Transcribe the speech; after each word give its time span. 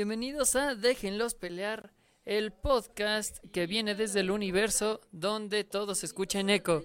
Bienvenidos 0.00 0.56
a 0.56 0.74
Déjenlos 0.74 1.34
pelear, 1.34 1.92
el 2.24 2.52
podcast 2.54 3.36
que 3.52 3.66
viene 3.66 3.94
desde 3.94 4.20
el 4.20 4.30
universo 4.30 5.02
donde 5.12 5.62
todo 5.62 5.94
se 5.94 6.06
escucha 6.06 6.40
en 6.40 6.48
eco. 6.48 6.82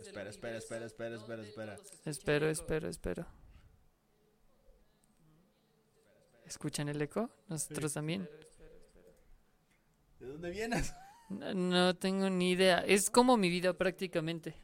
Espera, 0.00 0.30
espera, 0.30 0.56
espera, 0.56 0.86
espera, 0.86 1.16
espera, 1.16 1.42
espera. 1.42 1.76
Espero, 2.06 2.48
espero, 2.48 2.88
espero. 2.88 3.26
¿Escuchan 6.46 6.88
el 6.88 7.02
eco? 7.02 7.28
Nosotros 7.48 7.92
también. 7.92 8.26
¿De 10.18 10.28
dónde 10.28 10.48
vienes? 10.48 10.94
No, 11.28 11.52
no 11.52 11.94
tengo 11.94 12.30
ni 12.30 12.52
idea. 12.52 12.78
Es 12.78 13.10
como 13.10 13.36
mi 13.36 13.50
vida 13.50 13.74
prácticamente. 13.74 14.56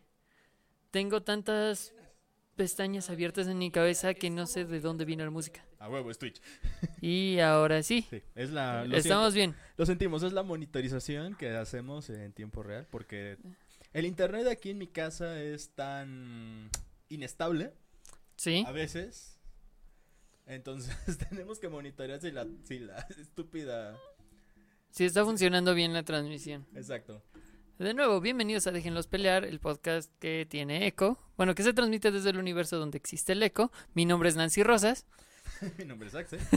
Tengo 0.90 1.22
tantas 1.22 1.92
pestañas 2.56 3.10
abiertas 3.10 3.46
en 3.46 3.58
mi 3.58 3.70
cabeza 3.70 4.14
que 4.14 4.30
no 4.30 4.46
sé 4.46 4.64
de 4.64 4.80
dónde 4.80 5.04
viene 5.04 5.24
la 5.24 5.30
música. 5.30 5.64
A 5.78 5.88
huevo, 5.88 6.10
es 6.10 6.18
Twitch. 6.18 6.40
Y 7.00 7.38
ahora 7.40 7.82
sí, 7.82 8.06
Sí, 8.10 8.22
es 8.34 8.50
la. 8.50 8.84
Estamos 8.84 9.32
siento- 9.34 9.54
bien. 9.54 9.54
lo 9.76 9.86
sentimos, 9.86 10.22
es 10.22 10.32
la 10.32 10.42
monitorización 10.42 11.34
que 11.36 11.50
hacemos 11.50 12.08
en 12.10 12.32
tiempo 12.32 12.62
real 12.62 12.86
porque 12.90 13.36
el 13.92 14.06
internet 14.06 14.46
aquí 14.48 14.70
en 14.70 14.78
mi 14.78 14.86
casa 14.88 15.40
es 15.40 15.70
tan 15.70 16.70
inestable 17.08 17.72
Sí. 18.36 18.64
a 18.66 18.72
veces. 18.72 19.38
Entonces 20.46 20.96
tenemos 21.28 21.58
que 21.58 21.68
monitorear 21.68 22.20
si 22.20 22.30
la, 22.30 22.46
si 22.64 22.78
la 22.78 22.96
estúpida. 23.20 23.96
Sí 24.90 25.04
está 25.04 25.24
funcionando 25.24 25.74
bien 25.74 25.92
la 25.92 26.02
transmisión. 26.04 26.66
Exacto. 26.74 27.22
De 27.78 27.92
nuevo, 27.92 28.20
bienvenidos 28.20 28.66
a 28.66 28.72
Déjenlos 28.72 29.06
pelear, 29.06 29.44
el 29.44 29.60
podcast 29.60 30.10
que 30.18 30.46
tiene 30.48 30.86
eco. 30.86 31.18
Bueno, 31.36 31.54
que 31.54 31.62
se 31.62 31.74
transmite 31.74 32.10
desde 32.10 32.30
el 32.30 32.38
universo 32.38 32.78
donde 32.78 32.96
existe 32.96 33.32
el 33.32 33.42
eco. 33.42 33.70
Mi 33.94 34.06
nombre 34.06 34.28
es 34.30 34.36
Nancy 34.36 34.62
Rosas. 34.62 35.04
mi 35.78 35.84
nombre 35.84 36.08
es 36.08 36.14
Axel. 36.14 36.40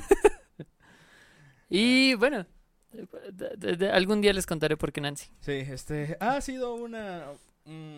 Y 1.71 2.15
bueno, 2.15 2.47
de- 2.91 3.55
de- 3.55 3.75
de- 3.77 3.91
algún 3.91 4.21
día 4.21 4.33
les 4.33 4.47
contaré 4.47 4.75
por 4.75 4.91
qué 4.91 5.01
Nancy. 5.01 5.29
Sí, 5.41 5.51
este. 5.51 6.17
Ha 6.19 6.41
sido 6.41 6.73
una 6.73 7.25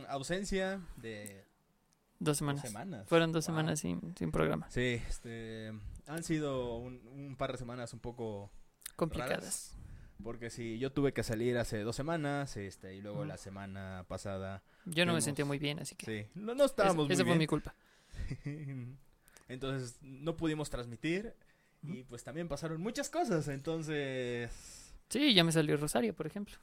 ausencia 0.09 0.81
de 0.97 1.45
Dos 2.19 2.31
dos 2.31 2.37
semanas. 2.39 2.61
semanas. 2.63 3.07
Fueron 3.07 3.31
dos 3.31 3.47
Wow. 3.47 3.55
semanas 3.55 3.79
sin, 3.79 4.13
sin 4.17 4.29
programa. 4.29 4.69
Sí, 4.69 5.01
este. 5.07 5.71
Han 6.07 6.23
sido 6.25 6.75
un, 6.79 6.99
un 7.13 7.37
par 7.37 7.53
de 7.53 7.59
semanas 7.59 7.93
un 7.93 8.01
poco 8.01 8.51
Complicadas. 8.97 9.77
Porque 10.23 10.49
si 10.49 10.77
yo 10.79 10.91
tuve 10.91 11.13
que 11.13 11.23
salir 11.23 11.57
hace 11.57 11.81
dos 11.81 11.95
semanas, 11.95 12.55
este, 12.57 12.95
y 12.95 13.01
luego 13.01 13.25
la 13.25 13.37
semana 13.37 14.05
pasada, 14.07 14.63
Yo 14.85 15.05
no 15.05 15.13
me 15.13 15.21
sentía 15.21 15.45
muy 15.45 15.59
bien, 15.59 15.79
así 15.79 15.95
que 15.95 16.05
sí, 16.05 16.29
no, 16.35 16.55
no 16.55 16.65
estábamos 16.65 17.09
esa 17.09 17.23
muy 17.23 17.31
fue 17.31 17.39
mi 17.39 17.47
culpa. 17.47 17.75
entonces 19.47 19.97
no 20.01 20.37
pudimos 20.37 20.69
transmitir 20.69 21.33
y 21.83 22.03
pues 22.03 22.23
también 22.23 22.47
pasaron 22.47 22.81
muchas 22.81 23.09
cosas, 23.09 23.47
entonces 23.47 24.81
Sí, 25.11 25.33
ya 25.33 25.43
me 25.43 25.51
salió 25.51 25.75
Rosario, 25.75 26.15
por 26.15 26.25
ejemplo. 26.25 26.55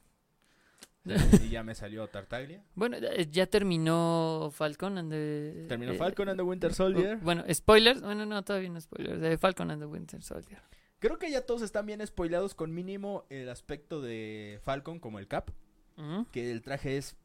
y 1.05 1.51
ya 1.51 1.63
me 1.63 1.75
salió 1.75 2.09
Tartaglia. 2.09 2.65
Bueno, 2.75 2.97
eh, 2.97 3.29
ya 3.31 3.47
terminó 3.47 4.51
Falcon 4.53 4.97
and 4.97 5.11
the... 5.11 5.67
Terminó 5.69 5.93
eh, 5.93 5.99
Falcon 5.99 6.31
and 6.31 6.39
the 6.39 6.43
Winter 6.43 6.73
Soldier. 6.73 7.19
bueno, 7.19 7.45
spoilers. 7.53 8.01
Bueno, 8.01 8.25
no, 8.25 8.43
todavía 8.43 8.71
no 8.71 8.81
spoilers. 8.81 9.21
De 9.21 9.37
Falcon 9.37 9.71
and 9.71 9.83
the 9.83 9.87
Winter 9.87 10.23
Soldier. 10.23 10.63
Creo 10.99 11.19
que 11.19 11.31
ya 11.31 11.47
todos 11.47 11.63
están 11.63 11.87
bien 11.87 12.05
spoilados 12.07 12.55
con 12.55 12.75
mínimo 12.75 13.25
el 13.31 13.49
aspecto 13.49 14.01
de 14.01 14.61
Falcon 14.65 14.99
como 14.99 15.19
el 15.19 15.29
Cap, 15.29 15.51
que 16.33 16.51
el 16.51 16.63
traje 16.63 16.97
es 16.97 17.17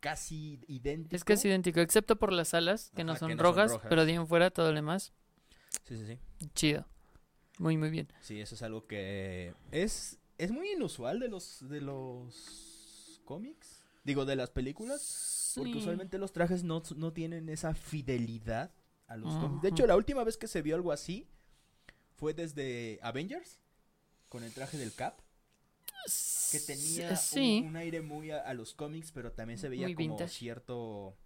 casi 0.00 0.60
idéntico. 0.68 1.16
Es 1.16 1.24
casi 1.24 1.48
idéntico, 1.48 1.80
excepto 1.80 2.16
por 2.16 2.32
las 2.32 2.54
alas, 2.54 2.90
que 2.94 3.04
no 3.04 3.16
son, 3.16 3.28
que 3.28 3.34
no 3.34 3.42
son 3.42 3.54
rojas, 3.54 3.80
pero 3.88 4.04
de 4.04 4.12
ahí 4.12 4.16
en 4.16 4.26
fuera 4.26 4.50
todo 4.50 4.70
lo 4.70 4.76
demás, 4.76 5.12
Sí, 5.84 5.96
sí, 5.96 6.06
sí. 6.06 6.48
chido. 6.54 6.86
Muy, 7.58 7.76
muy 7.76 7.90
bien. 7.90 8.08
Sí, 8.20 8.40
eso 8.40 8.54
es 8.54 8.62
algo 8.62 8.86
que 8.86 9.54
es 9.70 10.18
es 10.38 10.50
muy 10.50 10.72
inusual 10.72 11.18
de 11.18 11.28
los 11.28 11.66
de 11.68 11.80
los 11.80 13.20
cómics, 13.24 13.82
digo 14.04 14.26
de 14.26 14.36
las 14.36 14.50
películas, 14.50 15.52
porque 15.56 15.78
usualmente 15.78 16.18
los 16.18 16.32
trajes 16.32 16.64
no, 16.64 16.82
no 16.96 17.12
tienen 17.12 17.48
esa 17.48 17.74
fidelidad 17.74 18.72
a 19.06 19.16
los 19.16 19.34
cómics. 19.36 19.62
De 19.62 19.68
hecho, 19.70 19.86
la 19.86 19.96
última 19.96 20.22
vez 20.24 20.36
que 20.36 20.48
se 20.48 20.60
vio 20.62 20.74
algo 20.76 20.92
así 20.92 21.26
fue 22.16 22.34
desde 22.34 22.98
Avengers 23.02 23.58
con 24.28 24.42
el 24.42 24.52
traje 24.52 24.76
del 24.78 24.92
Cap, 24.94 25.18
que 26.52 26.60
tenía 26.60 27.10
un- 27.10 27.16
Sí. 27.16 27.62
un, 27.66 27.76
aire 27.76 28.00
muy 28.00 28.30
a, 28.30 28.40
a 28.40 28.54
los 28.54 28.74
cómics, 28.74 29.12
pero 29.12 29.32
también 29.32 29.58
se 29.58 29.68
veía 29.68 29.86
Muy 29.86 29.94
como 29.94 30.08
vintage. 30.08 30.32
cierto 30.34 31.16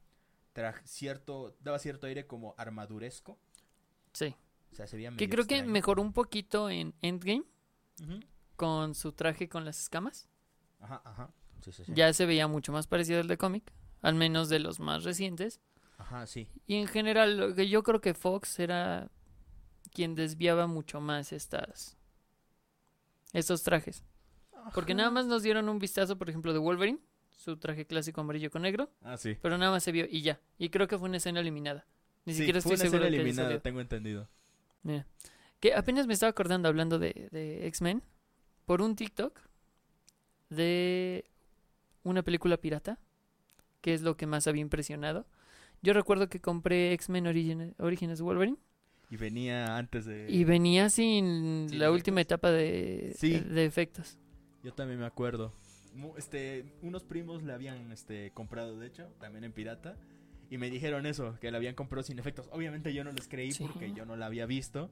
traje, 0.53 0.87
cierto 0.87 1.57
daba 1.61 1.79
cierto 1.79 2.07
aire 2.07 2.27
como 2.27 2.55
armaduresco, 2.59 3.39
Sí. 4.13 4.35
o 4.73 4.75
sea, 4.75 4.87
se 4.87 4.97
veía 4.97 5.15
Que 5.17 5.29
creo 5.29 5.47
que 5.47 5.63
mejoró 5.63 6.03
un 6.03 6.13
poquito 6.13 6.71
en 6.71 6.95
Endgame 7.03 7.45
con 8.57 8.95
su 8.95 9.13
traje 9.13 9.49
con 9.49 9.65
las 9.65 9.81
escamas. 9.81 10.29
Ajá, 10.81 11.03
ajá. 11.05 11.31
Sí, 11.63 11.73
sí, 11.73 11.85
sí. 11.85 11.93
Ya 11.95 12.13
se 12.13 12.25
veía 12.27 12.49
mucho 12.49 12.73
más 12.73 12.87
parecido 12.87 13.21
al 13.21 13.29
de 13.29 13.37
cómic, 13.37 13.71
al 14.03 14.15
menos 14.15 14.49
de 14.49 14.59
los 14.61 14.81
más 14.81 15.05
recientes. 15.05 15.61
Ajá, 15.99 16.27
sí. 16.27 16.49
Y 16.67 16.77
en 16.77 16.87
general, 16.87 17.37
lo 17.37 17.55
que 17.55 17.69
yo 17.69 17.83
creo 17.83 18.01
que 18.01 18.15
Fox 18.15 18.59
era 18.59 19.11
quien 19.93 20.15
desviaba 20.15 20.67
mucho 20.67 21.01
más 21.01 21.33
estas 21.33 21.97
estos 23.33 23.63
trajes. 23.63 24.05
Porque 24.75 24.95
nada 24.95 25.11
más 25.11 25.27
nos 25.27 25.43
dieron 25.43 25.69
un 25.69 25.79
vistazo, 25.79 26.19
por 26.19 26.29
ejemplo, 26.29 26.53
de 26.53 26.59
Wolverine, 26.59 26.99
su 27.31 27.57
traje 27.57 27.87
clásico 27.87 28.21
amarillo 28.21 28.51
con 28.51 28.63
negro, 28.63 28.91
Ah, 29.03 29.17
sí. 29.17 29.37
pero 29.41 29.57
nada 29.57 29.71
más 29.71 29.83
se 29.83 29.93
vio 29.93 30.07
y 30.11 30.21
ya. 30.23 30.41
Y 30.59 30.69
creo 30.69 30.87
que 30.89 30.99
fue 30.99 31.09
una 31.09 31.17
escena 31.17 31.41
eliminada. 31.41 31.87
Ni 32.27 32.35
Sí, 32.35 32.41
siquiera 32.41 32.61
fue 32.61 32.75
estoy 32.75 32.87
una 32.87 32.91
seguro 32.91 33.05
escena 33.09 33.23
que 33.25 33.31
eliminada, 33.31 33.61
tengo 33.61 33.81
entendido. 33.81 34.29
Mira. 34.83 35.07
Que 35.61 35.75
apenas 35.75 36.07
me 36.07 36.13
estaba 36.15 36.31
acordando 36.31 36.69
hablando 36.69 36.99
de, 36.99 37.29
de 37.33 37.67
X-Men 37.69 38.03
por 38.67 38.83
un 38.83 38.97
TikTok 38.97 39.39
de 40.49 41.25
una 42.03 42.23
película 42.23 42.57
pirata, 42.57 42.99
que 43.81 43.95
es 43.95 44.03
lo 44.03 44.17
que 44.17 44.27
más 44.27 44.47
había 44.47 44.63
impresionado. 44.63 45.27
Yo 45.83 45.93
recuerdo 45.93 46.29
que 46.29 46.41
compré 46.41 46.93
X-Men 46.95 47.27
Origin- 47.27 47.75
Origins 47.79 48.21
Wolverine 48.21 48.59
Y 49.11 49.17
venía 49.17 49.77
antes 49.77 50.05
de... 50.07 50.27
y 50.31 50.45
venía 50.45 50.89
sin 50.89 51.67
¿Sin 51.69 51.79
la 51.79 51.91
última 51.91 52.21
etapa 52.21 52.51
de, 52.51 53.13
Sí. 53.17 53.41
de 53.41 53.65
efectos. 53.65 54.19
Yo 54.63 54.73
también 54.73 55.01
me 55.01 55.07
acuerdo. 55.07 55.53
Este, 56.17 56.65
unos 56.83 57.03
primos 57.03 57.43
le 57.43 57.53
habían 57.53 57.91
este, 57.91 58.31
comprado, 58.33 58.79
de 58.79 58.87
hecho, 58.87 59.09
también 59.19 59.43
en 59.45 59.53
pirata. 59.53 59.97
Y 60.49 60.59
me 60.59 60.71
dijeron 60.71 61.07
eso, 61.07 61.37
que 61.41 61.51
la 61.51 61.59
habían 61.59 61.75
comprado 61.75 62.03
sin 62.05 62.19
efectos. 62.19 62.49
Obviamente 62.53 62.93
yo 62.95 63.03
no 63.05 63.11
les 63.13 63.27
creí 63.29 63.53
Sí. 63.53 63.65
porque 63.65 63.93
yo 63.93 64.05
no 64.05 64.17
la 64.17 64.27
había 64.27 64.47
visto. 64.47 64.91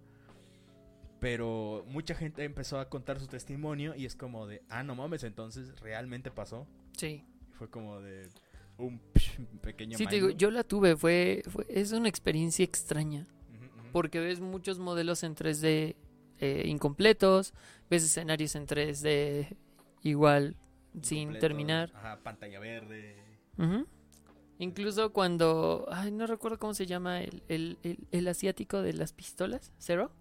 Pero 1.21 1.85
mucha 1.89 2.15
gente 2.15 2.45
empezó 2.45 2.79
a 2.79 2.89
contar 2.89 3.19
su 3.19 3.27
testimonio 3.27 3.95
y 3.97 4.05
es 4.05 4.15
como 4.15 4.47
de, 4.47 4.63
ah, 4.69 4.85
no 4.85 4.95
mames, 4.95 5.25
entonces 5.25 5.79
realmente 5.81 6.31
pasó. 6.31 6.67
Sí. 6.97 7.25
Y 7.51 7.53
fue 7.55 7.69
como 7.69 8.01
de 8.01 8.29
un 8.77 9.01
pequeño 9.61 9.99
Sí, 9.99 10.07
te 10.07 10.15
digo, 10.17 10.31
yo 10.31 10.51
la 10.53 10.63
tuve, 10.63 10.97
fue, 10.97 11.43
fue 11.49 11.67
es 11.69 11.91
una 11.93 12.09
experiencia 12.09 12.65
extraña. 12.65 13.27
Porque 13.99 14.21
ves 14.21 14.39
muchos 14.39 14.79
modelos 14.79 15.25
en 15.25 15.35
3D 15.35 15.97
eh, 16.39 16.63
incompletos, 16.67 17.53
ves 17.91 18.05
escenarios 18.05 18.55
en 18.55 18.65
3D 18.69 19.57
igual 20.05 20.55
sin 21.03 21.37
terminar. 21.41 21.91
Ajá, 21.97 22.21
pantalla 22.23 22.61
verde. 22.61 23.17
Incluso 24.61 25.13
cuando, 25.13 25.87
ay, 25.91 26.13
no 26.13 26.29
recuerdo 26.29 26.61
cómo 26.61 26.75
se 26.75 26.87
llama 26.87 27.23
el, 27.23 27.43
el, 27.49 27.79
el- 27.83 27.99
el 28.13 28.29
asiático 28.29 28.83
de 28.83 28.93
las 28.93 29.13
pistolas, 29.13 29.73
Zero. 29.81 30.13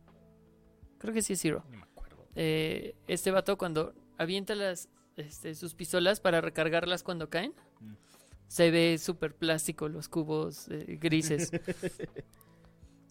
Creo 0.98 1.14
que 1.14 1.22
sí 1.22 1.34
es 1.34 1.42
Zero. 1.42 1.64
No 1.70 1.78
me 1.78 1.84
acuerdo. 1.84 2.26
Eh, 2.36 2.96
este 3.08 3.30
vato 3.30 3.56
cuando 3.60 3.94
avienta 4.18 4.56
las, 4.56 4.90
este, 5.18 5.54
sus 5.54 5.76
pistolas 5.76 6.20
para 6.20 6.42
recargarlas 6.42 7.04
cuando 7.04 7.30
caen, 7.30 7.54
Mm. 7.80 7.94
se 8.48 8.72
ve 8.72 8.98
súper 8.98 9.36
plástico 9.36 9.88
los 9.88 10.10
cubos 10.10 10.68
eh, 10.70 10.98
grises. 11.00 11.52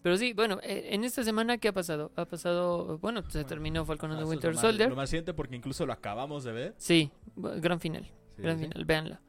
Pero 0.07 0.15
sí, 0.17 0.31
bueno, 0.31 0.57
eh, 0.63 0.87
en 0.91 1.03
esta 1.03 1.21
semana, 1.21 1.57
¿qué 1.57 1.67
ha 1.67 1.73
pasado? 1.73 2.13
Ha 2.15 2.23
pasado, 2.23 2.97
bueno, 2.99 3.29
se 3.29 3.43
terminó 3.43 3.83
Falcon 3.83 4.11
and 4.11 4.21
the 4.21 4.25
Winter 4.25 4.51
lo 4.51 4.55
más- 4.55 4.61
Soldier. 4.61 4.89
Lo 4.89 4.95
más 4.95 5.09
reciente 5.09 5.33
porque 5.33 5.57
incluso 5.57 5.85
lo 5.85 5.91
acabamos 5.91 6.45
de 6.45 6.53
ver. 6.53 6.75
Sí, 6.77 7.11
gran 7.35 7.81
final, 7.81 8.05
Sí, 8.05 8.41
gran 8.41 8.57
sí. 8.57 8.63
final, 8.63 8.85
véanla. 8.85 9.21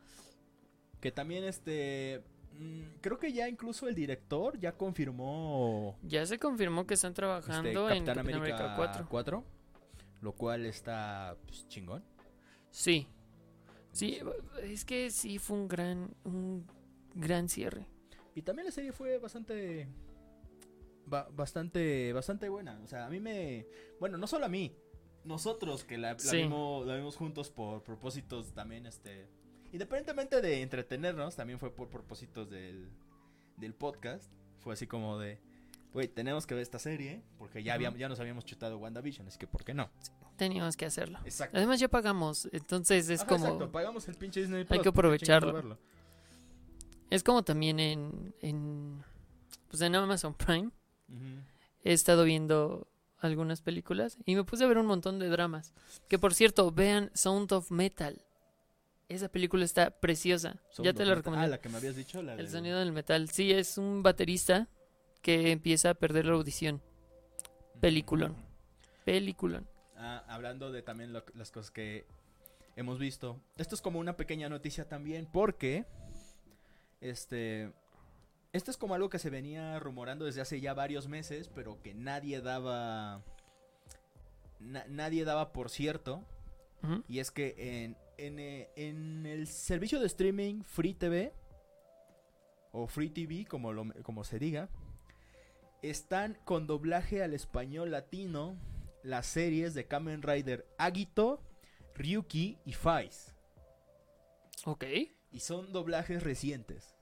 Que 1.00 1.10
también 1.10 1.42
este... 1.42 2.22
mm, 2.60 3.00
Creo 3.00 3.18
que 3.18 3.32
ya 3.32 3.48
incluso 3.48 3.88
el 3.88 3.96
director 3.96 4.56
ya 4.60 4.70
confirmó 4.70 5.98
Ya 6.04 6.24
se 6.26 6.38
confirmó 6.38 6.86
que 6.86 6.94
están 6.94 7.10
este, 7.10 7.22
trabajando 7.22 7.90
en 7.90 8.04
Capitán 8.04 8.14
Capitán 8.14 8.18
América, 8.40 8.74
América 8.76 9.06
4. 9.10 9.44
lo 10.20 10.32
cual 10.34 10.64
está 10.64 11.36
pues, 11.44 11.66
chingón. 11.66 12.04
Sí. 12.70 13.08
Sí, 13.90 14.20
es 14.62 14.84
que 14.84 15.10
sí 15.10 15.38
fue 15.40 15.56
un 15.56 15.66
gran, 15.66 16.14
un 16.22 16.64
gran 17.16 17.48
cierre. 17.48 17.84
Y 18.36 18.42
también 18.42 18.66
la 18.66 18.70
serie 18.70 18.92
fue 18.92 19.18
bastante 19.18 19.88
ba- 21.08 21.28
bastante 21.32 22.12
bastante 22.12 22.48
buena, 22.48 22.80
o 22.84 22.86
sea, 22.86 23.06
a 23.06 23.10
mí 23.10 23.20
me 23.20 23.66
bueno, 24.00 24.16
no 24.18 24.26
solo 24.26 24.46
a 24.46 24.48
mí, 24.48 24.74
nosotros 25.24 25.84
que 25.84 25.98
la, 25.98 26.12
la 26.12 26.18
Sí. 26.18 26.38
vimos 26.38 26.86
la 26.86 26.96
vimos 26.96 27.16
juntos 27.16 27.50
por 27.50 27.82
propósitos 27.82 28.52
también 28.54 28.86
este 28.86 29.28
independientemente 29.72 30.40
de 30.40 30.62
entretenernos, 30.62 31.36
también 31.36 31.58
fue 31.58 31.74
por 31.74 31.88
propósitos 31.88 32.48
del 32.50 32.88
del 33.56 33.74
podcast, 33.74 34.30
fue 34.58 34.74
así 34.74 34.86
como 34.86 35.18
de 35.18 35.40
güey, 35.92 36.06
tenemos 36.06 36.46
que 36.46 36.54
ver 36.54 36.62
esta 36.62 36.78
serie 36.78 37.22
porque 37.38 37.62
ya, 37.62 37.74
habíamos, 37.74 37.98
ya 37.98 38.08
nos 38.08 38.20
habíamos 38.20 38.44
chutado 38.44 38.78
WandaVision, 38.78 39.26
así 39.26 39.38
que 39.38 39.46
¿por 39.46 39.64
qué 39.64 39.74
no? 39.74 39.90
Teníamos 40.36 40.76
que 40.76 40.84
hacerlo. 40.86 41.18
Exacto. 41.24 41.56
Además 41.56 41.80
ya 41.80 41.88
pagamos, 41.88 42.48
entonces 42.52 43.08
es 43.08 43.20
Ajá, 43.22 43.28
como 43.30 43.44
Exacto, 43.46 43.72
pagamos 43.72 44.06
el 44.06 44.14
pinche 44.14 44.40
Disney 44.40 44.60
Hay 44.60 44.64
Plus, 44.66 44.78
que 44.78 44.84
¿por 44.84 44.92
qué 44.94 44.98
aprovecharlo. 45.00 45.78
es 47.10 47.22
como 47.24 47.42
también 47.42 47.80
en 47.80 48.34
en 48.40 49.02
pues 49.68 49.82
en 49.82 49.94
Amazon 49.96 50.34
Prime 50.34 50.70
He 51.84 51.92
estado 51.92 52.24
viendo 52.24 52.86
algunas 53.20 53.62
películas 53.62 54.18
y 54.26 54.34
me 54.36 54.44
puse 54.44 54.64
a 54.64 54.66
ver 54.68 54.78
un 54.78 54.86
montón 54.86 55.18
de 55.18 55.28
dramas. 55.28 55.72
Que 56.08 56.18
por 56.18 56.34
cierto, 56.34 56.70
vean 56.70 57.10
Sound 57.14 57.52
of 57.52 57.70
Metal. 57.70 58.20
Esa 59.08 59.28
película 59.28 59.64
está 59.64 59.90
preciosa. 59.90 60.56
Sound 60.70 60.84
ya 60.86 60.92
te 60.92 61.04
la 61.06 61.14
recomendé. 61.14 61.46
Ah, 61.46 61.48
la 61.48 61.58
que 61.60 61.68
me 61.70 61.78
habías 61.78 61.96
dicho, 61.96 62.20
la 62.22 62.34
El 62.34 62.48
sonido 62.50 62.78
del 62.78 62.92
metal. 62.92 63.30
Sí, 63.30 63.52
es 63.52 63.78
un 63.78 64.02
baterista 64.02 64.68
que 65.22 65.50
empieza 65.50 65.90
a 65.90 65.94
perder 65.94 66.26
la 66.26 66.34
audición. 66.34 66.82
Peliculón. 67.80 68.36
Peliculón. 69.04 69.66
Ah, 69.96 70.24
hablando 70.28 70.70
de 70.70 70.82
también 70.82 71.12
lo- 71.12 71.24
las 71.34 71.50
cosas 71.50 71.70
que 71.70 72.04
hemos 72.76 72.98
visto. 72.98 73.40
Esto 73.56 73.74
es 73.74 73.80
como 73.80 73.98
una 73.98 74.16
pequeña 74.16 74.48
noticia 74.48 74.86
también 74.88 75.26
porque 75.32 75.86
este 77.00 77.72
esto 78.52 78.70
es 78.70 78.76
como 78.76 78.94
algo 78.94 79.08
que 79.10 79.18
se 79.18 79.30
venía 79.30 79.78
rumorando 79.78 80.24
desde 80.24 80.40
hace 80.40 80.60
ya 80.60 80.74
varios 80.74 81.08
meses, 81.08 81.48
pero 81.54 81.80
que 81.82 81.94
nadie 81.94 82.40
daba 82.40 83.22
na- 84.60 84.86
nadie 84.88 85.24
daba 85.24 85.52
por 85.52 85.70
cierto 85.70 86.24
y 87.08 87.18
es 87.18 87.30
que 87.30 87.54
en, 87.84 87.96
en, 88.18 88.38
eh, 88.38 88.70
en 88.76 89.26
el 89.26 89.46
servicio 89.48 89.98
de 90.00 90.06
streaming 90.06 90.62
Free 90.62 90.94
TV 90.94 91.32
o 92.72 92.86
Free 92.86 93.10
TV 93.10 93.44
como 93.46 93.72
lo, 93.72 93.86
como 94.02 94.22
se 94.24 94.38
diga 94.38 94.68
están 95.82 96.34
con 96.44 96.66
doblaje 96.66 97.22
al 97.22 97.34
español 97.34 97.90
latino 97.90 98.56
las 99.02 99.26
series 99.26 99.74
de 99.74 99.86
Kamen 99.86 100.22
Rider 100.22 100.66
Agito, 100.76 101.40
Ryuki 101.94 102.58
y 102.64 102.72
Faiz. 102.72 103.32
Ok. 104.64 104.84
Y 105.30 105.40
son 105.40 105.72
doblajes 105.72 106.22
recientes. 106.24 106.96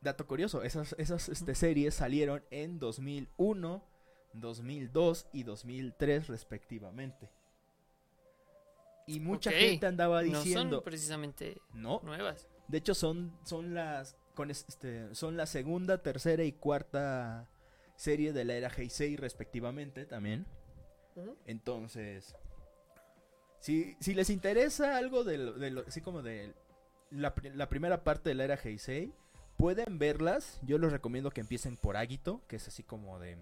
Dato 0.00 0.26
curioso, 0.26 0.62
esas, 0.62 0.94
esas 0.98 1.28
este, 1.28 1.54
series 1.54 1.94
salieron 1.94 2.42
en 2.50 2.78
2001, 2.78 3.84
2002 4.32 5.26
y 5.32 5.42
2003 5.42 6.28
respectivamente. 6.28 7.30
Y 9.06 9.20
mucha 9.20 9.50
gente 9.50 9.86
andaba 9.86 10.22
No 10.22 10.38
diciendo, 10.38 10.76
son 10.76 10.84
precisamente 10.84 11.60
no, 11.74 12.00
nuevas. 12.04 12.48
de 12.68 12.78
hecho 12.78 12.94
son 12.94 13.36
son 13.44 13.74
las 13.74 14.16
con 14.34 14.50
es- 14.50 14.64
este 14.68 15.14
son 15.14 15.36
la 15.36 15.46
segunda, 15.46 15.98
tercera 16.02 16.44
y 16.44 16.52
cuarta 16.52 17.48
serie 17.96 18.32
de 18.32 18.44
la 18.44 18.54
era 18.54 18.68
Heisei 18.68 19.16
respectivamente 19.16 20.06
también. 20.06 20.46
Entonces, 21.44 22.34
si, 23.58 23.96
si 24.00 24.14
les 24.14 24.30
interesa 24.30 24.96
algo 24.96 25.24
de 25.24 25.36
lo, 25.38 25.52
de 25.54 25.70
lo- 25.70 25.84
así 25.86 26.00
como 26.00 26.22
de 26.22 26.54
la, 27.10 27.34
la 27.54 27.68
primera 27.68 28.04
parte 28.04 28.30
de 28.30 28.34
la 28.36 28.44
era 28.44 28.54
Heisei, 28.62 29.12
pueden 29.60 29.98
verlas. 29.98 30.58
Yo 30.62 30.78
les 30.78 30.90
recomiendo 30.90 31.30
que 31.30 31.40
empiecen 31.42 31.76
por 31.76 31.96
Agito, 31.96 32.42
que 32.48 32.56
es 32.56 32.66
así 32.68 32.82
como 32.82 33.18
de 33.18 33.38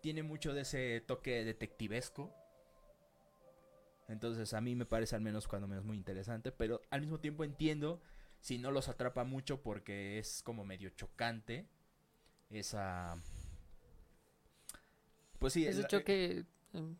tiene 0.00 0.22
mucho 0.24 0.52
de 0.52 0.62
ese 0.62 1.00
toque 1.00 1.44
detectivesco. 1.44 2.34
Entonces 4.08 4.52
a 4.52 4.60
mí 4.60 4.74
me 4.74 4.84
parece 4.84 5.14
al 5.14 5.22
menos 5.22 5.46
cuando 5.46 5.68
menos 5.68 5.84
muy 5.84 5.96
interesante, 5.96 6.50
pero 6.50 6.80
al 6.90 7.00
mismo 7.00 7.20
tiempo 7.20 7.44
entiendo 7.44 8.02
si 8.40 8.58
no 8.58 8.72
los 8.72 8.88
atrapa 8.88 9.22
mucho 9.24 9.62
porque 9.62 10.18
es 10.18 10.42
como 10.42 10.64
medio 10.64 10.90
chocante 10.90 11.68
esa 12.50 13.16
pues 15.38 15.52
sí, 15.52 15.66
Ese 15.66 15.82
la- 15.82 15.88
choque 15.88 16.44
em, 16.72 16.96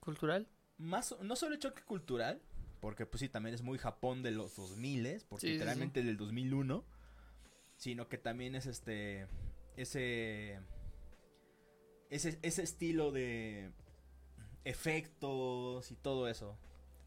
cultural. 0.00 0.46
más 0.78 1.16
no 1.22 1.34
solo 1.36 1.54
el 1.54 1.60
choque 1.60 1.82
cultural, 1.82 2.40
porque 2.80 3.06
pues 3.06 3.20
sí 3.20 3.28
también 3.28 3.54
es 3.54 3.62
muy 3.62 3.78
Japón 3.78 4.22
de 4.22 4.30
los 4.30 4.56
2000, 4.56 5.22
porque 5.28 5.40
Sí, 5.40 5.46
sí, 5.46 5.46
sí. 5.46 5.52
literalmente 5.54 6.02
del 6.02 6.16
2001, 6.16 6.84
sino 7.76 8.08
que 8.08 8.18
también 8.18 8.54
es 8.54 8.66
este 8.66 9.26
ese 9.76 10.58
ese 12.10 12.38
ese 12.42 12.62
estilo 12.62 13.12
de 13.12 13.70
efectos 14.64 15.90
y 15.90 15.96
todo 15.96 16.28
eso. 16.28 16.56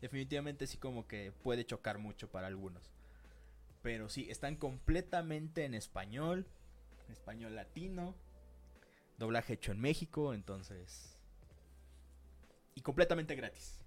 Definitivamente 0.01 0.67
sí 0.67 0.77
como 0.77 1.07
que 1.07 1.31
puede 1.31 1.65
chocar 1.65 1.97
mucho 1.97 2.29
para 2.29 2.47
algunos. 2.47 2.91
Pero 3.81 4.09
sí, 4.09 4.29
están 4.29 4.55
completamente 4.55 5.65
en 5.65 5.73
español, 5.73 6.45
español 7.09 7.55
latino, 7.55 8.15
doblaje 9.17 9.53
hecho 9.53 9.71
en 9.71 9.79
México, 9.79 10.33
entonces... 10.33 11.17
Y 12.75 12.81
completamente 12.81 13.35
gratis. 13.35 13.82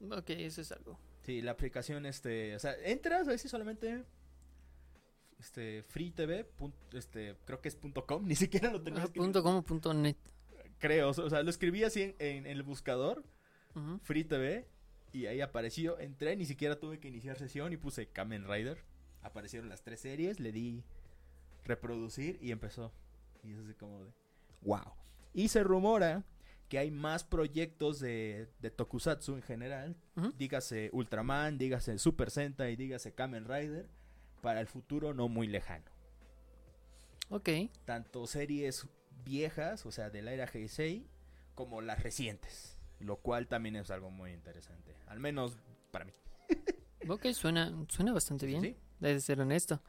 Ok, 0.00 0.30
eso 0.30 0.60
es 0.60 0.72
algo. 0.72 0.98
Sí, 1.22 1.42
la 1.42 1.52
aplicación, 1.52 2.06
este, 2.06 2.56
o 2.56 2.58
sea, 2.58 2.74
entras, 2.84 3.26
a 3.26 3.30
ver 3.30 3.38
si 3.38 3.48
solamente, 3.48 4.04
este, 5.38 5.82
free 5.82 6.10
TV, 6.10 6.46
este, 6.92 7.36
creo 7.44 7.60
que 7.60 7.68
es 7.68 7.76
punto 7.76 8.06
.com, 8.06 8.24
ni 8.26 8.34
siquiera 8.36 8.70
lo 8.70 8.82
tenía 8.82 9.02
Ah, 9.04 9.08
punto 9.08 9.42
como 9.42 9.62
punto 9.62 9.92
net. 9.94 10.16
Creo, 10.78 11.10
o 11.10 11.30
sea, 11.30 11.42
lo 11.42 11.50
escribí 11.50 11.84
así 11.84 12.02
en, 12.02 12.14
en 12.18 12.46
el 12.46 12.62
buscador, 12.62 13.22
Ujú. 13.74 13.98
Free 14.02 14.24
TV, 14.24 14.66
y 15.12 15.26
ahí 15.26 15.40
apareció, 15.40 15.98
entré, 15.98 16.36
ni 16.36 16.46
siquiera 16.46 16.78
tuve 16.78 16.98
que 16.98 17.08
iniciar 17.08 17.36
sesión 17.38 17.72
y 17.72 17.76
puse 17.76 18.06
Kamen 18.08 18.48
Rider. 18.48 18.78
Aparecieron 19.22 19.68
las 19.68 19.82
tres 19.82 20.00
series, 20.00 20.40
le 20.40 20.52
di 20.52 20.82
reproducir 21.64 22.38
y 22.40 22.52
empezó. 22.52 22.92
Y 23.42 23.52
es 23.52 23.58
así 23.58 23.74
como 23.74 24.04
de, 24.04 24.12
wow. 24.62 24.94
Y 25.34 25.48
se 25.48 25.62
rumora 25.62 26.24
que 26.70 26.78
hay 26.78 26.90
más 26.90 27.24
proyectos 27.24 28.00
de, 28.00 28.48
de 28.60 28.70
Tokusatsu 28.70 29.34
en 29.34 29.42
general, 29.42 29.96
Ujú. 30.16 30.32
dígase 30.38 30.88
Ultraman, 30.94 31.58
dígase 31.58 31.98
Super 31.98 32.30
Sentai, 32.30 32.76
dígase 32.76 33.12
Kamen 33.12 33.44
Rider, 33.44 33.86
para 34.40 34.60
el 34.62 34.68
futuro 34.68 35.12
no 35.12 35.28
muy 35.28 35.48
lejano. 35.48 35.84
Ok. 37.28 37.48
Tanto 37.84 38.26
series 38.26 38.86
viejas, 39.24 39.84
o 39.84 39.90
sea, 39.90 40.10
de 40.10 40.22
la 40.22 40.32
era 40.32 40.46
Heisei, 40.46 41.04
como 41.56 41.80
las 41.82 42.02
recientes, 42.02 42.78
lo 43.00 43.16
cual 43.16 43.48
también 43.48 43.76
es 43.76 43.90
algo 43.90 44.10
muy 44.10 44.30
interesante, 44.32 44.94
al 45.08 45.20
menos 45.20 45.58
para 45.90 46.04
mí. 46.06 46.12
Ok, 47.08 47.26
suena, 47.32 47.72
suena 47.88 48.12
bastante 48.12 48.44
bien. 48.46 48.60
Sí, 48.62 48.76
Debe 49.00 49.18
ser 49.20 49.40
honesto. 49.40 49.80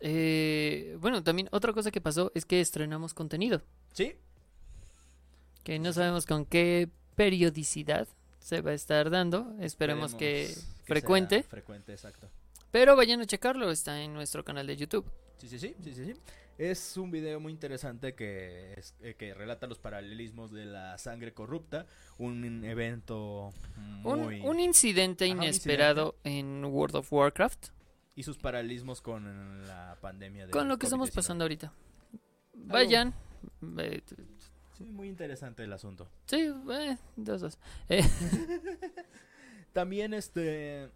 Eh, 0.00 0.96
bueno, 0.98 1.22
también 1.22 1.48
otra 1.52 1.72
cosa 1.74 1.90
que 1.90 2.00
pasó 2.00 2.32
es 2.34 2.44
que 2.46 2.60
estrenamos 2.60 3.14
contenido. 3.14 3.62
sí, 3.92 4.16
Que 5.64 5.78
no 5.78 5.92
sabemos 5.92 6.26
con 6.26 6.44
qué 6.44 6.88
periodicidad 7.14 8.08
se 8.40 8.60
va 8.60 8.72
a 8.72 8.74
estar 8.74 9.10
dando. 9.10 9.54
Esperemos 9.60 10.14
que 10.14 10.52
frecuente. 10.84 11.42
frecuente, 11.44 11.92
exacto. 11.92 12.28
Pero 12.70 12.96
vayan 12.96 13.20
a 13.20 13.26
checarlo, 13.26 13.70
está 13.70 14.00
en 14.02 14.14
nuestro 14.14 14.44
canal 14.44 14.66
de 14.66 14.76
YouTube. 14.76 15.04
Sí, 15.38 15.48
sí, 15.48 15.58
sí, 15.58 15.74
sí, 15.82 15.92
sí, 15.94 16.04
sí. 16.06 16.14
Es 16.58 16.96
un 16.96 17.10
video 17.10 17.40
muy 17.40 17.52
interesante 17.52 18.14
que, 18.14 18.74
es- 18.76 18.94
eh, 19.00 19.14
que 19.18 19.34
relata 19.34 19.66
los 19.66 19.78
paralelismos 19.78 20.50
de 20.52 20.64
la 20.66 20.96
sangre 20.98 21.32
corrupta, 21.32 21.86
un 22.18 22.64
evento 22.64 23.52
Un, 24.04 24.20
muy... 24.22 24.40
un 24.40 24.60
incidente 24.60 25.24
Ajá, 25.24 25.34
un 25.34 25.42
inesperado 25.42 26.14
en 26.24 26.64
World 26.64 26.96
of 26.96 27.12
Warcraft. 27.12 27.68
Y 28.14 28.22
sus 28.24 28.36
paralelismos 28.38 29.00
con 29.00 29.66
la 29.66 29.96
pandemia 30.00 30.46
de 30.46 30.52
Con 30.52 30.68
lo 30.68 30.78
que 30.78 30.86
estamos 30.86 31.10
COVID-19. 31.10 31.14
pasando 31.14 31.44
ahorita. 31.44 31.72
Vayan. 32.54 33.14
eh, 33.78 34.02
Sí, 34.84 34.90
muy 34.90 35.08
interesante 35.08 35.64
el 35.64 35.72
asunto. 35.72 36.08
sí, 36.26 36.50
eh, 36.70 36.96
dos, 37.16 37.40
dos. 37.40 37.58
Eh, 37.88 38.02
También 39.72 40.12
este 40.12 40.90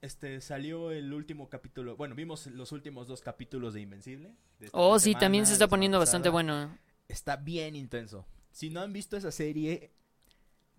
este 0.00 0.40
salió 0.40 0.90
el 0.92 1.12
último 1.12 1.48
capítulo. 1.48 1.96
Bueno, 1.96 2.14
vimos 2.14 2.46
los 2.46 2.72
últimos 2.72 3.08
dos 3.08 3.20
capítulos 3.20 3.74
de 3.74 3.80
Invencible. 3.80 4.36
de 4.60 4.68
oh, 4.72 4.98
sí, 4.98 5.10
semana, 5.10 5.20
también 5.20 5.46
se 5.46 5.52
está 5.54 5.66
poniendo 5.66 5.98
bastante 5.98 6.28
bueno. 6.28 6.76
Está 7.08 7.36
bien 7.36 7.74
intenso. 7.74 8.26
Si 8.52 8.70
no 8.70 8.80
han 8.80 8.92
visto 8.92 9.16
esa 9.16 9.32
serie, 9.32 9.90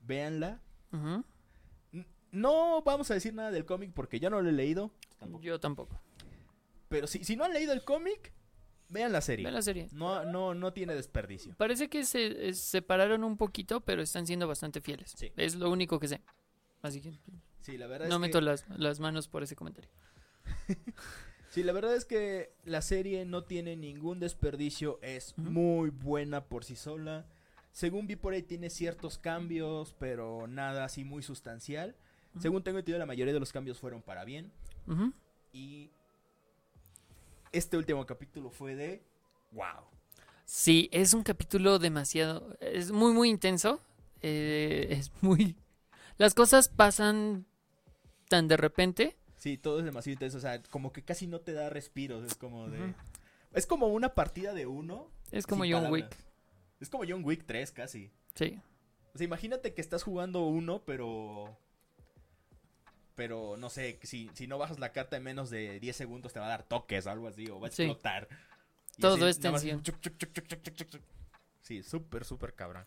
véanla. 0.04 0.62
No 2.32 2.82
vamos 2.84 3.12
a 3.12 3.16
decir 3.16 3.34
nada 3.34 3.52
del 3.52 3.66
cómic 3.66 3.92
porque 3.94 4.20
yo 4.20 4.30
no 4.30 4.42
lo 4.42 4.50
he 4.50 4.54
leído. 4.54 4.92
Yo 5.42 5.60
tampoco. 5.60 6.00
Pero 6.88 7.08
si, 7.08 7.24
si 7.24 7.36
no 7.36 7.44
han 7.44 7.54
leído 7.54 7.74
el 7.74 7.84
cómic, 7.84 8.32
vean 8.90 9.12
la 9.12 9.22
serie. 9.22 9.46
Ve 9.46 9.52
la 9.52 9.62
serie. 9.62 9.88
No, 9.92 10.26
no, 10.26 10.54
no 10.54 10.74
tiene 10.74 10.94
desperdicio. 10.96 11.56
Parece 11.56 11.90
que 11.90 12.06
se 12.06 12.50
eh, 12.50 12.54
separaron 12.54 13.24
un 13.24 13.38
poquito, 13.38 13.82
pero 13.82 14.02
están 14.02 14.28
siendo 14.28 14.48
bastante 14.48 14.82
fieles. 14.82 15.14
Sí. 15.16 15.32
Es 15.38 15.56
lo 15.56 15.70
único 15.70 16.00
que 16.00 16.08
sé. 16.08 16.22
Así 16.82 17.02
que 17.02 17.14
Sí, 17.62 17.78
la 17.78 17.88
verdad 17.88 18.08
no 18.08 18.16
es 18.16 18.22
meto 18.22 18.40
que, 18.40 18.46
las, 18.46 18.66
las 18.70 19.00
manos 19.00 19.28
por 19.28 19.44
ese 19.44 19.56
comentario. 19.56 19.90
sí, 21.50 21.64
la 21.64 21.74
verdad 21.74 21.96
es 21.96 22.06
que 22.06 22.54
la 22.66 22.82
serie 22.82 23.26
no 23.26 23.44
tiene 23.44 23.76
ningún 23.76 24.20
desperdicio. 24.20 25.00
Es 25.02 25.38
muy 25.38 25.90
buena 25.90 26.46
por 26.46 26.64
sí 26.64 26.76
sola. 26.76 27.26
Según 27.72 28.08
vi 28.08 28.16
por 28.16 28.34
ahí 28.34 28.42
tiene 28.42 28.70
ciertos 28.70 29.18
cambios, 29.18 29.96
pero 30.00 30.48
nada 30.48 30.86
así 30.86 31.04
muy 31.04 31.22
sustancial. 31.22 31.96
Según 32.40 32.64
tengo 32.64 32.80
entendido, 32.80 33.00
la 33.00 33.06
mayoría 33.06 33.34
de 33.34 33.40
los 33.40 33.52
cambios 33.52 33.80
fueron 33.80 34.02
para 34.02 34.24
bien. 34.24 34.52
Ujú. 34.88 35.14
Y 35.52 35.92
este 37.52 37.78
último 37.78 38.06
capítulo 38.06 38.50
fue 38.50 38.76
de 38.76 39.04
wow. 39.52 39.86
Sí, 40.46 40.90
es 40.92 41.14
un 41.14 41.24
capítulo 41.24 41.80
demasiado. 41.80 42.58
Es 42.60 42.92
muy, 42.92 43.14
muy 43.14 43.30
intenso. 43.30 43.82
eh, 44.22 44.88
es 44.90 45.12
muy. 45.22 45.56
Las 46.18 46.34
cosas 46.34 46.68
pasan 46.68 47.46
tan 48.28 48.48
de 48.48 48.58
repente. 48.58 49.16
Sí, 49.38 49.58
todo 49.58 49.80
es 49.80 49.86
demasiado 49.86 50.14
intenso, 50.14 50.38
o 50.38 50.42
sea, 50.42 50.62
como 50.64 50.92
que 50.92 51.04
casi 51.04 51.28
no 51.28 51.40
te 51.40 51.54
da 51.54 51.70
respiros, 51.70 52.26
es 52.26 52.36
como 52.36 52.68
de... 52.68 52.94
Es 53.54 53.66
como 53.66 53.88
una 53.88 54.14
partida 54.14 54.54
de 54.54 54.66
uno. 54.66 55.10
Es 55.32 55.48
como 55.48 55.64
John 55.64 55.84
palabras. 55.84 55.92
Wick. 55.92 56.18
Es 56.82 56.90
como 56.90 57.04
John 57.08 57.24
Wick 57.24 57.46
3 57.46 57.72
casi. 57.72 58.12
Sí. 58.36 58.60
O 59.14 59.18
sea, 59.18 59.26
imagínate 59.26 59.74
que 59.74 59.82
estás 59.82 60.04
jugando 60.04 60.46
uno, 60.46 60.84
pero... 60.86 61.58
Pero, 63.20 63.58
no 63.58 63.70
sé, 63.70 64.00
si, 64.04 64.30
si 64.34 64.48
no 64.48 64.58
bajas 64.58 64.80
la 64.80 64.94
carta 64.94 65.18
en 65.18 65.24
menos 65.24 65.50
de 65.50 65.78
10 65.82 65.94
segundos 65.94 66.32
te 66.32 66.40
va 66.40 66.46
a 66.46 66.50
dar 66.50 66.64
toques 66.64 67.06
o 67.06 67.12
algo 67.12 67.28
así, 67.28 67.50
o 67.50 67.60
va 67.60 67.68
a 67.68 67.72
Sí. 67.72 67.84
explotar. 67.84 68.30
Y 68.98 69.02
Todo 69.02 69.28
es 69.28 69.42
tensión. 69.42 69.84
chuc, 69.84 70.00
chuc, 70.00 70.16
chuc. 70.18 71.02
Sí, 71.62 71.84
súper, 71.84 72.24
súper 72.24 72.54
cabrón. 72.54 72.86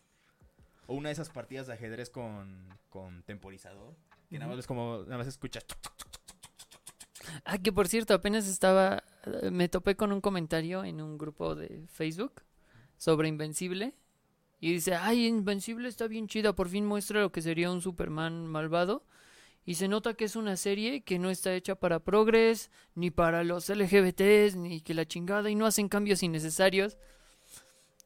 O 0.87 0.95
una 0.95 1.11
de 1.11 1.13
esas 1.13 1.29
partidas 1.29 1.67
de 1.67 1.75
ajedrez 1.75 2.09
con, 2.09 2.67
con 2.89 3.23
temporizador. 3.25 3.95
Que 4.31 4.39
nada 4.39 4.51
más 4.53 4.61
es 4.61 4.67
como, 4.67 5.03
nada 5.05 5.19
más 5.19 5.27
escuchas. 5.27 5.67
Ah, 7.45 7.59
que 7.59 7.71
por 7.73 7.87
cierto, 7.89 8.15
apenas 8.15 8.47
estaba. 8.49 9.05
eh, 9.27 9.51
Me 9.51 9.69
topé 9.69 9.97
con 9.97 10.13
un 10.13 10.23
comentario 10.23 10.83
en 10.85 11.03
un 11.03 11.19
grupo 11.19 11.55
de 11.55 11.87
Facebook 11.89 12.43
sobre 12.97 13.29
Invencible. 13.29 13.95
Y 14.61 14.73
dice: 14.73 14.95
Ay, 14.95 15.27
Invencible 15.27 15.89
está 15.89 16.07
bien 16.09 16.27
chida. 16.27 16.55
Por 16.55 16.69
fin 16.71 16.87
muestra 16.87 17.21
lo 17.21 17.33
que 17.33 17.43
sería 17.43 17.71
un 17.71 17.83
Superman 17.83 18.47
malvado. 18.47 19.05
Y 19.65 19.75
se 19.75 19.87
nota 19.89 20.15
que 20.15 20.25
es 20.25 20.35
una 20.35 20.57
serie 20.57 21.03
que 21.03 21.19
no 21.19 21.31
está 21.31 21.55
hecha 21.55 21.77
para 21.77 22.01
progres, 22.01 22.71
ni 22.95 23.11
para 23.11 23.45
los 23.45 23.69
LGBTs, 23.69 24.57
ni 24.57 24.81
que 24.81 24.95
la 24.95 25.07
chingada, 25.07 25.51
y 25.51 25.55
no 25.55 25.67
hacen 25.67 25.89
cambios 25.89 26.23
innecesarios. 26.23 26.99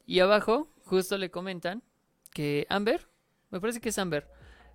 Y 0.07 0.21
abajo, 0.21 0.71
justo 0.85 1.17
le 1.17 1.31
comentan 1.31 1.83
que 2.33 2.67
Amber, 2.69 3.09
me 3.51 3.61
parece 3.61 3.81
que 3.81 3.89
es 3.89 3.99
Amber, 3.99 4.29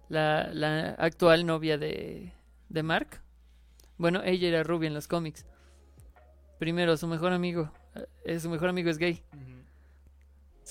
la, 0.10 0.52
la 0.54 0.92
actual 0.98 1.46
novia 1.46 1.78
de, 1.78 2.34
de 2.70 2.84
Mark. 2.84 3.22
Bueno, 3.98 4.24
ella 4.24 4.48
era 4.48 4.64
rubia 4.64 4.88
en 4.88 4.96
los 4.96 5.08
cómics. 5.08 5.46
Primero, 6.58 6.98
su 6.98 7.08
mejor 7.08 7.32
amigo. 7.32 7.72
eh, 8.26 8.40
su 8.40 8.50
mejor 8.50 8.70
amigo 8.70 8.90
es 8.90 8.98
gay. 8.98 9.24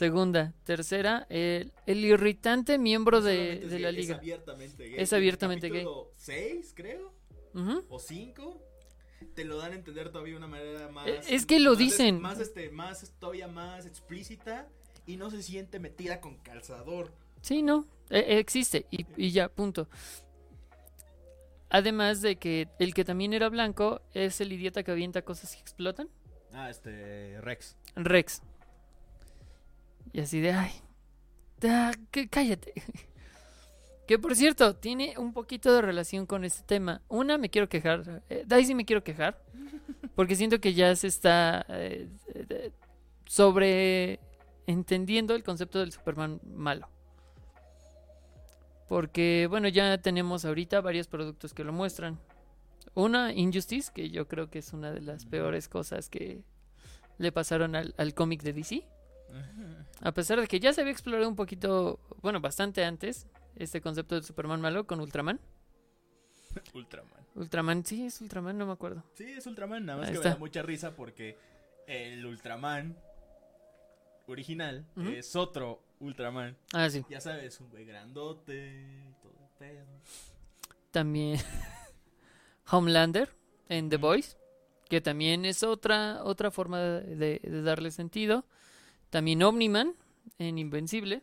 Segunda. 0.00 0.54
Tercera, 0.64 1.26
el, 1.28 1.74
el 1.84 2.02
irritante 2.06 2.78
miembro 2.78 3.20
de, 3.20 3.66
la 3.78 3.92
liga. 3.92 4.14
Es 4.14 4.20
abiertamente 4.22 4.88
gay. 4.88 4.94
Es 4.96 5.12
abiertamente 5.12 5.68
gay. 5.68 5.86
6, 6.16 6.72
creo, 6.74 7.12
o 7.86 7.98
5. 7.98 8.62
Te 9.34 9.44
lo 9.44 9.58
dan 9.58 9.72
a 9.72 9.74
entender 9.74 10.08
todavía 10.08 10.32
de 10.32 10.38
una 10.38 10.46
manera 10.46 10.88
más. 10.88 11.06
Eh, 11.06 11.20
es 11.28 11.44
que 11.44 11.60
lo 11.60 11.72
más 11.72 11.78
dicen. 11.78 12.18
Más, 12.18 12.40
este, 12.40 12.70
más, 12.70 13.12
todavía 13.18 13.46
más 13.46 13.84
explícita. 13.84 14.70
Y 15.04 15.18
no 15.18 15.30
se 15.30 15.42
siente 15.42 15.78
metida 15.78 16.22
con 16.22 16.38
calzador. 16.38 17.12
Sí, 17.42 17.60
no. 17.60 17.86
eh, 18.08 18.38
existe. 18.38 18.86
Y, 18.90 19.04
y 19.18 19.32
ya, 19.32 19.50
punto. 19.50 19.86
Además 21.68 22.22
de 22.22 22.36
que 22.36 22.68
el 22.78 22.94
que 22.94 23.04
también 23.04 23.34
era 23.34 23.50
blanco 23.50 24.00
es 24.14 24.40
el 24.40 24.50
idiota 24.50 24.82
que 24.82 24.92
avienta 24.92 25.20
cosas 25.20 25.54
que 25.54 25.60
explotan. 25.60 26.08
Ah, 26.54 26.70
este. 26.70 27.38
Rex. 27.42 27.76
Rex. 27.96 28.40
Y 30.12 30.20
así 30.20 30.40
de, 30.40 30.52
ay, 30.52 30.72
ah, 31.64 31.92
que- 32.10 32.28
cállate. 32.28 32.74
Que 34.06 34.18
por 34.18 34.34
cierto, 34.34 34.74
tiene 34.74 35.14
un 35.18 35.32
poquito 35.32 35.72
de 35.72 35.82
relación 35.82 36.26
con 36.26 36.44
este 36.44 36.64
tema. 36.64 37.00
Una, 37.06 37.38
me 37.38 37.48
quiero 37.48 37.68
quejar. 37.68 38.24
Eh, 38.28 38.42
de 38.44 38.54
ahí 38.56 38.64
sí 38.64 38.74
me 38.74 38.84
quiero 38.84 39.04
quejar. 39.04 39.40
Porque 40.16 40.34
siento 40.34 40.60
que 40.60 40.74
ya 40.74 40.96
se 40.96 41.06
está 41.06 41.64
eh, 41.68 42.08
eh, 42.34 42.72
sobre 43.24 44.18
entendiendo 44.66 45.32
el 45.36 45.44
concepto 45.44 45.78
del 45.78 45.92
Superman 45.92 46.40
malo. 46.44 46.88
Porque, 48.88 49.46
bueno, 49.48 49.68
ya 49.68 49.98
tenemos 49.98 50.44
ahorita 50.44 50.80
varios 50.80 51.06
productos 51.06 51.54
que 51.54 51.62
lo 51.62 51.72
muestran. 51.72 52.18
Una, 52.94 53.32
Injustice, 53.32 53.92
que 53.94 54.10
yo 54.10 54.26
creo 54.26 54.50
que 54.50 54.58
es 54.58 54.72
una 54.72 54.90
de 54.90 55.02
las 55.02 55.24
peores 55.24 55.68
cosas 55.68 56.08
que 56.08 56.42
le 57.18 57.30
pasaron 57.30 57.76
al, 57.76 57.94
al 57.96 58.12
cómic 58.14 58.42
de 58.42 58.54
DC. 58.54 58.88
A 60.02 60.12
pesar 60.12 60.40
de 60.40 60.46
que 60.46 60.60
ya 60.60 60.72
se 60.72 60.80
había 60.80 60.92
explorado 60.92 61.28
un 61.28 61.36
poquito, 61.36 61.98
bueno, 62.22 62.40
bastante 62.40 62.84
antes, 62.84 63.26
este 63.56 63.80
concepto 63.80 64.14
del 64.14 64.24
Superman 64.24 64.60
malo 64.60 64.86
con 64.86 65.00
Ultraman. 65.00 65.38
Ultraman. 66.74 67.20
Ultraman, 67.34 67.84
sí, 67.84 68.06
es 68.06 68.20
Ultraman, 68.20 68.56
no 68.58 68.66
me 68.66 68.72
acuerdo. 68.72 69.04
Sí, 69.14 69.24
es 69.24 69.46
Ultraman. 69.46 69.84
Nada 69.86 69.98
más 69.98 70.08
Ahí 70.08 70.14
que 70.14 70.18
me 70.18 70.24
está. 70.24 70.34
da 70.34 70.38
mucha 70.40 70.62
risa 70.62 70.96
porque 70.96 71.38
el 71.86 72.24
Ultraman 72.26 72.96
original 74.26 74.86
es 75.14 75.34
otro 75.36 75.82
Ultraman. 76.00 76.56
Ah, 76.72 76.88
sí, 76.88 77.04
Ya 77.10 77.20
sabes, 77.20 77.60
un 77.60 77.68
güey 77.70 77.84
grandote, 77.84 79.04
todo 79.22 79.32
el 79.32 79.48
pedo. 79.58 79.84
también 80.92 81.38
Homelander 82.70 83.28
en 83.68 83.88
The. 83.90 83.96
Voice, 83.96 84.36
que 84.88 85.00
también 85.00 85.44
es 85.44 85.62
otra, 85.62 86.22
otra 86.24 86.50
forma 86.50 86.80
de, 86.80 87.40
de 87.42 87.62
darle 87.62 87.90
sentido. 87.90 88.44
También 89.10 89.42
Omniman 89.42 89.94
en 90.38 90.58
Invencible. 90.58 91.22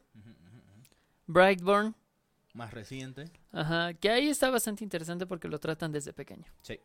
Brightburn, 1.28 1.96
Más 2.54 2.74
reciente. 2.74 3.26
ajá, 3.52 3.94
que 3.94 4.10
ahí 4.10 4.30
está 4.30 4.50
bastante 4.50 4.84
interesante 4.84 5.26
porque 5.26 5.48
lo 5.48 5.60
tratan 5.60 5.92
desde 5.92 6.14
pequeño. 6.14 6.46
Sí. 6.62 6.80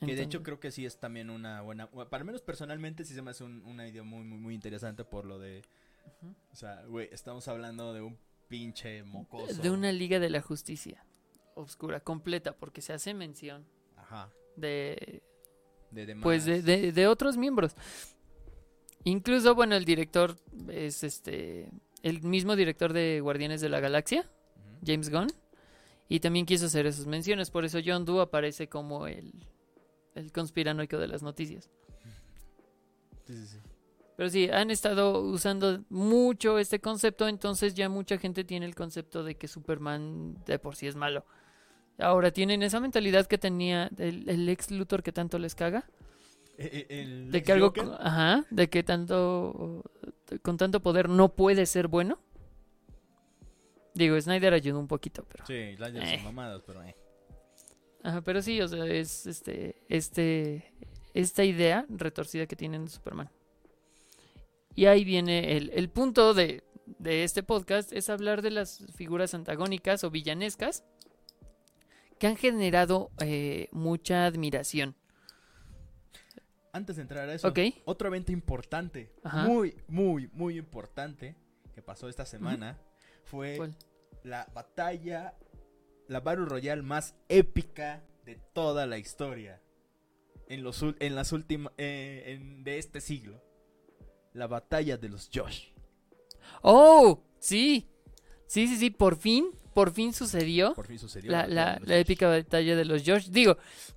Que 0.00 0.14
de 0.14 0.22
hecho 0.22 0.42
creo 0.42 0.60
que 0.60 0.70
sí 0.70 0.84
es 0.84 1.00
también 1.00 1.30
una 1.30 1.62
buena... 1.62 1.88
Para 1.90 2.22
menos 2.22 2.42
personalmente 2.42 3.02
sí 3.04 3.14
se 3.14 3.22
me 3.22 3.30
hace 3.30 3.44
un- 3.44 3.62
una 3.64 3.88
idea 3.88 4.02
muy, 4.02 4.24
muy, 4.24 4.36
muy 4.38 4.54
interesante 4.54 5.04
por 5.04 5.24
lo 5.24 5.38
de... 5.38 5.62
O 6.52 6.54
sea, 6.56 6.84
güey, 6.84 7.08
estamos 7.12 7.48
hablando 7.48 7.94
de 7.94 8.02
un 8.02 8.18
pinche 8.48 9.02
mocoso. 9.04 9.60
de 9.62 9.70
una 9.70 9.90
Liga 9.92 10.18
de 10.18 10.28
la 10.28 10.42
Justicia 10.42 11.02
oscura, 11.54 12.00
completa, 12.00 12.54
porque 12.54 12.82
se 12.82 12.92
hace 12.92 13.14
mención 13.14 13.64
Ajá. 13.96 14.30
de 14.56 15.22
De 15.90 16.04
demás. 16.04 16.22
pues 16.22 16.44
de, 16.44 16.60
de- 16.60 16.92
de 16.92 17.06
otros 17.06 17.38
miembros. 17.38 17.74
Incluso, 19.06 19.54
bueno, 19.54 19.76
el 19.76 19.84
director 19.84 20.36
es 20.68 21.02
este 21.02 21.70
el 22.02 22.22
mismo 22.22 22.56
director 22.56 22.92
de 22.92 23.20
Guardianes 23.20 23.60
de 23.60 23.68
la 23.68 23.80
Galaxia. 23.80 24.28
James 24.84 25.10
Gunn, 25.10 25.28
y 26.08 26.20
también 26.20 26.46
quiso 26.46 26.66
hacer 26.66 26.86
esas 26.86 27.06
menciones, 27.06 27.50
por 27.50 27.64
eso 27.64 27.78
John 27.84 28.04
Doe 28.04 28.22
aparece 28.22 28.68
como 28.68 29.06
el, 29.06 29.32
el 30.14 30.30
conspiranoico 30.32 30.98
de 30.98 31.08
las 31.08 31.22
noticias. 31.22 31.70
Sí, 33.26 33.34
sí, 33.34 33.46
sí. 33.46 33.58
Pero 34.16 34.30
sí, 34.30 34.48
han 34.50 34.70
estado 34.70 35.20
usando 35.20 35.84
mucho 35.88 36.58
este 36.58 36.80
concepto, 36.80 37.28
entonces 37.28 37.74
ya 37.74 37.88
mucha 37.88 38.18
gente 38.18 38.44
tiene 38.44 38.66
el 38.66 38.74
concepto 38.74 39.24
de 39.24 39.36
que 39.36 39.48
Superman 39.48 40.36
de 40.46 40.58
por 40.58 40.76
sí 40.76 40.86
es 40.86 40.96
malo. 40.96 41.24
Ahora 41.98 42.30
tienen 42.30 42.62
esa 42.62 42.80
mentalidad 42.80 43.26
que 43.26 43.38
tenía 43.38 43.90
el, 43.98 44.28
el 44.28 44.48
ex 44.48 44.70
Luthor 44.70 45.02
que 45.02 45.12
tanto 45.12 45.38
les 45.38 45.54
caga. 45.54 45.84
Eh, 46.58 46.86
eh, 46.88 47.02
el 47.02 47.30
De 47.30 47.42
que 47.42 47.52
algo, 47.52 47.72
ajá, 48.00 48.44
de 48.50 48.68
que 48.70 48.82
tanto, 48.82 49.84
con 50.42 50.56
tanto 50.56 50.80
poder 50.80 51.08
no 51.08 51.34
puede 51.34 51.66
ser 51.66 51.88
bueno. 51.88 52.18
Digo, 53.94 54.20
Snyder 54.20 54.52
ayudó 54.52 54.78
un 54.78 54.88
poquito, 54.88 55.24
pero, 55.28 55.46
Sí, 55.46 55.54
Eh. 55.54 55.76
son 56.16 56.24
mamadas, 56.24 56.62
pero 56.66 56.82
eh. 56.82 56.94
ajá, 58.02 58.20
pero 58.22 58.42
sí, 58.42 58.60
o 58.60 58.68
sea, 58.68 58.84
es 58.86 59.26
este, 59.26 59.82
este, 59.88 60.72
esta 61.14 61.44
idea 61.44 61.86
retorcida 61.88 62.46
que 62.46 62.56
tienen 62.56 62.84
de 62.84 62.90
Superman. 62.90 63.30
Y 64.74 64.86
ahí 64.86 65.04
viene 65.04 65.56
el, 65.56 65.70
el 65.74 65.88
punto 65.88 66.34
de, 66.34 66.62
de 66.98 67.24
este 67.24 67.42
podcast, 67.42 67.92
es 67.92 68.10
hablar 68.10 68.42
de 68.42 68.50
las 68.50 68.84
figuras 68.94 69.32
antagónicas 69.34 70.04
o 70.04 70.10
villanescas 70.10 70.84
que 72.18 72.26
han 72.26 72.36
generado 72.36 73.10
eh, 73.20 73.68
mucha 73.72 74.26
admiración. 74.26 74.94
Antes 76.76 76.96
de 76.96 77.02
entrar 77.02 77.26
a 77.26 77.34
eso, 77.34 77.52
otro 77.86 78.08
evento 78.08 78.32
importante, 78.32 79.10
Ajá. 79.22 79.44
muy, 79.44 79.74
muy, 79.88 80.28
muy 80.34 80.58
importante, 80.58 81.34
que 81.74 81.80
pasó 81.80 82.08
esta 82.10 82.26
semana, 82.26 82.78
fue 83.24 83.56
¿Cuál? 83.56 83.74
la 84.24 84.46
batalla, 84.54 85.34
la 86.06 86.20
Battle 86.20 86.44
Royale 86.44 86.82
más 86.82 87.14
épica 87.30 88.04
de 88.26 88.36
toda 88.52 88.86
la 88.86 88.98
historia. 88.98 89.62
En, 90.48 90.62
los, 90.62 90.82
en 90.82 91.14
las 91.14 91.32
últimas, 91.32 91.74
de 91.76 92.76
este 92.78 93.00
siglo. 93.00 93.42
La 94.34 94.46
batalla 94.46 94.98
de 94.98 95.08
los 95.08 95.30
Josh. 95.32 95.70
¡Oh! 96.62 97.24
Sí. 97.38 97.88
Sí, 98.46 98.66
sí, 98.68 98.76
sí, 98.76 98.90
por 98.90 99.16
fin, 99.16 99.50
por 99.74 99.90
fin 99.90 100.12
sucedió. 100.12 100.72
Por 100.74 100.86
fin 100.86 100.98
sucedió. 100.98 101.30
la, 101.32 101.46
la- 101.46 101.80
épica 101.98 102.28
batalla 102.28 102.76
de 102.76 102.84
los 102.84 103.02
Josh. 103.04 103.28
Digo, 103.30 103.56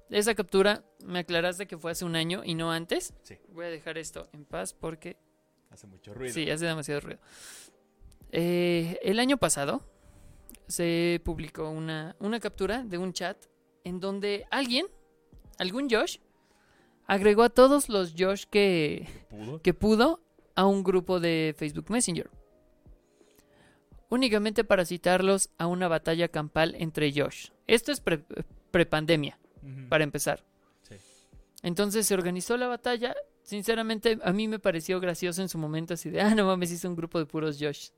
esa 0.10 0.34
captura 0.36 0.84
me 1.06 1.20
aclaraste 1.20 1.68
que 1.68 1.78
fue 1.78 1.92
hace 1.92 2.04
un 2.06 2.16
año 2.16 2.42
y 2.44 2.56
no 2.56 2.72
antes. 2.72 3.14
Sí. 3.24 3.36
Voy 3.50 3.66
a 3.66 3.70
dejar 3.70 3.98
esto 3.98 4.28
en 4.34 4.46
paz 4.46 4.74
porque 4.74 5.18
Hace 5.70 5.86
mucho 5.88 6.14
ruido. 6.14 6.34
sí, 6.34 6.50
hace 6.50 6.66
demasiado 6.66 7.02
ruido. 7.02 7.20
Eh, 8.32 9.00
el 9.04 9.20
año 9.20 9.38
pasado 9.38 9.84
se 10.68 11.22
publicó 11.24 11.70
una, 11.70 12.16
una 12.20 12.40
captura 12.40 12.84
de 12.84 12.98
un 12.98 13.14
chat 13.14 13.38
en 13.84 14.00
donde 14.00 14.46
alguien, 14.52 14.86
algún 15.58 15.90
Josh, 15.90 16.18
agregó 17.08 17.44
a 17.44 17.50
todos 17.50 17.90
los 17.90 18.14
Josh 18.18 18.44
que, 18.50 19.08
¿Pudo? 19.30 19.62
que 19.62 19.74
pudo 19.74 20.22
a 20.56 20.66
un 20.66 20.84
grupo 20.84 21.20
de 21.20 21.56
Facebook 21.58 21.86
Messenger. 21.90 22.30
Únicamente 24.10 24.64
para 24.64 24.86
citarlos 24.86 25.50
a 25.58 25.68
una 25.68 25.88
batalla 25.88 26.28
campal 26.30 26.76
entre 26.80 27.12
Josh. 27.14 27.50
Esto 27.68 27.92
es 27.92 28.00
pre- 28.02 28.24
prepandemia, 28.72 29.38
Ujú. 29.62 29.88
para 29.90 30.04
empezar. 30.04 30.44
Sí. 30.82 30.96
Entonces 31.62 32.08
se 32.08 32.14
organizó 32.16 32.58
la 32.58 32.68
batalla. 32.68 33.16
Sinceramente, 33.44 34.20
a 34.24 34.32
mí 34.34 34.48
me 34.48 34.60
pareció 34.60 35.00
gracioso 35.00 35.42
en 35.42 35.50
su 35.50 35.58
momento 35.58 35.94
así 35.94 36.10
de, 36.10 36.22
ah, 36.22 36.34
no 36.36 36.46
mames, 36.46 36.72
hizo 36.72 36.88
un 36.90 36.96
grupo 36.96 37.20
de 37.20 37.26
puros 37.26 37.58
Josh. 37.60 37.90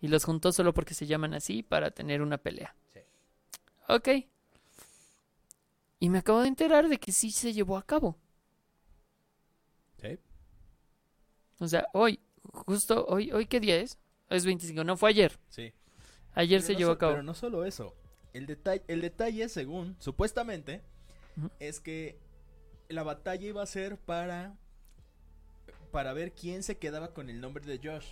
Y 0.00 0.06
los 0.08 0.24
juntó 0.24 0.52
solo 0.52 0.72
porque 0.72 0.94
se 0.94 1.06
llaman 1.06 1.34
así 1.34 1.62
para 1.64 1.90
tener 1.90 2.22
una 2.22 2.38
pelea. 2.38 2.74
Sí. 2.94 3.00
Ok. 3.88 4.08
Y 6.00 6.08
me 6.08 6.18
acabo 6.18 6.42
de 6.42 6.48
enterar 6.48 6.88
de 6.88 6.98
que 6.98 7.10
sí 7.10 7.32
se 7.32 7.52
llevó 7.52 7.76
a 7.76 7.82
cabo. 7.84 8.16
Sí. 10.00 10.16
O 11.58 11.66
sea, 11.66 11.88
hoy, 11.92 12.20
justo 12.44 13.04
hoy, 13.08 13.32
¿hoy 13.32 13.46
qué 13.46 13.58
día 13.58 13.76
es? 13.80 13.98
Es 14.28 14.44
25, 14.44 14.84
no 14.84 14.96
fue 14.96 15.10
ayer. 15.10 15.38
Sí. 15.48 15.72
Ayer 16.34 16.60
Pero 16.60 16.66
se 16.66 16.72
no 16.74 16.78
llevó 16.78 16.90
so- 16.90 16.94
a 16.94 16.98
cabo. 16.98 17.12
Pero 17.12 17.22
no 17.22 17.34
solo 17.34 17.64
eso. 17.64 17.94
El 18.32 18.46
detalle, 18.46 18.82
el 18.88 19.00
detalle 19.00 19.48
según, 19.48 19.96
supuestamente, 19.98 20.82
es 21.58 21.80
que 21.80 22.18
la 22.88 23.02
batalla 23.02 23.46
iba 23.46 23.62
a 23.62 23.66
ser 23.66 23.96
para 23.98 24.54
para 25.90 26.12
ver 26.12 26.32
quién 26.32 26.62
se 26.62 26.76
quedaba 26.76 27.14
con 27.14 27.30
el 27.30 27.40
nombre 27.40 27.64
de 27.64 27.78
Josh. 27.82 28.06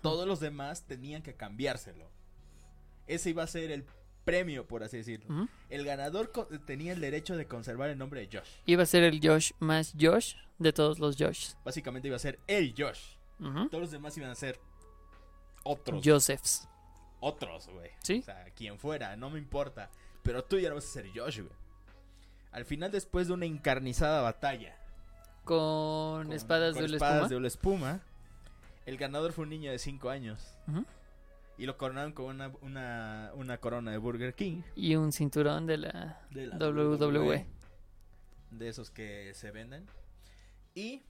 Todos 0.00 0.26
los 0.26 0.40
demás 0.40 0.86
tenían 0.86 1.22
que 1.22 1.34
cambiárselo. 1.34 2.10
Ese 3.06 3.30
iba 3.30 3.42
a 3.42 3.46
ser 3.46 3.70
el 3.70 3.84
premio, 4.24 4.66
por 4.66 4.82
así 4.82 4.96
decirlo. 4.98 5.48
El 5.68 5.84
ganador 5.84 6.32
tenía 6.66 6.92
el 6.92 7.00
derecho 7.00 7.36
de 7.36 7.46
conservar 7.46 7.90
el 7.90 7.98
nombre 7.98 8.26
de 8.26 8.38
Josh. 8.38 8.48
Iba 8.66 8.82
a 8.82 8.86
ser 8.86 9.02
el 9.04 9.20
Josh 9.22 9.52
más 9.58 9.94
Josh 9.98 10.34
de 10.58 10.72
todos 10.72 10.98
los 10.98 11.16
Josh. 11.18 11.52
Básicamente 11.64 12.08
iba 12.08 12.16
a 12.16 12.20
ser 12.20 12.38
el 12.46 12.74
Josh. 12.76 13.16
Todos 13.70 13.80
los 13.82 13.90
demás 13.90 14.16
iban 14.16 14.30
a 14.30 14.34
ser 14.34 14.58
otros. 15.64 16.02
Josephs. 16.04 16.68
Otros, 17.20 17.68
güey. 17.68 17.90
¿Sí? 18.02 18.20
O 18.20 18.22
sea, 18.22 18.44
quien 18.54 18.78
fuera, 18.78 19.16
no 19.16 19.30
me 19.30 19.38
importa. 19.38 19.90
Pero 20.22 20.44
tú 20.44 20.58
ya 20.58 20.68
no 20.68 20.76
vas 20.76 20.84
a 20.84 20.88
ser 20.88 21.06
Josh, 21.14 21.40
güey. 21.40 21.52
Al 22.52 22.64
final, 22.64 22.90
después 22.90 23.28
de 23.28 23.34
una 23.34 23.44
encarnizada 23.46 24.22
batalla 24.22 24.76
Con, 25.44 26.24
con- 26.24 26.32
espadas 26.32 26.74
con 26.74 26.86
de 26.86 26.92
espadas 26.92 27.14
espuma. 27.16 27.28
de 27.28 27.36
una 27.36 27.46
espuma, 27.48 28.00
el 28.86 28.96
ganador 28.96 29.32
fue 29.32 29.44
un 29.44 29.50
niño 29.50 29.70
de 29.70 29.78
5 29.78 30.10
años. 30.10 30.54
Y 31.58 31.66
lo 31.66 31.76
coronaron 31.76 32.12
con 32.12 32.26
una, 32.26 32.52
una, 32.62 33.32
una 33.34 33.58
corona 33.58 33.90
de 33.90 33.98
Burger 33.98 34.34
King. 34.34 34.62
Y 34.76 34.94
un 34.94 35.12
cinturón 35.12 35.66
de 35.66 35.78
la 35.78 36.22
De 36.30 36.46
la 36.46 36.56
WWE. 36.56 37.46
De 38.52 38.68
esos 38.68 38.90
que 38.90 39.32
se 39.34 39.50
venden. 39.50 39.86
Y 40.74 41.02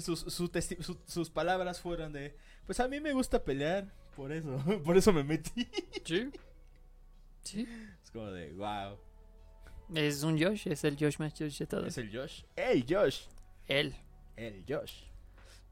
sus, 0.00 0.20
su 0.20 0.48
testi- 0.48 0.80
su- 0.82 0.98
sus 1.06 1.30
palabras 1.30 1.80
fueron 1.80 2.12
de, 2.12 2.36
pues 2.66 2.80
a 2.80 2.88
mí 2.88 3.00
me 3.00 3.12
gusta 3.12 3.42
pelear, 3.44 3.92
por 4.16 4.32
eso, 4.32 4.58
por 4.84 4.96
eso 4.96 5.12
me 5.12 5.24
metí. 5.24 5.68
Sí. 6.04 6.30
Sí. 7.42 7.66
Es 8.04 8.10
como 8.10 8.26
de, 8.26 8.52
wow, 8.52 8.98
Es 9.94 10.22
un 10.22 10.38
Josh, 10.38 10.66
es 10.68 10.84
el 10.84 10.96
Josh 10.98 11.18
más 11.18 11.32
Josh 11.38 11.58
de 11.58 11.66
todos. 11.66 11.86
es 11.86 11.96
el 11.96 12.14
Josh. 12.14 12.42
¡El 12.56 12.84
Josh! 12.86 13.22
Él. 13.68 13.94
El 14.36 14.64
Josh. 14.68 15.04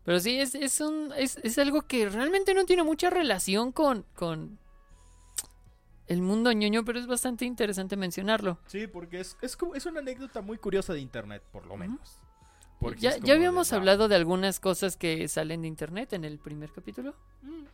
Pero 0.04 0.18
sí, 0.20 0.38
es, 0.40 0.54
es, 0.54 0.80
un, 0.80 1.12
es, 1.18 1.36
es 1.42 1.58
algo 1.58 1.82
que 1.82 2.08
realmente 2.08 2.54
no 2.54 2.64
tiene 2.64 2.82
mucha 2.82 3.10
relación 3.10 3.72
con, 3.72 4.06
con 4.14 4.58
el 6.06 6.22
mundo 6.22 6.50
ñoño, 6.52 6.82
pero 6.84 6.98
es 6.98 7.06
bastante 7.06 7.44
interesante 7.44 7.94
mencionarlo. 7.96 8.58
Sí, 8.68 8.86
porque 8.86 9.20
es, 9.20 9.36
es, 9.42 9.54
como- 9.56 9.74
es 9.74 9.84
una 9.84 10.00
anécdota 10.00 10.40
muy 10.40 10.56
curiosa 10.56 10.94
de 10.94 11.00
internet, 11.00 11.42
por 11.52 11.66
lo 11.66 11.76
menos. 11.76 12.20
Porque 12.80 13.00
Ya, 13.00 13.12
ya 13.16 13.18
de, 13.18 13.32
habíamos 13.32 13.70
wow. 13.70 13.78
hablado 13.78 14.08
de 14.08 14.14
algunas 14.16 14.60
cosas 14.60 14.96
que 14.96 15.26
salen 15.28 15.62
de 15.62 15.68
internet 15.68 16.12
en 16.12 16.24
el 16.24 16.38
primer 16.38 16.70
capítulo. 16.72 17.14
Mm. 17.42 17.64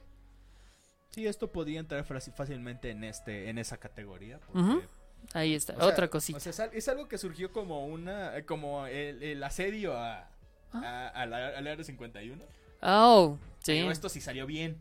Sí, 1.10 1.26
esto 1.26 1.50
podría 1.52 1.80
entrar 1.80 2.04
fácil- 2.06 2.32
fácilmente 2.32 2.90
en 2.90 3.04
este 3.04 3.48
en 3.50 3.58
esa 3.58 3.76
categoría. 3.78 4.38
porque. 4.40 4.86
Ahí 5.34 5.54
está, 5.54 5.74
o 5.74 5.76
sea, 5.76 5.86
otra 5.86 6.08
cosita. 6.08 6.38
o 6.38 6.40
sea, 6.40 6.50
es, 6.50 6.60
al- 6.60 6.70
es 6.74 6.88
algo 6.88 7.06
que 7.08 7.16
surgió 7.16 7.52
como 7.52 7.86
una 7.86 8.42
como 8.46 8.86
el, 8.86 9.22
el 9.22 9.42
asedio 9.44 9.96
a, 9.96 10.28
Ah. 10.72 10.80
a- 10.82 11.08
a 11.22 11.26
la- 11.26 11.48
al 11.58 11.66
área 11.66 11.84
51. 11.84 12.42
oh, 12.82 13.38
sí. 13.60 13.72
Pero 13.72 13.90
esto 13.92 14.08
sí 14.08 14.20
salió 14.20 14.46
bien. 14.46 14.78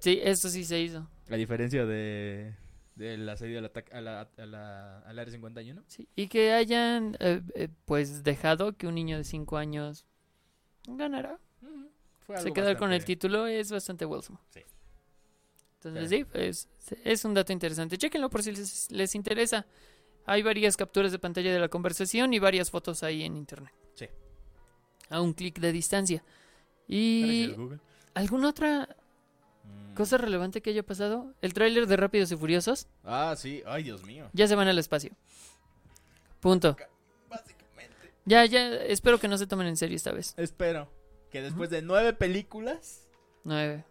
Sí, 0.00 0.20
esto 0.22 0.48
sí 0.48 0.64
se 0.64 0.80
hizo. 0.80 1.06
A 1.30 1.34
diferencia 1.36 1.84
de 1.84 2.54
del 2.98 3.28
asedio 3.28 3.58
al 3.60 3.64
ataque 3.66 3.92
a 3.94 4.00
la, 4.00 4.20
a 4.36 4.46
la- 4.46 4.98
al 5.00 5.18
área 5.18 5.32
51. 5.32 5.82
Sí, 5.86 6.08
Y 6.16 6.26
que 6.28 6.52
hayan, 6.52 7.16
eh, 7.20 7.40
eh, 7.54 7.68
pues, 7.84 8.22
dejado 8.24 8.76
que 8.76 8.86
un 8.88 8.94
niño 8.96 9.16
de 9.16 9.24
5 9.24 9.56
años 9.56 10.04
ganara. 10.86 11.38
Fue 12.26 12.36
Se 12.38 12.52
quedar 12.52 12.76
con 12.76 12.92
el 12.92 13.04
título 13.04 13.46
es 13.46 13.70
bastante 13.70 14.04
wholesome. 14.04 14.38
Sí. 14.50 14.60
Entonces, 15.76 16.10
sí, 16.10 16.26
es, 16.34 16.68
es 17.04 17.24
un 17.24 17.34
dato 17.34 17.52
interesante. 17.52 17.96
Chequenlo 17.96 18.28
por 18.28 18.42
si 18.42 18.52
les, 18.52 18.90
les 18.90 19.14
interesa. 19.14 19.64
Hay 20.26 20.42
varias 20.42 20.76
capturas 20.76 21.12
de 21.12 21.18
pantalla 21.18 21.52
de 21.52 21.58
la 21.60 21.68
conversación 21.68 22.34
y 22.34 22.38
varias 22.38 22.70
fotos 22.70 23.02
ahí 23.02 23.22
en 23.22 23.36
internet. 23.36 23.72
Sí. 23.94 24.06
A 25.08 25.20
un 25.22 25.32
clic 25.32 25.58
de 25.60 25.72
distancia. 25.72 26.22
¿Y 26.88 27.54
alguna 28.14 28.48
otra. 28.48 28.88
Cosa 29.94 30.16
relevante 30.18 30.60
que 30.62 30.70
haya 30.70 30.82
pasado? 30.82 31.34
El 31.42 31.54
tráiler 31.54 31.86
de 31.86 31.96
Rápidos 31.96 32.30
y 32.32 32.36
Furiosos. 32.36 32.86
Ah, 33.04 33.34
sí. 33.36 33.62
Ay, 33.66 33.82
Dios 33.84 34.04
mío. 34.04 34.28
Ya 34.32 34.46
se 34.46 34.54
van 34.54 34.68
al 34.68 34.78
espacio. 34.78 35.12
Punto. 36.40 36.76
Básicamente. 37.28 38.12
Ya, 38.24 38.44
ya, 38.46 38.74
espero 38.74 39.18
que 39.18 39.28
no 39.28 39.38
se 39.38 39.46
tomen 39.46 39.66
en 39.66 39.76
serio 39.76 39.96
esta 39.96 40.12
vez. 40.12 40.34
Espero 40.36 40.88
que 41.30 41.42
después 41.42 41.68
de 41.70 41.82
nueve 41.82 42.12
películas 42.12 43.06
Nueve. 43.44 43.84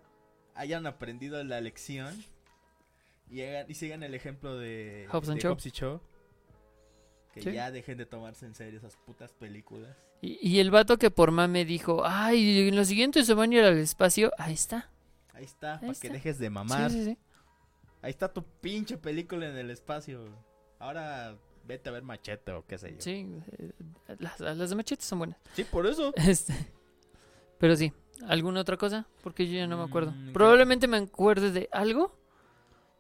hayan 0.56 0.88
aprendido 0.88 1.44
la 1.44 1.60
lección 1.62 2.24
y, 3.30 3.42
hagan- 3.42 3.66
y 3.70 3.74
sigan 3.74 4.02
el 4.04 4.14
ejemplo 4.16 4.58
de, 4.58 5.08
Hobbs 5.12 5.30
and 5.30 5.38
de 5.38 5.44
Shaw. 5.44 5.52
Hobbs 5.54 5.66
y 5.66 5.72
Shaw. 5.72 6.02
Que 7.34 7.42
Sí. 7.42 7.52
ya 7.52 7.70
dejen 7.70 7.98
de 7.98 8.06
tomarse 8.06 8.46
en 8.46 8.56
serio 8.56 8.80
esas 8.80 8.96
putas 8.96 9.34
películas. 9.34 9.96
Y, 10.22 10.40
y 10.42 10.60
el 10.60 10.72
vato 10.72 10.98
que 10.98 11.12
por 11.12 11.30
mame 11.32 11.66
dijo, 11.66 12.02
ay, 12.06 12.70
en 12.70 12.76
lo 12.76 12.86
siguiente 12.86 13.24
se 13.24 13.34
van 13.36 13.52
a 13.52 13.56
ir 13.56 13.64
al 13.64 13.78
espacio. 13.78 14.32
Ahí 14.40 14.54
está. 14.54 14.90
Ahí 15.38 15.46
está, 15.46 15.74
Ahí 15.74 15.80
para 15.82 15.92
está. 15.92 16.08
que 16.08 16.14
dejes 16.14 16.40
de 16.40 16.48
Sí, 16.48 16.50
mamar. 16.50 16.92
sí, 16.92 17.06
sí. 17.06 17.18
Ahí 18.02 18.10
está 18.12 18.32
tu 18.32 18.44
pinche 18.44 18.98
película 18.98 19.48
en 19.48 19.56
el 19.56 19.70
espacio. 19.70 20.26
Ahora 20.80 21.38
vete 21.66 21.90
a 21.90 21.92
ver 21.92 22.04
Machete 22.04 22.52
o 22.54 22.66
qué 22.66 22.78
sé 22.78 22.92
yo. 22.96 23.02
Sí, 23.02 23.28
eh, 23.58 23.72
las, 24.20 24.40
las 24.40 24.70
de 24.70 24.76
machetes 24.76 25.06
son 25.06 25.20
buenas. 25.20 25.38
Sí, 25.54 25.64
por 25.64 25.86
eso. 25.88 26.14
Este, 26.28 26.54
pero 27.60 27.76
sí, 27.76 27.92
¿alguna 28.28 28.62
otra 28.62 28.78
cosa? 28.78 29.08
Porque 29.24 29.48
yo 29.48 29.54
ya 29.54 29.68
no 29.68 29.78
me 29.78 29.84
acuerdo. 29.84 30.12
Mm, 30.12 30.34
Probablemente 30.34 30.88
me 30.88 30.98
acuerde 30.98 31.52
de 31.52 31.70
algo 31.72 32.16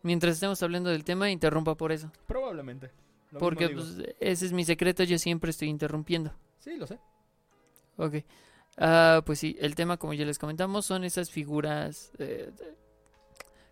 mientras 0.03 0.35
estemos 0.35 0.61
hablando 0.63 0.89
del 0.89 1.03
tema 1.03 1.27
e 1.27 1.31
interrumpa 1.31 1.75
por 1.75 1.91
eso. 1.91 2.11
Probablemente. 2.27 2.91
Porque 3.39 3.69
pues, 3.69 3.97
ese 4.19 4.45
es 4.45 4.53
mi 4.53 4.63
secreto, 4.63 5.03
yo 5.03 5.17
siempre 5.19 5.49
estoy 5.51 5.67
interrumpiendo. 5.69 6.33
Sí, 6.59 6.75
lo 6.77 6.87
sé. 6.87 6.99
Ok. 7.97 8.15
Ah, 8.77 9.23
pues 9.25 9.39
sí, 9.39 9.57
el 9.59 9.75
tema, 9.75 9.97
como 9.97 10.13
ya 10.13 10.25
les 10.25 10.37
comentamos, 10.39 10.85
son 10.85 11.03
esas 11.03 11.31
figuras. 11.31 12.11
eh, 12.19 12.51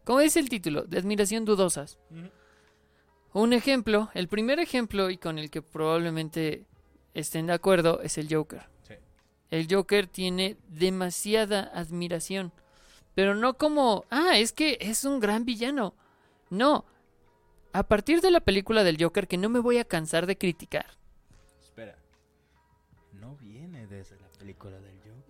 ¿Cómo 0.03 0.19
dice 0.19 0.39
el 0.39 0.49
título? 0.49 0.83
De 0.83 0.97
admiración 0.97 1.45
dudosas. 1.45 1.97
Un 3.33 3.53
ejemplo, 3.53 4.09
el 4.13 4.27
primer 4.27 4.59
ejemplo 4.59 5.09
y 5.09 5.17
con 5.17 5.37
el 5.37 5.49
que 5.49 5.61
probablemente 5.61 6.65
estén 7.13 7.47
de 7.47 7.53
acuerdo 7.53 8.01
es 8.01 8.17
el 8.17 8.33
Joker. 8.33 8.63
Sí. 8.87 8.93
El 9.49 9.67
Joker 9.69 10.07
tiene 10.07 10.57
demasiada 10.69 11.71
admiración, 11.73 12.51
pero 13.13 13.35
no 13.35 13.55
como, 13.55 14.05
ah, 14.09 14.37
es 14.37 14.53
que 14.53 14.77
es 14.79 15.03
un 15.03 15.19
gran 15.19 15.43
villano. 15.45 15.93
No. 16.49 16.85
A 17.73 17.83
partir 17.83 18.21
de 18.21 18.31
la 18.31 18.39
película 18.39 18.83
del 18.83 19.01
Joker 19.01 19.27
que 19.27 19.37
no 19.37 19.49
me 19.49 19.59
voy 19.59 19.79
a 19.79 19.85
cansar 19.85 20.27
de 20.27 20.37
criticar. 20.37 20.97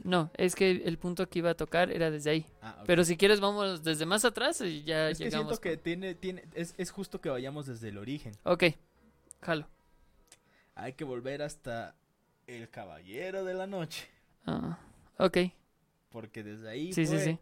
No, 0.05 0.29
es 0.37 0.53
que 0.55 0.69
el 0.69 0.97
punto 0.99 1.27
que 1.27 1.39
iba 1.39 1.49
a 1.49 1.55
tocar 1.55 1.91
era 1.91 2.11
desde 2.11 2.29
ahí. 2.29 2.45
Ah. 2.61 2.83
Pero 2.85 3.03
si 3.03 3.17
quieres 3.17 3.39
vamos 3.39 3.83
desde 3.83 4.05
más 4.05 4.23
atrás 4.23 4.61
y 4.61 4.83
ya 4.83 5.09
es 5.09 5.17
que 5.17 5.25
llegamos. 5.25 5.47
siento 5.47 5.61
que 5.61 5.73
con- 5.75 5.83
tiene, 5.83 6.13
tiene, 6.15 6.43
es, 6.53 6.75
es 6.77 6.91
justo 6.91 7.19
que 7.19 7.29
vayamos 7.29 7.65
desde 7.65 7.89
el 7.89 7.97
origen. 7.97 8.33
Ok, 8.43 8.65
jalo. 9.41 9.67
Hay 10.75 10.93
que 10.93 11.03
volver 11.05 11.41
hasta 11.41 11.95
el 12.47 12.69
Caballero 12.69 13.43
de 13.45 13.53
la 13.55 13.65
Noche. 13.65 14.07
Ah, 14.45 14.77
ok, 15.17 15.37
Porque 16.09 16.43
desde 16.43 16.69
ahí 16.69 16.93
sí, 16.93 17.05
fue 17.07 17.19
sí. 17.19 17.39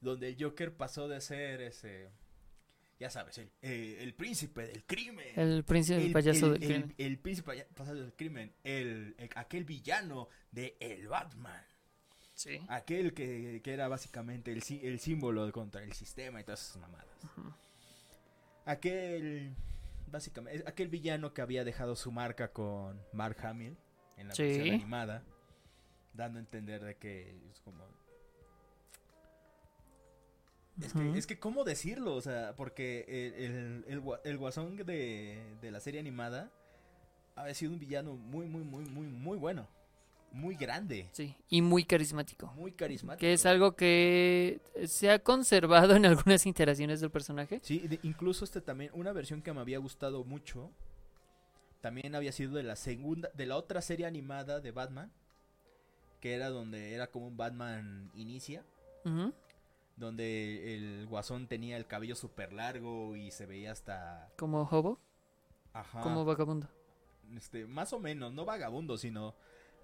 donde 0.00 0.28
el 0.28 0.36
Joker 0.38 0.76
pasó 0.76 1.08
de 1.08 1.20
ser 1.22 1.62
ese, 1.62 2.10
ya 3.00 3.08
sabes, 3.08 3.38
el, 3.38 3.50
eh, 3.62 3.96
el 4.00 4.12
príncipe 4.14 4.66
del 4.66 4.84
crimen. 4.84 5.26
El 5.36 5.64
príncipe 5.64 6.04
el, 6.04 6.12
payaso 6.12 6.52
el- 6.52 6.60
del 6.60 6.62
el- 6.62 6.68
crimen. 6.82 6.94
el 6.98 7.18
príncipe 7.18 7.46
paya- 7.46 7.66
payaso 7.74 7.94
del 7.94 8.12
crimen. 8.12 8.52
El, 8.62 9.14
el- 9.16 9.30
aquel 9.36 9.64
villano 9.64 10.28
de 10.50 10.76
el 10.80 11.08
Batman. 11.08 11.64
Sí. 12.34 12.60
Aquel 12.68 13.14
que, 13.14 13.60
que 13.62 13.72
era 13.72 13.88
básicamente 13.88 14.50
el, 14.52 14.62
el 14.82 14.98
símbolo 15.00 15.50
contra 15.52 15.82
el 15.82 15.92
sistema 15.92 16.40
y 16.40 16.44
todas 16.44 16.62
esas 16.70 16.82
mamadas. 16.82 17.06
Aquel, 18.66 19.54
básicamente, 20.10 20.64
aquel 20.66 20.88
villano 20.88 21.32
que 21.34 21.42
había 21.42 21.64
dejado 21.64 21.96
su 21.96 22.10
marca 22.10 22.52
con 22.52 23.00
Mark 23.12 23.36
Hamill. 23.44 23.76
en 24.16 24.28
la 24.28 24.34
Sí. 24.34 24.42
versión 24.44 24.70
animada, 24.74 25.22
dando 26.12 26.38
a 26.38 26.42
entender 26.42 26.82
de 26.84 26.96
que 26.96 27.36
es 27.50 27.60
como... 27.60 27.84
Es 30.82 30.92
que, 30.92 31.18
es 31.18 31.26
que, 31.28 31.38
¿cómo 31.38 31.62
decirlo? 31.62 32.14
O 32.16 32.20
sea, 32.20 32.54
porque 32.56 33.04
el, 33.06 33.34
el, 33.44 33.84
el 33.86 34.02
el 34.24 34.38
guasón 34.38 34.76
de, 34.76 35.56
de 35.60 35.70
la 35.70 35.78
serie 35.78 36.00
animada 36.00 36.50
ha 37.36 37.52
sido 37.54 37.72
un 37.72 37.78
villano 37.78 38.14
muy, 38.16 38.46
muy, 38.46 38.64
muy, 38.64 38.84
muy, 38.84 39.06
muy 39.06 39.38
bueno. 39.38 39.68
Muy 40.34 40.56
grande. 40.56 41.08
Sí, 41.12 41.36
y 41.48 41.62
muy 41.62 41.84
carismático. 41.84 42.48
Muy 42.56 42.72
carismático. 42.72 43.20
Que 43.20 43.34
es 43.34 43.46
algo 43.46 43.76
que 43.76 44.60
se 44.86 45.08
ha 45.10 45.20
conservado 45.20 45.94
en 45.94 46.04
algunas 46.06 46.44
iteraciones 46.44 47.00
del 47.00 47.10
personaje. 47.12 47.60
Sí, 47.62 47.78
de- 47.86 48.00
incluso 48.02 48.44
este 48.44 48.60
también, 48.60 48.90
una 48.94 49.12
versión 49.12 49.42
que 49.42 49.52
me 49.52 49.60
había 49.60 49.78
gustado 49.78 50.24
mucho, 50.24 50.72
también 51.80 52.16
había 52.16 52.32
sido 52.32 52.54
de 52.56 52.64
la 52.64 52.74
segunda, 52.74 53.30
de 53.34 53.46
la 53.46 53.56
otra 53.56 53.80
serie 53.80 54.06
animada 54.06 54.58
de 54.58 54.72
Batman, 54.72 55.12
que 56.20 56.34
era 56.34 56.48
donde 56.50 56.94
era 56.94 57.06
como 57.12 57.28
un 57.28 57.36
Batman 57.36 58.10
inicia, 58.14 58.64
Ujú. 59.04 59.32
donde 59.96 60.74
el 60.74 61.06
guasón 61.06 61.46
tenía 61.46 61.76
el 61.76 61.86
cabello 61.86 62.16
súper 62.16 62.52
largo 62.52 63.14
y 63.14 63.30
se 63.30 63.46
veía 63.46 63.70
hasta... 63.70 64.32
Como 64.36 64.62
hobo, 64.62 64.98
Ajá. 65.72 66.00
como 66.00 66.24
vagabundo. 66.24 66.68
este, 67.36 67.66
más 67.66 67.92
o 67.92 68.00
menos, 68.00 68.32
no 68.32 68.44
vagabundo, 68.44 68.96
sino 68.96 69.34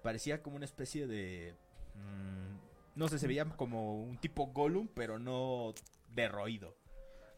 parecía 0.01 0.41
como 0.41 0.55
una 0.55 0.65
especie 0.65 1.07
de... 1.07 1.53
mm, 1.95 2.99
no 2.99 3.07
sé, 3.07 3.19
se 3.19 3.27
veía 3.27 3.45
como 3.45 4.03
un 4.03 4.17
tipo 4.17 4.47
Gollum, 4.47 4.87
pero 4.93 5.19
no 5.19 5.73
derroído. 6.13 6.75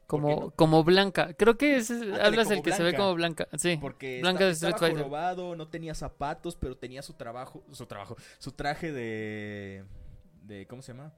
Como, 0.07 0.29
no? 0.29 0.51
como 0.51 0.83
Blanca. 0.83 1.33
Creo 1.33 1.57
que 1.57 1.77
es, 1.77 1.91
hablas 2.21 2.51
el 2.51 2.61
que 2.61 2.71
se 2.71 2.83
ve 2.83 2.95
como 2.95 3.13
Blanca. 3.13 3.47
Sí. 3.57 3.77
Porque 3.79 4.19
Blanca 4.21 4.45
de 4.45 4.51
estaba 4.51 5.35
no 5.55 5.67
tenía 5.67 5.95
zapatos, 5.95 6.55
pero 6.55 6.77
tenía 6.77 7.01
su 7.01 7.13
trabajo, 7.13 7.63
su 7.71 7.85
trabajo, 7.85 8.17
su 8.37 8.51
traje 8.51 8.91
de, 8.91 9.85
de 10.43 10.67
¿cómo 10.67 10.81
se 10.81 10.93
llama? 10.93 11.13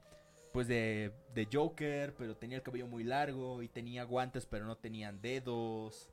Pues 0.52 0.68
de, 0.68 1.12
de 1.34 1.48
Joker, 1.52 2.14
pero 2.16 2.36
tenía 2.36 2.56
el 2.56 2.62
cabello 2.62 2.86
muy 2.86 3.04
largo 3.04 3.62
y 3.62 3.68
tenía 3.68 4.04
guantes, 4.04 4.46
pero 4.46 4.64
no 4.64 4.76
tenían 4.76 5.20
dedos. 5.20 6.08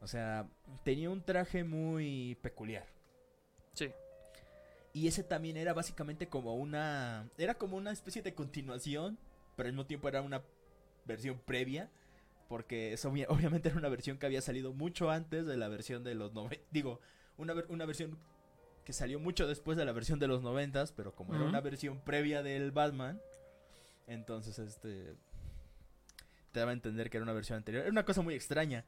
O 0.00 0.06
sea, 0.06 0.48
tenía 0.84 1.10
un 1.10 1.22
traje 1.22 1.64
muy 1.64 2.36
peculiar. 2.40 2.86
Y 4.92 5.06
ese 5.08 5.22
también 5.22 5.56
era 5.56 5.72
básicamente 5.72 6.28
como 6.28 6.54
una, 6.54 7.28
era 7.38 7.54
como 7.54 7.76
una 7.76 7.92
especie 7.92 8.20
de 8.22 8.34
continuación, 8.34 9.18
pero 9.56 9.68
al 9.68 9.72
mismo 9.72 9.86
tiempo 9.86 10.08
era 10.08 10.20
una 10.22 10.42
versión 11.06 11.38
previa. 11.38 11.90
Porque 12.48 12.92
eso 12.92 13.10
obvia- 13.10 13.26
obviamente 13.30 13.68
era 13.70 13.78
una 13.78 13.88
versión 13.88 14.18
que 14.18 14.26
había 14.26 14.42
salido 14.42 14.72
mucho 14.74 15.10
antes 15.10 15.46
de 15.46 15.56
la 15.56 15.68
versión 15.68 16.04
de 16.04 16.14
los 16.14 16.34
90. 16.34 16.62
Digo, 16.70 17.00
una, 17.38 17.54
una 17.68 17.86
versión 17.86 18.18
que 18.84 18.92
salió 18.92 19.18
mucho 19.20 19.46
después 19.46 19.78
de 19.78 19.84
la 19.84 19.92
versión 19.92 20.18
de 20.18 20.26
los 20.26 20.42
noventas, 20.42 20.92
pero 20.92 21.14
como 21.14 21.34
era 21.34 21.44
una 21.44 21.60
versión 21.60 22.00
previa 22.00 22.42
del 22.42 22.72
Batman, 22.72 23.20
entonces 24.06 24.58
este 24.58 25.14
te 26.50 26.60
daba 26.60 26.72
a 26.72 26.74
entender 26.74 27.08
que 27.08 27.16
era 27.16 27.22
una 27.24 27.32
versión 27.32 27.56
anterior. 27.58 27.82
Era 27.84 27.90
una 27.92 28.04
cosa 28.04 28.20
muy 28.20 28.34
extraña, 28.34 28.84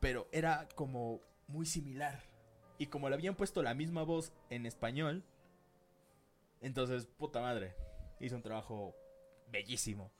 pero 0.00 0.28
era 0.32 0.66
como 0.76 1.20
muy 1.48 1.66
similar. 1.66 2.22
Y 2.78 2.86
como 2.86 3.08
le 3.08 3.14
habían 3.16 3.34
puesto 3.34 3.62
la 3.62 3.74
misma 3.74 4.02
voz 4.04 4.32
en 4.48 4.64
español, 4.64 5.22
entonces, 6.62 7.06
puta 7.06 7.40
madre, 7.40 7.74
hizo 8.20 8.36
un 8.36 8.42
trabajo 8.42 8.96
bellísimo. 9.48 10.12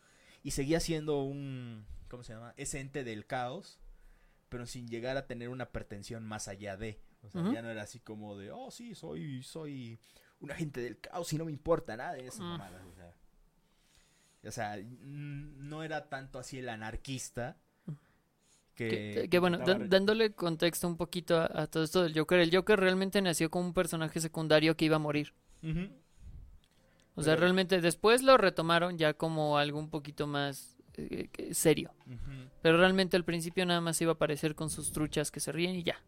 Y 0.43 0.51
seguía 0.51 0.81
siendo 0.81 1.23
un, 1.23 1.87
¿cómo 2.09 2.23
se 2.25 2.35
llama? 2.35 2.53
Ese 2.57 2.81
ente 2.81 3.05
del 3.05 3.27
caos, 3.27 3.79
pero 4.49 4.67
sin 4.67 4.89
llegar 4.89 5.17
a 5.17 5.27
tener 5.27 5.49
una 5.49 5.71
pretensión 5.71 6.27
más 6.27 6.49
allá 6.49 6.77
de. 6.77 7.01
O 7.23 7.31
sea, 7.31 7.53
ya 7.53 7.63
no 7.63 7.71
era 7.71 7.83
así 7.83 8.01
como 8.01 8.37
de, 8.37 8.51
oh, 8.51 8.73
sí, 8.73 8.97
soy, 8.97 9.45
soy 9.45 10.01
un 10.41 10.51
agente 10.51 10.81
del 10.81 10.99
caos 10.99 11.33
y 11.33 11.39
no 11.39 11.45
me 11.45 11.53
importa 11.53 11.97
nada 11.97 12.15
de 12.15 12.27
esas 12.27 12.41
mamadas. 12.41 12.85
O 12.85 12.95
sea, 12.95 13.15
o 14.45 14.51
sea, 14.51 14.77
no 14.83 15.85
era 15.85 16.09
tanto 16.09 16.41
así 16.41 16.59
el 16.59 16.69
anarquista 16.69 17.57
que... 18.75 18.89
Que, 18.89 19.29
que 19.31 19.39
bueno, 19.39 19.59
dándole 19.59 20.33
contexto 20.33 20.89
un 20.89 20.97
poquito 20.97 21.39
a, 21.39 21.63
a 21.63 21.67
todo 21.69 21.85
esto 21.85 22.03
del 22.03 22.19
Joker, 22.19 22.41
el 22.41 22.55
Joker 22.55 22.81
realmente 22.81 23.23
nació 23.23 23.51
como 23.51 23.67
un 23.67 23.75
personaje 23.75 24.21
secundario 24.21 24.77
que 24.77 24.87
iba 24.87 24.97
a 24.97 24.99
morir. 24.99 25.33
O 27.15 27.23
sea, 27.23 27.37
realmente 27.37 27.81
después 27.81 28.23
lo 28.23 28.39
retomaron 28.39 28.97
ya 28.97 29.13
como 29.15 29.59
algo 29.59 29.79
un 29.79 29.91
poquito 29.91 30.27
más 30.27 30.79
eh, 30.95 31.29
serio. 31.53 31.93
Pero 32.63 32.79
realmente 32.79 33.17
al 33.17 33.25
principio 33.25 33.67
nada 33.67 33.81
más 33.81 34.01
iba 34.01 34.13
a 34.13 34.15
aparecer 34.15 34.55
con 34.55 34.71
sus 34.71 34.93
truchas 34.93 35.31
que 35.31 35.41
se 35.41 35.53
ríen 35.53 35.77
y 35.77 35.83
ya. 35.83 36.03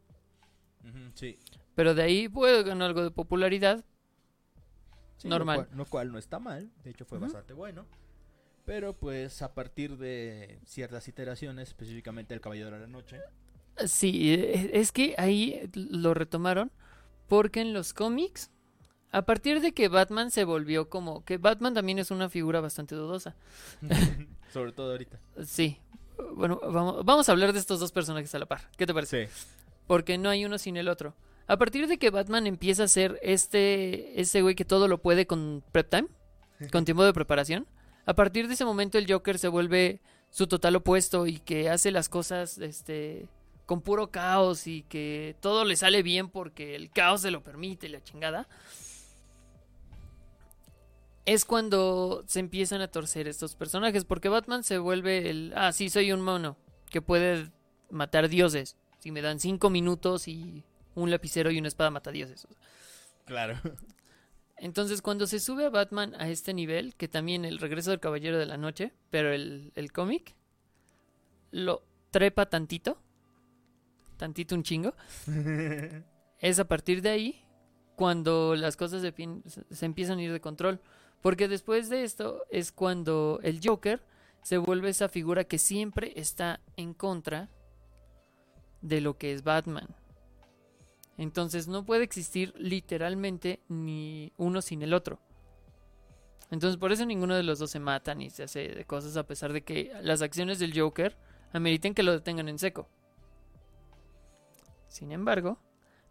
sí. 1.14 1.38
Pero 1.74 1.94
de 1.94 2.02
ahí 2.02 2.28
pues 2.28 2.64
ganó 2.64 2.84
algo 2.84 3.02
de 3.02 3.10
popularidad. 3.10 3.84
Sí, 5.16 5.28
Normal. 5.28 5.58
Lo 5.58 5.64
cual, 5.64 5.78
lo 5.78 5.86
cual 5.86 6.12
no 6.12 6.18
está 6.18 6.38
mal, 6.38 6.70
de 6.82 6.90
hecho 6.90 7.04
fue 7.04 7.18
bastante 7.18 7.52
bueno. 7.52 7.86
Pero 8.64 8.94
pues 8.94 9.42
a 9.42 9.52
partir 9.54 9.98
de 9.98 10.58
ciertas 10.64 11.06
iteraciones, 11.08 11.68
específicamente 11.68 12.32
el 12.32 12.40
Caballero 12.40 12.70
de 12.70 12.80
la 12.80 12.86
Noche. 12.86 13.20
Sí, 13.86 14.32
eh, 14.32 14.70
es 14.72 14.92
que 14.92 15.14
ahí 15.18 15.68
lo 15.74 16.14
retomaron 16.14 16.70
porque 17.28 17.60
en 17.60 17.72
los 17.72 17.92
cómics, 17.92 18.50
a 19.14 19.22
partir 19.22 19.60
de 19.60 19.72
que 19.72 19.86
Batman 19.86 20.32
se 20.32 20.42
volvió 20.42 20.88
como 20.88 21.24
que 21.24 21.38
Batman 21.38 21.72
también 21.72 22.00
es 22.00 22.10
una 22.10 22.28
figura 22.28 22.60
bastante 22.60 22.96
dudosa. 22.96 23.36
Sobre 24.52 24.72
todo 24.72 24.90
ahorita. 24.90 25.20
Sí. 25.46 25.78
Bueno, 26.34 26.60
vamos, 26.60 27.04
vamos 27.04 27.28
a 27.28 27.32
hablar 27.32 27.52
de 27.52 27.60
estos 27.60 27.78
dos 27.78 27.92
personajes 27.92 28.34
a 28.34 28.40
la 28.40 28.46
par. 28.46 28.68
¿Qué 28.76 28.86
te 28.86 28.92
parece? 28.92 29.28
Sí. 29.28 29.32
Porque 29.86 30.18
no 30.18 30.30
hay 30.30 30.44
uno 30.44 30.58
sin 30.58 30.76
el 30.76 30.88
otro. 30.88 31.14
A 31.46 31.56
partir 31.56 31.86
de 31.86 31.96
que 31.96 32.10
Batman 32.10 32.48
empieza 32.48 32.82
a 32.82 32.88
ser 32.88 33.20
este 33.22 34.20
ese 34.20 34.42
güey 34.42 34.56
que 34.56 34.64
todo 34.64 34.88
lo 34.88 34.98
puede 34.98 35.28
con 35.28 35.62
prep 35.70 35.88
time, 35.88 36.08
con 36.72 36.84
tiempo 36.84 37.04
de 37.04 37.12
preparación, 37.12 37.68
a 38.06 38.14
partir 38.14 38.48
de 38.48 38.54
ese 38.54 38.64
momento 38.64 38.98
el 38.98 39.08
Joker 39.08 39.38
se 39.38 39.46
vuelve 39.46 40.00
su 40.30 40.48
total 40.48 40.74
opuesto 40.74 41.28
y 41.28 41.38
que 41.38 41.70
hace 41.70 41.92
las 41.92 42.08
cosas 42.08 42.58
este 42.58 43.28
con 43.64 43.80
puro 43.80 44.10
caos 44.10 44.66
y 44.66 44.82
que 44.82 45.36
todo 45.40 45.64
le 45.64 45.76
sale 45.76 46.02
bien 46.02 46.28
porque 46.28 46.74
el 46.74 46.90
caos 46.90 47.20
se 47.20 47.30
lo 47.30 47.44
permite, 47.44 47.88
la 47.88 48.02
chingada. 48.02 48.48
Es 51.24 51.44
cuando 51.44 52.24
se 52.26 52.40
empiezan 52.40 52.80
a 52.80 52.88
torcer 52.88 53.28
estos 53.28 53.56
personajes, 53.56 54.04
porque 54.04 54.28
Batman 54.28 54.62
se 54.62 54.78
vuelve 54.78 55.30
el, 55.30 55.52
ah, 55.56 55.72
sí, 55.72 55.88
soy 55.88 56.12
un 56.12 56.20
mono 56.20 56.56
que 56.90 57.00
puede 57.00 57.50
matar 57.90 58.28
dioses. 58.28 58.76
Si 58.98 59.10
me 59.10 59.22
dan 59.22 59.40
cinco 59.40 59.70
minutos 59.70 60.28
y 60.28 60.64
un 60.94 61.10
lapicero 61.10 61.50
y 61.50 61.58
una 61.58 61.68
espada 61.68 61.90
mata 61.90 62.10
dioses. 62.10 62.46
Claro. 63.24 63.58
Entonces, 64.56 65.02
cuando 65.02 65.26
se 65.26 65.40
sube 65.40 65.66
a 65.66 65.70
Batman 65.70 66.14
a 66.18 66.28
este 66.28 66.54
nivel, 66.54 66.94
que 66.94 67.08
también 67.08 67.44
el 67.44 67.58
regreso 67.58 67.90
del 67.90 68.00
Caballero 68.00 68.38
de 68.38 68.46
la 68.46 68.56
Noche, 68.56 68.92
pero 69.10 69.32
el, 69.32 69.72
el 69.74 69.92
cómic, 69.92 70.34
lo 71.50 71.84
trepa 72.10 72.46
tantito, 72.46 72.98
tantito 74.16 74.54
un 74.54 74.62
chingo, 74.62 74.94
es 76.38 76.58
a 76.58 76.64
partir 76.64 77.02
de 77.02 77.10
ahí 77.10 77.44
cuando 77.96 78.54
las 78.56 78.76
cosas 78.76 79.02
se, 79.02 79.84
empiezan 79.84 80.18
a 80.18 80.22
ir 80.22 80.32
de 80.32 80.40
control. 80.40 80.80
Porque 81.24 81.48
después 81.48 81.88
de 81.88 82.04
esto 82.04 82.44
es 82.50 82.70
cuando 82.70 83.40
el 83.42 83.58
Joker 83.64 84.02
se 84.42 84.58
vuelve 84.58 84.90
esa 84.90 85.08
figura 85.08 85.44
que 85.44 85.56
siempre 85.56 86.12
está 86.16 86.60
en 86.76 86.92
contra 86.92 87.48
de 88.82 89.00
lo 89.00 89.16
que 89.16 89.32
es 89.32 89.42
Batman. 89.42 89.88
Entonces 91.16 91.66
no 91.66 91.86
puede 91.86 92.04
existir 92.04 92.52
literalmente 92.58 93.60
ni 93.70 94.34
uno 94.36 94.60
sin 94.60 94.82
el 94.82 94.92
otro. 94.92 95.18
Entonces 96.50 96.76
por 96.76 96.92
eso 96.92 97.06
ninguno 97.06 97.34
de 97.34 97.42
los 97.42 97.58
dos 97.58 97.70
se 97.70 97.80
mata 97.80 98.14
ni 98.14 98.28
se 98.28 98.42
hace 98.42 98.68
de 98.68 98.84
cosas 98.84 99.16
a 99.16 99.26
pesar 99.26 99.54
de 99.54 99.64
que 99.64 99.96
las 100.02 100.20
acciones 100.20 100.58
del 100.58 100.78
Joker 100.78 101.16
ameriten 101.54 101.94
que 101.94 102.02
lo 102.02 102.12
detengan 102.12 102.50
en 102.50 102.58
seco. 102.58 102.86
Sin 104.88 105.10
embargo, 105.10 105.56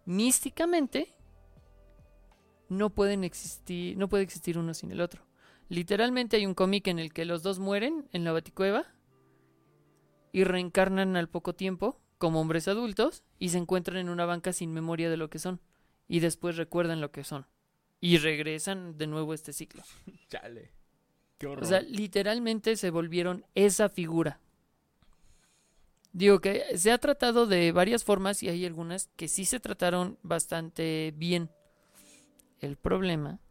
místicamente 0.06 1.14
no 2.70 2.90
pueden 2.90 3.24
existir, 3.24 3.98
no 3.98 4.10
puede 4.10 4.24
existir 4.24 4.58
uno 4.58 4.74
sin 4.74 4.92
el 4.92 5.02
otro. 5.02 5.26
Literalmente 5.70 6.38
hay 6.38 6.46
un 6.46 6.54
cómic 6.54 6.88
en 6.88 7.00
el 7.00 7.14
que 7.14 7.26
los 7.26 7.44
dos 7.44 7.60
mueren 7.60 8.08
en 8.12 8.24
la 8.24 8.32
Baticueva 8.32 8.86
y 10.32 10.44
reencarnan 10.44 11.16
al 11.16 11.30
poco 11.30 11.54
tiempo 11.54 12.00
como 12.18 12.42
hombres 12.42 12.68
adultos 12.68 13.24
y 13.40 13.50
se 13.50 13.58
encuentran 13.58 13.98
en 13.98 14.10
una 14.10 14.26
banca 14.26 14.54
sin 14.54 14.72
memoria 14.72 15.10
de 15.10 15.18
lo 15.18 15.30
que 15.30 15.40
son 15.40 15.62
y 16.08 16.20
después 16.20 16.58
recuerdan 16.58 17.02
lo 17.02 17.12
que 17.12 17.24
son 17.24 17.48
y 18.00 18.18
regresan 18.18 18.98
de 18.98 19.08
nuevo 19.08 19.32
a 19.32 19.36
este 19.36 19.54
ciclo. 19.54 19.84
Chale. 20.28 20.72
Qué 21.38 21.48
horror. 21.48 21.64
O 21.64 21.68
sea, 21.68 21.82
literalmente 21.82 22.76
se 22.76 22.90
volvieron 22.90 23.46
esa 23.56 23.90
figura. 23.90 24.40
Digo 26.12 26.40
que 26.42 26.78
se 26.78 26.92
ha 26.92 26.98
tratado 27.00 27.48
de 27.48 27.72
varias 27.72 28.04
formas 28.04 28.44
y 28.44 28.50
hay 28.50 28.66
algunas 28.66 29.08
que 29.16 29.28
sí 29.28 29.46
se 29.46 29.60
trataron 29.60 30.20
bastante 30.22 31.14
bien. 31.18 31.50
El 32.64 32.78
problema 32.78 33.42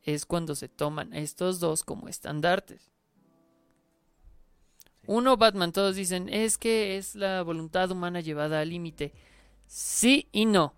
es 0.00 0.24
cuando 0.24 0.54
se 0.54 0.70
toman 0.70 1.12
estos 1.12 1.60
dos 1.60 1.84
como 1.84 2.08
estandartes. 2.08 2.90
Uno, 5.06 5.36
Batman, 5.36 5.72
todos 5.72 5.94
dicen, 5.94 6.30
es 6.30 6.56
que 6.56 6.96
es 6.96 7.16
la 7.16 7.42
voluntad 7.42 7.90
humana 7.90 8.20
llevada 8.20 8.60
al 8.60 8.70
límite. 8.70 9.12
Sí 9.66 10.30
y 10.32 10.46
no. 10.46 10.74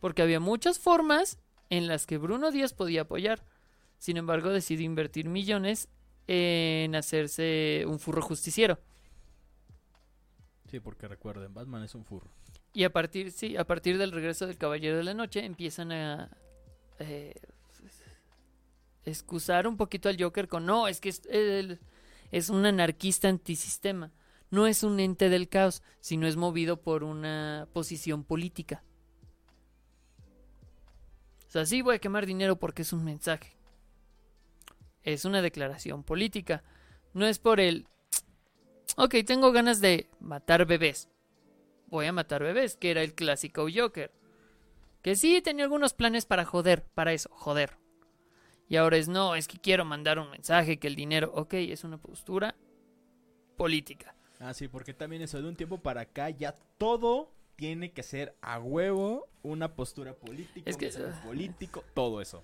Porque 0.00 0.22
había 0.22 0.40
muchas 0.40 0.78
formas 0.78 1.38
en 1.68 1.88
las 1.88 2.06
que 2.06 2.16
Bruno 2.16 2.50
Díaz 2.50 2.72
podía 2.72 3.02
apoyar. 3.02 3.44
Sin 3.98 4.16
embargo, 4.16 4.48
decidió 4.48 4.86
invertir 4.86 5.28
millones 5.28 5.90
en 6.26 6.94
hacerse 6.94 7.84
un 7.86 7.98
furro 7.98 8.22
justiciero. 8.22 8.78
Sí, 10.70 10.80
porque 10.80 11.06
recuerden, 11.06 11.52
Batman 11.52 11.82
es 11.82 11.94
un 11.94 12.06
furro. 12.06 12.30
Y 12.74 12.82
a 12.82 12.90
partir, 12.90 13.30
sí, 13.30 13.56
a 13.56 13.64
partir 13.64 13.96
del 13.98 14.10
regreso 14.10 14.48
del 14.48 14.58
Caballero 14.58 14.96
de 14.96 15.04
la 15.04 15.14
Noche 15.14 15.44
empiezan 15.44 15.92
a 15.92 16.36
eh, 16.98 17.32
excusar 19.04 19.68
un 19.68 19.76
poquito 19.76 20.08
al 20.08 20.20
Joker 20.20 20.48
con 20.48 20.66
no, 20.66 20.88
es 20.88 21.00
que 21.00 21.10
es, 21.10 21.22
él 21.30 21.78
es 22.32 22.50
un 22.50 22.66
anarquista 22.66 23.28
antisistema. 23.28 24.12
No 24.50 24.66
es 24.66 24.82
un 24.82 24.98
ente 24.98 25.28
del 25.28 25.48
caos, 25.48 25.82
sino 26.00 26.26
es 26.26 26.36
movido 26.36 26.82
por 26.82 27.04
una 27.04 27.68
posición 27.72 28.24
política. 28.24 28.82
O 31.46 31.50
sea, 31.50 31.66
sí 31.66 31.80
voy 31.80 31.96
a 31.96 32.00
quemar 32.00 32.26
dinero 32.26 32.56
porque 32.56 32.82
es 32.82 32.92
un 32.92 33.04
mensaje. 33.04 33.56
Es 35.02 35.24
una 35.24 35.42
declaración 35.42 36.02
política. 36.02 36.64
No 37.12 37.24
es 37.24 37.38
por 37.38 37.60
el... 37.60 37.86
Ok, 38.96 39.14
tengo 39.24 39.52
ganas 39.52 39.80
de 39.80 40.08
matar 40.18 40.66
bebés. 40.66 41.08
Voy 41.88 42.06
a 42.06 42.12
matar 42.12 42.42
bebés, 42.42 42.76
que 42.76 42.90
era 42.90 43.02
el 43.02 43.14
clásico 43.14 43.66
Joker. 43.72 44.10
Que 45.02 45.16
sí 45.16 45.40
tenía 45.42 45.64
algunos 45.64 45.92
planes 45.94 46.24
para 46.26 46.44
joder, 46.44 46.84
para 46.94 47.12
eso, 47.12 47.28
joder. 47.32 47.76
Y 48.68 48.76
ahora 48.76 48.96
es 48.96 49.08
no, 49.08 49.34
es 49.34 49.46
que 49.48 49.58
quiero 49.58 49.84
mandar 49.84 50.18
un 50.18 50.30
mensaje, 50.30 50.78
que 50.78 50.86
el 50.86 50.96
dinero, 50.96 51.30
ok, 51.34 51.54
es 51.54 51.84
una 51.84 51.98
postura 51.98 52.54
política. 53.56 54.14
Ah, 54.40 54.54
sí, 54.54 54.68
porque 54.68 54.94
también 54.94 55.22
eso, 55.22 55.40
de 55.40 55.48
un 55.48 55.56
tiempo 55.56 55.78
para 55.78 56.02
acá 56.02 56.30
ya 56.30 56.54
todo 56.78 57.30
tiene 57.56 57.92
que 57.92 58.02
ser 58.02 58.34
a 58.40 58.58
huevo 58.58 59.28
una 59.42 59.74
postura 59.74 60.14
política, 60.14 60.68
Es 60.68 60.76
que- 60.76 60.86
un 60.88 60.92
mensaje 61.02 61.26
político, 61.26 61.84
todo 61.94 62.20
eso. 62.20 62.42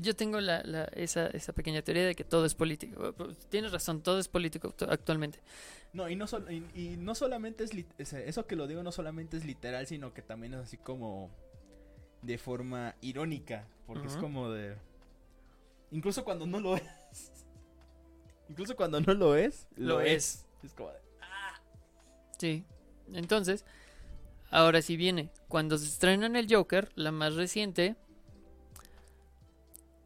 Yo 0.00 0.14
tengo 0.16 0.40
la, 0.40 0.62
la- 0.64 0.84
esa, 0.94 1.26
esa 1.28 1.52
pequeña 1.52 1.82
teoría 1.82 2.06
de 2.06 2.14
que 2.14 2.24
todo 2.24 2.44
es 2.44 2.54
político. 2.54 3.14
Tienes 3.48 3.72
razón, 3.72 4.02
todo 4.02 4.18
es 4.18 4.28
político 4.28 4.68
actu- 4.76 4.88
actualmente. 4.90 5.40
No, 5.92 6.08
y 6.08 6.16
no, 6.16 6.26
sol- 6.26 6.46
y, 6.50 6.64
y 6.80 6.96
no 6.96 7.14
solamente 7.14 7.64
es, 7.64 8.12
eso 8.12 8.46
que 8.46 8.56
lo 8.56 8.66
digo 8.66 8.82
no 8.82 8.92
solamente 8.92 9.36
es 9.36 9.44
literal, 9.44 9.86
sino 9.86 10.12
que 10.12 10.22
también 10.22 10.54
es 10.54 10.60
así 10.60 10.76
como 10.76 11.30
de 12.22 12.38
forma 12.38 12.94
irónica, 13.00 13.68
porque 13.86 14.06
es 14.08 14.16
como 14.16 14.50
de... 14.50 14.76
Incluso 15.90 16.24
cuando 16.24 16.46
no 16.46 16.58
lo 16.60 16.76
es. 16.76 16.82
Incluso 18.48 18.76
cuando 18.76 19.00
no 19.00 19.14
lo 19.14 19.36
es, 19.36 19.66
Lo 19.76 20.00
es. 20.00 20.44
Es 20.62 20.72
como 20.74 20.90
de... 20.90 20.98
Sí. 22.38 22.64
Entonces, 23.12 23.64
ahora 24.50 24.82
sí 24.82 24.96
viene. 24.96 25.30
Cuando 25.48 25.78
se 25.78 25.86
estrenan 25.86 26.36
el 26.36 26.52
Joker, 26.52 26.90
la 26.94 27.12
más 27.12 27.34
reciente, 27.34 27.96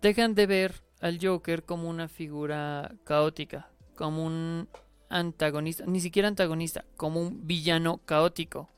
dejan 0.01 0.35
de 0.35 0.47
ver 0.47 0.83
al 1.01 1.19
Joker 1.21 1.65
como 1.65 1.89
una 1.89 2.09
figura 2.09 2.95
caótica, 3.05 3.71
como 3.95 4.25
un 4.25 4.69
antagonista, 5.09 5.85
ni 5.87 6.01
siquiera 6.01 6.29
antagonista, 6.29 6.85
como 6.97 7.21
un 7.21 7.47
villano 7.47 7.99
caótico, 8.05 8.69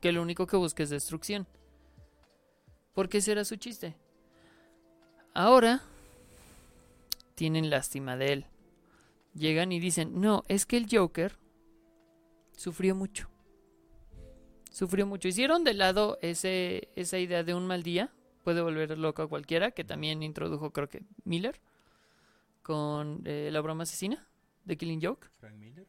que 0.00 0.12
lo 0.12 0.22
único 0.22 0.46
que 0.46 0.56
busca 0.56 0.82
es 0.82 0.90
destrucción. 0.90 1.46
Porque 2.92 3.18
ese 3.18 3.32
era 3.32 3.44
su 3.44 3.56
chiste. 3.56 3.96
Ahora 5.34 5.82
tienen 7.34 7.70
lástima 7.70 8.16
de 8.16 8.32
él. 8.32 8.46
Llegan 9.34 9.72
y 9.72 9.80
dicen, 9.80 10.20
no, 10.20 10.44
es 10.46 10.64
que 10.64 10.76
el 10.76 10.86
Joker 10.90 11.36
sufrió 12.56 12.94
mucho. 12.94 13.28
Sufrió 14.70 15.06
mucho. 15.06 15.28
Hicieron 15.28 15.64
de 15.64 15.74
lado 15.74 16.18
ese, 16.22 16.88
esa 16.94 17.18
idea 17.18 17.42
de 17.42 17.54
un 17.54 17.66
mal 17.66 17.82
día. 17.82 18.12
Puede 18.44 18.60
volver 18.60 18.96
loco 18.98 19.22
a 19.22 19.28
cualquiera, 19.28 19.70
que 19.72 19.84
también 19.84 20.22
introdujo 20.22 20.72
creo 20.72 20.88
que 20.88 21.02
Miller 21.24 21.60
con 22.62 23.22
eh, 23.24 23.48
la 23.50 23.60
broma 23.60 23.82
asesina 23.82 24.26
de 24.64 24.76
Killing 24.76 25.00
Joke. 25.02 25.28
¿Frank 25.40 25.54
Miller? 25.54 25.86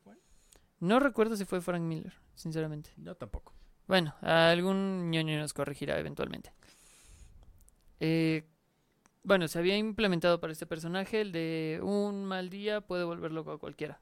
No 0.80 1.00
recuerdo 1.00 1.36
si 1.36 1.46
fue 1.46 1.62
Frank 1.62 1.82
Miller, 1.82 2.14
sinceramente. 2.36 2.92
No, 2.98 3.16
tampoco. 3.16 3.54
Bueno, 3.88 4.16
algún 4.22 5.12
ñoño 5.12 5.38
nos 5.38 5.54
corregirá 5.54 6.00
eventualmente. 6.00 6.54
Eh, 8.00 8.48
bueno, 9.24 9.48
se 9.48 9.60
había 9.60 9.78
implementado 9.78 10.40
para 10.40 10.54
este 10.54 10.66
personaje 10.66 11.22
el 11.22 11.32
de 11.32 11.80
un 11.82 12.26
mal 12.26 12.50
día 12.50 12.82
puede 12.82 13.04
volver 13.04 13.32
loco 13.32 13.52
a 13.52 13.60
cualquiera. 13.60 14.00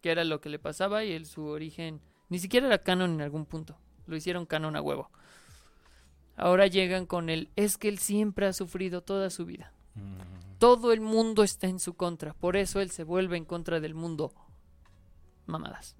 Que 0.00 0.10
era 0.10 0.24
lo 0.24 0.40
que 0.40 0.48
le 0.48 0.58
pasaba 0.58 1.04
y 1.04 1.12
el, 1.12 1.26
su 1.26 1.44
origen 1.44 2.00
ni 2.28 2.38
siquiera 2.38 2.66
era 2.66 2.78
canon 2.78 3.12
en 3.14 3.20
algún 3.20 3.46
punto. 3.46 3.78
Lo 4.06 4.16
hicieron 4.16 4.46
canon 4.46 4.76
a 4.76 4.82
huevo. 4.82 5.10
Ahora 6.36 6.66
llegan 6.66 7.06
con 7.06 7.30
el 7.30 7.50
es 7.56 7.78
que 7.78 7.88
él 7.88 7.98
siempre 7.98 8.46
ha 8.46 8.52
sufrido 8.52 9.02
toda 9.02 9.30
su 9.30 9.46
vida. 9.46 9.72
Todo 10.58 10.92
el 10.92 11.00
mundo 11.00 11.42
está 11.42 11.66
en 11.66 11.80
su 11.80 11.94
contra. 11.94 12.32
Por 12.34 12.56
eso 12.56 12.80
él 12.80 12.90
se 12.90 13.04
vuelve 13.04 13.36
en 13.36 13.44
contra 13.44 13.80
del 13.80 13.94
mundo. 13.94 14.32
Mamadas. 15.46 15.96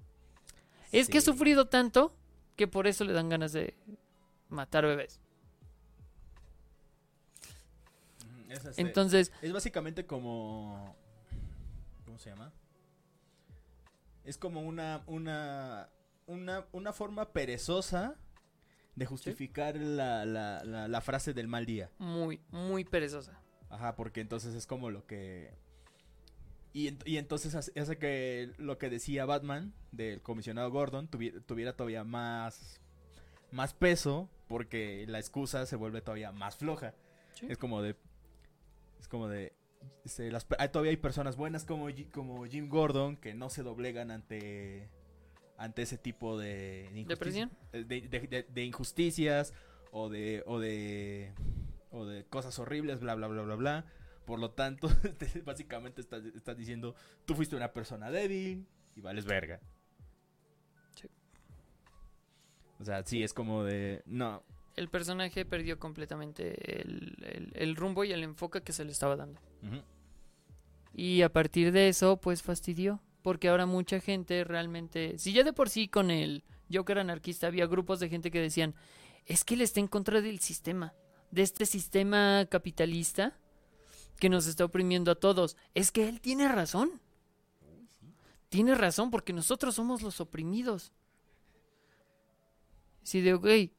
Es 0.91 1.09
que 1.09 1.19
ha 1.19 1.21
sufrido 1.21 1.67
tanto 1.67 2.13
que 2.55 2.67
por 2.67 2.87
eso 2.87 3.03
le 3.03 3.13
dan 3.13 3.29
ganas 3.29 3.51
de 3.53 3.75
matar 4.49 4.85
bebés. 4.85 5.19
Ujú, 8.25 8.51
es 8.51 8.65
este- 8.65 8.81
Entonces, 8.81 9.31
Es 9.41 9.53
básicamente 9.53 10.05
como. 10.05 10.95
¿Cómo 12.05 12.17
se 12.19 12.29
llama? 12.29 12.51
Es 14.23 14.37
como 14.37 14.61
una. 14.61 15.03
Una. 15.07 15.89
Una, 16.25 16.65
una 16.73 16.91
forma 16.91 17.29
perezosa 17.31 18.15
de 18.97 19.05
justificar 19.05 19.77
la, 19.77 20.25
la, 20.25 20.63
la, 20.65 20.87
la 20.89 21.01
frase 21.01 21.33
del 21.33 21.47
mal 21.47 21.65
día. 21.65 21.89
muy, 21.99 22.41
muy 22.49 22.83
perezosa. 22.83 23.39
Ajá, 23.69 23.95
porque 23.95 24.19
entonces 24.21 24.53
es 24.55 24.65
como 24.67 24.89
lo 24.89 25.05
que. 25.05 25.53
Y, 26.73 26.97
y 27.05 27.17
entonces 27.17 27.55
hace, 27.55 27.97
que 27.97 28.51
lo 28.57 28.77
que 28.77 28.89
decía 28.89 29.25
Batman 29.25 29.73
del 29.91 30.21
comisionado 30.21 30.69
Gordon 30.71 31.09
tuvi- 31.09 31.41
tuviera 31.45 31.73
todavía 31.73 32.03
más. 32.03 32.81
Más 33.51 33.73
peso, 33.73 34.29
porque 34.49 35.05
la 35.07 35.19
excusa 35.19 35.65
se 35.65 35.77
vuelve 35.77 36.01
todavía 36.01 36.31
más 36.33 36.57
floja. 36.57 36.93
Sí. 37.33 37.45
Es 37.49 37.57
como 37.57 37.81
de. 37.81 37.95
Es 38.99 39.07
como 39.07 39.27
de. 39.27 39.53
las 40.17 40.45
todavía 40.45 40.89
hay 40.89 40.97
personas 40.97 41.37
buenas 41.37 41.65
como, 41.65 41.87
como 42.11 42.45
Jim 42.45 42.67
Gordon 42.67 43.15
que 43.15 43.33
no 43.35 43.49
se 43.49 43.63
doblegan 43.63 44.11
ante. 44.11 44.89
Ante 45.57 45.81
ese 45.81 45.97
tipo 45.97 46.39
eh, 46.41 46.89
De, 47.73 48.45
de- 48.47 48.63
injusticias 48.65 49.53
o 49.91 50.09
de. 50.09 50.43
O 50.45 50.59
de. 50.59 51.33
O 51.91 52.05
de 52.05 52.25
cosas 52.25 52.57
horribles, 52.59 52.99
bla, 52.99 53.15
bla, 53.15 53.27
bla, 53.27 53.41
bla, 53.43 53.55
bla. 53.55 53.85
Por 54.25 54.39
lo 54.39 54.51
tanto, 54.51 54.87
te- 55.17 55.41
básicamente 55.41 56.01
estás, 56.01 56.23
estás 56.25 56.57
diciendo: 56.57 56.95
Tú 57.25 57.33
fuiste 57.33 57.55
una 57.55 57.73
persona 57.73 58.11
débil 58.11 58.67
y 58.95 59.01
vales 59.01 59.25
verga. 59.25 59.59
Sí. 60.95 61.07
O 62.79 62.83
sea, 62.85 63.03
sí, 63.03 63.23
es 63.23 63.33
como 63.33 63.63
de. 63.63 64.03
No, 64.05 64.43
El 64.75 64.89
personaje 64.89 65.43
perdió 65.45 65.79
completamente 65.79 66.81
el, 66.81 67.15
el- 67.25 67.51
el 67.55 67.75
rumbo 67.75 68.03
y 68.03 68.11
el 68.11 68.23
enfoque 68.23 68.61
que 68.61 68.73
se 68.73 68.85
le 68.85 68.91
estaba 68.91 69.15
dando. 69.15 69.39
Y 70.93 71.21
a 71.21 71.29
partir 71.29 71.71
de 71.71 71.89
eso, 71.89 72.17
pues 72.17 72.41
fastidió. 72.43 73.01
Porque 73.27 73.49
ahora 73.49 73.65
mucha 73.65 73.99
gente 73.99 74.45
realmente. 74.45 75.17
Si 75.17 75.33
ya 75.33 75.43
de 75.43 75.51
por 75.51 75.69
sí 75.69 75.89
con 75.89 76.11
el 76.11 76.45
Joker 76.71 76.99
anarquista 76.99 77.47
había 77.47 77.65
grupos 77.65 77.99
de 77.99 78.07
gente 78.07 78.31
que 78.31 78.39
decían: 78.39 78.73
Es 79.25 79.43
que 79.43 79.55
él 79.55 79.59
está 79.63 79.81
en 79.81 79.89
contra 79.89 80.21
del 80.21 80.39
sistema. 80.39 80.93
De 81.29 81.41
este 81.41 81.65
sistema 81.65 82.45
capitalista 82.49 83.37
que 84.17 84.29
nos 84.29 84.47
está 84.47 84.63
oprimiendo 84.63 85.11
a 85.11 85.15
todos. 85.15 85.57
Es 85.73 85.91
que 85.91 86.07
él 86.07 86.21
tiene 86.21 86.47
razón. 86.47 87.01
Tiene 88.47 88.75
razón 88.75 89.11
porque 89.11 89.33
nosotros 89.33 89.75
somos 89.75 90.01
los 90.01 90.21
oprimidos. 90.21 90.93
Sí, 93.03 93.19
de, 93.19 93.33
güey, 93.33 93.73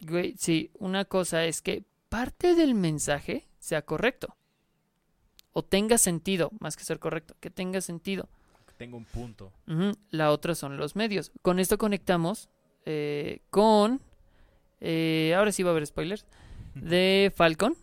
güey, 0.00 0.34
sí, 0.36 0.72
una 0.74 1.04
cosa 1.04 1.44
es 1.44 1.62
que 1.62 1.84
parte 2.08 2.56
del 2.56 2.74
mensaje 2.74 3.46
sea 3.60 3.82
correcto. 3.82 4.36
O 5.52 5.62
tenga 5.62 5.98
sentido, 5.98 6.50
más 6.58 6.76
que 6.76 6.82
ser 6.82 6.98
correcto, 6.98 7.36
que 7.38 7.48
tenga 7.48 7.80
sentido. 7.80 8.28
Tengo 8.82 8.96
un 8.96 9.04
punto. 9.04 9.52
La 10.10 10.32
otra 10.32 10.56
son 10.56 10.76
los 10.76 10.96
medios. 10.96 11.30
Con 11.40 11.60
esto 11.60 11.78
conectamos 11.78 12.48
eh, 12.84 13.40
con... 13.48 14.00
eh, 14.80 15.34
ahora 15.36 15.52
sí 15.52 15.62
va 15.62 15.70
a 15.70 15.72
haber 15.72 15.86
spoilers. 15.86 16.26
De 16.74 17.32
Falcon 17.36 17.76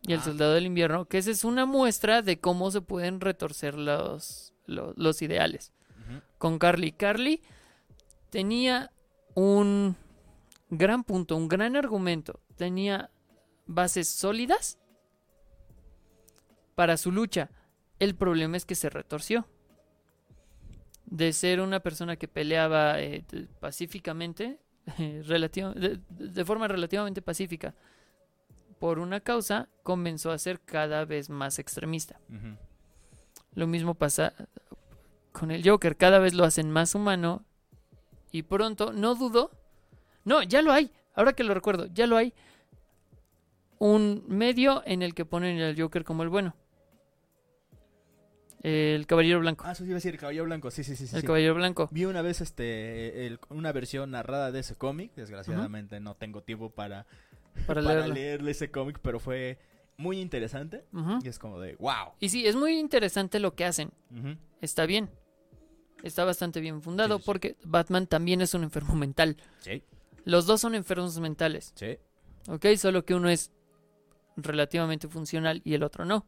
y 0.00 0.14
el 0.14 0.20
Ah. 0.20 0.22
Soldado 0.22 0.54
del 0.54 0.64
Invierno, 0.64 1.04
que 1.04 1.18
esa 1.18 1.30
es 1.30 1.44
una 1.44 1.66
muestra 1.66 2.22
de 2.22 2.40
cómo 2.40 2.70
se 2.70 2.80
pueden 2.80 3.20
retorcer 3.20 3.74
los, 3.74 4.54
los, 4.64 4.96
los 4.96 5.20
ideales. 5.20 5.74
Con 6.38 6.58
Carly. 6.58 6.92
Carly 6.92 7.42
tenía 8.30 8.92
un 9.34 9.94
gran 10.70 11.04
punto, 11.04 11.36
un 11.36 11.48
gran 11.48 11.76
argumento. 11.76 12.40
Tenía 12.56 13.10
bases 13.66 14.08
sólidas 14.08 14.78
para 16.74 16.96
su 16.96 17.12
lucha. 17.12 17.50
El 17.98 18.14
problema 18.14 18.56
es 18.56 18.64
que 18.64 18.74
se 18.74 18.88
retorció. 18.88 19.46
De 21.12 21.32
ser 21.32 21.60
una 21.60 21.80
persona 21.80 22.16
que 22.16 22.26
peleaba 22.26 23.00
eh, 23.00 23.24
pacíficamente, 23.60 24.58
eh, 24.98 25.22
de, 25.22 26.00
de 26.08 26.44
forma 26.44 26.68
relativamente 26.68 27.20
pacífica 27.20 27.74
por 28.82 28.98
una 28.98 29.20
causa, 29.20 29.68
comenzó 29.84 30.32
a 30.32 30.38
ser 30.38 30.58
cada 30.58 31.04
vez 31.04 31.30
más 31.30 31.60
extremista. 31.60 32.18
Lo 33.54 33.68
mismo 33.68 33.94
pasa 33.94 34.32
con 35.30 35.52
el 35.52 35.62
Joker, 35.64 35.96
cada 35.96 36.18
vez 36.18 36.34
lo 36.34 36.42
hacen 36.42 36.68
más 36.68 36.96
humano 36.96 37.44
y 38.32 38.42
pronto, 38.42 38.92
no 38.92 39.14
dudo, 39.14 39.52
no, 40.24 40.42
ya 40.42 40.62
lo 40.62 40.72
hay, 40.72 40.90
ahora 41.14 41.32
que 41.32 41.44
lo 41.44 41.54
recuerdo, 41.54 41.86
ya 41.94 42.08
lo 42.08 42.16
hay, 42.16 42.34
un 43.78 44.24
medio 44.26 44.82
en 44.84 45.02
el 45.02 45.14
que 45.14 45.24
ponen 45.26 45.60
al 45.60 45.80
Joker 45.80 46.02
como 46.02 46.24
el 46.24 46.28
bueno. 46.28 46.56
El 48.62 49.06
Caballero 49.08 49.40
Blanco. 49.40 49.64
Ah, 49.66 49.72
eso 49.72 49.84
iba 49.84 49.94
a 49.94 49.96
decir 49.96 50.14
el 50.14 50.20
Caballero 50.20 50.44
Blanco. 50.44 50.70
Sí, 50.70 50.84
sí, 50.84 50.94
sí. 50.94 51.04
el 51.14 51.20
sí. 51.20 51.26
Caballero 51.26 51.54
Blanco. 51.54 51.88
Vi 51.90 52.04
una 52.04 52.22
vez 52.22 52.40
este 52.40 53.26
el- 53.26 53.40
una 53.48 53.72
versión 53.72 54.12
narrada 54.12 54.52
de 54.52 54.60
ese 54.60 54.76
cómic. 54.76 55.12
Desgraciadamente 55.16 55.98
no 56.00 56.14
tengo 56.14 56.42
tiempo 56.42 56.70
para, 56.70 57.06
Para 57.66 57.82
leerle 58.06 58.50
ese 58.52 58.70
cómic, 58.70 58.98
pero 59.02 59.18
fue 59.18 59.58
muy 59.96 60.20
interesante. 60.20 60.84
Y 61.22 61.28
es 61.28 61.38
como 61.38 61.58
de, 61.60 61.74
wow. 61.76 62.12
Y 62.20 62.28
sí, 62.28 62.46
es 62.46 62.54
muy 62.56 62.78
interesante 62.78 63.40
lo 63.40 63.54
que 63.54 63.64
hacen. 63.64 63.90
Está 64.60 64.86
bien. 64.86 65.10
Está 66.04 66.24
bastante 66.24 66.60
bien 66.60 66.82
fundado 66.82 67.16
Sí, 67.16 67.20
sí, 67.20 67.22
sí. 67.22 67.26
porque 67.26 67.56
Batman 67.64 68.06
también 68.06 68.40
es 68.40 68.54
un 68.54 68.64
enfermo 68.64 68.94
mental. 68.96 69.36
Sí, 69.60 69.84
Los 70.24 70.46
dos 70.46 70.60
son 70.60 70.74
enfermos 70.74 71.18
mentales, 71.20 71.72
sí. 71.76 71.96
¿ok? 72.48 72.66
Solo 72.76 73.04
que 73.04 73.14
uno 73.14 73.28
es 73.28 73.52
relativamente 74.36 75.06
funcional 75.08 75.60
y 75.64 75.74
el 75.74 75.82
otro 75.82 76.04
no. 76.04 76.26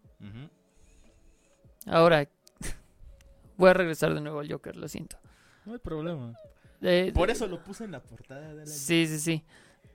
Ahora, 1.87 2.29
voy 3.57 3.71
a 3.71 3.75
regresar 3.75 4.15
de 4.15 4.21
nuevo 4.21 4.41
al 4.41 4.51
Joker, 4.51 4.77
lo 4.77 4.89
siento. 4.89 5.19
No 5.65 5.73
hay 5.73 5.79
problema. 5.79 6.35
Eh, 6.83 7.13
Por 7.15 7.31
eso 7.31 7.47
lo 7.47 7.63
puse 7.65 7.85
en 7.85 7.93
la 7.93 8.01
portada 8.03 8.53
de 8.55 8.55
la... 8.55 8.67
Sí, 8.67 9.07
sí, 9.07 9.19
sí. 9.19 9.45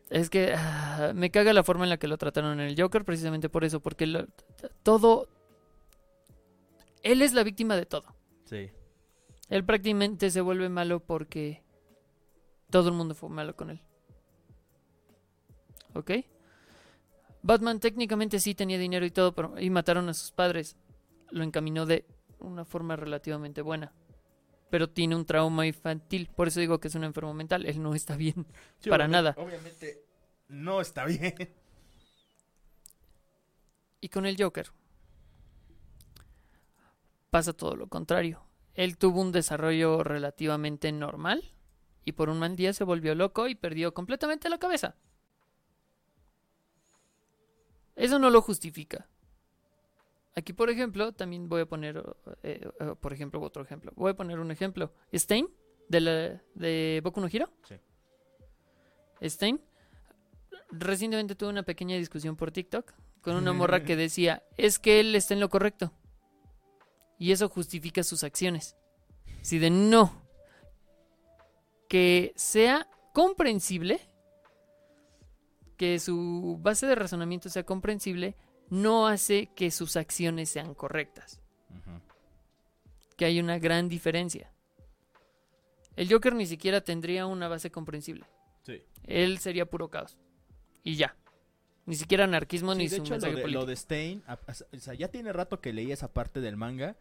Es 0.10 0.30
que 0.30 0.54
ah, 0.58 1.12
me 1.14 1.30
caga 1.30 1.54
la 1.54 1.64
forma 1.64 1.84
en 1.84 1.90
la 1.92 1.98
que 1.98 2.08
lo 2.08 2.18
trataron 2.18 2.60
en 2.60 2.68
el 2.68 2.80
Joker, 2.82 3.06
precisamente 3.06 3.50
por 3.50 3.64
eso, 3.64 3.80
porque 3.80 4.08
lo- 4.08 4.28
todo... 4.84 5.28
Él 7.04 7.22
es 7.22 7.34
la 7.34 7.44
víctima 7.44 7.76
de 7.76 7.86
todo. 7.86 8.06
Sí. 8.46 8.72
Él 9.50 9.64
prácticamente 9.64 10.30
se 10.32 10.42
vuelve 10.42 10.68
malo 10.70 11.00
porque 11.00 11.62
todo 12.70 12.90
el 12.90 12.96
mundo 12.96 13.14
fue 13.16 13.30
malo 13.30 13.56
con 13.56 13.70
él. 13.70 13.82
¿Ok? 15.94 16.12
Batman 17.42 17.80
técnicamente 17.80 18.40
sí 18.40 18.54
tenía 18.54 18.78
dinero 18.78 19.06
y 19.06 19.12
todo, 19.12 19.34
pero 19.34 19.60
y 19.60 19.70
mataron 19.70 20.10
a 20.10 20.14
sus 20.14 20.32
padres. 20.32 20.76
Lo 21.32 21.44
encaminó 21.44 21.86
de 21.86 22.06
una 22.40 22.66
forma 22.66 22.96
relativamente 22.96 23.62
buena. 23.62 23.94
Pero 24.70 24.90
tiene 24.90 25.16
un 25.16 25.26
trauma 25.26 25.66
infantil, 25.66 26.30
por 26.36 26.48
eso 26.48 26.60
digo 26.60 26.80
que 26.80 26.90
es 26.90 26.96
un 26.96 27.04
enfermo 27.04 27.34
mental. 27.34 27.66
Él 27.66 27.82
no 27.82 27.96
está 27.96 28.16
bien. 28.16 28.46
Sí, 28.80 28.90
Para 28.90 29.08
nada. 29.08 29.36
Obviamente 29.38 30.04
no 30.48 30.82
está 30.82 31.06
bien. 31.06 31.36
Y 34.02 34.10
con 34.10 34.26
el 34.26 34.42
Joker 34.42 34.72
pasa 37.30 37.54
todo 37.54 37.76
lo 37.76 37.88
contrario. 37.88 38.42
Él 38.74 38.98
tuvo 38.98 39.22
un 39.22 39.32
desarrollo 39.32 40.04
relativamente 40.04 40.92
normal 40.92 41.44
y 42.06 42.14
por 42.14 42.30
un 42.30 42.40
mal 42.40 42.56
día 42.56 42.74
se 42.74 42.84
volvió 42.84 43.14
loco 43.16 43.48
y 43.48 43.56
perdió 43.56 43.94
completamente 43.94 44.50
la 44.50 44.58
cabeza. 44.58 44.96
Eso 47.96 48.18
no 48.20 48.30
lo 48.30 48.42
justifica. 48.42 49.08
Aquí, 50.36 50.54
por 50.54 50.70
ejemplo, 50.70 51.12
también 51.12 51.50
voy 51.50 51.62
a 51.62 51.66
poner, 51.66 52.04
eh, 52.44 52.70
por 53.02 53.14
ejemplo, 53.14 53.42
otro 53.42 53.64
ejemplo. 53.64 53.92
Voy 53.96 54.12
a 54.12 54.16
poner 54.16 54.40
un 54.40 54.52
ejemplo. 54.52 54.94
Stein, 55.14 55.50
de, 55.90 56.00
la, 56.02 56.42
de 56.56 57.02
Boku 57.04 57.20
no 57.20 57.28
Hero. 57.28 57.52
Sí. 57.68 57.76
Stein, 59.28 59.62
recientemente 60.72 61.36
tuve 61.36 61.50
una 61.50 61.64
pequeña 61.64 61.98
discusión 61.98 62.36
por 62.36 62.52
TikTok 62.52 62.94
con 63.22 63.36
una 63.36 63.54
morra 63.54 63.84
que 63.86 63.96
decía, 63.96 64.44
es 64.58 64.80
que 64.80 65.00
él 65.00 65.16
está 65.16 65.34
en 65.34 65.40
lo 65.40 65.50
correcto. 65.50 65.92
Y 67.18 67.32
eso 67.32 67.50
justifica 67.50 68.04
sus 68.04 68.24
acciones. 68.24 68.78
Si 69.42 69.60
de 69.60 69.70
no, 69.70 70.22
que 71.90 72.34
sea 72.36 72.88
comprensible, 73.14 74.00
que 75.76 76.00
su 76.00 76.58
base 76.62 76.88
de 76.88 76.96
razonamiento 76.96 77.50
sea 77.50 77.64
comprensible, 77.64 78.38
no 78.70 79.08
hace 79.08 79.48
que 79.56 79.72
sus 79.72 79.96
acciones 79.98 80.50
sean 80.50 80.74
correctas. 80.74 81.42
Que 83.18 83.26
hay 83.26 83.40
una 83.40 83.60
gran 83.60 83.90
diferencia. 83.90 84.52
El 85.96 86.10
Joker 86.12 86.34
ni 86.36 86.46
siquiera 86.46 86.82
tendría 86.82 87.26
una 87.26 87.48
base 87.50 87.70
comprensible. 87.72 88.26
Sí. 88.64 88.82
Él 89.06 89.40
sería 89.40 89.66
puro 89.66 89.90
caos. 89.90 90.18
Y 90.84 90.96
ya. 90.96 91.16
Ni 91.86 91.96
siquiera 91.96 92.24
anarquismo 92.24 92.72
Sí, 92.74 92.78
ni 92.78 92.88
de 92.88 92.96
su 92.98 93.02
hecho, 93.02 93.16
lo 93.16 93.20
de, 93.20 93.28
político. 93.32 93.48
lo 93.60 93.66
de 93.66 93.76
Stein, 93.76 94.24
a- 94.28 94.34
a- 94.34 94.56
o 94.76 94.80
sea, 94.80 94.94
ya 94.94 95.08
tiene 95.10 95.34
rato 95.34 95.60
que 95.60 95.74
leí 95.74 95.92
esa 95.92 96.14
parte 96.14 96.40
del 96.40 96.56
manga, 96.56 96.96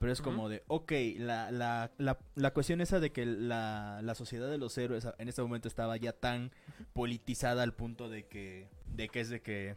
pero 0.00 0.12
es 0.12 0.20
como 0.20 0.48
de, 0.48 0.64
ok, 0.66 0.92
la, 1.18 1.50
la, 1.52 1.92
la, 1.96 2.18
la 2.34 2.52
cuestión 2.52 2.80
esa 2.80 2.98
de 2.98 3.12
que 3.12 3.24
la, 3.24 4.00
la 4.02 4.14
sociedad 4.16 4.50
de 4.50 4.58
los 4.58 4.76
héroes 4.76 5.06
en 5.16 5.28
este 5.28 5.42
momento 5.42 5.68
estaba 5.68 5.96
ya 5.96 6.12
tan 6.12 6.50
politizada 6.92 7.62
al 7.62 7.72
punto 7.72 8.10
de 8.10 8.26
que, 8.26 8.68
de 8.88 9.08
que 9.08 9.20
es 9.20 9.28
de 9.30 9.40
que 9.40 9.76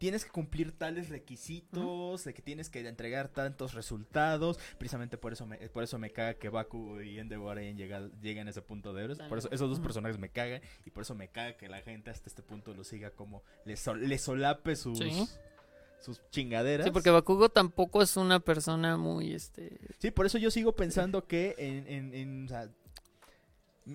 tienes 0.00 0.24
que 0.24 0.30
cumplir 0.30 0.72
tales 0.72 1.10
requisitos, 1.10 2.24
de 2.24 2.32
que 2.32 2.40
tienes 2.40 2.70
que 2.70 2.80
entregar 2.88 3.28
tantos 3.28 3.74
resultados, 3.74 4.58
precisamente 4.78 5.18
por 5.18 5.34
eso 5.34 5.46
me, 5.46 5.58
por 5.68 5.84
eso 5.84 5.98
me 5.98 6.10
caga 6.10 6.34
que 6.34 6.48
Baku 6.48 7.00
y 7.02 7.18
Endeavor 7.18 7.58
hayan 7.58 7.76
llegado, 7.76 8.10
lleguen 8.22 8.46
a 8.46 8.50
ese 8.50 8.62
punto 8.62 8.94
de 8.94 9.04
héroes, 9.04 9.18
por 9.28 9.36
eso 9.36 9.48
esos 9.52 9.68
dos 9.68 9.78
personajes 9.78 10.18
me 10.18 10.30
cagan 10.30 10.62
y 10.86 10.90
por 10.90 11.02
eso 11.02 11.14
me 11.14 11.28
caga 11.28 11.58
que 11.58 11.68
la 11.68 11.82
gente 11.82 12.08
hasta 12.10 12.28
este 12.30 12.42
punto 12.42 12.72
lo 12.72 12.82
siga 12.82 13.10
como 13.10 13.42
le, 13.66 13.76
sol- 13.76 14.08
le 14.08 14.16
solape 14.18 14.74
sus 14.74 14.98
Sí. 14.98 15.28
sus 16.00 16.18
chingaderas. 16.30 16.86
Sí, 16.86 16.92
porque 16.92 17.10
Bakugo 17.10 17.50
tampoco 17.50 18.00
es 18.00 18.16
una 18.16 18.40
persona 18.40 18.96
muy, 18.96 19.34
este... 19.34 19.78
Sí, 19.98 20.10
por 20.10 20.24
eso 20.24 20.38
yo 20.38 20.50
sigo 20.50 20.74
pensando 20.74 21.26
que 21.26 21.54
en, 21.58 21.86
en, 21.86 22.14
en, 22.14 22.44
o 22.46 22.48
sea, 22.48 22.70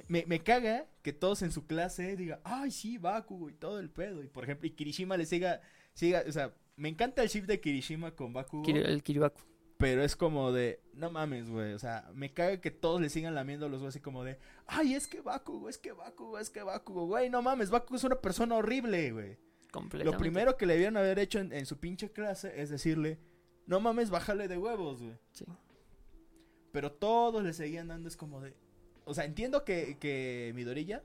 me, 0.08 0.24
me 0.28 0.39
caga 0.39 0.86
que 1.02 1.13
todos 1.13 1.41
en 1.41 1.52
su 1.52 1.65
clase 1.65 2.15
digan, 2.15 2.39
ay, 2.44 2.70
sí, 2.70 2.98
Bakugo 3.00 3.50
y 3.50 3.54
todo 3.54 3.80
el 3.80 3.89
pedo. 3.89 4.22
Y 4.24 4.28
por 4.28 4.44
ejemplo, 4.44 4.68
y 4.68 4.72
Kirishima 4.72 5.18
le 5.18 5.26
siga, 5.26 5.62
siga, 5.96 6.24
o 6.28 6.32
sea, 6.32 6.54
me 6.76 6.90
encanta 6.90 7.24
el 7.24 7.30
shift 7.30 7.48
de 7.48 7.60
Kirishima 7.60 8.12
con 8.16 8.34
Bakugo, 8.34 8.64
el 8.70 9.02
Kiribaku. 9.02 9.42
pero 9.78 10.04
es 10.04 10.16
como 10.16 10.52
de, 10.52 10.80
no 10.94 11.10
mames, 11.10 11.50
güey, 11.50 11.74
o 11.74 11.80
sea, 11.80 12.10
me 12.14 12.32
caga 12.32 12.62
que 12.62 12.70
todos 12.70 13.02
le 13.02 13.10
sigan 13.10 13.34
lamiendo 13.34 13.68
los 13.68 13.80
huevos 13.80 13.96
así 13.96 14.02
como 14.02 14.24
de, 14.24 14.38
ay, 14.68 14.93
es 14.93 15.08
que 15.08 15.22
Bakugo, 15.22 15.70
es 15.70 15.80
que 15.80 15.93
Bakugo, 15.93 16.38
es 16.38 16.52
que 16.52 16.62
Bakugo, 16.62 17.08
güey, 17.08 17.30
no 17.30 17.41
mames, 17.41 17.72
Bakugo 17.72 17.96
es 17.96 18.04
una 18.04 18.22
persona 18.22 18.56
horrible, 18.56 19.12
güey. 19.12 19.38
Lo 20.04 20.18
primero 20.18 20.56
que 20.56 20.66
le 20.66 20.74
debieron 20.74 20.96
haber 20.96 21.20
hecho 21.20 21.39
en, 21.39 21.52
en 21.52 21.66
su 21.66 21.80
pinche 21.80 22.10
clase 22.12 22.62
es 22.62 22.70
decirle, 22.70 23.20
no 23.68 23.82
mames, 23.82 24.10
bájale 24.10 24.48
de 24.48 24.58
huevos, 24.58 25.02
güey. 25.02 25.18
Sí. 25.32 25.43
Pero 26.72 26.93
todos 26.93 27.43
le 27.43 27.52
seguían 27.52 27.89
dando, 27.89 28.08
es 28.08 28.16
como 28.16 28.39
de... 28.39 28.56
O 29.04 29.14
sea, 29.14 29.26
entiendo 29.26 29.66
que, 29.66 29.98
que 30.00 30.54
Midorilla 30.56 31.04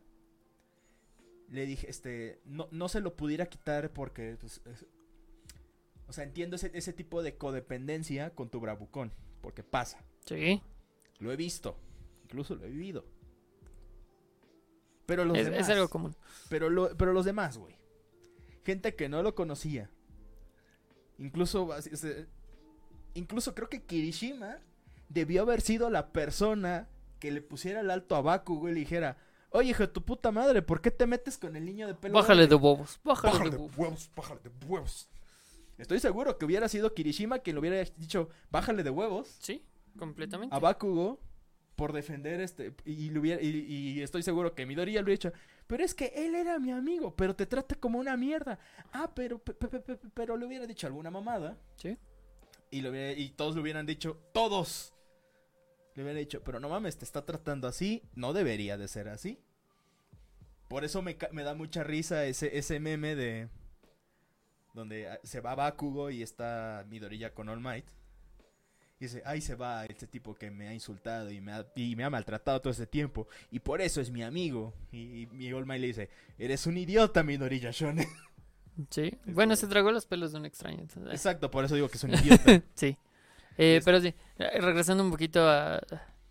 le 1.51 1.67
dije, 1.67 1.91
este, 1.91 2.41
no, 2.47 2.69
no 2.71 2.89
se 2.89 3.01
lo 3.01 3.17
pudiera 3.17 3.47
quitar 3.47 3.93
porque, 3.93 4.37
pues, 4.41 4.63
es- 4.67 4.87
o 6.09 6.13
sea, 6.13 6.25
entiendo 6.25 6.57
ese, 6.57 6.71
ese 6.75 6.93
tipo 6.93 7.23
de 7.23 7.37
codependencia 7.37 8.31
con 8.35 8.49
tu 8.51 8.59
bravucón, 8.61 9.13
porque 9.43 9.63
pasa. 9.63 10.03
Sí. 10.25 10.63
Lo 11.19 11.31
he 11.33 11.37
visto, 11.37 11.77
incluso 12.25 12.55
lo 12.55 12.65
he 12.65 12.71
vivido. 12.71 13.05
Pero 15.07 15.25
los 15.25 15.37
Es, 15.37 15.47
demás, 15.47 15.61
es 15.61 15.69
algo 15.71 15.89
común. 15.89 16.15
pero, 16.49 16.71
lo- 16.71 16.97
pero 16.97 17.13
los 17.13 17.25
demás, 17.25 17.59
güey. 17.59 17.75
Gente 18.65 18.95
que 18.95 19.09
no 19.09 19.23
lo 19.23 19.35
conocía. 19.35 19.91
Incluso, 21.19 21.69
incluso 23.15 23.55
creo 23.55 23.69
que 23.69 23.83
Kirishima 23.83 24.59
debió 25.09 25.43
haber 25.43 25.61
sido 25.61 25.91
la 25.91 26.13
persona 26.13 26.89
que 27.19 27.31
le 27.31 27.43
pusiera 27.43 27.81
el 27.81 27.91
alto 27.91 28.15
a 28.17 28.23
Baku, 28.23 28.59
güey, 28.59 28.73
y 28.73 28.75
le 28.75 28.81
dijera, 28.81 29.19
oye, 29.51 29.71
hijo 29.71 29.83
de 29.83 29.89
tu 29.89 30.03
puta 30.05 30.31
madre, 30.31 30.63
¿por 30.63 30.81
qué 30.81 30.91
te 30.91 31.07
metes 31.07 31.37
con 31.39 31.55
el 31.57 31.65
niño 31.65 31.87
de 31.87 31.95
pelo 31.95 32.15
Bájale 32.15 32.47
de 32.47 32.55
huevos. 32.55 32.99
Bájale, 33.05 33.33
Bájale 33.33 33.51
de 33.51 33.57
de 33.57 33.63
huevos. 33.63 33.79
huevos, 33.79 34.11
bájale 34.17 34.41
de 34.43 34.67
huevos. 34.67 35.09
Estoy 35.79 35.99
seguro 36.01 36.37
que 36.37 36.45
hubiera 36.45 36.69
sido 36.69 36.93
Kirishima 36.95 37.39
quien 37.39 37.57
le 37.57 37.61
hubiera 37.61 37.83
dicho, 37.97 38.29
bájale 38.51 38.83
de 38.83 38.91
huevos 38.91 39.29
Sí, 39.41 39.65
completamente. 39.99 40.55
a 40.55 40.59
Bakugo 40.59 41.19
por 41.75 41.95
defender 41.95 42.41
este 42.43 42.75
y, 42.85 43.09
le 43.09 43.19
hubiera- 43.19 43.41
y, 43.43 43.49
y 43.49 44.03
estoy 44.03 44.23
seguro 44.23 44.55
que 44.55 44.67
Midoriya 44.67 45.01
lo 45.01 45.07
hubiera 45.07 45.31
dicho 45.31 45.33
pero 45.67 45.83
es 45.83 45.95
que 45.95 46.13
él 46.15 46.35
era 46.35 46.59
mi 46.59 46.71
amigo 46.73 47.17
pero 47.17 47.35
te 47.35 47.47
trata 47.47 47.75
como 47.77 47.99
una 47.99 48.19
mierda 48.19 48.59
ah 48.93 49.11
pero 49.15 49.39
pe- 49.39 49.55
pe- 49.55 49.69
pe- 49.69 49.81
pe- 49.81 50.09
pero 50.13 50.37
le 50.37 50.45
hubiera 50.45 50.67
dicho 50.67 50.87
alguna 50.87 51.11
mamada 51.11 51.57
Sí. 51.77 51.97
y 52.71 52.83
lo 52.83 52.91
hubiera- 52.91 53.19
y 53.19 53.31
todos 53.31 53.55
le 53.55 53.63
hubieran 53.63 53.87
dicho 53.87 54.19
todos 54.35 54.93
le 56.01 56.05
hubieran 56.05 56.23
dicho 56.23 56.43
pero 56.45 56.61
no 56.61 56.69
mames 56.69 56.97
te 56.97 57.05
está 57.05 57.25
tratando 57.25 57.69
así 57.69 58.03
no 58.15 58.33
debería 58.33 58.77
de 58.77 58.89
ser 58.89 59.09
así 59.09 59.39
por 60.69 60.85
eso 60.85 61.03
me, 61.03 61.15
da 61.15 61.55
mucha 61.55 61.83
risa 61.83 62.25
ese 62.27 62.57
ese 62.59 62.81
meme 62.81 63.15
de 63.15 63.49
donde 64.75 65.09
ah, 65.09 65.21
se 65.23 65.41
va 65.41 65.55
Bakugo 65.55 66.11
y 66.11 66.23
está 66.23 66.85
Midoriya 66.89 67.35
con 67.35 67.49
All 67.49 67.61
Might 67.61 67.85
Y 69.01 69.05
dice, 69.07 69.23
ahí 69.25 69.41
se 69.41 69.55
va 69.55 69.85
este 69.87 70.07
tipo 70.07 70.35
que 70.35 70.51
me 70.51 70.69
ha 70.69 70.75
insultado 70.75 71.31
y 71.31 71.41
me 71.41 71.53
ha, 71.53 71.67
y 71.75 71.97
me 71.97 72.05
ha 72.05 72.11
maltratado 72.11 72.61
todo 72.61 72.71
este 72.71 72.87
tiempo. 72.87 73.27
Y 73.51 73.61
por 73.61 73.81
eso 73.81 74.01
es 74.01 74.11
mi 74.11 74.23
amigo. 74.23 74.75
Y, 74.93 75.27
y 75.37 75.53
All 75.53 75.67
Might 75.67 75.81
le 75.81 75.87
dice, 75.89 76.11
eres 76.39 76.67
un 76.67 76.77
idiota, 76.77 77.23
Midoriya 77.23 77.71
Shonen. 77.73 78.07
Sí. 78.91 79.13
Bueno, 79.27 79.57
se 79.57 79.67
tragó 79.67 79.91
los 79.91 80.07
pelos 80.07 80.33
de 80.33 80.39
un 80.39 80.47
extraño. 80.47 80.81
entonces, 80.81 81.13
Exacto, 81.13 81.51
por 81.51 81.65
eso 81.65 81.75
digo 81.75 81.89
que 81.89 81.97
es 81.97 82.05
un 82.05 82.15
idiota. 82.15 82.63
Sí. 82.75 82.97
Eh, 83.59 83.77
Es- 83.77 83.85
pero 83.85 84.01
sí, 84.01 84.15
eh, 84.39 84.61
regresando 84.61 85.03
un 85.05 85.11
poquito 85.11 85.49
a... 85.49 85.81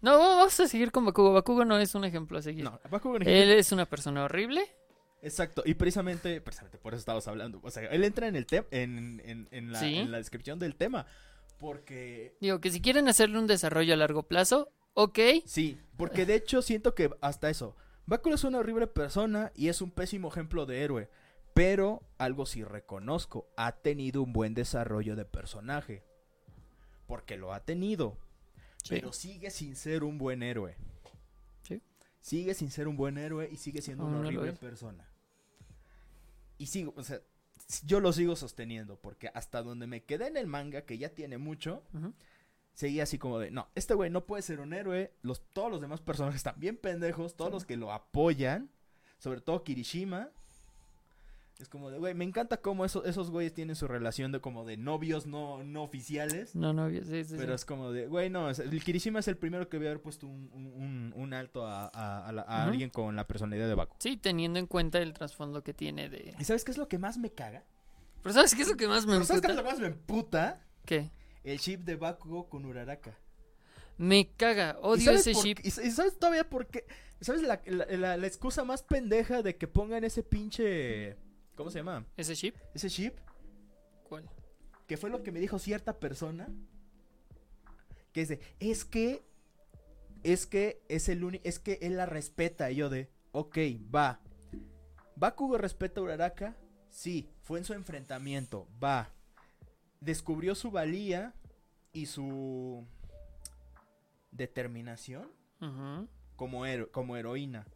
No, 0.01 0.17
vamos 0.17 0.57
a 0.59 0.67
seguir 0.67 0.91
con 0.91 1.05
Bakugo. 1.05 1.33
Bakugo 1.33 1.65
no 1.65 1.77
es 1.77 1.93
un 1.95 2.05
ejemplo 2.05 2.37
a 2.37 2.41
seguir. 2.41 2.63
no, 2.63 2.79
Bakugan 2.89 3.27
Él 3.27 3.51
es 3.51 3.71
una 3.71 3.85
persona 3.85 4.23
horrible. 4.23 4.61
Exacto, 5.21 5.61
y 5.65 5.73
precisamente, 5.73 6.39
precisamente 6.39 6.77
por 6.77 6.93
eso 6.93 6.99
estamos 6.99 7.27
hablando. 7.27 7.59
O 7.63 7.69
sea, 7.69 7.83
él 7.89 8.05
entra 8.05 8.27
en 8.27 8.37
el 8.37 8.45
tema, 8.45 8.65
en, 8.71 9.21
en, 9.25 9.47
en 9.51 9.71
la, 9.73 9.79
Sí. 9.79 9.97
en 9.97 10.11
la 10.11 10.17
descripción 10.17 10.57
del 10.59 10.75
tema. 10.75 11.05
Porque, 11.59 12.37
Digo 12.39 12.61
que 12.61 12.71
si 12.71 12.81
quieren 12.81 13.09
hacerle 13.09 13.37
un 13.37 13.47
desarrollo 13.47 13.93
a 13.93 13.97
largo 13.97 14.23
plazo, 14.23 14.71
ok. 14.93 15.19
sí, 15.45 15.77
porque 15.97 16.25
de 16.25 16.35
hecho 16.35 16.61
siento 16.61 16.95
que 16.95 17.09
hasta 17.21 17.49
eso. 17.49 17.75
Bakugo 18.05 18.35
es 18.35 18.43
una 18.45 18.59
horrible 18.59 18.87
persona 18.87 19.51
y 19.55 19.67
es 19.67 19.81
un 19.81 19.91
pésimo 19.91 20.29
ejemplo 20.29 20.65
de 20.65 20.83
héroe. 20.83 21.09
Pero 21.53 22.01
algo 22.17 22.45
sí 22.45 22.63
reconozco, 22.63 23.49
ha 23.57 23.73
tenido 23.73 24.21
un 24.21 24.31
buen 24.31 24.53
desarrollo 24.53 25.17
de 25.17 25.25
personaje. 25.25 26.03
Porque 27.09 27.37
lo 27.37 27.53
ha 27.53 27.65
tenido. 27.65 28.15
Sí. 28.83 28.89
Pero 28.91 29.11
sigue 29.13 29.49
sin 29.49 29.75
ser 29.75 30.03
un 30.03 30.19
buen 30.19 30.43
héroe. 30.43 30.77
Sí. 31.63 31.81
Sigue 32.21 32.53
sin 32.53 32.69
ser 32.69 32.87
un 32.87 32.95
buen 32.97 33.17
héroe 33.17 33.49
y 33.51 33.57
sigue 33.57 33.81
siendo 33.81 34.05
una 34.05 34.19
horrible 34.19 34.53
persona. 34.53 35.09
Y 36.59 36.67
sigo, 36.67 36.93
o 36.95 37.03
sea, 37.03 37.19
yo 37.83 37.99
lo 37.99 38.13
sigo 38.13 38.35
sosteniendo 38.35 38.95
porque 39.01 39.31
hasta 39.33 39.63
donde 39.63 39.87
me 39.87 40.03
quedé 40.03 40.27
en 40.27 40.37
el 40.37 40.45
manga, 40.45 40.83
que 40.83 40.99
ya 40.99 41.09
tiene 41.09 41.39
mucho, 41.39 41.81
Ujú. 41.95 42.13
seguía 42.75 43.03
así 43.03 43.17
como 43.17 43.39
de, 43.39 43.49
no, 43.49 43.69
este 43.73 43.95
güey 43.95 44.11
no 44.11 44.27
puede 44.27 44.43
ser 44.43 44.59
un 44.59 44.73
héroe, 44.73 45.11
los, 45.23 45.41
todos 45.51 45.71
los 45.71 45.81
demás 45.81 46.01
personajes 46.01 46.37
están 46.37 46.59
bien 46.59 46.77
pendejos, 46.77 47.35
todos 47.35 47.49
Sí. 47.49 47.53
los 47.55 47.65
que 47.65 47.75
lo 47.75 47.91
apoyan, 47.91 48.69
sobre 49.17 49.41
todo 49.41 49.63
Kirishima. 49.63 50.29
Es 51.59 51.67
como 51.67 51.91
de, 51.91 51.97
güey, 51.99 52.13
me 52.13 52.23
encanta 52.23 52.57
cómo 52.61 52.85
eso- 52.85 53.03
esos 53.03 53.31
güeyes 53.31 53.53
tienen 53.53 53.75
su 53.75 53.85
relación 53.85 54.31
de 54.31 54.39
como 54.39 54.63
de 54.65 54.77
novios 54.77 55.25
no, 55.27 55.61
no 55.65 55.83
oficiales. 55.83 56.55
No, 56.55 56.71
no, 56.71 56.89
sí, 56.89 57.01
sí, 57.03 57.25
sí. 57.25 57.35
Pero 57.37 57.53
es 57.53 57.65
como 57.65 57.91
de, 57.91 58.07
güey, 58.07 58.29
no, 58.29 58.49
el 58.49 58.81
Kirishima 58.83 59.19
es 59.19 59.27
el 59.27 59.35
primero 59.35 59.67
que 59.67 59.77
voy 59.77 59.87
a 59.87 59.89
haber 59.89 60.01
puesto 60.01 60.25
un, 60.25 60.49
un- 60.53 61.13
un- 61.15 61.33
alto 61.33 61.65
a, 61.67 61.87
a- 61.93 62.27
a 62.27 62.31
la- 62.31 62.43
a 62.43 62.61
Ujú. 62.63 62.69
alguien 62.71 62.89
con 62.89 63.13
la 63.17 63.27
personalidad 63.27 63.67
de 63.67 63.75
Baku. 63.75 63.97
Sí, 63.99 64.15
teniendo 64.15 64.57
en 64.57 64.67
cuenta 64.67 64.99
el 64.99 65.13
trasfondo 65.13 65.61
que 65.61 65.73
tiene 65.73 66.09
de... 66.09 66.33
¿Y 66.39 66.43
sabes 66.45 66.63
qué 66.63 66.71
es 66.71 66.77
lo 66.77 66.87
que 66.87 66.97
más 66.97 67.17
me 67.17 67.29
caga? 67.31 67.65
Pero 68.23 68.33
¿sabes 68.33 68.55
qué 68.55 68.61
es 68.61 68.69
lo 68.69 68.77
que 68.77 68.87
más 68.87 69.05
me 69.05 69.13
¿Pero 69.13 69.25
¿Sabes 69.25 69.41
qué 69.41 69.47
es 69.51 69.57
emputa? 69.57 69.61
lo 69.61 69.67
que 69.67 69.71
más 69.73 69.79
me 69.81 69.87
emputa? 69.87 70.61
¿Qué? 70.85 71.11
El 71.43 71.57
ship 71.59 71.79
de 71.79 71.97
Bakugo 71.97 72.47
con 72.49 72.65
Uraraka. 72.65 73.17
Me 73.97 74.29
caga, 74.37 74.77
¿Y 74.81 74.85
odio 74.85 75.11
ese 75.11 75.33
por 75.33 75.43
qué? 75.43 75.55
¿Y 75.63 75.71
sa- 75.71 75.83
y 75.83 75.91
sabes 75.91 76.17
todavía 76.17 76.49
por 76.49 76.67
qué? 76.67 76.85
¿Sabes 77.21 77.41
la, 77.41 77.61
la- 77.65 77.85
la- 77.85 78.17
la 78.17 78.27
excusa 78.27 78.63
más 78.63 78.81
pendeja 78.81 79.41
de 79.41 79.57
que 79.57 79.67
pongan 79.67 80.05
ese 80.05 80.23
pinche... 80.23 81.17
¿Cómo 81.59 81.71
se 81.71 81.79
llama? 81.79 82.05
¿Ese 82.15 82.35
ship? 82.35 82.55
Ese 82.73 82.87
ship. 82.87 83.15
¿Cuál? 84.07 84.23
Que 84.87 84.95
fue 84.95 85.09
lo 85.09 85.23
que 85.23 85.33
me 85.33 85.41
dijo 85.41 85.59
cierta 85.59 85.99
persona. 85.99 86.47
Que 88.13 88.21
es 88.21 88.29
de, 88.29 88.39
es 88.61 88.85
que... 88.85 89.25
Es 90.23 90.47
que 90.47 90.81
es 90.87 91.09
el 91.09 91.21
único... 91.25 91.43
Es 91.45 91.59
que 91.59 91.77
él 91.81 91.97
la 91.97 92.05
respeta. 92.05 92.71
Y 92.71 92.77
yo 92.77 92.89
de, 92.89 93.11
ok, 93.33 93.57
va. 93.93 94.21
¿Bakugo 95.17 95.57
respeta 95.57 95.99
a 95.99 96.03
Uraraka? 96.05 96.55
Sí, 96.87 97.29
fue 97.41 97.59
en 97.59 97.65
su 97.65 97.73
enfrentamiento. 97.73 98.65
Va. 98.81 99.09
Descubrió 99.99 100.55
su 100.55 100.71
valía 100.71 101.33
y 101.91 102.05
su 102.05 102.87
determinación 104.31 105.29
como, 106.37 106.65
hero- 106.65 106.89
como 106.93 107.17
heroína. 107.17 107.67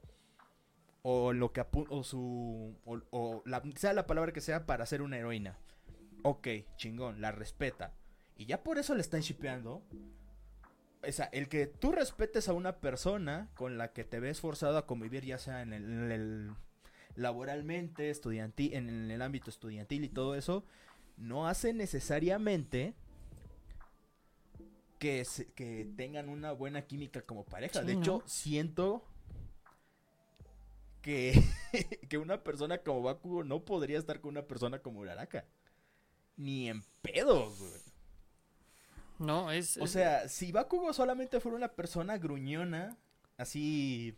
O 1.04 1.34
lo 1.34 1.52
que 1.52 1.62
apu- 1.62 1.86
o 1.90 2.04
su 2.04 2.76
o, 2.86 3.00
o 3.12 3.44
la, 3.46 3.62
sea 3.76 3.94
la 3.94 4.08
palabra 4.08 4.32
que 4.32 4.42
sea 4.42 4.66
para 4.66 4.86
ser 4.86 5.02
una 5.02 5.18
heroína. 5.18 5.58
Ok, 6.24 6.48
chingón, 6.78 7.20
la 7.22 7.32
respeta. 7.32 7.94
Y 8.38 8.46
ya 8.46 8.64
por 8.64 8.78
eso 8.78 8.96
le 8.96 9.02
están 9.02 9.22
shipeando. 9.22 9.84
O 11.06 11.12
sea, 11.12 11.26
el 11.34 11.50
que 11.50 11.68
tú 11.68 11.92
respetes 11.92 12.48
a 12.48 12.54
una 12.54 12.78
persona 12.78 13.50
con 13.56 13.78
la 13.78 13.92
que 13.92 14.06
te 14.06 14.22
ves 14.22 14.40
forzado 14.40 14.78
a 14.78 14.88
convivir, 14.88 15.26
ya 15.26 15.38
sea 15.38 15.62
en 15.62 15.74
el, 15.74 15.84
en 15.84 16.12
el- 16.12 16.52
laboralmente, 17.16 18.10
estudiantil, 18.10 18.74
en 18.74 19.12
el 19.12 19.22
ámbito 19.22 19.50
estudiantil 19.50 20.06
y 20.06 20.10
todo 20.10 20.36
eso, 20.36 20.64
no 21.18 21.48
hace 21.48 21.74
necesariamente 21.74 22.94
que, 25.00 25.26
se- 25.26 25.52
que 25.52 25.88
tengan 25.98 26.30
una 26.30 26.54
buena 26.54 26.84
química 26.84 27.22
como 27.22 27.44
pareja. 27.44 27.82
Sí, 27.82 27.86
de 27.88 27.94
¿no? 27.96 28.00
hecho, 28.00 28.24
siento 28.26 29.04
que, 31.04 31.40
que 32.10 32.18
una 32.18 32.44
persona 32.44 32.80
como 32.80 33.04
Bakugo 33.04 33.44
no 33.44 33.64
podría 33.64 34.00
estar 34.00 34.20
con 34.22 34.32
una 34.32 34.48
persona 34.48 34.80
como 34.80 35.02
Uraraka. 35.02 35.46
Ni 36.36 36.70
en 36.70 36.82
pedos, 37.04 37.60
güey. 37.60 37.72
No, 39.20 39.52
es... 39.52 39.78
O 39.78 39.84
es- 39.84 39.92
sea, 39.92 40.28
si 40.28 40.52
Bakugo 40.52 40.92
solamente 40.94 41.40
fuera 41.40 41.56
una 41.58 41.68
persona 41.68 42.18
gruñona, 42.18 42.98
así... 43.38 44.18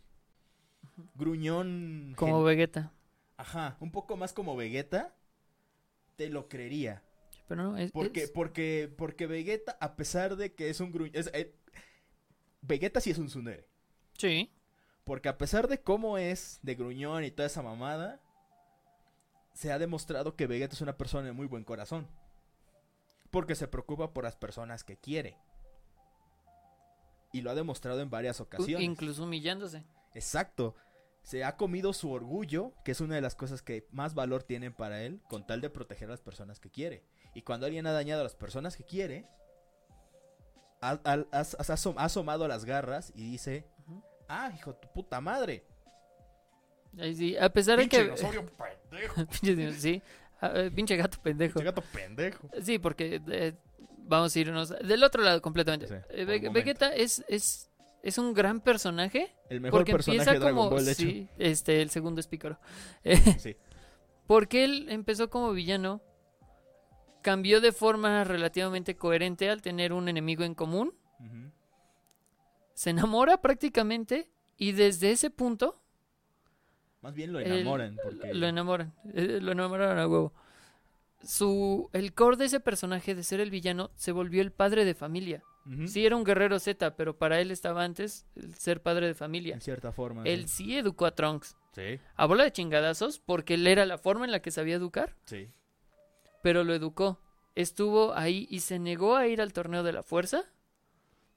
Gruñón... 1.14 2.14
Como 2.16 2.36
gen- 2.38 2.46
Vegeta. 2.46 2.92
Ajá, 3.36 3.76
un 3.80 3.92
poco 3.92 4.16
más 4.16 4.32
como 4.32 4.56
Vegeta, 4.56 5.14
te 6.16 6.30
lo 6.30 6.48
creería. 6.48 7.02
Pero 7.48 7.62
no, 7.62 7.76
es... 7.76 7.92
Porque, 7.92 8.22
es- 8.24 8.30
porque, 8.30 8.90
porque 8.96 9.26
Vegeta, 9.26 9.76
a 9.80 9.94
pesar 9.96 10.36
de 10.36 10.54
que 10.54 10.70
es 10.70 10.80
un 10.80 10.90
gruñón... 10.92 11.12
Vegeta 12.62 13.00
sí 13.00 13.10
es 13.10 13.18
un 13.18 13.26
tsundere. 13.26 13.68
Sí. 14.16 14.50
Porque 15.06 15.28
a 15.28 15.38
pesar 15.38 15.68
de 15.68 15.80
cómo 15.80 16.18
es 16.18 16.58
de 16.62 16.74
gruñón 16.74 17.22
y 17.22 17.30
toda 17.30 17.46
esa 17.46 17.62
mamada, 17.62 18.20
se 19.54 19.70
ha 19.70 19.78
demostrado 19.78 20.34
que 20.34 20.48
Vegeta 20.48 20.74
es 20.74 20.80
una 20.80 20.96
persona 20.98 21.26
de 21.26 21.32
muy 21.32 21.46
buen 21.46 21.62
corazón. 21.62 22.08
Porque 23.30 23.54
se 23.54 23.68
preocupa 23.68 24.12
por 24.12 24.24
las 24.24 24.34
personas 24.34 24.82
que 24.82 24.96
quiere. 24.96 25.38
Y 27.32 27.40
lo 27.42 27.50
ha 27.50 27.54
demostrado 27.54 28.00
en 28.00 28.10
varias 28.10 28.40
ocasiones. 28.40 28.84
Incluso 28.84 29.22
humillándose. 29.22 29.84
Exacto. 30.12 30.74
Se 31.22 31.44
ha 31.44 31.56
comido 31.56 31.92
su 31.92 32.10
orgullo, 32.10 32.72
que 32.84 32.90
es 32.92 33.00
una 33.00 33.14
de 33.14 33.20
las 33.20 33.36
cosas 33.36 33.62
que 33.62 33.86
más 33.92 34.14
valor 34.14 34.42
tienen 34.42 34.72
para 34.74 35.02
él, 35.02 35.20
con 35.28 35.46
tal 35.46 35.60
de 35.60 35.70
proteger 35.70 36.08
a 36.08 36.12
las 36.12 36.20
personas 36.20 36.58
que 36.58 36.70
quiere. 36.70 37.04
Y 37.32 37.42
cuando 37.42 37.66
alguien 37.66 37.86
ha 37.86 37.92
dañado 37.92 38.22
a 38.22 38.24
las 38.24 38.34
personas 38.34 38.76
que 38.76 38.84
quiere, 38.84 39.28
ha, 40.80 40.90
ha- 40.90 41.00
ha- 41.04 41.38
ha 41.38 41.42
asom- 41.42 41.94
ha 41.96 42.04
asomado 42.04 42.48
las 42.48 42.64
garras 42.64 43.12
y 43.14 43.22
dice. 43.30 43.66
Ah, 44.28 44.50
hijo 44.54 44.72
de 44.72 44.78
tu 44.80 44.88
puta 44.92 45.20
madre. 45.20 45.64
Ahí 46.98 47.14
sí, 47.14 47.36
a 47.36 47.48
pesar 47.50 47.76
de 47.78 47.82
Pinche 47.84 47.98
que... 47.98 48.04
dinosaurio 48.04 48.46
pendejo. 48.90 49.26
Sí. 49.78 50.02
Ah, 50.40 50.52
eh, 50.54 50.70
pinche 50.70 50.96
gato 50.96 51.18
pendejo. 51.22 51.54
Pinche 51.54 51.64
gato 51.64 51.82
pendejo. 51.92 52.48
Sí, 52.62 52.78
porque 52.78 53.20
eh, 53.28 53.54
vamos 53.98 54.34
a 54.34 54.38
irnos 54.38 54.68
del 54.70 55.02
otro 55.02 55.22
lado 55.22 55.40
completamente. 55.42 55.86
Sí, 55.88 55.94
Eh, 56.10 56.24
Ve-. 56.24 56.48
Vegeta 56.50 56.94
es, 56.94 57.24
es, 57.28 57.70
es 58.02 58.18
un 58.18 58.32
gran 58.34 58.60
personaje. 58.60 59.34
El 59.48 59.60
mejor 59.60 59.80
porque 59.80 59.92
personaje 59.92 60.18
empieza 60.22 60.32
de 60.32 60.38
Dragon 60.40 60.56
como... 60.56 60.70
Ball, 60.70 60.84
de 60.84 60.92
hecho. 60.92 61.02
sí, 61.02 61.28
este, 61.38 61.82
el 61.82 61.90
segundo 61.90 62.20
es 62.20 62.26
Pícoro. 62.28 62.58
Eh, 63.04 63.16
Sí. 63.38 63.56
porque 64.26 64.64
él 64.64 64.86
empezó 64.90 65.30
como 65.30 65.52
villano, 65.52 66.02
cambió 67.22 67.60
de 67.60 67.72
forma 67.72 68.24
relativamente 68.24 68.96
coherente 68.96 69.48
al 69.50 69.62
tener 69.62 69.92
un 69.92 70.08
enemigo 70.08 70.44
en 70.44 70.54
común, 70.54 70.94
Ujú. 71.20 71.50
Se 72.76 72.90
enamora 72.90 73.40
prácticamente 73.40 74.28
y 74.58 74.72
desde 74.72 75.10
ese 75.10 75.30
punto 75.30 75.82
Más 77.00 77.14
bien 77.14 77.32
lo 77.32 77.38
El- 77.40 77.50
enamoran. 77.52 77.96
porque... 78.02 78.34
lo 78.34 78.46
enamoran, 78.46 78.92
eh, 79.14 79.38
lo 79.40 79.52
enamoraron 79.52 79.98
a 79.98 80.06
huevo. 80.06 80.34
Su, 81.22 81.88
el 81.92 82.12
core 82.14 82.36
de 82.36 82.44
ese 82.44 82.60
personaje 82.60 83.14
de 83.14 83.22
ser 83.24 83.40
el 83.40 83.50
villano 83.50 83.90
se 83.96 84.12
volvió 84.12 84.42
el 84.42 84.52
padre 84.52 84.84
de 84.84 84.94
familia. 84.94 85.42
Sí 85.86 86.06
era 86.06 86.14
un 86.14 86.22
guerrero 86.22 86.60
Z, 86.60 86.94
pero 86.94 87.16
para 87.18 87.40
él 87.40 87.50
estaba 87.50 87.82
antes 87.82 88.24
el 88.36 88.54
ser 88.54 88.82
padre 88.82 89.08
de 89.08 89.14
familia. 89.14 89.54
En 89.54 89.60
cierta 89.60 89.90
forma. 89.90 90.22
Él 90.22 90.46
sí 90.48 90.76
educó 90.78 91.06
a 91.06 91.14
Trunks. 91.16 91.56
Sí, 91.72 91.98
A 92.14 92.26
bola 92.26 92.44
de 92.44 92.52
chingadazos, 92.52 93.18
porque 93.18 93.54
él 93.54 93.66
era 93.66 93.84
la 93.84 93.98
forma 93.98 94.24
en 94.26 94.30
la 94.30 94.40
que 94.40 94.52
sabía 94.52 94.76
educar, 94.76 95.16
sí. 95.24 95.48
pero 96.40 96.62
lo 96.62 96.72
educó. 96.72 97.18
Estuvo 97.56 98.14
ahí 98.14 98.46
y 98.48 98.60
se 98.60 98.78
negó 98.78 99.16
a 99.16 99.26
ir 99.26 99.40
al 99.40 99.52
torneo 99.52 99.82
de 99.82 99.92
la 99.92 100.04
fuerza 100.04 100.44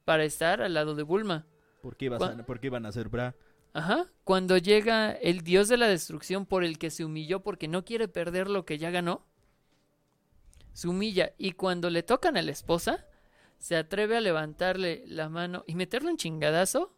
para 0.10 0.24
estar 0.24 0.60
al 0.64 0.74
lado 0.74 0.95
de 0.95 1.03
Bulma. 1.03 1.45
¿Por 1.84 1.95
qué, 1.95 2.07
a, 2.07 2.18
¿Por 2.43 2.60
qué 2.60 2.66
iban 2.66 2.84
a 2.88 2.91
ser 2.91 3.10
bra? 3.10 3.36
Ajá. 3.74 4.07
Cuando 4.24 4.57
llega 4.57 5.12
el 5.12 5.41
dios 5.41 5.68
de 5.68 5.78
la 5.78 5.88
destrucción 5.88 6.47
por 6.47 6.64
el 6.64 6.80
que 6.80 6.89
se 6.89 7.05
humilló 7.05 7.43
porque 7.43 7.68
no 7.68 7.86
quiere 7.86 8.07
perder 8.07 8.49
lo 8.49 8.66
que 8.66 8.80
ya 8.80 8.89
ganó, 8.89 9.28
se 10.74 10.88
humilla 10.88 11.34
y 11.38 11.51
cuando 11.51 11.91
le 11.91 12.01
tocan 12.01 12.38
a 12.38 12.41
la 12.41 12.49
esposa, 12.49 13.05
se 13.60 13.76
atreve 13.76 14.18
a 14.18 14.22
levantarle 14.22 15.03
la 15.05 15.30
mano 15.30 15.64
y 15.68 15.76
meterle 15.76 16.10
un 16.10 16.18
chingadazo 16.18 16.91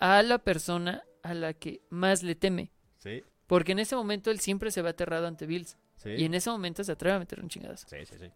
a 0.00 0.20
la 0.24 0.38
persona 0.38 1.04
a 1.22 1.32
la 1.32 1.52
que 1.52 1.80
más 1.90 2.24
le 2.24 2.34
teme. 2.34 2.72
Sí, 2.98 3.22
Porque 3.46 3.70
en 3.70 3.78
ese 3.78 3.94
momento 3.94 4.32
él 4.32 4.40
siempre 4.40 4.72
se 4.72 4.82
ve 4.82 4.88
aterrado 4.88 5.28
ante 5.28 5.46
Bills. 5.46 5.78
sí. 5.98 6.10
Y 6.10 6.24
en 6.24 6.34
ese 6.34 6.50
momento 6.50 6.82
se 6.82 6.90
atreve 6.90 7.14
a 7.14 7.18
meterle 7.20 7.44
un 7.44 7.50
chingadazo. 7.50 7.86
Sí, 7.88 8.04
sí, 8.04 8.16
sí. 8.18 8.32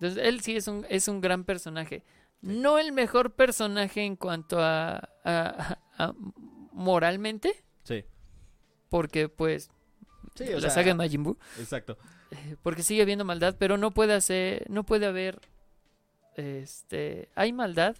Entonces, 0.00 0.24
él 0.24 0.40
sí 0.40 0.56
es 0.56 0.66
un, 0.66 0.84
es 0.88 1.06
un 1.06 1.20
gran 1.20 1.44
personaje. 1.44 2.02
No 2.40 2.78
el 2.78 2.92
mejor 2.92 3.32
personaje 3.34 4.02
en 4.04 4.16
cuanto 4.16 4.60
a, 4.62 4.96
a- 5.24 5.78
a- 5.98 6.14
moralmente, 6.72 7.64
Sí. 7.84 8.04
porque 8.88 9.28
pues 9.28 9.70
Sí, 10.36 10.44
la 10.46 10.60
sea, 10.60 10.70
saga 10.70 10.86
de 10.88 10.94
Majin 10.94 11.24
Buu, 11.24 11.36
Exacto. 11.58 11.98
eh, 12.30 12.56
porque 12.62 12.82
sigue 12.84 13.02
habiendo 13.02 13.24
maldad, 13.24 13.56
pero 13.58 13.76
no 13.76 13.90
puede 13.90 14.14
hacer, 14.14 14.64
no 14.70 14.84
puede 14.84 15.06
haber, 15.06 15.40
este, 16.36 17.28
hay 17.34 17.52
maldad 17.52 17.96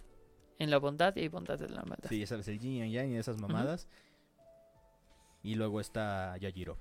en 0.57 0.69
la 0.69 0.77
bondad 0.77 1.13
y 1.17 1.21
hay 1.21 1.27
bondad 1.27 1.61
en 1.61 1.73
la 1.73 1.83
maldad. 1.83 2.07
Sí, 2.09 2.25
sabes, 2.25 2.47
el 2.47 2.59
yin 2.59 2.85
y 2.85 2.91
yang 2.91 3.11
y 3.11 3.17
esas 3.17 3.37
mamadas. 3.41 3.87
Y 5.43 5.55
luego 5.55 5.79
está 5.81 6.37
Yajiro. 6.37 6.77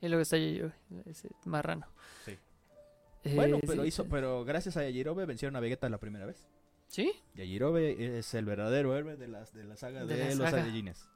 Y 0.00 0.08
luego 0.08 0.22
está 0.22 0.36
yo, 0.38 0.68
ese 1.06 1.28
marrano. 1.44 1.86
Sí. 2.24 2.36
Eh, 3.24 3.34
Bueno, 3.34 3.58
pero 3.66 3.82
sí, 3.82 3.88
hizo, 3.88 4.08
pero 4.08 4.44
gracias 4.44 4.76
a 4.76 4.82
Yajirobe 4.82 5.24
vencieron 5.26 5.54
a 5.56 5.60
Vegeta 5.60 5.88
la 5.88 5.98
primera 5.98 6.26
vez. 6.26 6.48
¿Sí? 6.92 7.10
Yajirobe 7.36 8.18
es 8.18 8.34
el 8.34 8.44
verdadero 8.44 8.94
héroe 8.94 9.16
de, 9.16 9.26
las, 9.26 9.54
de 9.54 9.64
la 9.64 9.76
saga 9.76 10.04
De 10.04 10.14
de, 10.14 10.18
la 10.24 10.34
los 10.34 10.36
saga. 10.50 10.50
Saiyajines. 10.60 11.08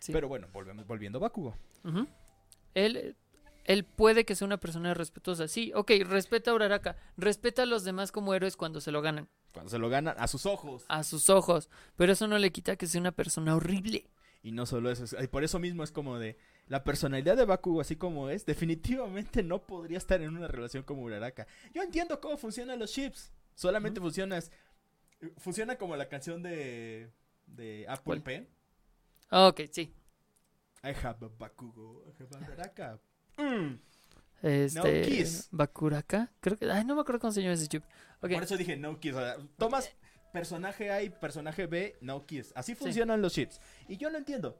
Sí. 0.00 0.12
Pero 0.12 0.28
bueno, 0.28 0.48
volvemos, 0.52 0.86
volviendo 0.86 1.16
a 1.16 1.22
Bakugo. 1.22 1.56
Él, 2.74 3.16
él 3.64 3.84
puede 3.84 4.26
que 4.26 4.34
sea 4.34 4.44
una 4.44 4.58
persona 4.60 4.92
respetuosa. 4.92 5.48
Sí, 5.48 5.72
ok, 5.74 5.92
respeta 6.06 6.50
a 6.50 6.54
Uraraka. 6.54 6.96
Respeta 7.16 7.62
a 7.62 7.66
los 7.66 7.84
demás 7.84 8.12
como 8.12 8.34
héroes 8.34 8.54
cuando 8.58 8.82
se 8.82 8.92
lo 8.92 9.00
ganan. 9.00 9.30
Cuando 9.54 9.70
se 9.70 9.78
lo 9.78 9.88
ganan 9.88 10.14
a 10.18 10.28
sus 10.28 10.44
ojos. 10.44 10.84
A 10.88 11.04
sus 11.04 11.30
ojos. 11.30 11.70
Pero 11.96 12.12
eso 12.12 12.26
no 12.28 12.36
le 12.38 12.52
quita 12.52 12.76
que 12.76 12.86
sea 12.86 13.00
una 13.00 13.12
persona 13.12 13.56
horrible. 13.56 14.10
Y 14.42 14.52
no 14.52 14.66
solo 14.66 14.90
eso, 14.90 15.04
es- 15.04 15.16
y 15.22 15.26
por 15.28 15.42
eso 15.42 15.58
mismo 15.58 15.84
es 15.84 15.90
como 15.92 16.18
de 16.18 16.36
la 16.66 16.84
personalidad 16.84 17.38
de 17.38 17.46
Bakugo 17.46 17.80
así 17.80 17.96
como 17.96 18.28
es, 18.28 18.44
definitivamente 18.44 19.42
no 19.42 19.62
podría 19.66 19.96
estar 19.96 20.20
en 20.20 20.36
una 20.36 20.48
relación 20.48 20.82
como 20.82 21.00
Uraraka. 21.02 21.46
Yo 21.72 21.82
entiendo 21.82 22.20
cómo 22.20 22.36
funcionan 22.36 22.78
los 22.78 22.92
chips. 22.92 23.32
Solamente 23.54 24.00
funciona 24.00 24.36
es- 24.38 24.50
funciona 25.38 25.76
como 25.76 25.96
la 25.96 26.08
canción 26.08 26.42
de 26.42 27.10
de 27.46 27.84
Apple 27.88 28.02
¿Cuál? 28.04 28.22
Pen. 28.22 28.48
Ah, 29.30 29.48
Ok, 29.48 29.62
sí. 29.70 29.92
I 30.84 30.88
have 30.88 31.24
a 31.24 31.28
Bakugo, 31.38 32.04
I 32.06 32.22
have 32.22 32.82
a. 32.82 33.42
Mm. 33.42 33.78
Este. 34.42 35.02
kiss. 35.02 35.48
Bakuraka. 35.52 36.32
Creo 36.40 36.58
que. 36.58 36.70
Ay, 36.70 36.84
no 36.84 36.96
me 36.96 37.02
acuerdo 37.02 37.20
cómo 37.20 37.32
se 37.32 37.40
llama 37.40 37.54
ese 37.54 37.68
chip. 37.68 37.84
Por 38.20 38.30
eso 38.30 38.56
dije 38.56 38.76
no 38.76 38.98
kiss. 38.98 39.14
o 39.14 39.20
sea, 39.20 39.36
tomas 39.56 39.92
personaje 40.32 40.90
A 40.90 41.02
y 41.02 41.10
personaje 41.10 41.66
B, 41.66 41.96
no 42.00 42.26
kiss. 42.26 42.52
Así 42.56 42.74
funcionan 42.74 43.22
los 43.22 43.32
chips. 43.32 43.60
Y 43.86 43.96
yo 43.96 44.10
lo 44.10 44.18
entiendo. 44.18 44.58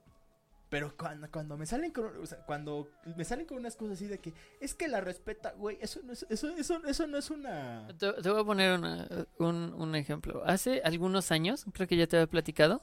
Pero 0.73 0.97
cuando, 0.97 1.31
cuando 1.31 1.59
me 1.59 1.67
salen 1.67 1.93
con 1.93 2.07
o 2.17 2.25
sea, 2.25 2.39
cuando 2.47 2.89
me 3.15 3.27
salen 3.27 3.45
con 3.45 3.59
unas 3.59 3.77
cosas 3.77 3.97
así 3.99 4.07
de 4.07 4.21
que 4.21 4.33
es 4.59 4.75
que 4.75 4.89
la 4.89 5.03
respeta, 5.03 5.53
güey, 5.53 5.77
eso 5.83 6.01
no 6.03 6.15
es 6.15 6.25
eso 6.31 6.49
eso 6.57 6.81
eso 6.87 7.07
no 7.07 7.19
es 7.19 7.29
una 7.29 7.87
Te, 7.99 8.11
voy 8.31 8.41
a 8.41 8.45
poner 8.45 8.79
una- 8.79 9.07
un, 9.39 9.75
un 9.75 9.95
ejemplo. 9.95 10.43
Hace 10.47 10.81
algunos 10.83 11.31
años, 11.31 11.67
creo 11.75 11.87
que 11.87 11.99
ya 11.99 12.07
te 12.07 12.17
había 12.17 12.27
platicado. 12.27 12.83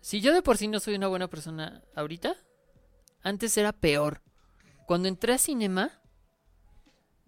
Si 0.00 0.20
yo 0.20 0.32
de 0.32 0.40
por 0.42 0.56
sí 0.56 0.68
no 0.68 0.78
soy 0.78 0.94
una 0.94 1.08
buena 1.08 1.26
persona 1.26 1.82
ahorita, 1.96 2.36
antes 3.22 3.56
era 3.58 3.72
peor. 3.72 4.22
Cuando 4.86 5.08
entré 5.08 5.32
a 5.32 5.38
cinema, 5.38 6.00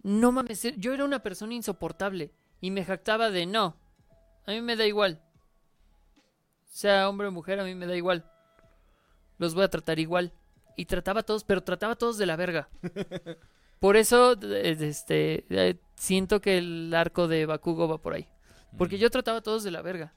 no 0.01 0.31
mames, 0.31 0.63
eh, 0.63 0.75
yo 0.77 0.93
era 0.93 1.03
una 1.03 1.21
persona 1.21 1.53
insoportable 1.55 2.31
y 2.61 2.71
me 2.71 2.85
jactaba 2.85 3.31
de 3.31 3.45
no. 3.45 3.75
A 4.45 4.51
mí 4.51 4.61
me 4.61 4.77
da 4.77 4.85
igual. 4.85 5.21
Sea 6.63 7.09
hombre 7.09 7.27
o 7.27 7.31
mujer, 7.33 7.59
a 7.59 7.65
mí 7.65 7.75
me 7.75 7.85
da 7.85 7.97
igual. 7.97 8.31
Los 9.37 9.53
voy 9.55 9.63
a 9.63 9.69
tratar 9.69 9.99
igual. 9.99 10.33
Y 10.75 10.85
trataba 10.85 11.21
a 11.21 11.23
todos, 11.23 11.43
pero 11.43 11.63
trataba 11.63 11.93
a 11.93 11.97
todos 11.97 12.17
de 12.17 12.25
la 12.25 12.35
verga. 12.35 12.69
Por 13.79 13.95
eso, 13.97 14.35
de- 14.35 14.71
este, 14.71 15.45
eh, 15.49 15.79
siento 15.95 16.41
que 16.41 16.57
el 16.57 16.93
arco 16.93 17.27
de 17.27 17.45
Bakugo 17.45 17.87
va 17.87 18.01
por 18.01 18.13
ahí. 18.13 18.27
Porque 18.77 18.95
Mm, 18.97 18.99
yo 18.99 19.09
trataba 19.11 19.37
a 19.39 19.41
todos 19.43 19.63
de 19.63 19.71
la 19.71 19.81
verga. 19.81 20.13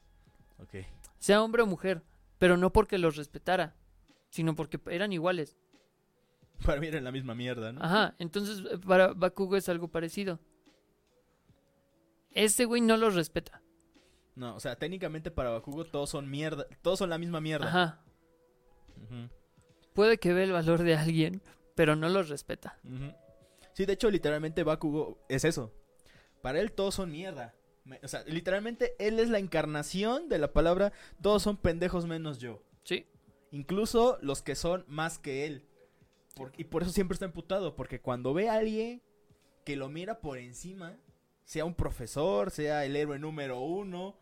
Sea 1.19 1.41
hombre 1.43 1.61
o 1.61 1.67
mujer. 1.67 2.01
Pero 2.39 2.57
no 2.57 2.71
porque 2.73 2.97
los 2.97 3.15
respetara. 3.17 3.75
Sino 4.31 4.55
porque 4.55 4.79
eran 4.89 5.13
iguales. 5.13 5.57
Para 6.65 6.79
mí 6.81 6.87
era 6.87 7.01
la 7.01 7.11
misma 7.11 7.35
mierda, 7.35 7.71
¿no? 7.71 7.81
Ajá. 7.83 8.15
Entonces, 8.17 8.63
eh, 8.71 8.77
para 8.79 9.09
Bakugo 9.13 9.55
es 9.57 9.69
algo 9.69 9.87
parecido. 9.89 10.39
Este 12.31 12.65
güey 12.65 12.81
no 12.81 12.97
los 12.97 13.13
respeta. 13.15 13.61
No, 14.35 14.55
o 14.55 14.59
sea, 14.59 14.75
técnicamente 14.75 15.29
para 15.31 15.49
Bakugo 15.51 15.85
todos 15.85 16.09
son 16.09 16.29
mierda, 16.29 16.65
todos 16.81 16.99
son 16.99 17.09
la 17.09 17.17
misma 17.17 17.41
mierda. 17.41 17.67
Ajá. 17.67 17.99
Puede 19.93 20.17
que 20.17 20.33
vea 20.33 20.43
el 20.45 20.51
valor 20.51 20.83
de 20.83 20.95
alguien, 20.95 21.41
pero 21.75 21.95
no 21.95 22.09
los 22.09 22.29
respeta. 22.29 22.79
Sí, 23.73 23.85
de 23.85 23.93
hecho, 23.93 24.09
literalmente 24.09 24.63
Bakugo 24.63 25.17
es 25.29 25.43
eso. 25.45 25.73
Para 26.41 26.59
él 26.59 26.71
todos 26.71 26.95
son 26.95 27.11
mierda. 27.11 27.55
O 28.03 28.07
sea, 28.07 28.23
literalmente 28.25 28.95
él 28.99 29.19
es 29.19 29.29
la 29.29 29.39
encarnación 29.39 30.29
de 30.29 30.37
la 30.37 30.53
palabra 30.53 30.93
todos 31.21 31.41
son 31.41 31.57
pendejos 31.57 32.05
menos 32.05 32.37
yo. 32.39 32.61
Sí. 32.83 33.07
Incluso 33.51 34.17
los 34.21 34.41
que 34.41 34.55
son 34.55 34.85
más 34.87 35.19
que 35.19 35.45
él. 35.45 35.65
Por- 36.35 36.53
y 36.57 36.63
por 36.65 36.83
eso 36.83 36.91
siempre 36.91 37.13
está 37.15 37.25
emputado. 37.25 37.75
Porque 37.75 37.99
cuando 37.99 38.33
ve 38.33 38.49
a 38.49 38.55
alguien 38.55 39.01
que 39.65 39.75
lo 39.75 39.89
mira 39.89 40.21
por 40.21 40.37
encima, 40.37 40.97
sea 41.43 41.65
un 41.65 41.75
profesor, 41.75 42.49
sea 42.51 42.85
el 42.85 42.95
héroe 42.95 43.19
número 43.19 43.59
uno, 43.59 44.15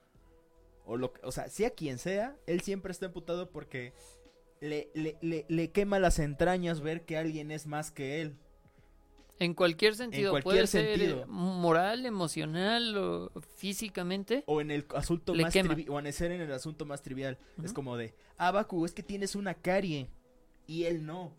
o, 0.86 0.98
lo, 0.98 1.14
o 1.24 1.32
sea, 1.32 1.48
sea 1.50 1.70
quien 1.72 1.98
sea, 2.00 2.36
él 2.48 2.62
siempre 2.62 2.92
está 2.92 3.06
emputado 3.06 3.52
porque 3.52 3.94
le, 4.62 4.90
le, 4.94 5.18
le, 5.22 5.46
le 5.48 5.72
quema 5.72 6.00
las 6.00 6.20
entrañas 6.20 6.82
ver 6.82 7.06
que 7.06 7.18
alguien 7.18 7.52
es 7.52 7.66
más 7.68 7.92
que 7.92 8.22
él. 8.22 8.36
En 9.42 9.54
cualquier 9.54 9.96
sentido. 9.96 10.32
cualquier 10.32 10.54
puede 10.54 10.68
ser 10.68 10.98
sentido. 10.98 11.22
eh, 11.22 11.26
moral, 11.28 12.06
emocional 12.06 12.98
o 12.98 13.32
físicamente. 13.56 14.44
O 14.48 14.60
en 14.60 14.70
el 14.70 14.86
asunto 14.96 15.34
más 15.34 15.54
quema. 15.54 15.74
trivi- 15.76 15.90
o 15.90 15.98
en 15.98 16.12
ser 16.12 16.32
en 16.34 16.42
el 16.42 16.52
asunto 16.52 16.86
más 16.86 17.02
trivial. 17.02 17.38
Es 17.64 17.72
como 17.72 17.96
de, 17.96 18.14
ah, 18.38 18.52
Baku, 18.52 18.84
es 18.86 18.92
que 18.94 19.02
tienes 19.04 19.36
una 19.36 19.54
carie. 19.54 20.10
Y 20.68 20.84
él 20.84 21.06
no. 21.06 21.32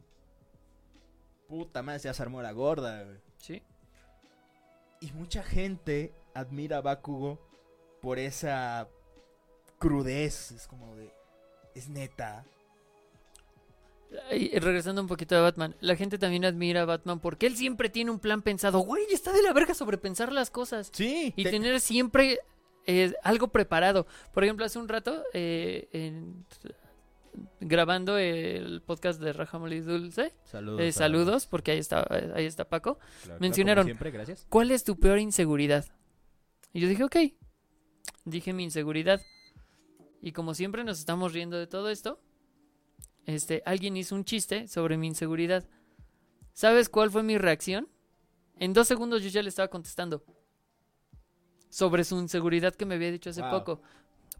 Puta 1.46 1.82
madre, 1.82 2.00
ya 2.00 2.14
se 2.14 2.22
armó 2.22 2.40
la 2.40 2.52
gorda, 2.52 3.02
güey. 3.04 3.18
Sí. 3.36 3.62
Y 5.02 5.12
mucha 5.12 5.42
gente 5.42 6.12
admira 6.32 6.78
a 6.78 6.80
Bakugo 6.80 7.38
por 8.00 8.18
esa 8.18 8.88
crudez. 9.78 10.52
Es 10.52 10.66
como 10.66 10.94
de. 10.96 11.12
Es 11.74 11.88
neta. 11.88 12.44
Y 14.32 14.58
regresando 14.58 15.00
un 15.02 15.06
poquito 15.08 15.36
a 15.36 15.40
Batman, 15.40 15.76
la 15.80 15.94
gente 15.96 16.18
también 16.18 16.44
admira 16.44 16.82
a 16.82 16.84
Batman 16.84 17.20
porque 17.20 17.46
él 17.46 17.56
siempre 17.56 17.88
tiene 17.88 18.10
un 18.10 18.18
plan 18.18 18.42
pensado. 18.42 18.80
Güey, 18.80 19.04
está 19.12 19.32
de 19.32 19.42
la 19.42 19.52
verga 19.52 19.72
sobrepensar 19.74 20.32
las 20.32 20.50
cosas. 20.50 20.90
Sí. 20.92 21.32
Y 21.36 21.44
te- 21.44 21.50
tener 21.50 21.80
siempre 21.80 22.40
eh, 22.86 23.12
algo 23.22 23.48
preparado. 23.48 24.06
Por 24.32 24.42
ejemplo, 24.44 24.64
hace 24.66 24.78
un 24.80 24.88
rato, 24.88 25.22
eh, 25.32 25.88
en- 25.92 26.44
grabando 27.60 28.18
el 28.18 28.82
podcast 28.82 29.20
de 29.20 29.32
Rajamoli 29.32 29.80
Dulce, 29.80 30.32
Saludos. 30.44 30.80
eh, 30.80 30.92
saludos, 30.92 31.46
porque 31.46 31.70
ahí 31.70 31.78
está, 31.78 32.04
ahí 32.34 32.44
está 32.46 32.68
Paco. 32.68 32.98
Claro, 33.24 33.40
mencionaron. 33.40 33.82
como 33.84 33.88
siempre, 33.90 34.10
gracias. 34.10 34.46
¿Cuál 34.48 34.70
es 34.72 34.82
tu 34.82 34.98
peor 34.98 35.18
inseguridad? 35.20 35.84
Y 36.72 36.80
yo 36.80 36.88
dije, 36.88 37.04
ok. 37.04 37.16
Dije 38.24 38.52
mi 38.52 38.64
inseguridad. 38.64 39.20
Y 40.22 40.32
como 40.32 40.54
siempre 40.54 40.84
nos 40.84 40.98
estamos 40.98 41.32
riendo 41.32 41.56
de 41.58 41.66
todo 41.66 41.88
esto, 41.90 42.20
este, 43.26 43.62
alguien 43.66 43.96
hizo 43.96 44.14
un 44.14 44.24
chiste 44.24 44.68
sobre 44.68 44.96
mi 44.96 45.06
inseguridad. 45.06 45.68
¿Sabes 46.52 46.88
cuál 46.88 47.10
fue 47.10 47.22
mi 47.22 47.38
reacción? 47.38 47.88
En 48.58 48.72
dos 48.72 48.88
segundos 48.88 49.22
yo 49.22 49.28
ya 49.30 49.42
le 49.42 49.48
estaba 49.48 49.68
contestando. 49.68 50.24
Sobre 51.68 52.04
su 52.04 52.18
inseguridad 52.18 52.74
que 52.74 52.84
me 52.86 52.96
había 52.96 53.12
dicho 53.12 53.30
hace 53.30 53.42
Wow. 53.42 53.50
poco. 53.50 53.82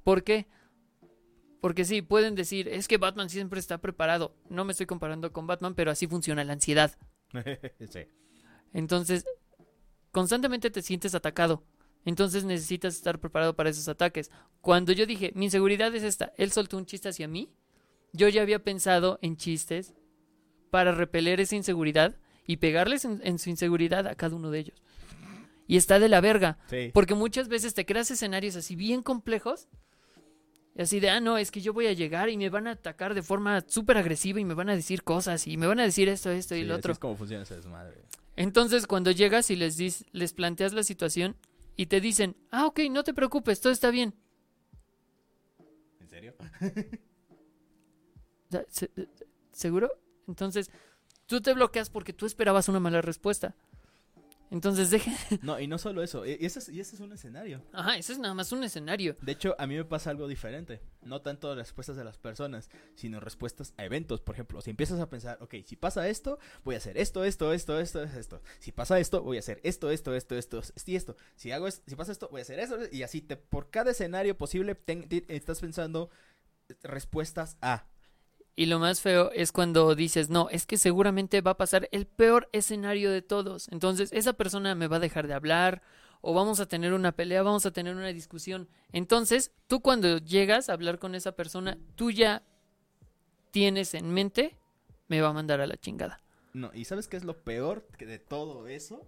¿Por 0.03 0.25
qué? 0.25 0.47
Porque 1.61 1.85
sí, 1.85 2.03
pueden 2.03 2.35
decir, 2.35 2.69
es 2.69 2.89
que 2.89 2.97
Batman 2.97 3.29
siempre 3.31 3.61
está 3.61 3.79
preparado. 3.79 4.35
No 4.49 4.65
me 4.65 4.73
estoy 4.73 4.87
comparando 4.87 5.33
con 5.33 5.47
Batman, 5.47 5.75
pero 5.75 5.91
así 5.91 6.07
funciona 6.07 6.43
la 6.45 6.55
ansiedad. 6.55 6.97
sí. 7.91 8.01
Entonces, 8.73 9.25
constantemente 10.11 10.71
te 10.71 10.83
sientes 10.83 11.15
atacado. 11.15 11.63
Entonces 12.05 12.45
necesitas 12.45 12.95
estar 12.97 13.19
preparado 13.21 13.55
para 13.55 13.71
esos 13.71 13.89
ataques. 13.89 14.31
Cuando 14.63 14.93
yo 14.93 15.05
dije, 15.07 15.33
mi 15.35 15.45
inseguridad 15.47 15.95
es 15.95 16.03
esta, 16.03 16.33
él 16.37 16.51
soltó 16.51 16.79
un 16.79 16.87
chiste 16.87 17.11
hacia 17.11 17.29
mí, 17.29 17.53
yo 18.13 18.29
ya 18.29 18.43
había 18.43 18.59
pensado 18.63 19.19
en 19.23 19.37
chistes 19.37 19.95
para 20.71 20.93
repeler 20.93 21.41
esa 21.41 21.57
inseguridad 21.57 22.17
y 22.47 22.57
pegarles 22.59 23.05
en, 23.05 23.21
en 23.25 23.39
su 23.39 23.51
inseguridad 23.51 24.07
a 24.07 24.15
cada 24.15 24.37
uno 24.37 24.51
de 24.51 24.61
ellos. 24.61 24.83
Y 25.67 25.77
está 25.77 25.99
de 26.01 26.09
la 26.09 26.21
verga, 26.21 26.59
Sí. 26.69 26.91
porque 26.93 27.15
muchas 27.15 27.49
veces 27.49 27.75
te 27.75 27.87
creas 27.87 28.11
escenarios 28.11 28.57
así 28.57 28.75
bien 28.77 29.03
complejos. 29.03 29.69
y 30.77 30.83
Así 30.83 30.99
de, 31.01 31.11
ah, 31.11 31.21
no, 31.21 31.39
es 31.39 31.51
que 31.53 31.61
yo 31.61 31.73
voy 31.73 31.87
a 31.87 31.93
llegar 31.93 32.29
y 32.29 32.37
me 32.37 32.49
van 32.51 32.67
a 32.67 32.73
atacar 32.73 33.15
de 33.15 33.23
forma 33.23 33.65
súper 33.69 33.97
agresiva 33.99 34.41
y 34.41 34.45
me 34.45 34.55
van 34.55 34.69
a 34.69 34.75
decir 34.75 35.05
cosas 35.05 35.47
y 35.47 35.57
me 35.57 35.67
van 35.69 35.79
a 35.79 35.85
decir 35.85 36.09
esto, 36.09 36.31
esto 36.31 36.57
y 36.57 36.61
Sí, 36.63 36.65
lo 36.67 36.75
así 36.75 36.79
otro. 36.81 36.93
es 36.93 36.99
como 36.99 37.17
funciona 37.17 37.45
esa 37.45 37.55
desmadre. 37.57 38.03
Entonces, 38.37 38.87
cuando 38.87 39.11
llegas 39.13 39.51
y 39.51 39.57
les, 39.57 39.79
dis- 39.79 40.07
les 40.13 40.33
planteas 40.33 40.73
la 40.73 40.83
situación 40.83 41.37
y 41.77 41.87
te 41.87 42.01
dicen, 42.01 42.37
ah, 42.51 42.67
ok, 42.67 42.81
no 42.91 43.05
te 43.05 43.15
preocupes, 43.15 43.61
todo 43.61 43.73
está 43.73 43.91
bien. 43.91 44.15
¿En 46.01 46.09
serio? 46.09 46.35
¿se- 48.69 48.91
¿Seguro? 49.53 49.91
Entonces, 50.29 50.71
tú 51.27 51.41
te 51.41 51.55
bloqueas 51.55 51.91
porque 51.91 52.13
tú 52.13 52.27
esperabas 52.27 52.69
una 52.69 52.81
mala 52.81 53.01
respuesta. 53.03 53.55
Entonces 54.53 54.91
dejen... 54.91 55.15
No, 55.43 55.61
y 55.61 55.69
no 55.69 55.79
solo 55.79 56.03
eso, 56.03 56.27
y 56.27 56.33
ese 56.45 56.59
es, 56.59 56.69
y 56.69 56.81
ese 56.81 56.97
es 56.97 57.01
un 57.01 57.13
escenario. 57.13 57.63
Ajá, 57.73 57.97
eso 57.97 58.13
es 58.13 58.19
nada 58.19 58.35
más 58.35 58.51
un 58.51 58.65
escenario. 58.65 59.15
De 59.23 59.31
hecho, 59.31 59.55
a 59.61 59.67
mí 59.69 59.77
me 59.77 59.85
pasa 59.85 60.11
algo 60.11 60.27
diferente. 60.27 60.81
No 61.03 61.23
tanto 61.23 61.55
respuestas 61.55 61.97
de 61.97 62.03
las 62.03 62.19
personas, 62.19 62.69
sino 62.97 63.21
respuestas 63.21 63.75
a 63.77 63.85
eventos. 63.85 64.21
Por 64.21 64.35
ejemplo, 64.35 64.61
si 64.61 64.71
empiezas 64.71 64.99
a 64.99 65.09
pensar, 65.09 65.39
ok, 65.41 65.55
si 65.65 65.77
pasa 65.77 66.09
esto, 66.09 66.41
voy 66.65 66.75
a 66.75 66.79
hacer 66.79 66.99
esto, 66.99 67.23
esto, 67.25 67.53
esto, 67.53 67.79
esto, 67.79 68.03
esto. 68.03 68.43
Si 68.59 68.73
pasa 68.73 68.99
esto, 68.99 69.23
voy 69.23 69.37
a 69.37 69.41
hacer 69.41 69.61
esto, 69.63 69.89
esto, 69.93 70.15
esto, 70.17 70.37
esto, 70.37 70.61
y 70.85 70.97
esto. 70.97 71.17
Si 71.37 71.53
hago 71.53 71.69
es- 71.69 71.83
si 71.87 71.95
pasa 71.95 72.11
esto, 72.11 72.29
voy 72.33 72.41
a 72.41 72.43
hacer 72.43 72.59
eso. 72.59 72.77
Y 72.91 73.05
así, 73.05 73.21
te, 73.21 73.37
por 73.37 73.71
cada 73.71 73.93
escenario 73.93 74.37
posible, 74.37 74.77
estás 75.29 75.61
pensando 75.61 76.11
respuestas 76.83 77.57
a. 77.63 77.87
Y 78.57 78.67
lo 78.67 78.79
más 78.79 79.01
feo 79.01 79.31
es 79.33 79.53
cuando 79.53 79.95
dices, 79.95 80.29
no, 80.29 80.49
es 80.51 80.67
que 80.67 80.77
seguramente 80.77 81.41
va 81.41 81.53
a 81.53 81.57
pasar 81.57 81.89
el 81.93 82.07
peor 82.07 82.49
escenario 82.53 83.11
de 83.11 83.23
todos. 83.23 83.69
Entonces, 83.69 84.13
esa 84.13 84.35
persona 84.35 84.75
me 84.75 84.89
va 84.89 84.97
a 84.97 85.01
dejar 85.01 85.27
de 85.27 85.35
hablar, 85.35 85.83
o 86.21 86.35
vamos 86.35 86.61
a 86.61 86.67
tener 86.67 86.93
una 86.93 87.13
pelea, 87.13 87.43
vamos 87.43 87.65
a 87.67 87.71
tener 87.71 87.95
una 87.95 88.09
discusión. 88.09 88.69
Entonces, 88.93 89.53
tú 89.67 89.81
cuando 89.81 90.19
llegas 90.19 90.69
a 90.69 90.75
hablar 90.75 90.99
con 90.99 91.15
esa 91.15 91.33
persona, 91.33 91.79
tú 91.97 92.11
ya 92.11 92.43
tienes 93.51 93.95
en 93.95 94.13
mente, 94.13 94.57
me 95.09 95.21
va 95.21 95.29
a 95.29 95.33
mandar 95.33 95.61
a 95.61 95.67
la 95.67 95.77
chingada. 95.77 96.21
No, 96.53 96.71
¿y 96.75 96.85
sabes 96.85 97.09
qué 97.09 97.17
es 97.17 97.25
lo 97.25 97.43
peor 97.43 97.87
de 97.99 98.19
todo 98.19 98.67
eso? 98.67 99.07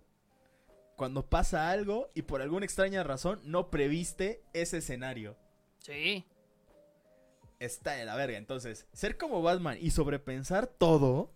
Cuando 0.97 1.29
pasa 1.29 1.71
algo 1.71 2.11
y 2.15 2.23
por 2.23 2.43
alguna 2.43 2.65
extraña 2.65 3.03
razón 3.03 3.41
no 3.45 3.71
previste 3.71 4.45
ese 4.53 4.79
escenario. 4.79 5.37
Sí. 5.79 6.25
Está 7.65 7.93
de 7.93 8.05
la 8.05 8.17
verga. 8.17 8.39
Entonces, 8.39 8.87
ser 8.93 9.17
como 9.17 9.41
Batman 9.43 9.79
y 9.81 9.91
sobrepensar 9.91 10.67
todo 10.67 11.33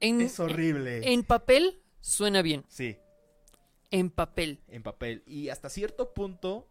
En, 0.00 0.20
es 0.20 0.38
horrible. 0.38 1.12
en 1.12 1.24
papel 1.24 1.80
suena 2.00 2.42
bien. 2.42 2.64
Sí, 2.68 2.96
En 3.90 4.10
papel. 4.10 4.60
en 4.68 4.82
papel. 4.82 5.22
Y 5.26 5.48
hasta 5.48 5.70
cierto 5.70 6.12
punto, 6.12 6.68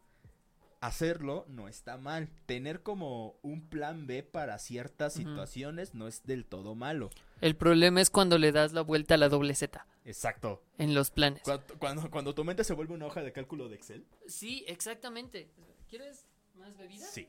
hacerlo 0.82 1.46
no 1.48 1.68
está 1.68 1.98
mal. 1.98 2.30
Tener 2.46 2.84
como 2.84 3.38
un 3.42 3.68
plan 3.68 4.06
B 4.06 4.22
para 4.24 4.60
ciertas 4.60 5.14
situaciones 5.14 5.94
no 5.96 6.08
es 6.08 6.24
del 6.26 6.46
todo 6.46 6.76
malo. 6.76 7.10
El 7.42 7.56
problema 7.56 8.02
es 8.02 8.10
cuando 8.10 8.38
le 8.38 8.52
das 8.52 8.72
la 8.74 8.82
vuelta 8.82 9.16
a 9.16 9.18
la 9.18 9.30
doble 9.30 9.56
Z 9.56 9.86
Exacto. 10.06 10.62
en 10.78 10.94
los 10.94 11.10
planes. 11.10 11.42
Cuando, 11.44 11.66
cuando, 11.80 12.12
cuando 12.12 12.36
tu 12.36 12.44
mente 12.44 12.64
se 12.64 12.74
vuelve 12.74 12.94
una 12.94 13.08
hoja 13.08 13.24
de 13.24 13.32
cálculo 13.32 13.68
de 13.68 13.76
Excel. 13.76 14.06
Sí, 14.28 14.64
exactamente. 14.68 15.50
¿Quieres 15.90 16.28
más 16.54 16.78
bebida? 16.78 17.06
Sí. 17.08 17.28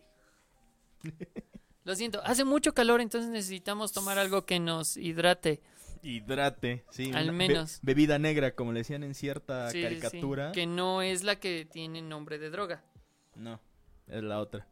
Lo 1.84 1.94
siento, 1.94 2.20
hace 2.24 2.44
mucho 2.44 2.74
calor, 2.74 3.00
entonces 3.00 3.30
necesitamos 3.30 3.92
tomar 3.92 4.18
algo 4.18 4.44
que 4.44 4.58
nos 4.58 4.96
hidrate. 4.96 5.60
Hidrate, 6.02 6.84
sí. 6.90 7.12
Al 7.14 7.26
be- 7.26 7.32
menos. 7.32 7.78
bebida 7.82 8.18
negra, 8.18 8.54
como 8.54 8.72
le 8.72 8.80
decían 8.80 9.02
en 9.04 9.14
cierta 9.14 9.70
Sí, 9.70 9.78
sí, 9.82 9.88
sí, 9.94 10.00
caricatura. 10.00 10.52
Que 10.52 10.66
no 10.66 11.02
es 11.02 11.22
la 11.24 11.36
que 11.40 11.64
tiene 11.64 12.02
nombre 12.02 12.38
de 12.38 12.50
droga. 12.50 12.84
No, 13.34 13.60
es 14.08 14.22
la 14.22 14.40
otra. 14.40 14.66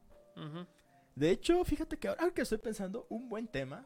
De 1.14 1.30
hecho, 1.30 1.64
fíjate 1.64 1.97
que 1.99 2.09
ahora 2.09 2.30
que 2.32 2.43
estoy 2.43 2.59
pensando, 2.59 3.07
un 3.09 3.28
buen 3.28 3.47
tema, 3.47 3.85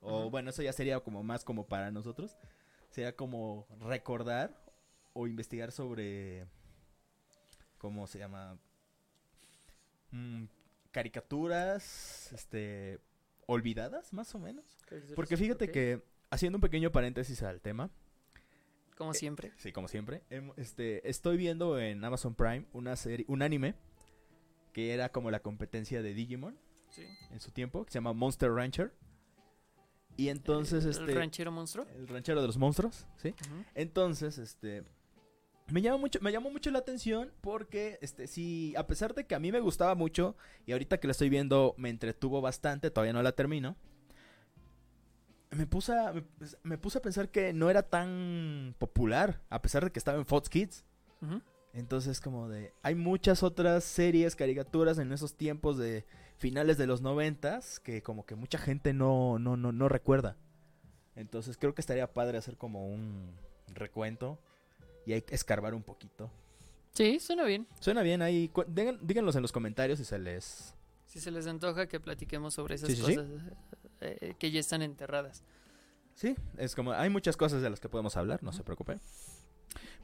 o 0.00 0.28
bueno, 0.30 0.50
eso 0.50 0.62
ya 0.62 0.72
sería 0.72 0.98
como 1.00 1.22
más 1.22 1.44
como 1.44 1.66
para 1.66 1.90
nosotros, 1.92 2.36
sería 2.90 3.14
como 3.14 3.66
recordar 3.80 4.60
o 5.12 5.28
investigar 5.28 5.70
sobre, 5.70 6.46
¿cómo 7.78 8.06
se 8.08 8.18
llama? 8.18 8.58
Mm, 10.10 10.44
caricaturas, 10.94 12.32
este, 12.32 13.00
olvidadas, 13.46 14.12
más 14.12 14.32
o 14.36 14.38
menos. 14.38 14.64
Porque 15.16 15.36
fíjate 15.36 15.70
que, 15.72 16.02
haciendo 16.30 16.58
un 16.58 16.60
pequeño 16.62 16.92
paréntesis 16.92 17.42
al 17.42 17.60
tema, 17.60 17.90
Como 18.96 19.12
siempre. 19.12 19.52
Sí, 19.56 19.72
como 19.72 19.88
siempre. 19.88 20.22
Em, 20.30 20.52
Este, 20.56 21.08
estoy 21.10 21.36
viendo 21.36 21.80
en 21.80 22.04
Amazon 22.04 22.36
Prime 22.36 22.64
una 22.72 22.94
serie, 22.94 23.26
un 23.28 23.42
anime 23.42 23.74
que 24.72 24.94
era 24.94 25.08
como 25.10 25.32
la 25.32 25.40
competencia 25.40 26.00
de 26.00 26.14
Digimon 26.14 26.56
Sí. 26.90 27.02
en 27.32 27.40
su 27.40 27.50
tiempo, 27.50 27.84
que 27.84 27.90
se 27.90 27.96
llama 27.98 28.12
Monster 28.12 28.52
Rancher. 28.52 28.94
Y 30.16 30.28
entonces, 30.28 30.84
¿El, 30.84 30.90
este, 30.92 31.02
el 31.10 31.16
ranchero 31.16 31.50
monstruo? 31.50 31.88
el 31.96 32.06
ranchero 32.06 32.40
de 32.40 32.46
los 32.46 32.56
monstruos, 32.56 33.08
¿sí? 33.16 33.34
Entonces, 33.74 34.38
este, 34.38 34.84
me 35.70 35.80
llamó 35.80 35.98
mucho, 35.98 36.18
me 36.20 36.30
llamó 36.30 36.50
mucho 36.50 36.70
la 36.70 36.80
atención 36.80 37.32
porque, 37.40 37.98
este, 38.02 38.26
sí, 38.26 38.74
a 38.76 38.86
pesar 38.86 39.14
de 39.14 39.26
que 39.26 39.34
a 39.34 39.38
mí 39.38 39.50
me 39.50 39.60
gustaba 39.60 39.94
mucho 39.94 40.36
y 40.66 40.72
ahorita 40.72 40.98
que 41.00 41.06
la 41.06 41.12
estoy 41.12 41.30
viendo 41.30 41.74
me 41.78 41.88
entretuvo 41.88 42.40
bastante, 42.40 42.90
todavía 42.90 43.14
no 43.14 43.22
la 43.22 43.32
termino. 43.32 43.76
Me 45.50 45.66
puse, 45.66 45.96
a, 45.96 46.12
me, 46.12 46.24
me 46.64 46.78
puse 46.78 46.98
a 46.98 47.02
pensar 47.02 47.30
que 47.30 47.52
no 47.52 47.70
era 47.70 47.82
tan 47.82 48.74
popular, 48.78 49.40
a 49.48 49.62
pesar 49.62 49.84
de 49.84 49.92
que 49.92 49.98
estaba 49.98 50.18
en 50.18 50.26
Fox 50.26 50.48
Kids. 50.48 50.84
Entonces, 51.72 52.20
como 52.20 52.48
de. 52.48 52.74
Hay 52.82 52.94
muchas 52.94 53.42
otras 53.42 53.84
series, 53.84 54.36
caricaturas 54.36 54.98
en 54.98 55.12
esos 55.12 55.36
tiempos 55.36 55.78
de 55.78 56.04
finales 56.36 56.76
de 56.76 56.86
los 56.86 57.00
noventas 57.00 57.80
que, 57.80 58.02
como 58.02 58.26
que 58.26 58.34
mucha 58.34 58.58
gente 58.58 58.92
no, 58.92 59.38
no, 59.38 59.56
no, 59.56 59.72
no 59.72 59.88
recuerda. 59.88 60.36
Entonces, 61.16 61.56
creo 61.56 61.74
que 61.74 61.80
estaría 61.80 62.12
padre 62.12 62.36
hacer 62.36 62.56
como 62.56 62.86
un 62.86 63.34
recuento 63.72 64.38
y 65.06 65.12
hay 65.12 65.22
que 65.22 65.34
escarbar 65.34 65.74
un 65.74 65.82
poquito. 65.82 66.30
Sí, 66.92 67.18
suena 67.18 67.44
bien. 67.44 67.66
Suena 67.80 68.02
bien 68.02 68.22
ahí. 68.22 68.50
digan- 68.68 68.98
díganlos 69.02 69.34
en 69.36 69.42
los 69.42 69.52
comentarios 69.52 69.98
si 69.98 70.04
se 70.04 70.18
les. 70.18 70.74
Si 71.06 71.20
se 71.20 71.30
les 71.30 71.46
antoja 71.46 71.86
que 71.86 72.00
platiquemos 72.00 72.54
sobre 72.54 72.74
esas 72.76 72.88
Sí, 72.88 72.96
sí, 72.96 73.02
sí. 73.04 73.16
cosas 73.16 73.30
eh, 74.00 74.34
que 74.38 74.50
ya 74.50 74.60
están 74.60 74.82
enterradas. 74.82 75.42
Sí, 76.14 76.36
es 76.58 76.74
como. 76.74 76.92
Hay 76.92 77.10
muchas 77.10 77.36
cosas 77.36 77.62
de 77.62 77.70
las 77.70 77.80
que 77.80 77.88
podemos 77.88 78.16
hablar, 78.16 78.42
no 78.42 78.52
se 78.52 78.62
preocupen. 78.62 79.00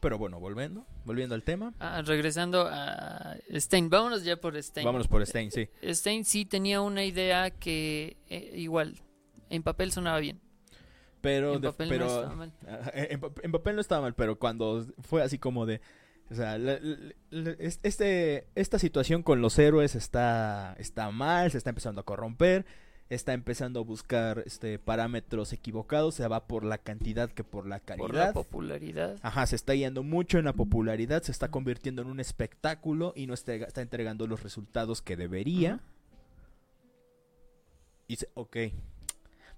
Pero 0.01 0.16
bueno, 0.18 0.40
volviendo, 0.40 0.86
volviendo 1.05 1.34
al 1.34 1.44
tema. 1.44 1.74
Ah, 1.78 2.03
regresando 2.03 2.66
a 2.68 3.36
Stein. 3.55 3.90
Vámonos 3.90 4.24
ya 4.24 4.36
por 4.40 4.61
Stein. 4.61 4.84
Vámonos 4.84 5.07
por 5.09 5.24
Stein, 5.26 5.51
sí. 5.53 5.68
Stein 5.84 6.24
sí 6.24 6.44
tenía 6.46 6.80
una 6.80 7.05
idea 7.05 7.51
que 7.51 8.16
eh, 8.28 8.53
igual 8.57 8.96
en 9.51 9.62
papel 9.62 9.92
sonaba 9.92 10.18
bien. 10.18 10.40
Pero, 11.20 11.54
en 11.56 11.60
de- 11.60 11.68
papel 11.68 11.88
pero 11.88 12.04
no 12.06 12.10
estaba 12.16 12.34
mal. 12.36 12.52
En, 12.94 13.20
pa- 13.20 13.30
en 13.42 13.52
papel 13.52 13.74
no 13.74 13.80
estaba 13.80 14.00
mal, 14.02 14.14
pero 14.14 14.38
cuando 14.38 14.86
fue 15.02 15.22
así 15.22 15.38
como 15.38 15.66
de... 15.66 15.80
O 16.30 16.34
sea, 16.36 16.56
este, 17.82 18.46
esta 18.54 18.78
situación 18.78 19.22
con 19.24 19.40
los 19.42 19.58
héroes 19.58 19.96
está, 19.96 20.76
está 20.78 21.10
mal, 21.10 21.50
se 21.50 21.58
está 21.58 21.70
empezando 21.70 22.00
a 22.00 22.04
corromper, 22.04 22.64
está 23.08 23.32
empezando 23.32 23.80
a 23.80 23.82
buscar 23.82 24.44
este 24.46 24.78
parámetros 24.78 25.52
equivocados, 25.52 26.14
se 26.14 26.28
va 26.28 26.46
por 26.46 26.64
la 26.64 26.78
cantidad 26.78 27.28
que 27.30 27.42
por 27.42 27.66
la 27.66 27.80
Por 27.80 27.90
la 28.14 28.20
calidad. 28.20 28.32
popularidad. 28.32 29.18
Ajá, 29.22 29.44
se 29.46 29.56
está 29.56 29.74
yendo 29.74 30.04
mucho 30.04 30.38
en 30.38 30.44
la 30.44 30.52
popularidad, 30.52 31.22
se 31.24 31.32
está 31.32 31.50
convirtiendo 31.50 32.02
en 32.02 32.08
un 32.08 32.20
espectáculo 32.20 33.12
y 33.16 33.26
no 33.26 33.34
está, 33.34 33.54
está 33.54 33.82
entregando 33.82 34.28
los 34.28 34.44
resultados 34.44 35.02
que 35.02 35.16
debería. 35.16 35.80
Y 38.06 38.12
dice, 38.14 38.28
ok, 38.34 38.56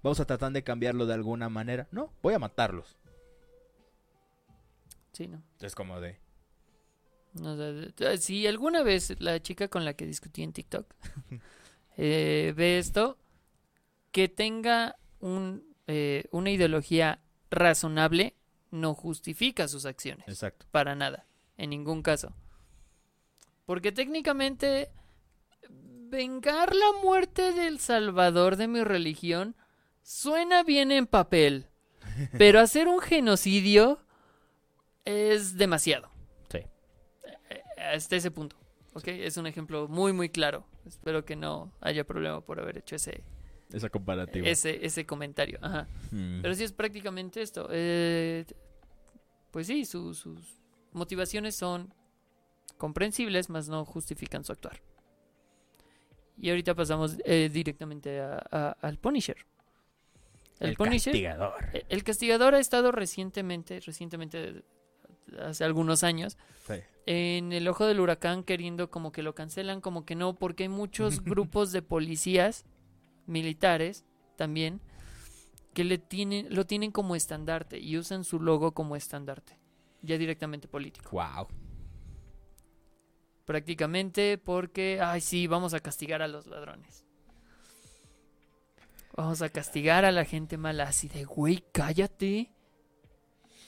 vamos 0.03 0.19
a 0.19 0.25
tratar 0.25 0.51
de 0.51 0.63
cambiarlo 0.63 1.05
de 1.05 1.13
alguna 1.13 1.49
manera. 1.49 1.87
No, 1.91 2.13
voy 2.21 2.33
a 2.33 2.39
matarlos. 2.39 2.97
Sí, 5.13 5.27
no. 5.27 5.41
Es 5.59 5.73
como 5.73 5.99
de... 6.01 6.19
No 7.33 7.57
si 8.17 8.45
alguna 8.45 8.83
vez 8.83 9.19
la 9.19 9.41
chica 9.41 9.67
con 9.67 9.85
la 9.85 9.95
que 9.95 10.05
discutí 10.05 10.43
en 10.43 10.53
TikTok 10.53 10.85
eh, 11.97 12.53
ve 12.55 12.77
esto, 12.77 13.17
que 14.11 14.29
tenga 14.29 14.97
un, 15.19 15.63
eh, 15.87 16.25
una 16.31 16.51
ideología 16.51 17.19
razonable 17.49 18.35
no 18.69 18.93
justifica 18.93 19.67
sus 19.67 19.85
acciones. 19.85 20.27
Exacto. 20.27 20.65
Para 20.71 20.95
nada. 20.95 21.25
En 21.57 21.69
ningún 21.69 22.01
caso. 22.01 22.33
Porque 23.65 23.91
técnicamente 23.91 24.91
vengar 25.69 26.75
la 26.75 26.91
muerte 27.01 27.53
del 27.53 27.79
salvador 27.79 28.55
de 28.57 28.67
mi 28.67 28.83
religión 28.83 29.55
suena 30.03 30.63
bien 30.63 30.91
en 30.91 31.07
papel. 31.07 31.67
Pero 32.37 32.59
hacer 32.59 32.87
un 32.87 32.99
genocidio 32.99 33.99
es 35.05 35.57
demasiado. 35.57 36.09
Sí. 36.51 36.59
Eh, 37.49 37.63
Hasta 37.93 38.15
ese 38.17 38.29
punto. 38.31 38.55
¿Ok? 38.93 39.07
Es 39.07 39.37
un 39.37 39.47
ejemplo 39.47 39.87
muy, 39.87 40.13
muy 40.13 40.29
claro. 40.29 40.65
Espero 40.85 41.25
que 41.25 41.35
no 41.35 41.71
haya 41.81 42.03
problema 42.03 42.41
por 42.41 42.59
haber 42.59 42.77
hecho 42.77 42.95
ese, 42.95 43.23
Esa 43.71 43.89
comparativa. 43.89 44.47
ese, 44.47 44.85
ese 44.85 45.05
comentario. 45.05 45.57
Ajá. 45.61 45.87
Mm. 46.11 46.41
Pero 46.41 46.53
sí 46.53 46.63
es 46.63 46.71
prácticamente 46.73 47.41
esto. 47.41 47.67
Eh, 47.71 48.45
pues 49.51 49.65
sí, 49.67 49.85
su- 49.85 50.13
sus 50.13 50.59
motivaciones 50.91 51.55
son 51.55 51.93
comprensibles, 52.77 53.49
mas 53.49 53.69
no 53.69 53.85
justifican 53.85 54.43
su 54.43 54.51
actuar. 54.51 54.81
Y 56.37 56.49
ahorita 56.49 56.75
pasamos 56.75 57.17
eh, 57.25 57.49
directamente 57.51 58.19
a- 58.19 58.43
a- 58.51 58.77
al 58.81 58.97
Punisher. 58.99 59.37
El, 60.69 60.75
Punisher, 60.75 61.13
castigador. 61.13 61.53
eh, 61.73 61.85
el 61.89 62.03
castigador 62.03 62.55
ha 62.55 62.59
estado 62.59 62.91
recientemente, 62.91 63.79
recientemente, 63.79 64.63
hace 65.39 65.63
algunos 65.63 66.03
años, 66.03 66.37
Sí. 66.67 66.75
en 67.05 67.51
el 67.53 67.67
ojo 67.67 67.85
del 67.85 67.99
huracán 67.99 68.43
queriendo 68.43 68.89
como 68.89 69.11
que 69.11 69.23
lo 69.23 69.35
cancelan, 69.35 69.81
como 69.81 70.05
que 70.05 70.15
no, 70.15 70.35
porque 70.35 70.63
hay 70.63 70.69
muchos 70.69 71.21
grupos 71.23 71.71
de 71.71 71.81
policías 71.81 72.65
militares 73.25 74.05
también 74.35 74.81
que 75.73 75.83
le 75.83 75.97
tienen, 75.97 76.47
lo 76.53 76.65
tienen 76.65 76.91
como 76.91 77.15
estandarte 77.15 77.79
y 77.79 77.97
usan 77.97 78.23
su 78.23 78.39
logo 78.39 78.73
como 78.73 78.95
estandarte, 78.95 79.59
ya 80.01 80.17
directamente 80.17 80.67
político. 80.67 81.09
Wow. 81.11 81.47
Prácticamente 83.45 84.37
porque, 84.37 84.99
ay 85.01 85.19
sí, 85.19 85.47
vamos 85.47 85.73
a 85.73 85.79
castigar 85.79 86.21
a 86.21 86.27
los 86.27 86.47
ladrones. 86.47 87.05
Vamos 89.15 89.41
a 89.41 89.49
castigar 89.49 90.05
a 90.05 90.11
la 90.11 90.25
gente 90.25 90.57
mala, 90.57 90.85
así 90.85 91.07
de, 91.07 91.23
güey, 91.23 91.63
cállate. 91.71 92.51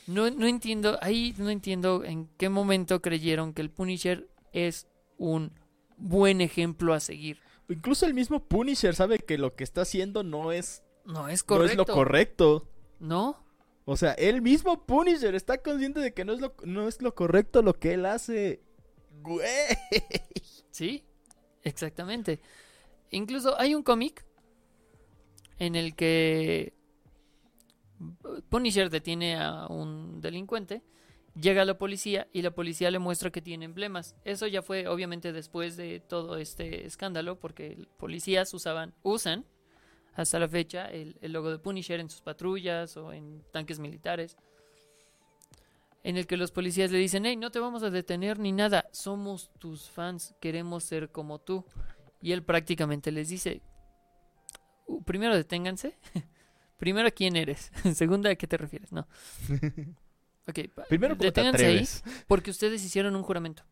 No, 0.08 0.30
no 0.30 0.48
entiendo, 0.48 0.98
ahí 1.02 1.34
no 1.38 1.50
entiendo 1.50 2.04
en 2.04 2.28
qué 2.38 2.50
momento 2.50 3.02
creyeron 3.02 3.54
que 3.54 3.62
el 3.62 3.70
Punisher 3.72 4.28
es 4.54 4.88
un 5.18 5.52
buen 5.98 6.42
ejemplo 6.42 6.94
a 6.94 7.00
seguir. 7.00 7.40
Incluso 7.70 8.06
el 8.06 8.14
mismo 8.14 8.44
Punisher 8.48 8.96
sabe 8.96 9.20
que 9.20 9.38
lo 9.38 9.56
que 9.56 9.64
está 9.64 9.82
haciendo 9.82 10.24
no 10.24 10.52
es, 10.52 10.84
No 11.06 11.12
es 11.12 11.26
no 11.28 11.30
es 11.30 11.44
correcto. 11.44 11.86
lo 11.88 11.94
correcto. 11.94 12.68
¿No? 13.00 13.44
O 13.86 13.98
sea, 13.98 14.14
el 14.14 14.42
mismo 14.42 14.86
Punisher 14.86 15.36
está 15.36 15.60
consciente 15.60 16.00
de 16.00 16.14
que 16.14 16.26
no 16.26 16.34
es 16.34 16.40
lo, 16.42 16.56
no 16.64 16.88
es 16.88 17.02
lo 17.02 17.14
correcto 17.14 17.62
lo 17.62 17.74
que 17.74 17.94
él 17.94 18.06
hace. 18.06 18.62
Güey. 19.22 19.46
Sí, 20.72 21.06
exactamente. 21.64 22.42
Incluso 23.10 23.58
hay 23.60 23.74
un 23.76 23.82
cómic 23.84 24.26
en 25.60 25.76
el 25.76 25.96
que 25.96 26.74
Punisher 28.50 28.90
detiene 28.90 29.38
a 29.38 29.68
un 29.68 30.22
delincuente, 30.22 30.84
llega 31.40 31.66
la 31.66 31.78
policía 31.78 32.28
y 32.34 32.42
la 32.42 32.52
policía 32.52 32.92
le 32.92 33.00
muestra 33.00 33.32
que 33.32 33.42
tiene 33.42 33.66
emblemas. 33.66 34.16
Eso 34.24 34.48
ya 34.48 34.62
fue 34.62 34.88
obviamente 34.88 35.34
después 35.34 35.78
de 35.78 36.00
todo 36.00 36.38
este 36.38 36.86
escándalo 36.86 37.40
porque 37.40 37.88
policías 37.98 38.54
usaban, 38.54 38.94
usan 39.04 39.46
hasta 40.14 40.40
la 40.40 40.48
fecha 40.48 40.88
el, 40.88 41.18
el 41.22 41.34
logo 41.34 41.52
de 41.52 41.60
Punisher 41.60 42.00
en 42.00 42.10
sus 42.10 42.22
patrullas 42.22 42.96
o 42.98 43.12
en 43.12 43.44
tanques 43.52 43.80
militares. 43.80 44.38
En 46.04 46.18
el 46.18 46.28
que 46.28 46.38
los 46.38 46.52
policías 46.52 46.92
le 46.92 47.00
dicen, 47.00 47.26
hey, 47.26 47.36
no 47.36 47.50
te 47.50 47.60
vamos 47.60 47.82
a 47.82 47.90
detener 47.90 48.38
ni 48.38 48.52
nada, 48.52 48.88
somos 48.92 49.50
tus 49.58 49.90
fans, 49.90 50.36
queremos 50.40 50.84
ser 50.84 51.10
como 51.10 51.40
tú. 51.40 51.66
Y 52.22 52.32
él 52.32 52.44
prácticamente 52.44 53.12
les 53.12 53.30
dice, 53.30 53.62
"Uh, 53.66 53.75
primero 55.06 55.36
deténganse, 55.36 55.98
primero 56.78 57.10
quién 57.14 57.36
eres, 57.36 57.72
segunda 57.96 58.30
a 58.30 58.36
qué 58.36 58.48
te 58.48 58.58
refieres, 58.58 58.92
no. 58.92 59.08
Ok, 60.48 60.60
Primero, 60.90 61.16
¿cómo 61.16 61.22
te 61.22 61.26
deténganse 61.26 61.66
ahí 61.66 61.88
porque 62.28 62.52
ustedes 62.52 62.84
hicieron 62.84 63.16
un 63.16 63.24
juramento. 63.24 63.64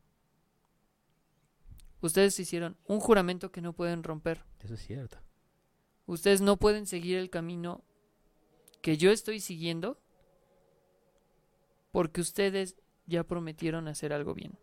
Ustedes 2.02 2.40
hicieron 2.40 2.78
un 2.88 3.00
juramento 3.00 3.52
que 3.52 3.62
no 3.62 3.74
pueden 3.74 4.02
romper. 4.02 4.44
Eso 4.60 4.74
es 4.74 4.82
cierto. 4.82 5.20
Ustedes 6.08 6.42
no 6.42 6.58
pueden 6.58 6.88
seguir 6.88 7.20
el 7.20 7.30
camino 7.30 7.84
que 8.82 8.98
yo 8.98 9.12
estoy 9.12 9.40
siguiendo 9.40 10.02
porque 11.92 12.22
ustedes 12.22 12.76
ya 13.06 13.24
prometieron 13.24 13.88
hacer 13.88 14.12
algo 14.12 14.34
bien. 14.34 14.58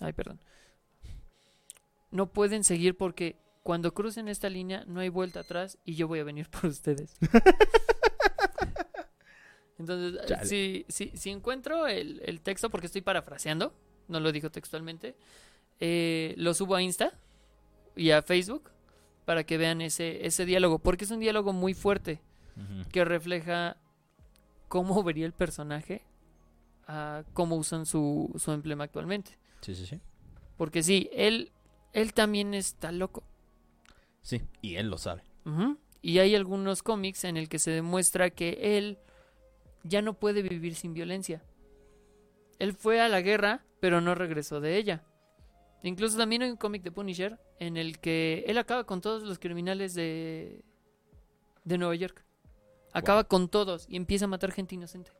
Ay, 0.00 0.12
perdón. 0.12 0.40
No 2.12 2.32
pueden 2.32 2.62
seguir 2.62 2.96
porque 2.96 3.36
cuando 3.64 3.94
crucen 3.94 4.28
esta 4.28 4.48
línea 4.48 4.84
no 4.86 5.00
hay 5.00 5.08
vuelta 5.08 5.40
atrás 5.40 5.76
y 5.84 5.96
yo 5.96 6.06
voy 6.06 6.20
a 6.20 6.24
venir 6.24 6.48
por 6.50 6.66
ustedes. 6.66 7.16
Entonces, 9.78 10.20
Chale. 10.26 10.46
si, 10.46 10.84
si, 10.88 11.10
si 11.16 11.30
encuentro 11.30 11.86
el, 11.88 12.20
el 12.24 12.40
texto, 12.40 12.70
porque 12.70 12.86
estoy 12.86 13.02
parafraseando, 13.02 13.74
no 14.08 14.20
lo 14.20 14.30
dijo 14.30 14.50
textualmente, 14.50 15.16
eh, 15.80 16.34
lo 16.36 16.54
subo 16.54 16.76
a 16.76 16.82
Insta 16.82 17.12
y 17.96 18.10
a 18.10 18.22
Facebook 18.22 18.70
para 19.24 19.44
que 19.44 19.58
vean 19.58 19.80
ese, 19.80 20.26
ese 20.26 20.44
diálogo, 20.44 20.78
porque 20.78 21.04
es 21.04 21.10
un 21.10 21.20
diálogo 21.20 21.52
muy 21.52 21.74
fuerte 21.74 22.20
que 22.92 23.04
refleja 23.04 23.78
cómo 24.68 25.02
vería 25.02 25.24
el 25.24 25.32
personaje 25.32 26.02
a 26.86 27.24
cómo 27.32 27.56
usan 27.56 27.86
su, 27.86 28.30
su 28.36 28.52
emblema 28.52 28.84
actualmente. 28.84 29.38
Sí, 29.62 29.74
sí, 29.74 29.86
sí. 29.86 30.00
Porque 30.58 30.82
sí, 30.82 31.08
él, 31.12 31.50
él 31.92 32.14
también 32.14 32.54
está 32.54 32.92
loco. 32.92 33.24
Sí, 34.22 34.42
y 34.60 34.76
él 34.76 34.88
lo 34.88 34.98
sabe. 34.98 35.22
Y 36.00 36.18
hay 36.18 36.34
algunos 36.34 36.82
cómics 36.82 37.24
en 37.24 37.36
el 37.36 37.48
que 37.48 37.58
se 37.58 37.70
demuestra 37.70 38.30
que 38.30 38.78
él 38.78 38.98
ya 39.84 40.02
no 40.02 40.14
puede 40.14 40.42
vivir 40.42 40.74
sin 40.74 40.94
violencia. 40.94 41.42
Él 42.58 42.72
fue 42.72 43.00
a 43.00 43.08
la 43.08 43.20
guerra, 43.20 43.64
pero 43.80 44.00
no 44.00 44.14
regresó 44.14 44.60
de 44.60 44.76
ella. 44.76 45.04
Incluso 45.82 46.16
también 46.16 46.42
hay 46.42 46.50
un 46.50 46.56
cómic 46.56 46.82
de 46.82 46.92
Punisher 46.92 47.40
en 47.58 47.76
el 47.76 47.98
que 47.98 48.44
él 48.46 48.58
acaba 48.58 48.84
con 48.84 49.00
todos 49.00 49.24
los 49.24 49.40
criminales 49.40 49.94
de, 49.94 50.64
de 51.64 51.78
Nueva 51.78 51.96
York. 51.96 52.24
Acaba 52.92 53.24
con 53.24 53.48
todos 53.48 53.86
y 53.88 53.96
empieza 53.96 54.26
a 54.26 54.28
matar 54.28 54.52
gente 54.52 54.76
inocente. 54.76 55.10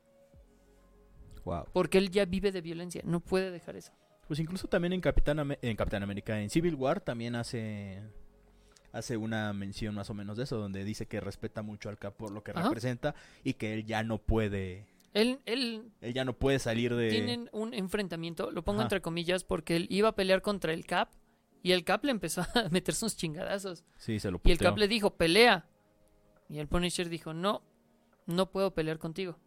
Wow. 1.44 1.64
Porque 1.72 1.98
él 1.98 2.10
ya 2.10 2.24
vive 2.26 2.52
de 2.52 2.60
violencia. 2.60 3.02
No 3.04 3.18
puede 3.20 3.50
dejar 3.50 3.76
eso. 3.76 3.92
Pues 4.32 4.40
incluso 4.40 4.66
también 4.66 4.94
en 4.94 5.02
Capitán, 5.02 5.58
en 5.60 5.76
Capitán 5.76 6.02
América, 6.02 6.40
en 6.40 6.48
Civil 6.48 6.74
War, 6.74 7.02
también 7.02 7.34
hace 7.34 8.00
hace 8.90 9.18
una 9.18 9.52
mención 9.52 9.94
más 9.94 10.08
o 10.08 10.14
menos 10.14 10.38
de 10.38 10.44
eso, 10.44 10.56
donde 10.56 10.84
dice 10.84 11.04
que 11.04 11.20
respeta 11.20 11.60
mucho 11.60 11.90
al 11.90 11.98
Cap 11.98 12.14
por 12.16 12.30
lo 12.30 12.42
que 12.42 12.52
Ajá. 12.52 12.62
representa 12.62 13.14
y 13.44 13.52
que 13.52 13.74
él 13.74 13.84
ya 13.84 14.02
no 14.04 14.16
puede, 14.16 14.86
Él, 15.12 15.40
él 15.44 15.92
él 16.00 16.14
ya 16.14 16.24
no 16.24 16.32
puede 16.32 16.60
salir 16.60 16.94
de... 16.94 17.10
tienen 17.10 17.50
un 17.52 17.74
enfrentamiento, 17.74 18.50
lo 18.50 18.64
pongo 18.64 18.78
Ajá. 18.78 18.86
entre 18.86 19.02
comillas, 19.02 19.44
porque 19.44 19.76
él 19.76 19.86
iba 19.90 20.08
a 20.08 20.14
pelear 20.14 20.40
contra 20.40 20.72
el 20.72 20.86
Cap 20.86 21.10
y 21.62 21.72
el 21.72 21.84
Cap 21.84 22.02
le 22.02 22.12
empezó 22.12 22.40
a 22.54 22.70
meter 22.70 22.94
sus 22.94 23.14
chingadazos. 23.14 23.84
Sí, 23.98 24.18
se 24.18 24.30
lo 24.30 24.40
Y 24.44 24.52
el. 24.52 24.56
Cap 24.56 24.78
le 24.78 24.88
dijo, 24.88 25.14
pelea. 25.14 25.66
Y 26.48 26.58
el 26.58 26.68
Punisher 26.68 27.10
dijo, 27.10 27.34
no, 27.34 27.60
no 28.24 28.50
puedo 28.50 28.72
pelear 28.72 28.98
contigo. 28.98 29.38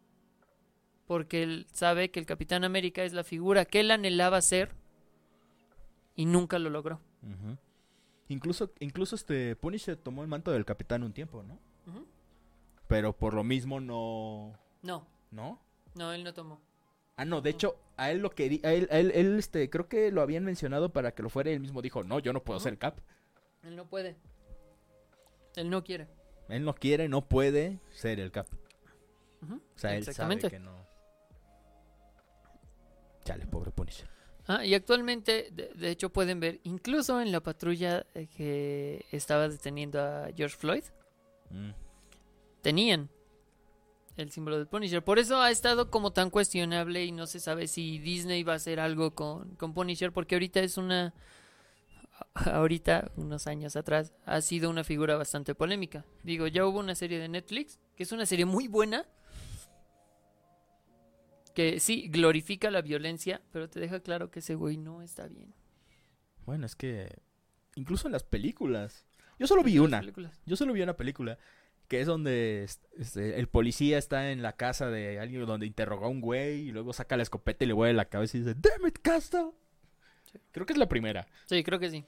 Porque 1.08 1.44
él 1.44 1.68
sabe 1.72 2.10
que 2.10 2.20
el 2.20 2.26
Capitán 2.26 2.64
América 2.64 3.04
es 3.04 3.14
la 3.14 3.24
figura 3.24 3.66
que 3.66 3.80
él 3.82 3.92
anhelaba 3.92 4.42
ser 4.42 4.72
y 6.16 6.26
nunca 6.26 6.58
lo 6.60 6.70
logró. 6.70 7.00
Incluso, 8.28 8.72
incluso 8.80 9.16
este 9.16 9.56
Punisher 9.56 9.98
tomó 9.98 10.24
el 10.24 10.28
manto 10.28 10.52
del 10.52 10.66
capitán 10.66 11.04
un 11.04 11.14
tiempo, 11.14 11.44
¿no? 11.44 11.60
Pero 12.88 13.14
por 13.14 13.34
lo 13.34 13.44
mismo 13.44 13.80
no... 13.80 14.54
No, 14.82 15.08
¿No? 15.32 15.60
no, 15.96 16.14
él 16.14 16.24
no 16.24 16.34
tomó. 16.34 16.62
Ah, 17.18 17.26
no, 17.26 17.42
de 17.42 17.50
hecho, 17.50 17.80
a 17.98 18.12
él 18.12 18.20
lo 18.20 18.30
quería, 18.32 18.60
a 18.64 18.74
él, 18.74 18.88
a 18.92 19.00
él, 19.00 19.12
él, 19.16 19.40
este, 19.40 19.70
creo 19.70 19.88
que 19.88 20.12
lo 20.12 20.22
habían 20.22 20.44
mencionado 20.44 20.92
para 20.92 21.14
que 21.14 21.24
lo 21.24 21.30
fuera 21.30 21.50
él 21.50 21.60
mismo 21.62 21.82
dijo, 21.82 22.04
no, 22.04 22.20
yo 22.20 22.34
no 22.34 22.44
puedo 22.44 22.60
ser 22.60 22.78
Cap. 22.78 23.00
Él 23.64 23.76
no 23.76 23.88
puede. 23.88 24.16
Él 25.56 25.70
no 25.70 25.84
quiere. 25.84 26.08
Él 26.50 26.64
no 26.64 26.76
quiere, 26.76 27.08
no 27.08 27.28
puede 27.28 27.80
ser 27.92 28.20
el 28.20 28.32
Cap. 28.32 28.48
O 29.42 29.60
sea, 29.76 29.94
él 29.94 30.00
Exactamente. 30.00 30.50
sabe 30.50 30.58
que 30.58 30.60
no. 30.60 30.86
Chale, 33.26 33.46
pobre 33.48 33.72
Punisher. 33.72 34.08
Ah, 34.48 34.64
y 34.64 34.74
actualmente, 34.76 35.50
de, 35.52 35.72
de 35.74 35.90
hecho, 35.90 36.12
pueden 36.14 36.40
ver, 36.40 36.60
incluso 36.64 37.20
en 37.20 37.32
la 37.32 37.42
patrulla 37.42 38.06
eh, 38.14 38.28
que 38.28 39.04
estaba 39.12 39.50
deteniendo 39.50 40.00
a 40.00 40.30
George 40.36 40.56
Floyd, 40.56 40.84
Mm. 41.52 41.72
tenían 42.62 43.10
el 44.18 44.32
símbolo 44.32 44.58
del 44.58 44.68
Punisher. 44.68 45.04
Por 45.04 45.20
eso 45.20 45.40
ha 45.42 45.52
estado 45.52 45.92
como 45.92 46.12
tan 46.12 46.30
cuestionable 46.32 47.06
y 47.06 47.12
no 47.12 47.28
se 47.28 47.40
sabe 47.40 47.68
si 47.68 48.00
Disney 48.00 48.42
va 48.44 48.54
a 48.54 48.56
hacer 48.56 48.80
algo 48.80 49.14
con, 49.14 49.56
con 49.56 49.74
Punisher, 49.74 50.12
porque 50.14 50.36
ahorita 50.36 50.62
es 50.62 50.78
una... 50.78 51.14
Ahorita, 52.34 53.12
unos 53.18 53.46
años 53.48 53.76
atrás, 53.76 54.14
ha 54.26 54.40
sido 54.42 54.70
una 54.70 54.84
figura 54.84 55.16
bastante 55.18 55.54
polémica. 55.54 56.06
Digo, 56.24 56.48
ya 56.48 56.66
hubo 56.66 56.80
una 56.80 56.96
serie 56.96 57.20
de 57.20 57.28
Netflix, 57.28 57.78
que 57.96 58.04
es 58.04 58.12
una 58.12 58.26
serie 58.26 58.46
muy 58.46 58.68
buena, 58.68 59.06
que 61.56 61.80
sí, 61.80 62.08
glorifica 62.10 62.70
la 62.70 62.82
violencia, 62.84 63.42
pero 63.52 63.68
te 63.70 63.80
deja 63.80 64.00
claro 64.02 64.30
que 64.30 64.40
ese 64.40 64.54
güey 64.54 64.78
no 64.78 65.02
está 65.02 65.28
bien. 65.28 65.54
Bueno, 66.46 66.68
es 66.68 66.76
que 66.76 67.10
incluso 67.76 68.08
en 68.08 68.12
las 68.12 68.24
películas. 68.24 69.06
Yo 69.40 69.48
solo 69.48 69.64
vi 69.64 69.80
una. 69.80 70.00
películas. 70.02 70.40
Yo 70.46 70.56
solo 70.56 70.74
vi 70.74 70.82
una 70.84 70.96
película 70.96 71.40
que 71.88 72.02
es 72.02 72.08
donde 72.08 72.64
es- 72.64 72.82
este, 72.98 73.40
el 73.40 73.48
policía 73.48 73.98
está 73.98 74.32
en 74.32 74.42
la 74.42 74.54
casa 74.54 74.90
de 74.90 75.20
alguien 75.20 75.46
donde 75.46 75.66
interrogó 75.66 76.06
a 76.06 76.10
un 76.10 76.22
güey 76.22 76.68
y 76.68 76.72
luego 76.72 76.94
saca 76.94 77.18
la 77.18 77.24
escopeta 77.24 77.64
y 77.64 77.68
le 77.68 77.74
vuelve 77.74 77.94
la 77.94 78.06
cabeza 78.06 78.38
y 78.38 78.42
dice, 78.42 78.56
"Damn 78.56 78.88
it, 78.88 79.00
Castle." 79.02 79.52
Creo 80.52 80.66
que 80.66 80.74
es 80.74 80.80
la 80.80 80.90
primera. 80.90 81.28
Sí, 81.46 81.64
creo 81.64 81.80
que 81.80 81.90
sí. 81.90 82.06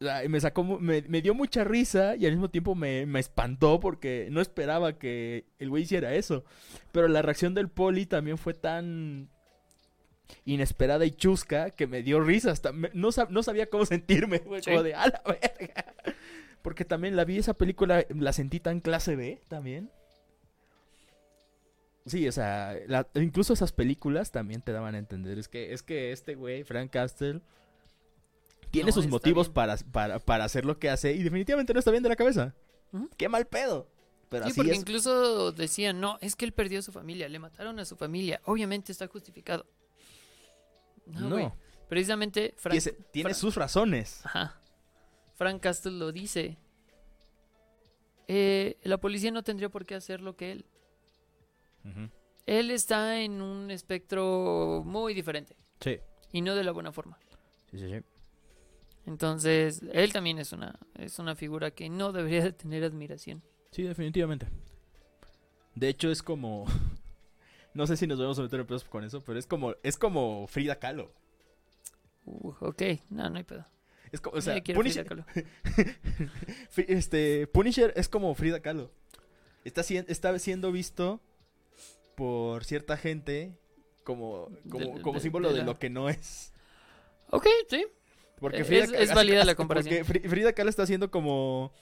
Me 0.00 0.40
sacó, 0.40 0.64
me, 0.64 1.02
me 1.02 1.22
dio 1.22 1.34
mucha 1.34 1.64
risa 1.64 2.16
y 2.16 2.26
al 2.26 2.32
mismo 2.32 2.50
tiempo 2.50 2.74
me, 2.74 3.06
me 3.06 3.20
espantó 3.20 3.80
porque 3.80 4.28
no 4.30 4.40
esperaba 4.40 4.98
que 4.98 5.46
el 5.58 5.70
güey 5.70 5.84
hiciera 5.84 6.14
eso. 6.14 6.44
Pero 6.92 7.08
la 7.08 7.22
reacción 7.22 7.54
del 7.54 7.68
poli 7.68 8.04
también 8.04 8.36
fue 8.36 8.52
tan 8.54 9.30
inesperada 10.44 11.06
y 11.06 11.10
chusca 11.12 11.70
que 11.70 11.86
me 11.86 12.02
dio 12.02 12.20
risa. 12.20 12.50
Hasta 12.50 12.72
me- 12.72 12.90
no, 12.92 13.08
sab- 13.08 13.30
no 13.30 13.42
sabía 13.42 13.70
cómo 13.70 13.86
sentirme. 13.86 14.38
Sí. 14.60 14.70
como 14.70 14.82
de, 14.82 14.94
a 14.94 15.06
la 15.06 15.22
verga. 15.24 15.94
Porque 16.60 16.84
también 16.84 17.14
la 17.16 17.24
vi 17.24 17.38
esa 17.38 17.54
película, 17.54 18.04
la 18.10 18.32
sentí 18.32 18.58
tan 18.60 18.80
clase 18.80 19.16
B 19.16 19.40
también. 19.48 19.90
Sí, 22.06 22.28
o 22.28 22.32
sea, 22.32 22.76
la- 22.86 23.06
incluso 23.14 23.54
esas 23.54 23.72
películas 23.72 24.30
también 24.30 24.60
te 24.60 24.72
daban 24.72 24.94
a 24.94 24.98
entender. 24.98 25.38
Es 25.38 25.48
que, 25.48 25.72
es 25.72 25.82
que 25.82 26.12
este 26.12 26.34
güey, 26.34 26.62
Frank 26.64 26.90
Castle, 26.90 27.40
tiene 28.74 28.88
No 28.90 28.94
sus 28.94 29.06
motivos 29.08 29.48
para, 29.48 29.76
para, 29.92 30.18
para 30.18 30.44
hacer 30.44 30.64
lo 30.64 30.78
que 30.78 30.90
hace 30.90 31.12
y 31.14 31.22
definitivamente 31.22 31.72
no 31.72 31.78
está 31.78 31.90
bien 31.90 32.02
de 32.02 32.08
la 32.10 32.16
cabeza. 32.16 32.54
Qué 33.16 33.28
mal 33.28 33.46
pedo. 33.46 33.88
Pero 34.28 34.44
Sí, 34.44 34.50
así 34.50 34.56
porque 34.58 34.72
es. 34.72 34.78
incluso 34.78 35.52
decían, 35.52 36.00
no, 36.00 36.18
es 36.20 36.36
que 36.36 36.44
él 36.44 36.52
perdió 36.52 36.78
a 36.78 36.82
su 36.82 36.92
familia, 36.92 37.28
le 37.28 37.38
mataron 37.38 37.78
a 37.78 37.84
su 37.84 37.96
familia, 37.96 38.40
obviamente 38.44 38.92
está 38.92 39.06
justificado. 39.06 39.66
No, 41.06 41.56
Precisamente 41.88 42.54
Frank, 42.56 42.80
tiene, 42.80 42.98
tiene 43.12 43.34
sus 43.34 43.54
razones. 43.56 44.20
Ajá. 44.24 44.58
Frank 45.36 45.60
Castle 45.60 45.92
lo 45.92 46.12
dice. 46.12 46.56
Eh, 48.26 48.78
la 48.84 48.98
policía 48.98 49.30
no 49.30 49.42
tendría 49.42 49.68
por 49.68 49.84
qué 49.84 49.94
hacer 49.94 50.20
lo 50.22 50.34
que 50.36 50.52
él. 50.52 50.64
Él 52.46 52.70
está 52.70 53.20
en 53.20 53.42
un 53.42 53.70
espectro 53.70 54.82
muy 54.86 55.12
diferente 55.12 55.54
Sí, 55.80 55.98
y 56.32 56.40
no 56.40 56.54
de 56.54 56.64
la 56.64 56.72
buena 56.72 56.92
forma. 56.92 57.18
sí, 57.70 57.78
sí, 57.78 57.88
sí. 57.90 58.00
Entonces, 59.06 59.82
él 59.92 60.12
también 60.12 60.38
es 60.38 60.52
una, 60.52 60.78
es 60.98 61.18
una 61.18 61.34
figura 61.36 61.70
que 61.70 61.88
no 61.90 62.12
debería 62.12 62.42
de 62.42 62.52
tener 62.52 62.84
admiración. 62.84 63.42
Sí, 63.70 63.82
definitivamente. 63.82 64.46
De 65.74 65.88
hecho, 65.88 66.10
es 66.10 66.22
como. 66.22 66.66
No 67.74 67.88
sé 67.88 67.96
si 67.96 68.06
nos 68.06 68.20
vamos 68.20 68.38
a 68.38 68.42
meter 68.42 68.60
en 68.60 68.66
pedos 68.68 68.84
con 68.84 69.02
eso, 69.02 69.20
pero 69.24 69.36
es 69.36 69.48
como, 69.48 69.74
es 69.82 69.96
como 69.98 70.46
Frida 70.46 70.78
Kahlo. 70.78 71.10
Uh, 72.24 72.52
ok, 72.60 72.82
no, 73.10 73.28
no 73.28 73.36
hay 73.36 73.42
pedo. 73.42 73.66
Es 74.12 74.20
como, 74.20 74.36
o 74.36 74.40
sea, 74.40 74.62
Punisher, 74.62 75.04
Frida 75.04 75.24
Kahlo. 75.24 75.26
Este, 76.76 77.48
Punisher 77.48 77.92
es 77.96 78.08
como 78.08 78.32
Frida 78.36 78.60
Kahlo. 78.60 78.92
Está, 79.64 79.82
sien- 79.82 80.04
está 80.06 80.38
siendo 80.38 80.70
visto 80.70 81.20
por 82.14 82.64
cierta 82.64 82.96
gente 82.96 83.52
como, 84.04 84.50
como, 84.70 84.78
De- 84.94 85.00
como 85.02 85.14
de- 85.14 85.20
símbolo 85.20 85.52
de 85.52 85.58
de, 85.58 85.64
lo 85.64 85.76
que 85.76 85.90
no 85.90 86.08
es. 86.08 86.52
Ok, 87.30 87.46
sí. 87.68 87.86
Porque 88.40 88.58
Eh, 88.58 88.64
Frida 88.64 88.84
es- 88.98 89.14
válida 89.14 89.44
la 89.44 89.54
comparación. 89.54 90.04
Porque 90.06 90.28
Frida 90.28 90.52
Kahlo 90.52 90.70
está 90.70 90.86
siendo 90.86 91.10
como, 91.10 91.72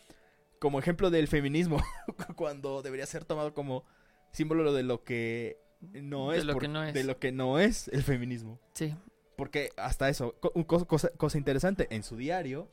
como 0.59 0.79
ejemplo 0.79 1.11
del 1.11 1.29
feminismo, 1.29 1.79
cuando 2.37 2.83
debería 2.83 3.07
ser 3.07 3.25
tomado 3.25 3.55
como 3.55 3.85
símbolo 4.33 4.73
de 4.73 4.83
lo 4.83 5.03
que 5.05 5.59
no 5.81 6.31
De 6.31 6.39
es, 6.39 6.45
lo 6.45 6.53
por- 6.53 6.63
que 6.63 6.69
no 6.69 6.85
es. 6.85 6.95
de 6.95 7.05
lo 7.05 7.19
que 7.19 7.33
no 7.33 7.59
es 7.59 7.89
el 7.89 8.03
feminismo. 8.03 8.61
Sí. 8.75 8.95
Porque 9.37 9.71
hasta 9.77 10.09
eso, 10.09 10.35
cosa, 10.67 10.85
cosa- 10.85 11.11
cosa 11.17 11.39
interesante, 11.39 11.89
en 11.91 12.03
su 12.03 12.17
diario 12.17 12.71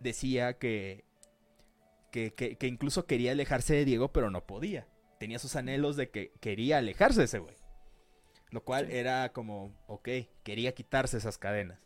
decía 0.00 0.54
que, 0.56 1.04
que, 2.10 2.32
que- 2.32 2.56
que 2.56 2.66
incluso 2.66 3.06
quería 3.06 3.32
alejarse 3.32 3.74
de 3.74 3.84
Diego, 3.84 4.12
pero 4.12 4.30
no 4.30 4.46
podía. 4.46 4.86
Tenía 5.18 5.38
sus 5.38 5.56
anhelos 5.56 5.96
de 5.96 6.10
que 6.10 6.32
quería 6.40 6.78
alejarse 6.78 7.20
de 7.20 7.24
ese 7.26 7.38
güey. 7.40 7.56
Lo 8.50 8.62
cual 8.62 8.86
Sí. 8.86 8.96
era 8.96 9.32
como, 9.32 9.74
ok, 9.86 10.08
quería 10.44 10.72
quitarse 10.74 11.18
esas 11.18 11.36
cadenas. 11.36 11.78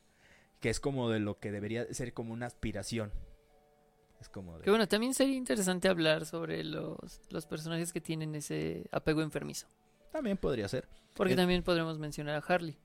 Que 0.61 0.71
es 0.71 0.81
como 0.81 1.09
de 1.11 1.21
lo 1.21 1.39
que 1.39 1.51
debería 1.53 1.93
ser 1.93 2.13
como 2.13 2.33
una 2.33 2.47
aspiración. 2.47 3.13
Es 4.21 4.29
como 4.29 4.59
de... 4.59 4.65
Que 4.65 4.71
bueno, 4.71 4.87
también 4.87 5.15
sería 5.15 5.37
interesante 5.37 5.89
hablar 5.89 6.27
sobre 6.27 6.63
los, 6.63 7.23
los 7.31 7.47
personajes 7.47 7.93
que 7.93 8.01
tienen 8.03 8.35
ese 8.35 8.87
apego 8.93 9.23
enfermizo. 9.23 9.67
También 10.13 10.37
podría 10.37 10.69
ser. 10.69 10.87
Porque 11.15 11.33
Eh, 11.33 11.37
también 11.37 11.63
podremos 11.63 11.99
mencionar 11.99 12.35
a 12.37 12.47
Harley. 12.47 12.77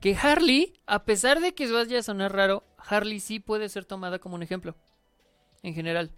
Que 0.00 0.16
Harley, 0.16 0.72
a 0.86 1.04
pesar 1.04 1.40
de 1.40 1.54
que 1.54 1.70
vaya 1.70 1.98
a 1.98 2.02
sonar 2.02 2.34
raro, 2.34 2.64
Harley 2.78 3.20
sí 3.20 3.38
puede 3.38 3.68
ser 3.68 3.84
tomada 3.84 4.18
como 4.18 4.34
un 4.34 4.42
ejemplo. 4.42 4.74
En 5.62 5.74
general. 5.74 6.10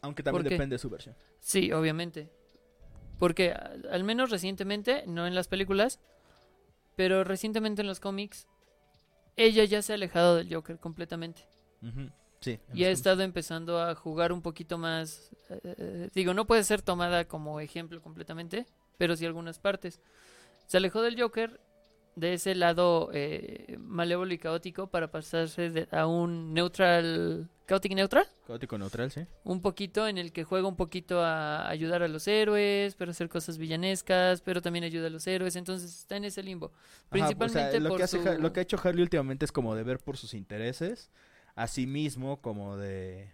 Aunque 0.00 0.22
también 0.22 0.44
depende 0.44 0.74
de 0.74 0.78
su 0.78 0.88
versión. 0.88 1.14
Sí, 1.40 1.72
obviamente. 1.72 2.30
Porque 3.18 3.50
al 3.52 4.04
menos 4.04 4.30
recientemente, 4.30 5.04
no 5.06 5.26
en 5.26 5.34
las 5.34 5.48
películas, 5.48 6.00
pero 6.96 7.24
recientemente 7.24 7.82
en 7.82 7.88
los 7.88 8.00
cómics, 8.00 8.46
ella 9.36 9.64
ya 9.64 9.82
se 9.82 9.92
ha 9.92 9.96
alejado 9.96 10.36
del 10.36 10.52
Joker 10.52 10.78
completamente. 10.78 11.42
Sí. 12.40 12.58
Y 12.74 12.84
ha 12.84 12.90
estado 12.90 13.22
empezando 13.22 13.80
a 13.80 13.94
jugar 13.94 14.32
un 14.32 14.42
poquito 14.42 14.78
más. 14.78 15.30
eh, 15.50 16.10
digo, 16.14 16.34
no 16.34 16.46
puede 16.46 16.64
ser 16.64 16.82
tomada 16.82 17.24
como 17.26 17.60
ejemplo 17.60 18.00
completamente, 18.02 18.66
pero 18.98 19.16
sí 19.16 19.24
algunas 19.26 19.58
partes. 19.58 20.00
Se 20.66 20.76
alejó 20.78 21.02
del 21.02 21.20
Joker 21.20 21.60
de 22.16 22.34
ese 22.34 22.54
lado 22.54 23.10
eh, 23.12 23.76
malévolo 23.78 24.34
y 24.34 24.38
caótico 24.38 24.88
para 24.88 25.10
pasarse 25.10 25.70
de- 25.70 25.88
a 25.92 26.06
un 26.06 26.52
neutral. 26.52 27.48
¿Chaotic 27.68 27.94
neutral? 27.94 28.26
Caótico 28.46 28.76
neutral, 28.76 29.10
sí. 29.10 29.24
Un 29.44 29.62
poquito 29.62 30.06
en 30.08 30.18
el 30.18 30.32
que 30.32 30.44
juega 30.44 30.66
un 30.68 30.76
poquito 30.76 31.20
a 31.22 31.68
ayudar 31.68 32.02
a 32.02 32.08
los 32.08 32.26
héroes, 32.26 32.94
pero 32.96 33.12
hacer 33.12 33.28
cosas 33.28 33.56
villanescas, 33.56 34.42
pero 34.42 34.60
también 34.60 34.84
ayuda 34.84 35.06
a 35.06 35.10
los 35.10 35.26
héroes. 35.26 35.54
Entonces 35.56 35.96
está 36.00 36.16
en 36.16 36.24
ese 36.24 36.42
limbo. 36.42 36.72
Ajá, 36.74 37.08
Principalmente 37.10 37.68
o 37.68 37.70
sea, 37.70 37.80
lo, 37.80 37.88
por 37.90 37.98
que 37.98 38.04
hace, 38.04 38.20
su- 38.22 38.28
Ha- 38.28 38.34
lo 38.34 38.52
que 38.52 38.60
ha 38.60 38.62
hecho 38.64 38.78
Harley 38.82 39.02
últimamente 39.02 39.44
es 39.44 39.52
como 39.52 39.74
de 39.74 39.84
ver 39.84 40.00
por 40.00 40.16
sus 40.16 40.34
intereses, 40.34 41.10
así 41.54 41.86
mismo 41.86 42.40
como 42.42 42.76
de... 42.76 43.30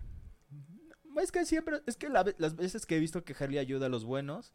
Es 1.20 1.32
que 1.32 1.44
siempre, 1.46 1.80
es 1.86 1.96
que 1.96 2.08
la 2.10 2.24
las 2.38 2.54
veces 2.54 2.86
que 2.86 2.96
he 2.96 3.00
visto 3.00 3.24
que 3.24 3.34
Harley 3.38 3.58
ayuda 3.58 3.86
a 3.86 3.88
los 3.88 4.04
buenos, 4.04 4.52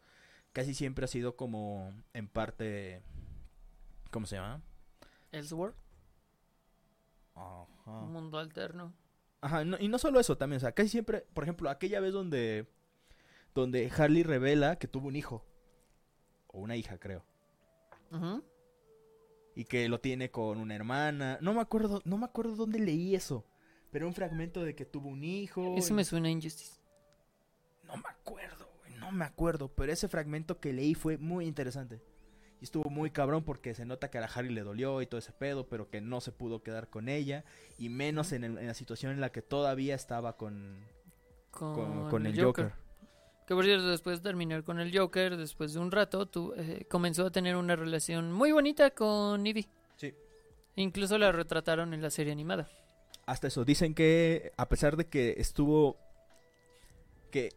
casi 0.52 0.72
siempre 0.72 1.04
ha 1.04 1.08
sido 1.08 1.36
como 1.36 1.92
en 2.14 2.28
parte... 2.28 3.02
¿Cómo 4.10 4.24
se 4.26 4.36
llama? 4.36 4.62
Elseworld, 5.32 5.74
Ajá. 7.34 7.66
un 8.00 8.12
mundo 8.12 8.38
alterno. 8.38 8.94
Ajá, 9.44 9.64
no- 9.64 9.76
y 9.78 9.88
no 9.88 9.98
solo 9.98 10.20
eso, 10.20 10.38
también, 10.38 10.56
o 10.56 10.60
sea, 10.60 10.72
casi 10.72 10.88
siempre, 10.88 11.26
por 11.34 11.44
ejemplo, 11.44 11.68
aquella 11.68 12.00
vez 12.00 12.12
donde, 12.14 12.66
donde 13.54 13.90
Harley 13.94 14.22
revela 14.22 14.76
que 14.76 14.88
tuvo 14.88 15.08
un 15.08 15.16
hijo, 15.16 15.44
o 16.48 16.60
una 16.60 16.76
hija, 16.76 16.98
creo. 16.98 17.22
Y 19.54 19.64
que 19.64 19.88
lo 19.88 20.00
tiene 20.00 20.30
con 20.30 20.58
una 20.58 20.74
hermana. 20.74 21.38
No 21.40 21.52
me 21.54 21.60
acuerdo, 21.60 22.00
no 22.04 22.16
me 22.16 22.24
acuerdo 22.24 22.56
dónde 22.56 22.78
leí 22.80 23.14
eso, 23.14 23.44
pero 23.90 24.06
un 24.06 24.14
fragmento 24.14 24.64
de 24.64 24.74
que 24.74 24.84
tuvo 24.84 25.08
un 25.08 25.22
hijo. 25.24 25.74
Eso 25.76 25.92
y- 25.92 25.96
me 25.96 26.04
suena 26.04 26.28
a 26.28 26.30
Injustice. 26.30 26.80
No 27.84 27.96
me 27.96 28.08
acuerdo, 28.08 28.66
güey, 28.80 28.94
no 28.94 29.12
me 29.12 29.24
acuerdo, 29.24 29.68
pero 29.68 29.92
ese 29.92 30.08
fragmento 30.08 30.58
que 30.58 30.72
leí 30.72 30.94
fue 30.94 31.18
muy 31.18 31.46
interesante. 31.46 32.00
Y 32.60 32.64
estuvo 32.64 32.88
muy 32.88 33.10
cabrón 33.10 33.44
porque 33.44 33.74
se 33.74 33.84
nota 33.84 34.10
que 34.10 34.18
a 34.18 34.20
la 34.22 34.26
Harry 34.28 34.48
le 34.50 34.62
dolió 34.62 35.02
y 35.02 35.06
todo 35.06 35.18
ese 35.18 35.32
pedo, 35.32 35.66
pero 35.68 35.90
que 35.90 36.00
no 36.00 36.20
se 36.20 36.32
pudo 36.32 36.62
quedar 36.62 36.88
con 36.88 37.08
ella, 37.08 37.44
y 37.78 37.88
menos 37.88 38.32
en, 38.32 38.44
el- 38.44 38.58
en 38.58 38.66
la 38.66 38.74
situación 38.74 39.12
en 39.12 39.20
la 39.20 39.30
que 39.32 39.42
todavía 39.42 39.94
estaba 39.94 40.36
con, 40.36 40.78
Con, 41.50 41.74
con, 41.74 42.10
con 42.10 42.26
el 42.26 42.40
Joker. 42.42 42.72
Que 43.46 43.54
por 43.54 43.64
cierto, 43.64 43.88
después 43.88 44.20
de 44.20 44.22
terminar 44.22 44.64
con 44.64 44.80
el 44.80 44.96
Joker, 44.96 45.36
después 45.36 45.74
de 45.74 45.78
un 45.80 45.90
rato, 45.90 46.26
eh, 46.56 46.86
comenzó 46.88 47.26
a 47.26 47.30
tener 47.30 47.56
una 47.56 47.76
relación 47.76 48.32
muy 48.32 48.52
bonita 48.52 48.90
con 48.92 49.46
Ivy. 49.46 49.68
Sí. 49.96 50.14
Incluso 50.76 51.18
la 51.18 51.30
retrataron 51.30 51.92
en 51.92 52.00
la 52.00 52.08
serie 52.08 52.32
animada. 52.32 52.66
Hasta 53.26 53.48
eso, 53.48 53.64
dicen 53.66 53.94
que 53.94 54.52
a 54.56 54.68
pesar 54.68 54.96
de 54.96 55.06
que 55.06 55.34
estuvo... 55.38 55.98
que 57.30 57.50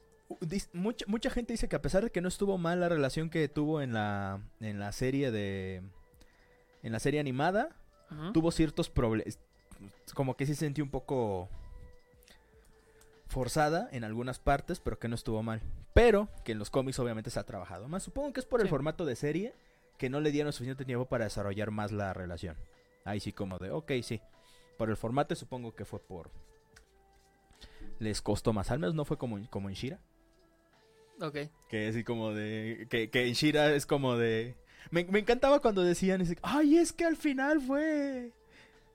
mucha, 0.73 1.05
mucha 1.07 1.29
gente 1.29 1.53
dice 1.53 1.69
que 1.69 1.75
a 1.75 1.81
pesar 1.81 2.03
de 2.03 2.11
que 2.11 2.21
no 2.21 2.27
estuvo 2.27 2.57
mal 2.57 2.79
la 2.79 2.89
relación 2.89 3.29
que 3.29 3.47
tuvo 3.47 3.81
en 3.81 3.93
la, 3.93 4.41
en 4.59 4.79
la 4.79 4.91
serie 4.91 5.31
de... 5.31 5.81
En 6.83 6.91
la 6.91 6.99
serie 6.99 7.19
animada, 7.19 7.75
tuvo 8.33 8.51
ciertos 8.51 8.89
problemas. 8.89 9.39
Como 10.13 10.37
que 10.37 10.45
sí 10.45 10.53
se 10.55 10.65
sintió 10.65 10.83
un 10.83 10.91
poco 10.91 11.49
forzada 13.27 13.89
en 13.91 14.03
algunas 14.03 14.39
partes, 14.39 14.79
pero 14.79 14.99
que 14.99 15.07
no 15.07 15.15
estuvo 15.15 15.43
mal. 15.43 15.61
Pero 15.93 16.29
que 16.45 16.53
en 16.53 16.59
los 16.59 16.69
cómics 16.69 16.99
obviamente 16.99 17.29
se 17.29 17.39
ha 17.39 17.43
trabajado 17.43 17.87
más. 17.87 18.03
Supongo 18.03 18.31
que 18.31 18.39
es 18.39 18.45
por 18.45 18.61
el 18.61 18.69
formato 18.69 19.05
de 19.05 19.15
serie 19.15 19.53
que 19.97 20.09
no 20.09 20.21
le 20.21 20.31
dieron 20.31 20.53
suficiente 20.53 20.85
tiempo 20.85 21.05
para 21.05 21.25
desarrollar 21.25 21.71
más 21.71 21.91
la 21.91 22.13
relación. 22.13 22.55
Ahí 23.03 23.19
sí 23.19 23.33
como 23.33 23.57
de, 23.57 23.71
ok, 23.71 23.91
sí. 24.03 24.21
Por 24.77 24.89
el 24.89 24.97
formato 24.97 25.35
supongo 25.35 25.75
que 25.75 25.85
fue 25.85 25.99
por... 25.99 26.29
Les 27.99 28.21
costó 28.21 28.53
más. 28.53 28.69
Al 28.69 28.79
menos 28.79 28.93
no 28.93 29.05
fue 29.05 29.17
como, 29.17 29.39
como 29.49 29.69
en 29.69 29.75
Shira. 29.75 29.99
Ok. 31.21 31.37
Que 31.69 31.87
así 31.87 32.03
como 32.03 32.33
de... 32.33 32.87
Que, 32.89 33.09
que 33.09 33.27
en 33.27 33.33
Shira 33.33 33.73
es 33.73 33.85
como 33.85 34.17
de... 34.17 34.55
Me, 34.91 35.03
me 35.05 35.19
encantaba 35.19 35.59
cuando 35.59 35.83
decían, 35.83 36.21
ese, 36.21 36.37
ay, 36.41 36.77
es 36.77 36.93
que 36.93 37.05
al 37.05 37.17
final 37.17 37.61
fue... 37.61 38.31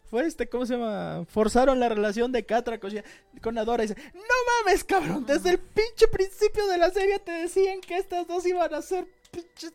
Fue 0.05 0.27
este, 0.27 0.47
¿cómo 0.47 0.67
se 0.67 0.75
llama? 0.77 1.25
Forzaron 1.27 1.81
la 1.81 1.89
relación 1.89 2.33
de 2.33 2.45
Catra 2.45 2.79
con, 2.79 2.93
con 3.41 3.57
Adora. 3.57 3.83
Y 3.83 3.87
dice, 3.89 4.01
no 4.13 4.65
mames, 4.65 4.85
cabrón, 4.85 5.25
desde 5.25 5.51
el 5.51 5.59
pinche 5.59 6.07
principio 6.07 6.67
de 6.67 6.77
la 6.77 6.91
serie 6.91 7.19
te 7.19 7.33
decían 7.33 7.81
que 7.81 7.97
estas 7.97 8.29
dos 8.29 8.45
iban 8.45 8.75
a 8.75 8.83
ser 8.83 9.07
pinche 9.31 9.69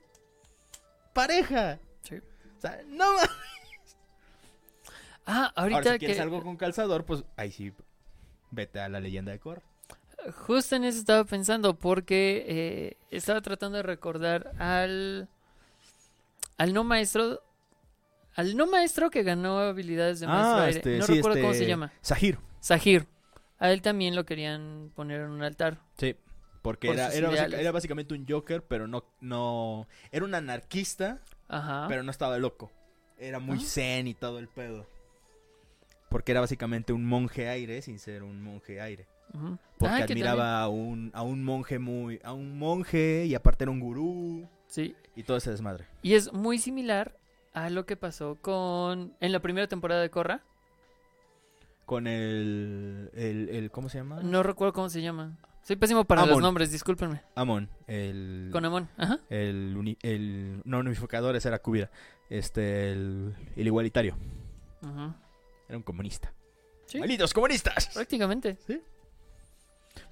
pareja. 1.11 1.79
Sí. 2.03 2.17
O 2.17 2.61
sea, 2.61 2.83
no 2.87 3.13
mames. 3.13 3.29
Ah, 5.25 5.51
ahorita 5.55 5.77
Ahora, 5.77 5.93
si 5.93 5.99
que... 5.99 6.05
quieres 6.05 6.19
algo 6.19 6.43
con 6.43 6.55
calzador, 6.55 7.03
pues 7.03 7.23
ahí 7.35 7.51
sí, 7.51 7.73
vete 8.51 8.79
a 8.79 8.89
la 8.89 8.99
leyenda 8.99 9.31
de 9.31 9.39
Korra. 9.39 9.63
Justo 10.45 10.76
en 10.76 10.84
eso 10.84 10.99
estaba 10.99 11.24
pensando 11.26 11.78
porque 11.78 12.43
eh, 12.47 12.97
estaba 13.11 13.41
tratando 13.41 13.78
de 13.78 13.84
recordar 13.84 14.51
al 14.59 15.30
al 16.57 16.74
no 16.74 16.84
maestro 16.84 17.41
al 18.36 18.57
no 18.57 18.68
maestro 18.68 19.09
que 19.09 19.24
ganó 19.24 19.59
habilidades 19.59 20.20
de 20.20 20.28
maestro 20.28 20.57
aire. 20.63 20.78
este, 20.78 20.97
no 20.97 21.05
sí, 21.05 21.15
recuerdo 21.15 21.39
cómo 21.41 21.53
se 21.53 21.59
este, 21.59 21.68
llama. 21.70 21.91
Sahir. 22.01 22.39
Sahir. 22.59 23.07
A 23.59 23.72
él 23.72 23.82
también 23.82 24.15
lo 24.15 24.26
querían 24.26 24.91
poner 24.95 25.22
en 25.22 25.30
un 25.30 25.43
altar. 25.43 25.80
Sí. 25.97 26.15
Porque 26.61 26.88
Por 26.88 26.95
era, 26.97 27.13
era, 27.13 27.30
básica- 27.30 27.59
era 27.59 27.72
básicamente 27.72 28.13
un 28.13 28.26
Joker, 28.28 28.61
pero 28.63 28.88
no, 28.88 29.05
no... 29.22 29.88
Era 30.11 30.26
un 30.26 30.36
anarquista, 30.36 31.22
Ajá. 31.47 31.86
pero 31.88 32.03
no 32.03 32.11
estaba 32.11 32.38
loco. 32.38 32.72
Era 33.18 33.39
muy 33.39 33.57
Ah. 33.59 33.65
zen 33.65 34.07
y 34.07 34.13
todo 34.13 34.38
el 34.38 34.47
pedo. 34.49 34.86
Porque 36.09 36.32
era 36.34 36.41
básicamente 36.41 36.93
un 36.93 37.05
monje 37.05 37.47
aire 37.49 37.82
sin 37.82 37.97
ser 37.99 38.22
un 38.24 38.41
monje 38.41 38.82
aire. 38.82 39.07
Porque 39.78 39.95
Ah, 40.01 40.03
admiraba 40.03 40.61
a 40.61 40.67
un, 40.69 41.11
a 41.13 41.21
un 41.21 41.43
monje 41.43 41.78
muy... 41.80 42.19
A 42.23 42.34
un 42.34 42.57
monje 42.57 43.25
y 43.25 43.36
aparte 43.36 43.63
era 43.63 43.71
un 43.71 43.80
gurú 43.80 44.47
Sí. 44.67 44.95
y 45.15 45.23
todo 45.23 45.38
ese 45.38 45.51
desmadre. 45.51 45.86
Y 46.01 46.13
es 46.15 46.34
muy 46.34 46.57
similar 46.57 47.17
a 47.53 47.69
lo 47.69 47.86
que 47.86 47.95
pasó 47.97 48.38
con. 48.41 49.13
En 49.19 49.32
la 49.32 49.39
primera 49.39 49.67
temporada 49.67 50.01
de 50.01 50.09
Korra. 50.09 50.41
Con 51.86 52.05
el... 52.07 53.09
el, 53.13 53.49
el- 53.49 53.71
¿Cómo 53.71 53.88
se 53.89 53.99
llama? 53.99 54.21
No 54.21 54.43
recuerdo 54.43 54.73
cómo 54.73 54.89
se 54.89 55.01
llama. 55.01 55.38
Soy 55.63 55.75
pésimo 55.75 56.05
para 56.05 56.25
los 56.25 56.39
nombres, 56.39 56.71
discúlpenme. 56.71 57.21
Amon. 57.36 57.69
El... 57.88 58.49
Con 58.51 58.63
Amon. 58.65 58.89
Ajá. 58.97 59.19
El, 59.30 59.75
uni- 59.78 59.97
el 60.01 60.61
no 60.65 60.80
unificador 60.80 61.36
ese 61.36 61.47
era 61.49 61.59
Kubira. 61.59 61.89
Este, 62.30 62.91
el, 62.91 63.34
el 63.55 63.67
igualitario. 63.67 64.17
Ujú. 64.82 65.13
Era 65.67 65.78
un 65.78 65.84
comunista. 65.84 66.34
Sí. 66.86 66.99
¡Malditos 66.99 67.34
comunistas! 67.34 67.89
Prácticamente. 67.93 68.57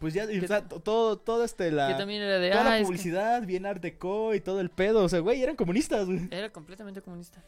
Pues 0.06 0.14
ya, 0.14 0.26
o 0.26 0.48
sea, 0.48 0.68
to- 0.68 0.80
todo, 0.82 1.18
todo 1.18 1.44
este, 1.44 1.72
la... 1.72 1.88
Que 1.88 1.96
también 1.96 2.22
era 2.22 2.38
de. 2.38 2.52
Toda 2.52 2.62
ah, 2.62 2.70
la 2.70 2.78
que 2.78 2.84
publicidad, 2.84 3.42
bien 3.42 3.66
art 3.66 3.82
deco 3.82 4.36
y 4.36 4.40
todo 4.40 4.62
el 4.62 4.70
pedo. 4.70 5.04
O 5.04 5.10
sea, 5.10 5.20
güey, 5.20 5.42
eran 5.42 5.56
comunistas, 5.56 6.06
güey. 6.06 6.28
Era 6.30 6.52
completamente 6.52 7.02
comunista. 7.02 7.44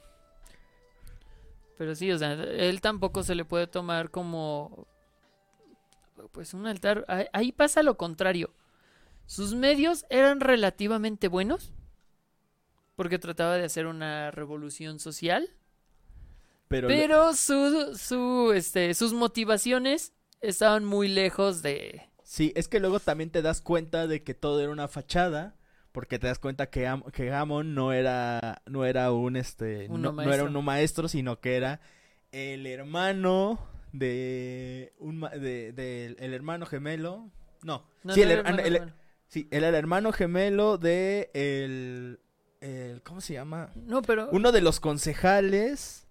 Pero 1.78 1.94
sí, 1.94 2.12
o 2.12 2.18
sea, 2.18 2.34
él 2.34 2.82
tampoco 2.82 3.22
se 3.22 3.36
le 3.36 3.46
puede 3.46 3.68
tomar 3.68 4.10
como. 4.10 4.88
Pues 6.32 6.56
un 6.56 6.66
altar. 6.66 7.06
Ahí, 7.08 7.28
ahí 7.32 7.52
pasa 7.52 7.84
lo 7.84 7.96
contrario. 7.96 8.50
Sus 9.28 9.54
medios 9.54 10.08
eran 10.10 10.40
relativamente 10.40 11.28
buenos. 11.28 11.72
Porque 12.96 13.20
trataba 13.20 13.58
de 13.58 13.66
hacer 13.66 13.86
una 13.86 14.32
revolución 14.32 14.98
social. 15.00 15.48
Pero, 16.70 16.88
Pero 16.88 17.36
su, 17.36 17.96
su, 17.96 18.52
este, 18.52 18.96
sus 18.96 19.14
motivaciones 19.14 20.12
estaban 20.42 20.86
muy 20.86 21.08
lejos 21.08 21.62
de. 21.62 22.07
Sí, 22.30 22.52
es 22.56 22.68
que 22.68 22.80
luego 22.82 23.00
también 23.00 23.30
te 23.30 23.42
das 23.42 23.62
cuenta 23.62 24.06
de 24.06 24.22
que 24.24 24.34
todo 24.34 24.60
era 24.62 24.70
una 24.72 24.88
fachada. 24.90 25.56
Porque 25.94 26.20
te 26.20 26.28
das 26.28 26.38
cuenta 26.38 26.70
que, 26.70 26.86
Am- 26.86 27.02
que 27.12 27.32
Amon 27.34 27.74
no 27.74 27.92
era, 27.92 28.62
no 28.68 28.86
era 28.86 29.12
un, 29.12 29.36
este, 29.36 29.88
no, 29.90 29.98
no 29.98 30.10
era 30.10 30.12
maestro. 30.44 30.60
un 30.60 30.66
maestro, 30.66 31.08
sino 31.08 31.40
que 31.40 31.56
era 31.56 31.80
el 32.32 32.68
hermano 32.68 33.58
de, 33.94 34.94
un, 35.00 35.18
ma- 35.18 35.30
de, 35.32 35.72
de- 35.72 36.16
el 36.20 36.34
hermano 36.36 36.68
gemelo. 36.68 37.32
No, 37.64 37.84
No, 38.04 38.14
sí, 38.14 38.20
no 38.20 38.26
el, 38.28 38.32
hermano- 38.32 38.60
el- 38.60 38.74
gemelo. 38.74 38.94
sí, 39.28 39.48
él 39.50 39.58
era 39.60 39.70
el 39.70 39.76
hermano 39.76 40.12
gemelo 40.12 40.78
de 40.78 41.32
el, 41.34 42.20
el, 42.62 43.02
¿cómo 43.02 43.20
se 43.20 43.34
llama? 43.34 43.72
No, 43.76 44.04
pero. 44.04 44.30
uno 44.32 44.52
de 44.52 44.62
los 44.62 44.80
concejales 44.80 46.07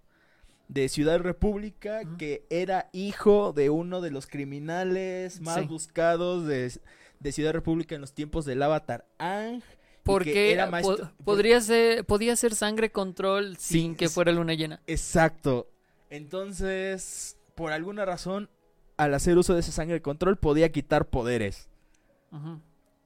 de 0.67 0.89
Ciudad 0.89 1.19
República 1.19 2.01
que 2.17 2.45
era 2.49 2.89
hijo 2.91 3.53
de 3.53 3.69
uno 3.69 4.01
de 4.01 4.11
los 4.11 4.27
criminales 4.27 5.39
más 5.41 5.61
Sí. 5.61 5.65
buscados 5.67 6.45
de, 6.45 6.71
de 7.19 7.31
Ciudad 7.31 7.53
República 7.53 7.95
en 7.95 8.01
los 8.01 8.13
tiempos 8.13 8.45
del 8.45 8.61
Avatar 8.61 9.05
Ang. 9.17 9.61
Porque 10.03 10.53
era 10.53 10.69
po- 10.81 10.97
podría 11.25 11.59
ser, 11.59 12.05
podía 12.05 12.35
ser 12.37 12.55
sangre 12.55 12.91
control 12.91 13.57
Sí, 13.57 13.79
sin 13.81 13.95
que 13.95 14.07
fuera 14.07 14.31
luna 14.31 14.53
llena. 14.53 14.81
Exacto. 14.87 15.69
Entonces, 16.09 17.37
por 17.55 17.71
alguna 17.73 18.05
razón, 18.05 18.49
al 18.95 19.13
hacer 19.13 19.37
uso 19.37 19.53
de 19.53 19.59
esa 19.59 19.71
sangre 19.71 20.01
control, 20.01 20.37
podía 20.37 20.71
quitar 20.71 21.07
poderes. 21.09 21.69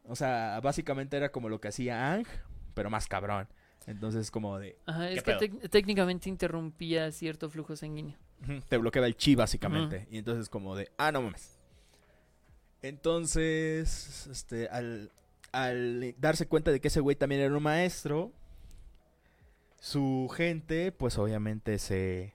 O 0.08 0.16
sea, 0.16 0.60
básicamente 0.62 1.18
era 1.18 1.32
como 1.32 1.50
lo 1.50 1.60
que 1.62 1.70
hacía 1.70 2.14
Ang, 2.14 2.26
pero 2.74 2.90
más 2.90 3.08
cabrón. 3.08 3.48
Entonces, 3.88 4.30
como 4.32 4.60
de. 4.60 4.78
Ajá, 4.86 5.10
es 5.10 5.24
¿Qué 5.24 5.38
que 5.50 5.70
técnicamente 5.70 6.30
interrumpía 6.30 7.12
cierto 7.12 7.50
flujo 7.50 7.76
sanguíneo. 7.76 8.16
Te 8.70 8.78
bloqueaba 8.78 9.08
el 9.08 9.16
chi, 9.16 9.36
básicamente. 9.36 10.08
Y 10.12 10.18
entonces, 10.20 10.50
como 10.50 10.76
de. 10.76 10.92
Ah, 10.98 11.12
no 11.12 11.22
mames. 11.22 11.58
Entonces, 12.82 14.28
este, 14.32 14.68
al, 14.70 15.12
al 15.52 16.16
darse 16.20 16.48
cuenta 16.48 16.72
de 16.72 16.80
que 16.80 16.88
ese 16.88 17.00
güey 17.00 17.16
también 17.16 17.42
era 17.42 17.56
un 17.56 17.62
maestro, 17.64 18.32
su 19.80 20.30
gente, 20.36 20.92
pues 20.92 21.18
obviamente 21.18 21.78
se. 21.80 22.34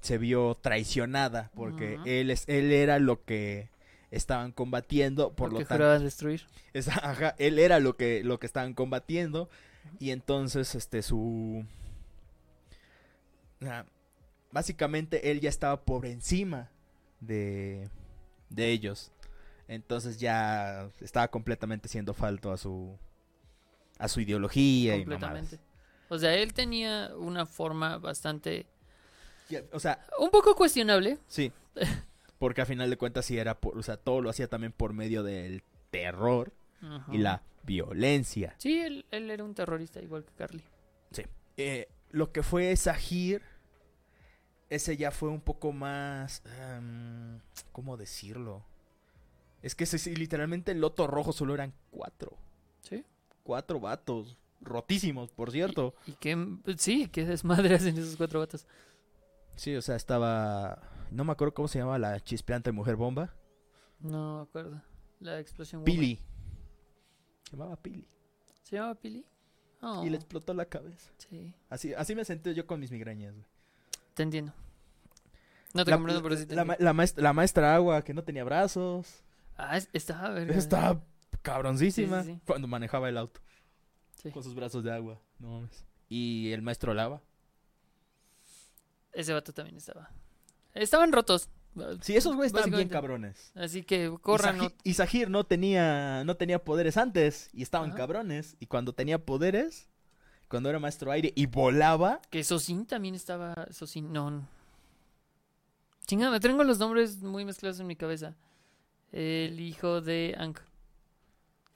Se 0.00 0.18
vio 0.18 0.56
traicionada. 0.60 1.50
Porque 1.54 1.98
él, 2.04 2.30
es, 2.30 2.44
él 2.46 2.72
era 2.72 2.98
lo 2.98 3.24
que 3.24 3.70
estaban 4.10 4.52
combatiendo. 4.52 5.32
Por 5.34 5.50
Porque 5.50 5.64
lo 5.64 5.68
tanto. 5.68 6.00
destruir. 6.00 6.42
Es- 6.74 6.88
ajá, 6.88 7.34
él 7.38 7.58
era 7.58 7.78
lo 7.80 7.96
que, 7.96 8.22
lo 8.24 8.38
que 8.38 8.46
estaban 8.46 8.74
combatiendo. 8.74 9.48
Y 9.98 10.10
entonces, 10.10 10.74
este, 10.74 11.02
su. 11.02 11.64
básicamente 14.50 15.30
él 15.30 15.40
ya 15.40 15.48
estaba 15.48 15.82
por 15.84 16.06
encima 16.06 16.70
de. 17.20 17.88
de 18.48 18.70
ellos. 18.70 19.12
Entonces 19.66 20.18
ya 20.18 20.90
estaba 21.00 21.28
completamente 21.28 21.88
siendo 21.88 22.14
falto 22.14 22.52
a 22.52 22.56
su. 22.56 22.98
a 23.98 24.08
su 24.08 24.20
ideología 24.20 24.96
completamente. 24.96 25.58
O 26.08 26.18
sea, 26.18 26.34
él 26.34 26.52
tenía 26.52 27.12
una 27.16 27.46
forma 27.46 27.98
bastante. 27.98 28.66
O 29.72 29.80
sea, 29.80 30.04
Un 30.18 30.30
poco 30.30 30.54
cuestionable. 30.54 31.18
sí. 31.28 31.52
Porque 32.38 32.60
a 32.60 32.66
final 32.66 32.90
de 32.90 32.98
cuentas 32.98 33.24
sí 33.24 33.38
era 33.38 33.58
por. 33.58 33.78
O 33.78 33.82
sea, 33.82 33.96
todo 33.96 34.20
lo 34.20 34.28
hacía 34.28 34.48
también 34.48 34.72
por 34.72 34.92
medio 34.92 35.22
del 35.22 35.62
terror 35.90 36.52
y 37.10 37.18
la 37.18 37.42
violencia. 37.64 38.54
Sí, 38.58 38.80
él, 38.80 39.06
él 39.10 39.30
era 39.30 39.44
un 39.44 39.54
terrorista 39.54 40.00
igual 40.00 40.24
que 40.24 40.32
Carly. 40.34 40.62
Eh, 41.56 41.88
lo 42.10 42.32
que 42.32 42.42
fue 42.42 42.74
Sahir, 42.74 43.42
ese 44.70 44.96
ya 44.96 45.10
fue 45.10 45.28
un 45.28 45.40
poco 45.40 45.72
más... 45.72 46.42
em, 46.58 47.38
¿Cómo 47.70 47.96
decirlo? 47.96 48.64
Es 49.62 49.74
que 49.74 49.84
ese 49.84 49.98
sí, 49.98 50.16
literalmente 50.16 50.72
el 50.72 50.80
loto 50.80 51.06
rojo 51.06 51.32
solo 51.32 51.54
eran 51.54 51.72
cuatro. 51.90 52.36
Sí. 52.80 53.04
Cuatro 53.44 53.78
vatos. 53.80 54.36
Rotísimos, 54.60 55.30
por 55.30 55.52
cierto. 55.52 55.94
Y 56.06 56.12
que. 56.12 56.36
Sí, 56.76 57.08
qué 57.08 57.24
desmadre 57.24 57.74
hacen 57.76 57.96
esos 57.96 58.16
cuatro 58.16 58.40
vatos. 58.40 58.66
Sí, 59.56 59.76
o 59.76 59.82
sea, 59.82 59.94
estaba... 59.94 60.82
No 61.10 61.24
me 61.24 61.32
acuerdo 61.32 61.54
cómo 61.54 61.68
se 61.68 61.78
llamaba 61.78 61.98
la 61.98 62.20
chispeante 62.20 62.72
mujer 62.72 62.96
bomba. 62.96 63.32
No 64.00 64.38
me 64.38 64.42
acuerdo. 64.42 64.82
La 65.20 65.38
explosión. 65.38 65.84
Pili. 65.84 66.18
Se 67.54 67.58
llamaba 67.60 67.76
Pili. 67.76 68.08
¿Se 68.64 68.76
llama 68.76 68.94
Pili? 68.96 69.24
Oh, 69.80 70.04
Y 70.04 70.10
le 70.10 70.16
explotó 70.16 70.54
la 70.54 70.64
cabeza. 70.64 71.12
Sí, 71.18 71.54
Así, 71.68 71.94
así 71.94 72.14
me 72.16 72.24
senté 72.24 72.52
yo 72.54 72.66
con 72.66 72.80
mis 72.80 72.90
migrañas. 72.90 73.32
güey. 73.34 73.46
te 74.14 74.22
entiendo. 74.24 74.52
No 75.72 75.84
te 75.84 75.90
La, 75.92 75.96
comprendo, 75.96 76.22
pero 76.22 76.36
sí 76.36 76.46
te 76.46 76.54
la, 76.56 76.62
entiendo. 76.62 76.84
la 76.84 76.92
maestra, 76.92 77.22
la 77.22 77.32
maestra 77.32 77.74
agua 77.76 78.02
que 78.02 78.12
no 78.14 78.24
tenía 78.24 78.42
brazos. 78.44 79.22
Ah, 79.56 79.76
es- 79.76 79.88
estaba 79.92 80.30
verga. 80.30 80.54
Estaba 80.56 81.00
cabroncísima 81.42 82.22
Sí, 82.22 82.28
sí, 82.30 82.34
sí. 82.36 82.40
cuando 82.46 82.66
manejaba 82.66 83.08
el 83.08 83.18
auto. 83.18 83.40
Con 84.32 84.42
sus 84.42 84.54
brazos 84.54 84.82
de 84.82 84.92
agua. 84.92 85.20
No 85.38 85.48
mames. 85.60 85.84
Y 86.08 86.50
el 86.52 86.62
maestro 86.62 86.92
lava. 86.94 87.20
Ese 89.12 89.32
vato 89.32 89.52
también 89.52 89.76
estaba. 89.76 90.10
Estaban 90.72 91.12
rotos. 91.12 91.48
Sí, 92.02 92.16
esos 92.16 92.36
güeyes 92.36 92.52
estaban 92.52 92.70
bien 92.70 92.88
cabrones. 92.88 93.50
Así 93.54 93.82
que 93.82 94.12
corran. 94.22 94.72
y, 94.84 94.94
Sahir 94.94 95.28
no 95.30 95.44
tenía, 95.44 96.22
no 96.24 96.36
tenía 96.36 96.62
poderes 96.62 96.96
antes. 96.96 97.50
Y 97.52 97.62
estaban 97.62 97.90
Ajá. 97.90 97.98
cabrones. 97.98 98.56
Y 98.60 98.66
cuando 98.66 98.92
tenía 98.92 99.18
poderes, 99.18 99.88
cuando 100.48 100.70
era 100.70 100.78
maestro 100.78 101.10
aire 101.10 101.32
y 101.34 101.46
volaba. 101.46 102.20
Que 102.30 102.44
Sosin 102.44 102.86
también 102.86 103.14
estaba. 103.14 103.54
Sosin, 103.72 104.12
no. 104.12 104.46
Chingada, 106.06 106.30
me 106.30 106.40
tengo 106.40 106.62
los 106.64 106.78
nombres 106.78 107.22
muy 107.22 107.44
mezclados 107.44 107.80
en 107.80 107.86
mi 107.86 107.96
cabeza. 107.96 108.36
El 109.12 109.58
hijo 109.60 110.00
de 110.00 110.34
Ank. 110.38 110.58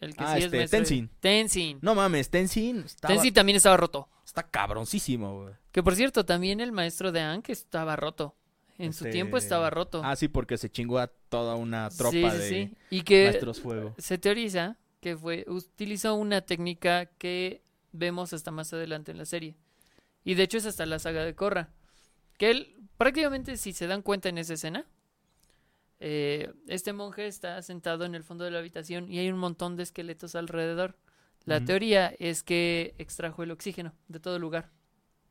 El 0.01 0.15
que 0.15 0.23
Ah, 0.23 0.33
sí 0.35 0.39
es 0.41 0.45
este, 0.45 0.57
de- 0.59 0.69
Tenzin. 0.69 1.11
Tenzin. 1.21 1.79
No 1.83 1.95
mames, 1.95 2.31
Tenzin 2.31 2.81
estaba, 2.81 3.15
Tenzin 3.15 3.35
también 3.35 3.57
estaba 3.57 3.77
roto. 3.77 4.09
está 4.25 4.45
cabroncísimo, 4.45 5.43
güey. 5.43 5.55
Que 5.73 5.83
por 5.83 5.97
cierto, 5.97 6.25
también 6.25 6.61
el 6.61 6.71
maestro 6.73 7.11
de 7.11 7.21
Ank 7.21 7.49
estaba 7.49 7.97
roto. 7.97 8.37
En 8.79 8.93
su 8.93 9.05
Este, 9.05 9.11
tiempo 9.13 9.37
estaba 9.37 9.71
roto. 9.71 10.03
Ah, 10.05 10.15
sí, 10.17 10.29
porque 10.29 10.57
se 10.57 10.71
chingó 10.71 10.99
a 11.01 11.09
toda 11.09 11.57
una 11.57 11.89
tropa 11.91 12.13
Sí, 12.13 12.23
sí, 12.31 12.37
de 12.39 12.49
sí. 12.49 12.75
Y 12.91 13.03
que 13.03 13.25
maestros 13.25 13.61
fuego. 13.61 13.95
se 13.99 14.19
teoriza 14.19 14.77
que 15.01 15.17
fue 15.17 15.45
utilizó 15.49 16.15
una 16.15 16.41
técnica 16.43 17.07
que 17.07 17.63
vemos 17.93 18.33
hasta 18.33 18.51
más 18.51 18.73
adelante 18.73 19.11
en 19.13 19.19
la 19.19 19.25
serie. 19.25 19.57
Y 20.25 20.35
de 20.35 20.45
hecho 20.45 20.59
es 20.59 20.67
hasta 20.67 20.87
la 20.87 20.99
saga 20.99 21.25
de 21.25 21.35
Korra. 21.35 21.71
Que 22.37 22.51
él, 22.51 22.77
prácticamente, 22.97 23.57
si 23.57 23.73
se 23.73 23.87
dan 23.89 24.03
cuenta 24.03 24.29
en 24.29 24.39
esa 24.39 24.55
escena, 24.55 24.87
eh, 26.01 26.53
este 26.69 26.93
monje 26.93 27.27
está 27.27 27.61
sentado 27.63 28.05
en 28.05 28.15
el 28.15 28.23
fondo 28.23 28.45
de 28.45 28.51
la 28.53 28.59
habitación 28.61 29.11
y 29.11 29.19
hay 29.19 29.31
un 29.31 29.39
montón 29.39 29.77
de 29.77 29.83
esqueletos 29.83 30.35
alrededor. 30.35 30.97
La 31.45 31.65
teoría 31.65 32.15
es 32.19 32.43
que 32.43 32.95
extrajo 32.99 33.43
el 33.43 33.51
oxígeno 33.51 33.95
de 34.09 34.21
todo 34.21 34.39
lugar. 34.39 34.71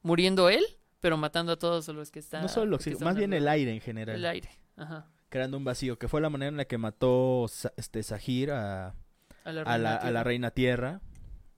Muriendo 0.02 0.50
él, 0.50 0.66
pero 1.00 1.18
matando 1.18 1.52
a 1.54 1.58
todos 1.60 1.88
los 1.90 2.12
que 2.12 2.20
están. 2.20 2.42
No 2.42 2.48
solo 2.48 2.66
el 2.66 2.74
oxígeno, 2.76 3.06
más 3.06 3.16
bien 3.16 3.34
el 3.34 3.48
aire 3.48 3.72
en 3.74 3.82
general. 3.82 4.16
El 4.16 4.26
aire. 4.26 4.50
Ajá. 4.76 5.08
creando 5.30 5.58
un 5.58 5.64
vacío, 5.64 5.98
que 5.98 6.08
fue 6.08 6.22
la 6.22 6.30
manera 6.30 6.50
en 6.50 6.58
la 6.58 6.66
que 6.66 6.78
mató 6.78 7.46
este 7.78 8.02
Sahir 8.04 8.52
a, 8.52 8.96
A 9.44 9.52
la, 9.52 9.62
a 9.62 9.64
reina 9.64 9.78
la, 9.78 9.96
a 9.96 9.96
la 9.96 10.00
tierra. 10.02 10.24
reina 10.24 10.52
tierra, 10.52 11.02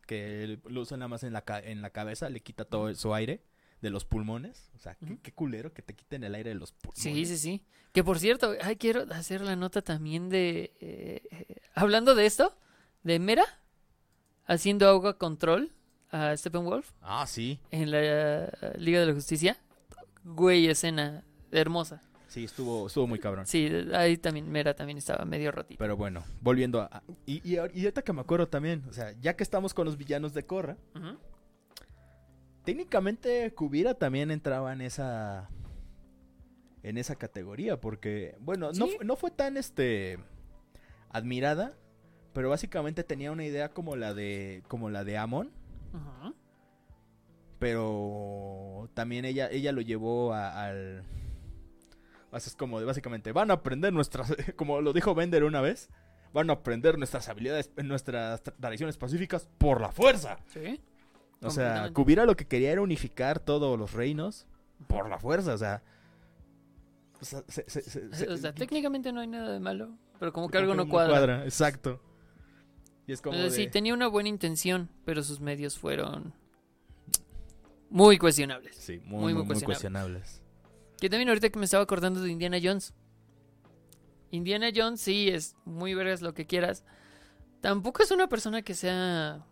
que 0.07 0.59
lo 0.65 0.81
usa 0.81 0.97
nada 0.97 1.07
más 1.09 1.23
en 1.23 1.33
la, 1.33 1.43
en 1.63 1.81
la 1.81 1.89
cabeza, 1.91 2.29
le 2.29 2.39
quita 2.39 2.65
todo 2.65 2.93
su 2.95 3.13
aire 3.13 3.43
de 3.81 3.89
los 3.91 4.05
pulmones. 4.05 4.71
O 4.75 4.79
sea, 4.79 4.95
qué, 4.95 5.05
Ujú. 5.05 5.19
qué 5.21 5.31
culero 5.33 5.73
que 5.73 5.81
te 5.81 5.93
quiten 5.95 6.23
el 6.23 6.33
aire 6.35 6.49
de 6.49 6.55
los 6.55 6.71
pulmones. 6.71 7.01
Sí, 7.03 7.25
sí, 7.25 7.37
sí. 7.37 7.63
Que 7.93 8.03
por 8.03 8.19
cierto, 8.19 8.55
ay, 8.61 8.75
quiero 8.77 9.05
hacer 9.11 9.41
la 9.41 9.55
nota 9.55 9.81
también 9.81 10.29
de... 10.29 10.73
eh, 10.79 11.21
eh, 11.31 11.61
hablando 11.75 12.15
de 12.15 12.25
esto, 12.25 12.55
de 13.03 13.19
Mera, 13.19 13.45
haciendo 14.45 14.87
agua 14.89 15.17
control 15.17 15.71
a 16.11 16.35
Steppenwolf 16.35 16.91
Ah, 17.01 17.25
sí. 17.27 17.59
en 17.71 17.91
la 17.91 17.99
eh, 18.01 18.49
Liga 18.77 18.99
de 18.99 19.05
la 19.07 19.13
Justicia. 19.13 19.57
Güey, 20.23 20.67
escena 20.67 21.23
hermosa. 21.51 22.01
Sí, 22.27 22.43
estuvo, 22.43 22.85
estuvo 22.87 23.07
muy 23.07 23.17
cabrón. 23.17 23.47
Sí, 23.47 23.67
ahí 23.93 24.15
también 24.17 24.51
Mera 24.51 24.75
también 24.75 24.97
estaba 24.99 25.25
medio 25.25 25.51
rotito. 25.51 25.79
Pero 25.79 25.97
bueno, 25.97 26.23
volviendo 26.41 26.81
a... 26.81 27.01
y, 27.25 27.37
y, 27.49 27.55
ahor- 27.55 27.71
y 27.73 27.79
ahorita 27.81 28.03
que 28.03 28.13
me 28.13 28.21
acuerdo 28.21 28.47
también, 28.47 28.83
o 28.87 28.93
sea, 28.93 29.13
ya 29.19 29.35
que 29.35 29.41
estamos 29.43 29.73
con 29.73 29.85
los 29.85 29.97
villanos 29.97 30.33
de 30.35 30.45
Korra, 30.45 30.77
Ujú. 30.95 31.17
técnicamente 32.63 33.51
Kubira 33.53 33.93
también 33.95 34.31
entraba 34.31 34.73
en 34.73 34.81
esa... 34.81 35.49
En 36.81 36.97
esa 36.97 37.15
categoría, 37.15 37.79
porque, 37.81 38.35
bueno, 38.39 38.71
no, 38.73 38.87
Sí. 38.87 38.97
no 39.03 39.15
fue 39.15 39.31
tan, 39.31 39.57
este... 39.57 40.19
Admirada, 41.09 41.73
pero 42.33 42.49
básicamente 42.49 43.03
tenía 43.03 43.31
una 43.31 43.43
idea 43.43 43.69
como 43.69 43.95
la 43.95 44.13
de... 44.13 44.61
Como 44.67 44.89
la 44.91 45.03
de 45.03 45.17
Amon. 45.17 45.51
Pero 47.59 48.89
también 48.93 49.25
ella 49.25 49.49
ella 49.51 49.71
lo 49.71 49.81
llevó 49.81 50.33
a- 50.33 50.65
al 50.65 51.03
sea, 52.31 52.37
es 52.37 52.55
como 52.55 52.79
de 52.79 52.85
básicamente 52.85 53.31
van 53.31 53.51
a 53.51 53.55
aprender 53.55 53.91
nuestras 53.91 54.33
como 54.55 54.81
lo 54.81 54.93
dijo 54.93 55.15
Bender 55.15 55.43
una 55.43 55.61
vez 55.61 55.89
van 56.31 56.49
a 56.49 56.53
aprender 56.53 56.97
nuestras 56.97 57.27
habilidades 57.27 57.71
nuestras 57.83 58.43
tra- 58.43 58.53
tradiciones 58.59 58.97
pacíficas 58.97 59.49
por 59.57 59.81
la 59.81 59.91
fuerza 59.91 60.37
Sí. 60.53 60.79
o 61.41 61.49
sea. 61.49 61.89
Kubira 61.91 62.25
lo 62.25 62.35
que 62.35 62.45
quería 62.47 62.71
era 62.71 62.81
unificar 62.81 63.39
todos 63.39 63.77
los 63.79 63.93
reinos 63.93 64.45
por 64.87 65.09
la 65.09 65.17
fuerza 65.19 65.53
o 65.53 65.57
sea 65.57 65.81
o 67.21 67.25
sea, 67.25 67.43
se- 67.49 67.69
se- 67.69 67.81
se- 68.13 68.29
o 68.29 68.37
sea, 68.37 68.53
técnicamente 68.53 69.11
no 69.11 69.19
hay 69.19 69.27
nada 69.27 69.51
de 69.51 69.59
malo, 69.59 69.89
pero 70.19 70.31
como 70.31 70.47
que 70.49 70.57
algo 70.57 70.71
que 70.71 70.77
no 70.77 70.87
cuadra. 70.87 71.43
exacto 71.43 71.99
y 73.09 73.13
es 73.13 73.21
como 73.21 73.49
sí, 73.49 73.67
tenía 73.67 73.93
una 73.93 74.07
buena 74.07 74.29
intención, 74.29 74.87
pero 75.03 75.23
sus 75.23 75.39
medios 75.39 75.79
fueron 75.79 76.33
muy 77.89 78.19
cuestionables. 78.19 78.75
sí, 78.75 78.99
muy, 78.99 79.07
muy, 79.07 79.33
muy 79.33 79.43
muy, 79.45 79.55
muy 79.55 79.63
cuestionables 79.63 80.43
Que 80.99 81.09
también 81.09 81.29
ahorita 81.29 81.49
que 81.49 81.57
me 81.57 81.65
estaba 81.65 81.83
acordando 81.83 82.21
de 82.21 82.29
Indiana 82.31 82.59
Jones. 82.61 82.93
Indiana 84.29 84.69
Jones 84.75 85.01
sí 85.01 85.27
es 85.29 85.55
muy 85.65 85.95
vergas 85.95 86.21
lo 86.21 86.35
que 86.35 86.45
quieras. 86.45 86.83
Tampoco 87.61 88.03
es 88.03 88.11
una 88.11 88.29
persona 88.29 88.61
que 88.61 88.75
sea 88.75 89.43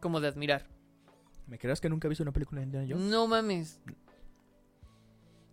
como 0.00 0.20
de 0.20 0.28
admirar. 0.28 0.68
¿me 1.48 1.58
creas 1.58 1.80
que 1.80 1.88
nunca 1.88 2.06
he 2.06 2.08
visto 2.08 2.22
una 2.22 2.32
película 2.32 2.60
de 2.60 2.66
Indiana 2.66 2.86
Jones? 2.88 3.10
No 3.10 3.26
mames, 3.26 3.80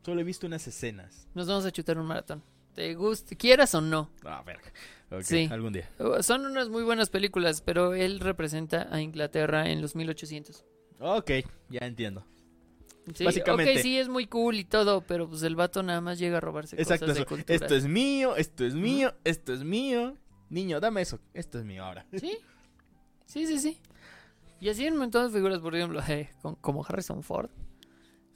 Solo 0.06 0.22
he 0.22 0.24
visto 0.24 0.46
unas 0.46 0.68
escenas. 0.68 1.28
nos 1.34 1.48
vamos 1.48 1.66
a 1.66 1.72
chutar 1.72 1.98
un 1.98 2.06
maratón. 2.06 2.44
¿Te 2.76 2.94
gusta, 2.94 3.36
quieras 3.36 3.74
o 3.74 3.82
no? 3.82 4.12
Ah, 4.24 4.44
verga. 4.46 4.72
Sí. 5.22 5.48
algún 5.52 5.74
día. 5.74 5.90
Uh, 6.00 6.22
Son 6.22 6.46
unas 6.46 6.70
muy 6.70 6.84
buenas 6.84 7.10
películas, 7.10 7.62
pero 7.62 7.94
él 7.94 8.20
representa 8.20 8.88
a 8.94 9.02
Inglaterra 9.02 9.70
en 9.70 9.82
los 9.82 9.96
1800. 9.96 10.66
Ok, 11.00 11.32
ya 11.70 11.80
entiendo. 11.88 12.26
Sí, 13.16 13.24
Básicamente. 13.26 13.74
Ok, 13.74 13.80
sí, 13.82 13.98
es 13.98 14.08
muy 14.08 14.28
cool 14.28 14.56
y 14.58 14.66
todo, 14.66 15.02
pero 15.02 15.28
pues 15.28 15.42
el 15.44 15.56
vato 15.56 15.82
nada 15.82 16.00
más 16.00 16.20
llega 16.20 16.38
a 16.38 16.42
robarse 16.42 16.76
Exacto. 16.76 17.06
cosas 17.06 17.16
de 17.16 17.22
eso. 17.22 17.28
cultura. 17.30 17.56
Esto 17.56 17.76
es 17.76 17.88
mío, 17.88 18.36
esto 18.36 18.66
es 18.66 18.76
mío, 18.76 19.16
esto 19.24 19.54
es 19.54 19.64
mío. 19.64 20.16
Niño, 20.50 20.80
dame 20.80 21.02
eso. 21.02 21.20
Esto 21.34 21.58
es 21.58 21.66
mío 21.66 21.84
ahora. 21.86 22.06
Sí, 22.14 22.38
sí, 23.26 23.48
sí, 23.48 23.58
sí. 23.60 23.82
Y 24.62 24.70
así 24.70 24.86
en 24.86 24.94
un 24.94 25.00
montón 25.00 25.26
de 25.28 25.34
figuras, 25.36 25.60
por 25.60 25.76
ejemplo, 25.76 26.02
eh, 26.08 26.30
con- 26.42 26.56
como 26.56 26.86
Harrison 26.86 27.24
Ford, 27.24 27.50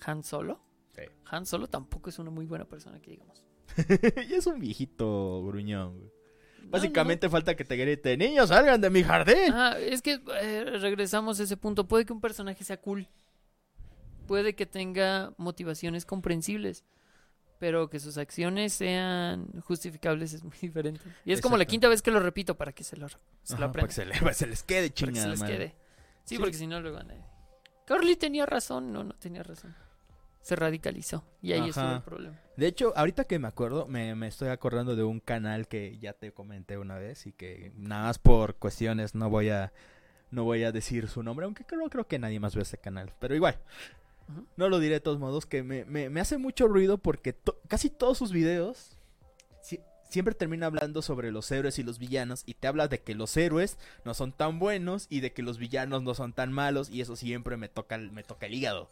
Han 0.06 0.24
Solo. 0.24 0.60
Sí. 0.96 1.04
Han 1.26 1.46
Solo 1.46 1.68
tampoco 1.68 2.10
es 2.10 2.18
una 2.18 2.32
muy 2.32 2.46
buena 2.46 2.66
persona, 2.66 3.00
que 3.00 3.12
digamos. 3.12 3.44
y 4.30 4.34
es 4.34 4.48
un 4.48 4.60
viejito 4.60 5.44
gruñón, 5.46 6.00
güey. 6.00 6.13
No, 6.74 6.80
Básicamente 6.80 7.30
falta 7.30 7.56
que 7.56 7.64
te 7.66 7.76
grite, 7.78 8.18
niños, 8.18 8.50
salgan 8.50 8.82
de 8.82 8.90
mi 8.90 9.04
jardín. 9.04 9.54
Ah, 9.54 9.78
es 9.80 10.02
que 10.02 10.20
eh, 10.42 10.64
regresamos 10.80 11.40
a 11.40 11.44
ese 11.44 11.56
punto. 11.56 11.88
Puede 11.88 12.04
que 12.06 12.14
un 12.14 12.20
personaje 12.22 12.64
sea 12.64 12.78
cool. 12.82 13.08
Puede 14.28 14.56
que 14.56 14.66
tenga 14.66 15.34
motivaciones 15.38 16.06
comprensibles. 16.06 16.84
Pero 17.60 17.90
que 17.90 18.00
sus 18.00 18.18
acciones 18.18 18.74
sean 18.74 19.48
justificables 19.62 20.34
es 20.34 20.44
muy 20.44 20.58
diferente. 20.62 21.00
Y 21.24 21.32
es 21.32 21.40
como 21.42 21.58
la 21.58 21.66
quinta 21.66 21.88
vez 21.88 22.02
que 22.02 22.12
lo 22.12 22.20
repito 22.20 22.58
para 22.58 22.74
que 22.74 22.84
se 22.84 22.98
lo, 22.98 23.08
se 23.08 23.16
lo 23.16 23.20
Ajá, 23.20 23.58
para 23.58 23.66
aprendan. 23.68 23.88
que 23.88 23.94
se, 23.94 24.06
le- 24.06 24.34
se 24.34 24.48
les 24.48 24.64
quede 24.64 24.90
para 24.90 24.94
que 24.94 25.00
se 25.00 25.06
chingada 25.06 25.28
les 25.30 25.40
madre. 25.40 25.58
quede. 25.58 25.68
Sí, 26.26 26.36
Sí. 26.36 26.38
porque 26.40 26.56
si 26.58 26.68
no 26.68 26.82
luego 26.82 26.98
van 26.98 27.12
a... 27.12 27.16
Carly 27.86 28.16
tenía 28.16 28.46
razón, 28.46 28.92
no, 28.92 29.04
no 29.04 29.14
tenía 29.16 29.44
razón. 29.44 29.76
Se 30.44 30.56
radicalizó 30.56 31.24
y 31.42 31.54
ahí 31.54 31.62
Ajá. 31.62 31.70
estuvo 31.70 31.92
el 31.96 32.02
problema. 32.04 32.40
De 32.58 32.68
hecho, 32.68 32.94
ahorita 32.96 33.24
que 33.24 33.40
me 33.40 33.48
acuerdo, 33.48 33.88
me, 33.88 34.14
me 34.14 34.28
estoy 34.28 34.50
acordando 34.50 34.96
de 34.96 35.04
un 35.04 35.20
canal 35.20 35.68
que 35.68 35.98
ya 35.98 36.14
te 36.14 36.32
comenté 36.32 36.78
una 36.78 36.98
vez 37.00 37.26
y 37.26 37.32
que 37.32 37.72
nada 37.78 38.04
más 38.04 38.20
por 38.20 38.56
cuestiones 38.56 39.16
no 39.16 39.30
voy 39.30 39.50
a 39.50 39.74
no 40.30 40.44
voy 40.44 40.64
a 40.64 40.72
decir 40.72 41.08
su 41.10 41.24
nombre, 41.24 41.46
aunque 41.46 41.64
creo, 41.64 41.88
creo 41.90 42.08
que 42.08 42.20
nadie 42.20 42.40
más 42.40 42.56
ve 42.56 42.62
ese 42.64 42.78
canal, 42.78 43.14
pero 43.20 43.36
igual. 43.36 43.58
No 44.58 44.68
lo 44.70 44.80
diré 44.80 44.96
de 44.96 45.00
todos 45.00 45.20
modos, 45.20 45.46
que 45.46 45.64
me, 45.64 45.86
me- 45.86 46.10
me 46.10 46.20
hace 46.22 46.38
mucho 46.38 46.68
ruido 46.68 46.98
porque 46.98 47.34
to- 47.34 47.60
casi 47.68 47.90
todos 47.90 48.18
sus 48.18 48.32
videos 48.32 48.98
siempre 50.14 50.34
termina 50.36 50.68
hablando 50.68 51.02
sobre 51.02 51.32
los 51.32 51.52
héroes 51.52 51.78
y 51.80 51.84
los 51.84 52.00
villanos 52.00 52.44
y 52.46 52.54
te 52.54 52.68
habla 52.68 52.88
de 52.88 53.02
que 53.02 53.16
los 53.16 53.36
héroes 53.36 53.78
no 54.06 54.14
son 54.14 54.32
tan 54.32 54.60
buenos 54.60 55.08
y 55.10 55.20
de 55.20 55.34
que 55.34 55.42
los 55.42 55.58
villanos 55.58 56.04
no 56.04 56.14
son 56.14 56.32
tan 56.34 56.52
malos 56.54 56.90
y 56.90 57.02
eso 57.02 57.16
siempre 57.16 57.58
me 57.58 57.68
toca 57.68 57.96
el- 57.96 58.12
me 58.12 58.24
toca 58.24 58.46
el 58.46 58.54
hígado. 58.54 58.90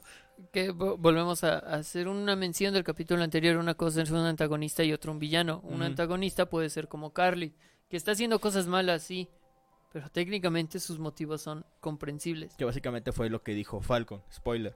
Que 0.52 0.72
vo- 0.74 0.98
volvemos 0.98 1.44
a 1.44 1.60
hacer 1.60 2.08
una 2.08 2.36
mención 2.36 2.74
del 2.74 2.84
capítulo 2.84 3.24
anterior. 3.24 3.58
Una 3.58 3.76
cosa 3.76 4.02
es 4.02 4.10
un 4.10 4.18
antagonista 4.26 4.84
y 4.84 4.92
otro 4.92 5.12
un 5.12 5.20
villano. 5.20 5.62
Un 5.64 5.84
antagonista 5.84 6.48
puede 6.50 6.70
ser 6.70 6.88
como 6.88 7.14
Carly, 7.14 7.54
que 7.90 7.98
está 7.98 8.12
haciendo 8.14 8.40
cosas 8.40 8.66
malas, 8.68 9.04
sí. 9.04 9.30
Pero 9.94 10.10
técnicamente 10.10 10.80
sus 10.80 10.98
motivos 11.00 11.42
son 11.42 11.66
comprensibles. 11.82 12.56
Que 12.56 12.66
básicamente 12.66 13.12
fue 13.12 13.30
lo 13.30 13.44
que 13.44 13.54
dijo 13.54 13.82
Falcon, 13.82 14.24
spoiler. 14.34 14.76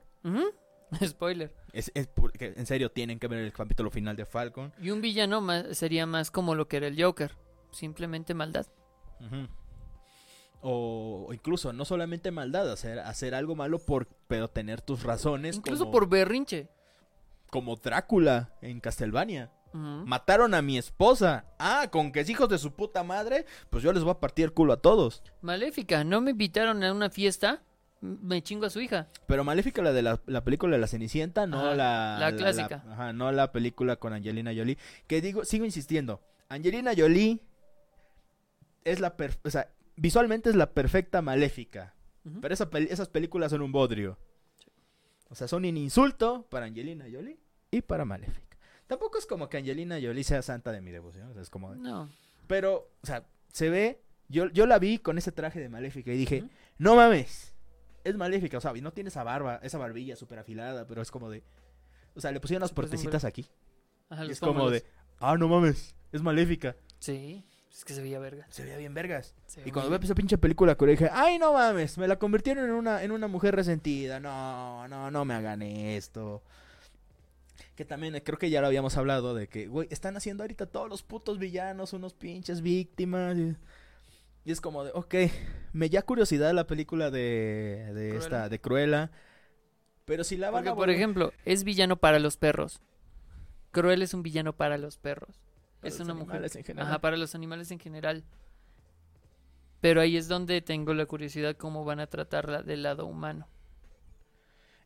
Spoiler. 1.04 1.52
Es, 1.72 1.90
es 1.94 2.06
porque, 2.06 2.54
en 2.56 2.66
serio, 2.66 2.90
tienen 2.90 3.18
que 3.18 3.26
ver 3.28 3.40
el 3.40 3.52
capítulo 3.52 3.90
final 3.90 4.16
de 4.16 4.24
Falcon. 4.26 4.72
Y 4.80 4.90
un 4.90 5.00
villano 5.00 5.40
ma- 5.40 5.74
sería 5.74 6.06
más 6.06 6.30
como 6.30 6.54
lo 6.54 6.68
que 6.68 6.76
era 6.78 6.86
el 6.86 7.02
Joker. 7.02 7.36
Simplemente 7.72 8.32
maldad. 8.34 8.66
o, 10.60 11.26
o 11.28 11.32
incluso, 11.32 11.72
no 11.72 11.84
solamente 11.84 12.30
maldad, 12.30 12.70
hacer, 12.70 12.98
hacer 13.00 13.34
algo 13.34 13.54
malo, 13.54 13.78
por, 13.78 14.06
pero 14.28 14.48
tener 14.48 14.80
tus 14.80 15.02
razones. 15.02 15.56
Incluso 15.56 15.84
como, 15.84 15.92
por 15.92 16.08
berrinche. 16.08 16.68
Como 17.50 17.76
Drácula 17.76 18.54
en 18.62 18.80
Castlevania. 18.80 19.52
Mataron 19.72 20.54
a 20.54 20.62
mi 20.62 20.78
esposa. 20.78 21.44
Ah, 21.58 21.88
con 21.92 22.10
que 22.10 22.20
es 22.20 22.30
hijos 22.30 22.48
de 22.48 22.56
su 22.56 22.72
puta 22.72 23.02
madre, 23.02 23.44
pues 23.68 23.82
yo 23.82 23.92
les 23.92 24.02
voy 24.02 24.12
a 24.12 24.20
partir 24.20 24.46
el 24.46 24.52
culo 24.54 24.72
a 24.72 24.80
todos. 24.80 25.22
Maléfica, 25.42 26.02
no 26.02 26.22
me 26.22 26.30
invitaron 26.30 26.82
a 26.82 26.92
una 26.94 27.10
fiesta, 27.10 27.62
me 28.00 28.42
chingo 28.42 28.66
a 28.66 28.70
su 28.70 28.80
hija. 28.80 29.08
Pero 29.26 29.42
Maléfica, 29.44 29.82
la 29.82 29.92
de 29.92 30.02
la, 30.02 30.20
la 30.26 30.44
película 30.44 30.76
de 30.76 30.80
la 30.80 30.86
Cenicienta, 30.86 31.46
no 31.46 31.58
Ajá, 31.58 31.74
la, 31.74 32.16
la 32.20 32.36
clásica. 32.36 32.84
ajá, 32.90 33.12
no 33.12 33.32
la 33.32 33.52
película 33.52 33.96
con 33.96 34.12
Angelina 34.12 34.52
Jolie. 34.54 34.78
Que 35.06 35.20
digo, 35.20 35.44
sigo 35.44 35.64
insistiendo. 35.64 36.20
Angelina 36.48 36.92
Jolie 36.96 37.40
es 38.84 39.00
la 39.00 39.16
per- 39.16 39.38
o 39.44 39.50
sea, 39.50 39.70
visualmente 39.96 40.50
es 40.50 40.56
la 40.56 40.70
perfecta 40.72 41.22
Maléfica. 41.22 41.94
Pero 42.40 42.52
esa 42.54 42.68
esas 42.90 43.08
películas 43.08 43.52
son 43.52 43.62
un 43.62 43.70
bodrio. 43.70 44.18
O 45.28 45.34
sea, 45.36 45.46
son 45.46 45.64
un 45.64 45.76
insulto 45.76 46.46
para 46.50 46.66
Angelina 46.66 47.04
Jolie 47.10 47.38
y 47.70 47.80
para 47.82 48.04
Maléfica. 48.04 48.56
Tampoco 48.88 49.18
es 49.18 49.26
como 49.26 49.48
que 49.48 49.58
Angelina 49.58 49.96
Jolie 50.02 50.24
sea 50.24 50.42
santa 50.42 50.72
de 50.72 50.80
mi 50.80 50.90
devoción. 50.90 51.28
o 51.30 51.32
sea, 51.32 51.42
es 51.42 51.50
como 51.50 51.72
de- 51.72 51.78
No. 51.78 52.08
Pero, 52.48 52.90
o 53.02 53.06
sea, 53.06 53.24
se 53.52 53.70
ve. 53.70 54.00
Yo, 54.28 54.48
yo 54.50 54.66
la 54.66 54.78
vi 54.80 54.98
con 54.98 55.18
ese 55.18 55.30
traje 55.30 55.60
de 55.60 55.68
Maléfica 55.68 56.12
y 56.12 56.16
dije, 56.16 56.44
no 56.78 56.96
mames. 56.96 57.54
Es 58.06 58.16
Maléfica, 58.16 58.58
o 58.58 58.60
sea, 58.60 58.76
y 58.76 58.80
no 58.80 58.92
tiene 58.92 59.08
esa 59.08 59.24
barba, 59.24 59.58
esa 59.64 59.78
barbilla 59.78 60.14
súper 60.14 60.38
afilada, 60.38 60.86
pero 60.86 61.02
es 61.02 61.10
como 61.10 61.28
de. 61.28 61.42
O 62.14 62.20
sea, 62.20 62.30
le 62.30 62.40
pusieron 62.40 62.60
unas 62.60 62.70
Sí, 62.70 62.74
pues, 62.74 62.88
puertecitas 62.88 63.24
aquí. 63.24 63.50
Ajá, 64.08 64.24
Y 64.24 64.28
los 64.28 64.36
es 64.36 64.40
como 64.40 64.70
de, 64.70 64.84
ah, 65.18 65.36
no 65.36 65.48
mames, 65.48 65.94
es 66.12 66.22
Maléfica. 66.22 66.76
Sí, 67.00 67.44
es 67.72 67.84
que 67.84 67.94
se 67.94 68.02
veía 68.02 68.20
verga. 68.20 68.46
Se 68.48 68.62
veía 68.62 68.76
bien 68.76 68.94
vergas. 68.94 69.34
Se 69.46 69.60
Y 69.66 69.72
cuando 69.72 69.90
muy 69.90 69.98
ve 69.98 70.04
esa 70.04 70.14
pinche 70.14 70.38
película, 70.38 70.76
que 70.76 70.86
dije, 70.86 71.10
ay, 71.12 71.38
no 71.38 71.52
mames, 71.52 71.98
me 71.98 72.06
la 72.06 72.16
convirtieron 72.16 72.64
en 72.64 72.70
una, 72.70 73.02
en 73.02 73.10
una 73.10 73.26
mujer 73.26 73.56
resentida. 73.56 74.20
No, 74.20 74.86
no, 74.86 75.10
no 75.10 75.24
me 75.24 75.34
hagan 75.34 75.62
esto. 75.62 76.42
Que 77.74 77.84
también 77.84 78.14
eh, 78.14 78.22
creo 78.22 78.38
que 78.38 78.50
ya 78.50 78.60
lo 78.60 78.68
habíamos 78.68 78.96
hablado 78.96 79.34
de 79.34 79.48
que, 79.48 79.66
güey, 79.66 79.88
están 79.90 80.16
haciendo 80.16 80.44
ahorita 80.44 80.66
todos 80.66 80.88
los 80.88 81.02
putos 81.02 81.38
villanos, 81.38 81.92
unos 81.92 82.14
pinches 82.14 82.62
víctimas. 82.62 83.36
Y, 84.46 84.50
y 84.50 84.52
es 84.52 84.60
como 84.60 84.84
de, 84.84 84.92
ok, 84.94 85.14
me 85.72 85.90
ya 85.90 86.02
curiosidad 86.02 86.52
la 86.54 86.66
película 86.66 87.10
de, 87.10 87.90
de 87.94 88.08
Cruella. 88.10 88.18
esta, 88.18 88.48
de 88.48 88.60
Cruella. 88.60 89.10
Pero 90.04 90.24
si 90.24 90.36
la 90.36 90.50
van 90.50 90.62
Porque, 90.62 90.70
a 90.70 90.74
por 90.76 90.90
ejemplo, 90.90 91.32
es 91.44 91.64
villano 91.64 91.96
para 91.96 92.18
los 92.18 92.36
perros. 92.36 92.80
Cruel 93.72 94.02
es 94.02 94.14
un 94.14 94.22
villano 94.22 94.54
para 94.54 94.78
los 94.78 94.96
perros. 94.96 95.40
Para 95.80 95.88
es 95.88 95.98
los 95.98 96.06
una 96.06 96.14
mujer. 96.14 96.30
animales 96.36 96.56
en 96.56 96.64
general. 96.64 96.88
Ajá, 96.88 96.98
para 97.00 97.16
los 97.16 97.34
animales 97.34 97.70
en 97.72 97.78
general. 97.80 98.24
Pero 99.80 100.00
ahí 100.00 100.16
es 100.16 100.28
donde 100.28 100.62
tengo 100.62 100.94
la 100.94 101.06
curiosidad 101.06 101.56
cómo 101.56 101.84
van 101.84 102.00
a 102.00 102.06
tratarla 102.06 102.62
del 102.62 102.82
lado 102.82 103.04
humano. 103.06 103.48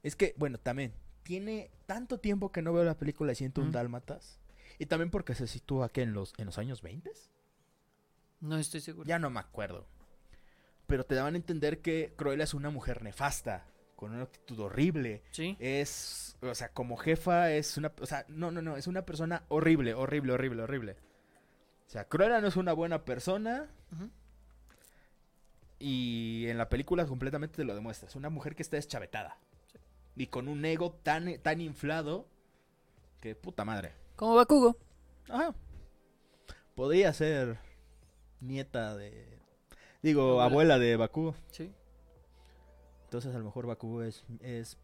Es 0.02 0.16
que, 0.16 0.34
bueno, 0.36 0.58
también, 0.58 0.94
tiene 1.22 1.70
tanto 1.86 2.18
tiempo 2.18 2.50
que 2.50 2.62
no 2.62 2.72
veo 2.72 2.84
la 2.84 2.96
película 2.96 3.28
de 3.30 3.34
Siento 3.36 3.60
un 3.60 3.68
Ujú. 3.68 3.74
Dálmatas. 3.74 4.40
Y 4.78 4.86
también 4.86 5.10
porque 5.10 5.34
se 5.34 5.46
sitúa 5.46 5.86
aquí 5.86 6.00
en 6.00 6.14
los, 6.14 6.32
en 6.38 6.46
los 6.46 6.58
años 6.58 6.80
20. 6.82 7.10
No 8.40 8.56
estoy 8.56 8.80
seguro. 8.80 9.06
Ya 9.06 9.18
no 9.18 9.30
me 9.30 9.40
acuerdo. 9.40 9.86
Pero 10.86 11.04
te 11.04 11.14
daban 11.14 11.34
a 11.34 11.36
entender 11.36 11.80
que 11.80 12.14
Cruella 12.16 12.44
es 12.44 12.54
una 12.54 12.70
mujer 12.70 13.02
nefasta, 13.02 13.66
con 13.94 14.12
una 14.12 14.22
actitud 14.22 14.58
horrible. 14.58 15.22
Sí. 15.30 15.56
Es, 15.60 16.36
o 16.42 16.54
sea, 16.54 16.70
como 16.70 16.96
jefa 16.96 17.52
es 17.52 17.76
una, 17.76 17.92
o 18.00 18.06
sea, 18.06 18.24
no, 18.28 18.50
no, 18.50 18.60
no, 18.60 18.76
es 18.76 18.86
una 18.86 19.06
persona 19.06 19.44
horrible, 19.48 19.94
horrible, 19.94 20.32
horrible, 20.32 20.62
horrible. 20.62 20.96
O 21.86 21.90
sea, 21.90 22.08
Cruella 22.08 22.40
no 22.40 22.48
es 22.48 22.56
una 22.56 22.72
buena 22.72 23.04
persona 23.04 23.68
y 25.78 26.46
en 26.46 26.58
la 26.58 26.68
película 26.68 27.06
completamente 27.06 27.56
te 27.56 27.64
lo 27.64 27.74
demuestra. 27.74 28.08
Es 28.08 28.14
una 28.14 28.30
mujer 28.30 28.54
que 28.54 28.62
está 28.62 28.76
deschavetada. 28.76 29.38
Y 30.14 30.26
con 30.26 30.46
un 30.48 30.64
ego 30.64 30.92
tan, 30.92 31.38
tan 31.38 31.60
inflado 31.60 32.28
que 33.20 33.34
puta 33.34 33.64
madre. 33.64 33.92
Como 34.16 34.34
Bakugo. 34.34 34.76
Ajá. 35.28 35.54
Podría 36.74 37.12
ser 37.12 37.58
nieta 38.40 38.96
de... 38.96 39.38
Digo, 40.02 40.40
Abuela. 40.40 40.44
abuela 40.44 40.78
de 40.78 40.96
Bakugo. 40.96 41.34
Sí. 41.50 41.72
Entonces 43.04 43.34
a 43.34 43.38
lo 43.38 43.44
mejor 43.44 43.66
Bakugo 43.66 44.02
es, 44.02 44.24
es 44.40 44.78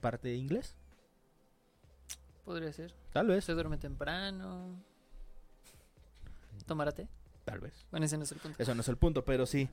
parte 0.00 0.34
inglés. 0.34 0.74
Podría 2.44 2.72
ser. 2.72 2.94
Tal 3.12 3.26
vez. 3.26 3.44
Se 3.44 3.52
duerme 3.52 3.76
temprano. 3.76 4.80
Tomará 6.66 6.92
té. 6.92 7.08
Tal 7.44 7.58
vez. 7.58 7.86
Bueno, 7.90 8.06
ese 8.06 8.16
no 8.16 8.24
es 8.24 8.32
el 8.32 8.38
punto. 8.38 8.62
Eso 8.62 8.74
no 8.74 8.80
es 8.80 8.88
el 8.88 8.96
punto, 8.96 9.24
pero 9.24 9.46
sí. 9.46 9.68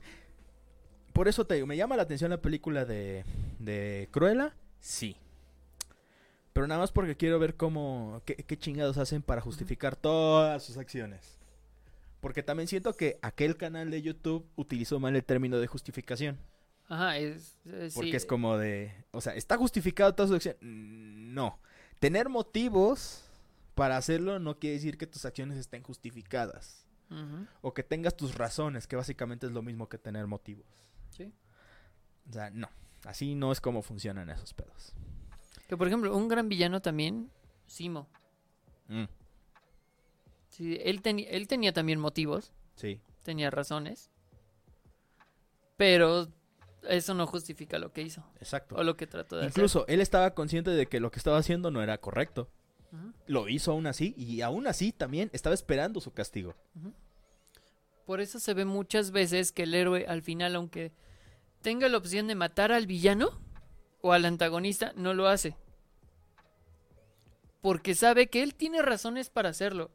Por 1.12 1.28
eso 1.28 1.46
te 1.46 1.54
digo, 1.54 1.66
me 1.66 1.76
llama 1.76 1.96
la 1.96 2.02
atención 2.02 2.30
la 2.30 2.42
película 2.42 2.84
de, 2.84 3.24
de 3.60 4.08
Cruella. 4.10 4.54
Sí. 4.80 5.16
Pero 6.52 6.66
nada 6.66 6.80
más 6.80 6.92
porque 6.92 7.16
quiero 7.16 7.38
ver 7.38 7.56
cómo, 7.56 8.20
qué, 8.24 8.36
qué 8.36 8.58
chingados 8.58 8.98
hacen 8.98 9.22
para 9.22 9.40
justificar 9.40 9.96
todas 9.96 10.62
sus 10.62 10.76
acciones. 10.76 11.38
Porque 12.24 12.42
también 12.42 12.66
siento 12.68 12.94
que 12.94 13.18
aquel 13.20 13.58
canal 13.58 13.90
de 13.90 14.00
YouTube 14.00 14.48
utilizó 14.56 14.98
mal 14.98 15.14
el 15.14 15.22
término 15.22 15.58
de 15.58 15.66
justificación. 15.66 16.38
Ajá, 16.88 17.18
es. 17.18 17.54
sí, 17.64 17.90
Porque 17.94 18.16
es 18.16 18.24
como 18.24 18.56
de, 18.56 18.94
o 19.10 19.20
sea, 19.20 19.34
¿está 19.34 19.58
justificado 19.58 20.14
toda 20.14 20.28
su 20.28 20.34
acción? 20.34 20.56
Mm, 20.62 21.34
No. 21.34 21.58
Tener 21.98 22.30
motivos 22.30 23.26
para 23.74 23.98
hacerlo 23.98 24.38
no 24.38 24.58
quiere 24.58 24.76
decir 24.76 24.96
que 24.96 25.06
tus 25.06 25.26
acciones 25.26 25.58
estén 25.58 25.82
justificadas. 25.82 26.86
O 27.60 27.74
que 27.74 27.82
tengas 27.82 28.16
tus 28.16 28.34
razones, 28.36 28.86
que 28.86 28.96
básicamente 28.96 29.44
es 29.44 29.52
lo 29.52 29.60
mismo 29.60 29.90
que 29.90 29.98
tener 29.98 30.26
motivos. 30.26 30.64
sí. 31.10 31.30
O 32.30 32.32
sea, 32.32 32.48
no. 32.48 32.70
Así 33.04 33.34
no 33.34 33.52
es 33.52 33.60
como 33.60 33.82
funcionan 33.82 34.30
esos 34.30 34.54
pedos. 34.54 34.94
Que 35.68 35.76
por 35.76 35.88
ejemplo, 35.88 36.16
un 36.16 36.28
gran 36.28 36.48
villano 36.48 36.80
también, 36.80 37.30
Simo. 37.66 38.08
Mm, 38.88 39.04
Sí, 40.54 40.78
él, 40.84 41.02
él 41.04 41.48
tenía 41.48 41.72
también 41.72 41.98
motivos, 41.98 42.52
sí. 42.76 43.00
tenía 43.24 43.50
razones. 43.50 44.08
Pero 45.76 46.28
eso 46.88 47.12
no 47.12 47.26
justifica 47.26 47.80
lo 47.80 47.92
que 47.92 48.02
hizo. 48.02 48.22
Exacto. 48.38 48.76
O 48.76 48.84
lo 48.84 48.96
que 48.96 49.08
trató 49.08 49.36
de 49.36 49.46
Incluso 49.46 49.84
él 49.88 50.00
estaba 50.00 50.32
consciente 50.32 50.70
de 50.70 50.86
que 50.86 51.00
lo 51.00 51.10
que 51.10 51.18
estaba 51.18 51.38
haciendo 51.38 51.72
no 51.72 51.82
era 51.82 51.98
correcto. 51.98 52.48
hacer. 52.92 53.10
Lo 53.26 53.48
hizo 53.48 53.72
aún 53.72 53.88
así 53.88 54.14
y 54.16 54.42
aún 54.42 54.68
así 54.68 54.92
también 54.92 55.28
estaba 55.32 55.54
esperando 55.54 56.00
su 56.00 56.12
castigo. 56.12 56.54
Por 58.06 58.20
eso 58.20 58.38
se 58.38 58.54
ve 58.54 58.64
muchas 58.64 59.10
veces 59.10 59.50
que 59.50 59.64
el 59.64 59.74
héroe 59.74 60.06
al 60.06 60.22
final, 60.22 60.54
aunque 60.54 60.92
tenga 61.62 61.88
la 61.88 61.98
opción 61.98 62.28
de 62.28 62.36
matar 62.36 62.70
al 62.70 62.86
villano 62.86 63.40
o 64.02 64.12
al 64.12 64.24
antagonista, 64.24 64.92
no 64.94 65.14
lo 65.14 65.26
hace. 65.26 65.56
Porque 67.60 67.96
sabe 67.96 68.28
que 68.28 68.44
él 68.44 68.54
tiene 68.54 68.82
razones 68.82 69.30
para 69.30 69.48
hacerlo. 69.48 69.90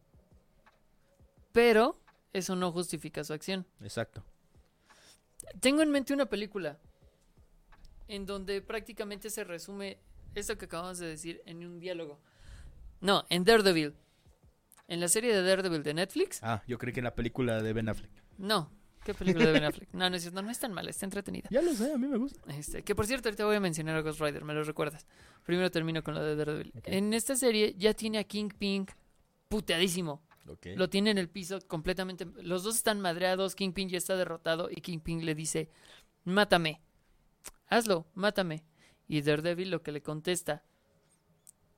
Pero 1.52 2.00
eso 2.34 2.56
no 2.56 2.72
justifica 2.72 3.24
su 3.24 3.34
acción. 3.34 3.66
Exacto. 3.82 4.24
Tengo 5.60 5.82
en 5.82 5.92
mente 5.92 6.14
una 6.14 6.28
película 6.28 6.78
en 8.08 8.26
donde 8.26 8.62
prácticamente 8.62 9.30
se 9.30 9.44
resume 9.44 9.98
eso 10.36 10.58
que 10.58 10.66
acabamos 10.66 11.00
de 11.00 11.08
decir 11.08 11.42
en 11.46 11.66
un 11.66 11.80
diálogo. 11.80 12.20
No, 13.02 13.26
en 13.30 13.44
Daredevil. 13.44 13.96
En 14.88 15.00
la 15.00 15.08
serie 15.08 15.34
de 15.34 15.44
Daredevil 15.44 15.84
de 15.84 15.94
Netflix. 15.94 16.40
Ah, 16.42 16.64
yo 16.68 16.78
creí 16.78 16.94
que 16.94 17.00
en 17.00 17.06
la 17.06 17.16
película 17.16 17.62
de 17.62 17.74
Ben 17.74 17.88
Affleck. 17.88 18.12
No. 18.38 18.72
¿Qué 19.06 19.14
película 19.14 19.46
de 19.46 19.52
Ben 19.54 19.64
Affleck? 19.64 19.94
No, 19.94 20.10
no 20.10 20.16
es 20.16 20.24
cierto, 20.24 20.42
no 20.42 20.50
es 20.50 20.60
tan 20.60 20.74
mala, 20.74 20.90
está 20.90 21.06
entretenida. 21.06 21.48
Ya 21.52 21.62
lo 21.62 21.74
sé, 21.74 21.94
a 21.94 21.98
mí 21.98 22.08
me 22.08 22.18
gusta. 22.18 22.42
Este, 22.52 22.84
que 22.84 22.96
por 22.96 23.06
cierto, 23.06 23.30
ahorita 23.30 23.46
voy 23.46 23.56
a 23.56 23.60
mencionar 23.60 23.96
a 23.96 24.02
Ghost 24.02 24.20
Rider, 24.20 24.44
me 24.44 24.54
lo 24.54 24.64
recuerdas. 24.64 25.08
Primero 25.46 25.72
termino 25.72 26.04
con 26.04 26.16
lo 26.16 26.24
de 26.24 26.36
Daredevil. 26.36 26.74
En 26.84 27.14
esta 27.14 27.36
serie 27.36 27.76
ya 27.78 27.94
tiene 27.94 28.18
a 28.18 28.24
Kingpin 28.24 28.88
puteadísimo. 29.48 30.22
Lo 30.76 30.90
tiene 30.90 31.12
en 31.12 31.18
el 31.18 31.30
piso 31.30 31.60
completamente. 31.68 32.26
Los 32.42 32.64
dos 32.64 32.76
están 32.76 33.02
madreados. 33.02 33.56
Kingpin 33.56 33.90
ya 33.90 33.98
está 33.98 34.16
derrotado. 34.16 34.70
Y 34.72 34.82
Kingpin 34.82 35.26
le 35.26 35.36
dice: 35.36 35.70
Mátame. 36.24 36.82
Hazlo, 37.68 38.08
mátame. 38.16 38.64
Y 39.08 39.22
Daredevil 39.22 39.72
lo 39.72 39.82
que 39.84 39.92
le 39.92 40.02
contesta: 40.02 40.64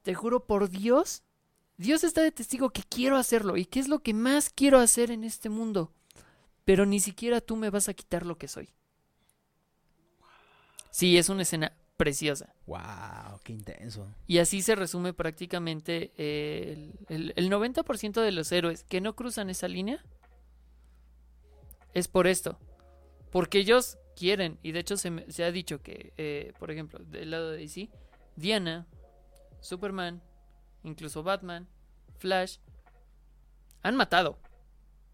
Te 0.04 0.14
juro 0.14 0.46
por 0.46 0.70
Dios. 0.70 1.24
Dios 1.78 2.04
está 2.04 2.22
de 2.22 2.32
testigo 2.32 2.70
que 2.70 2.84
quiero 2.84 3.18
hacerlo. 3.18 3.58
¿Y 3.58 3.66
qué 3.66 3.80
es 3.80 3.88
lo 3.88 4.00
que 4.00 4.14
más 4.14 4.50
quiero 4.50 4.80
hacer 4.80 5.12
en 5.12 5.24
este 5.24 5.50
mundo? 5.50 5.94
Pero 6.64 6.86
ni 6.86 7.00
siquiera 7.00 7.42
tú 7.42 7.56
me 7.56 7.70
vas 7.70 7.90
a 7.90 7.94
quitar 7.94 8.26
lo 8.26 8.38
que 8.38 8.48
soy. 8.48 8.70
Sí, 10.92 11.18
es 11.18 11.30
una 11.30 11.42
escena 11.42 11.74
preciosa. 12.04 12.56
Wow, 12.66 13.40
qué 13.44 13.54
intenso. 13.54 14.08
Y 14.26 14.40
así 14.40 14.62
se 14.64 14.76
resume 14.76 15.14
prácticamente 15.14 16.12
eh, 16.18 16.92
el, 17.10 17.34
el- 17.34 17.34
el 17.36 17.50
90% 17.52 18.22
de 18.22 18.32
los 18.32 18.52
héroes 18.52 18.84
que 18.84 19.02
no 19.02 19.16
cruzan 19.16 19.50
esa 19.52 19.68
línea 19.68 20.04
es 21.94 22.08
por 22.08 22.26
esto. 22.26 22.58
Porque 23.32 23.60
ellos 23.60 23.98
quieren, 24.16 24.58
y 24.64 24.72
de 24.72 24.80
hecho 24.80 24.98
se, 24.98 25.12
me- 25.12 25.32
se 25.32 25.44
ha 25.44 25.52
dicho 25.52 25.82
que, 25.82 26.12
eh, 26.18 26.54
por 26.60 26.72
ejemplo, 26.72 27.00
del 27.06 27.30
lado 27.32 27.52
de 27.52 27.58
DC, 27.60 27.90
Diana, 28.36 28.88
Superman, 29.60 30.22
incluso 30.84 31.22
Batman, 31.22 31.68
Flash, 32.18 32.58
han 33.84 33.96
matado. 33.96 34.40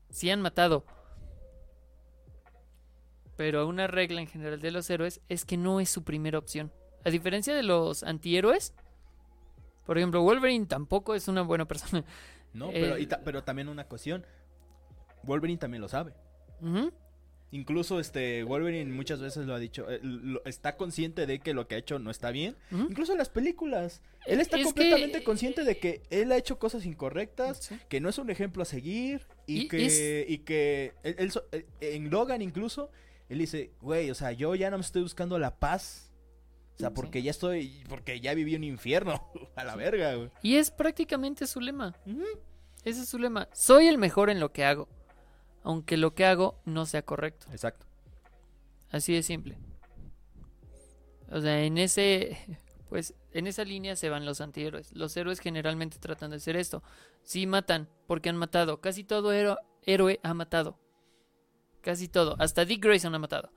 Sí 0.09 0.29
han 0.29 0.41
matado. 0.41 0.85
Pero 3.37 3.67
una 3.67 3.87
regla 3.87 4.19
en 4.19 4.27
general 4.27 4.59
de 4.59 4.71
los 4.71 4.89
héroes 4.89 5.21
es 5.29 5.45
que 5.45 5.55
no 5.57 5.79
es 5.79 5.89
su 5.89 6.03
primera 6.03 6.37
opción. 6.39 6.71
A 7.05 7.09
diferencia 7.09 7.55
de 7.55 7.63
los 7.63 8.03
antihéroes, 8.03 8.73
por 9.85 9.97
ejemplo, 9.97 10.21
Wolverine 10.23 10.65
tampoco 10.65 11.15
es 11.15 11.27
una 11.29 11.43
buena 11.43 11.65
persona. 11.65 12.03
No, 12.53 12.71
pero, 12.71 12.97
Eh, 12.97 13.05
ta- 13.05 13.21
pero 13.23 13.43
también 13.43 13.69
una 13.69 13.85
cuestión. 13.85 14.25
Wolverine 15.23 15.59
también 15.59 15.81
lo 15.81 15.87
sabe. 15.87 16.13
Incluso 17.51 18.01
este 18.01 18.43
Wolverine 18.43 18.91
muchas 18.91 19.21
veces 19.21 19.45
lo 19.45 19.53
ha 19.55 19.59
dicho, 19.59 19.89
eh, 19.89 19.99
lo- 20.03 20.43
está 20.43 20.75
consciente 20.75 21.25
de 21.25 21.39
que 21.39 21.53
lo 21.53 21.65
que 21.67 21.75
ha 21.75 21.77
hecho 21.77 21.97
no 21.97 22.11
está 22.11 22.31
bien. 22.31 22.57
Incluso 22.71 23.13
en 23.13 23.17
las 23.19 23.29
películas. 23.29 24.01
Él 24.25 24.41
está 24.41 24.57
Es 24.57 24.65
completamente 24.65 25.19
que- 25.19 25.23
consciente 25.23 25.63
de 25.63 25.77
que 25.77 26.01
él 26.09 26.29
ha 26.33 26.37
hecho 26.37 26.59
cosas 26.59 26.85
incorrectas, 26.85 27.59
Sí. 27.63 27.79
que 27.87 28.01
no 28.01 28.09
es 28.09 28.17
un 28.17 28.29
ejemplo 28.29 28.63
a 28.63 28.65
seguir 28.65 29.25
y, 29.45 29.61
Y 29.61 29.67
que 29.69 29.85
es- 29.85 30.29
y 30.29 30.39
que 30.39 30.93
él- 31.03 31.31
eh, 31.53 31.65
en 31.79 32.09
Logan 32.09 32.41
incluso 32.41 32.91
él 33.29 33.39
dice, 33.39 33.73
güey, 33.81 34.09
o 34.11 34.15
sea, 34.15 34.31
yo 34.31 34.55
ya 34.55 34.69
no 34.69 34.77
me 34.77 34.81
estoy 34.81 35.01
buscando 35.01 35.37
la 35.39 35.59
paz. 35.59 36.11
O 36.75 36.79
sea, 36.79 36.89
Sí. 36.89 36.95
porque 36.95 37.23
ya 37.23 37.31
estoy, 37.31 37.83
porque 37.89 38.19
ya 38.19 38.33
viví 38.35 38.55
un 38.55 38.63
infierno 38.63 39.31
a 39.55 39.63
la 39.63 39.75
verga, 39.75 40.13
güey. 40.15 40.29
Y 40.43 40.55
es 40.57 40.69
prácticamente 40.71 41.47
su 41.47 41.59
lema. 41.59 41.95
Ese 42.83 43.01
es 43.01 43.09
su 43.09 43.17
lema. 43.17 43.49
Soy 43.53 43.87
el 43.87 43.97
mejor 43.97 44.29
en 44.29 44.39
lo 44.39 44.51
que 44.53 44.63
hago. 44.63 44.87
Aunque 45.63 45.97
lo 45.97 46.13
que 46.13 46.25
hago 46.25 46.61
no 46.65 46.85
sea 46.85 47.01
correcto. 47.01 47.47
Exacto. 47.51 47.85
Así 48.91 49.13
de 49.13 49.23
simple. 49.23 49.57
O 51.31 51.41
sea, 51.41 51.61
en 51.63 51.77
ese. 51.77 52.37
Pues 52.87 53.13
en 53.33 53.47
esa 53.47 53.65
línea 53.65 53.97
se 53.97 54.07
van 54.07 54.25
los 54.25 54.39
antihéroes. 54.39 54.93
Los 54.93 55.17
héroes 55.17 55.41
generalmente 55.41 55.99
tratan 55.99 56.29
de 56.29 56.37
hacer 56.37 56.55
esto. 56.55 56.83
Sí 57.21 57.45
matan, 57.45 57.89
porque 58.07 58.29
han 58.29 58.37
matado. 58.37 58.79
Casi 58.79 59.03
todo 59.03 59.33
héroe 59.83 60.19
ha 60.23 60.33
matado. 60.33 60.79
Casi 61.81 62.07
todo. 62.07 62.35
Hasta 62.39 62.65
Dick 62.65 62.83
Grayson 62.83 63.13
ha 63.15 63.19
matado. 63.19 63.51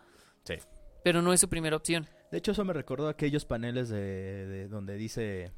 Sí. 0.44 0.55
Pero 1.02 1.22
no 1.22 1.32
es 1.32 1.40
su 1.40 1.48
primera 1.48 1.76
opción. 1.76 2.06
De 2.30 2.38
hecho, 2.38 2.52
eso 2.52 2.64
me 2.64 2.72
recordó 2.72 3.09
aquellos 3.09 3.44
paneles 3.44 3.88
de, 3.88 4.47
de 4.47 4.68
donde 4.68 4.94
dice, 4.97 5.51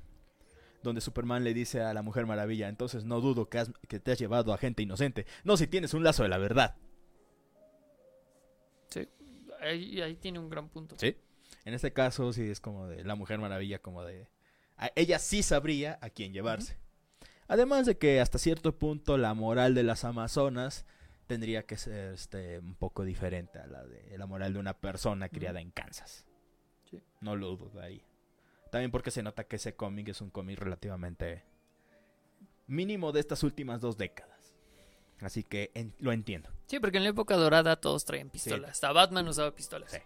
donde 0.83 1.01
Superman 1.01 1.45
le 1.45 1.53
dice 1.53 1.83
a 1.83 1.93
la 1.93 2.03
Mujer 2.03 2.25
Maravilla, 2.27 2.69
entonces 2.69 3.05
no 3.05 3.21
dudo 3.21 3.49
que, 3.49 3.59
has- 3.59 3.73
que 3.89 4.01
te 4.01 4.13
has 4.13 4.19
llevado 4.19 4.53
a 4.55 4.59
gente 4.59 4.83
inocente. 4.83 5.27
No, 5.45 5.57
si 5.57 5.67
tienes 5.67 5.93
un 5.95 6.03
lazo 6.05 6.23
de 6.23 6.29
la 6.31 6.39
verdad. 6.39 6.77
Ahí, 9.61 10.01
ahí 10.01 10.17
tiene 10.17 10.39
un 10.41 10.51
gran 10.51 10.69
punto. 10.69 10.97
Sí. 10.99 11.17
En 11.65 11.75
este 11.75 11.93
caso, 11.93 12.33
sí 12.33 12.43
es 12.51 12.61
como 12.61 12.89
de 12.89 13.05
la 13.05 13.15
Mujer 13.15 13.39
Maravilla, 13.39 13.79
como 13.81 14.03
de, 14.03 14.27
a- 14.77 14.91
ella 14.97 15.19
sí 15.21 15.43
sabría 15.43 15.99
a 16.03 16.11
quién 16.11 16.33
llevarse. 16.33 16.79
Además 17.47 17.87
de 17.87 17.97
que 17.99 18.21
hasta 18.21 18.39
cierto 18.39 18.77
punto 18.79 19.19
la 19.19 19.35
moral 19.35 19.75
de 19.75 19.83
las 19.85 20.05
Amazonas 20.05 20.85
tendría 21.33 21.63
que 21.65 21.79
ser 21.79 22.13
este, 22.13 22.59
un 22.59 22.75
poco 22.75 23.05
diferente 23.05 23.59
a 23.59 23.67
la 23.67 23.85
de 23.87 24.19
la 24.19 24.27
moral 24.27 24.53
de 24.53 24.59
una 24.59 24.75
persona 24.75 25.31
criada 25.31 25.63
en 25.63 25.71
Kansas. 25.71 26.27
Sí. 26.91 27.03
No 27.23 27.37
lo 27.37 27.57
dudaría. 27.57 28.05
También 28.71 28.91
porque 28.91 29.11
se 29.11 29.23
nota 29.23 29.45
que 29.45 29.57
ese 29.57 29.75
cómic 29.75 30.09
es 30.09 30.21
un 30.21 30.29
cómic 30.29 30.59
relativamente 30.59 31.43
mínimo 32.67 33.13
de 33.13 33.21
estas 33.21 33.43
últimas 33.45 33.81
dos 33.81 33.97
décadas. 33.97 34.55
Así 35.23 35.43
que 35.43 35.71
en- 35.75 35.95
lo 36.01 36.13
entiendo. 36.13 36.51
Sí, 36.67 36.81
porque 36.81 36.99
en 36.99 37.05
la 37.05 37.11
época 37.11 37.37
dorada 37.37 37.77
todos 37.77 38.05
traían 38.05 38.29
pistolas. 38.29 38.71
Hasta 38.73 38.93
Batman 38.93 39.27
usaba 39.27 39.55
pistolas. 39.55 39.91
Sí. 39.91 39.99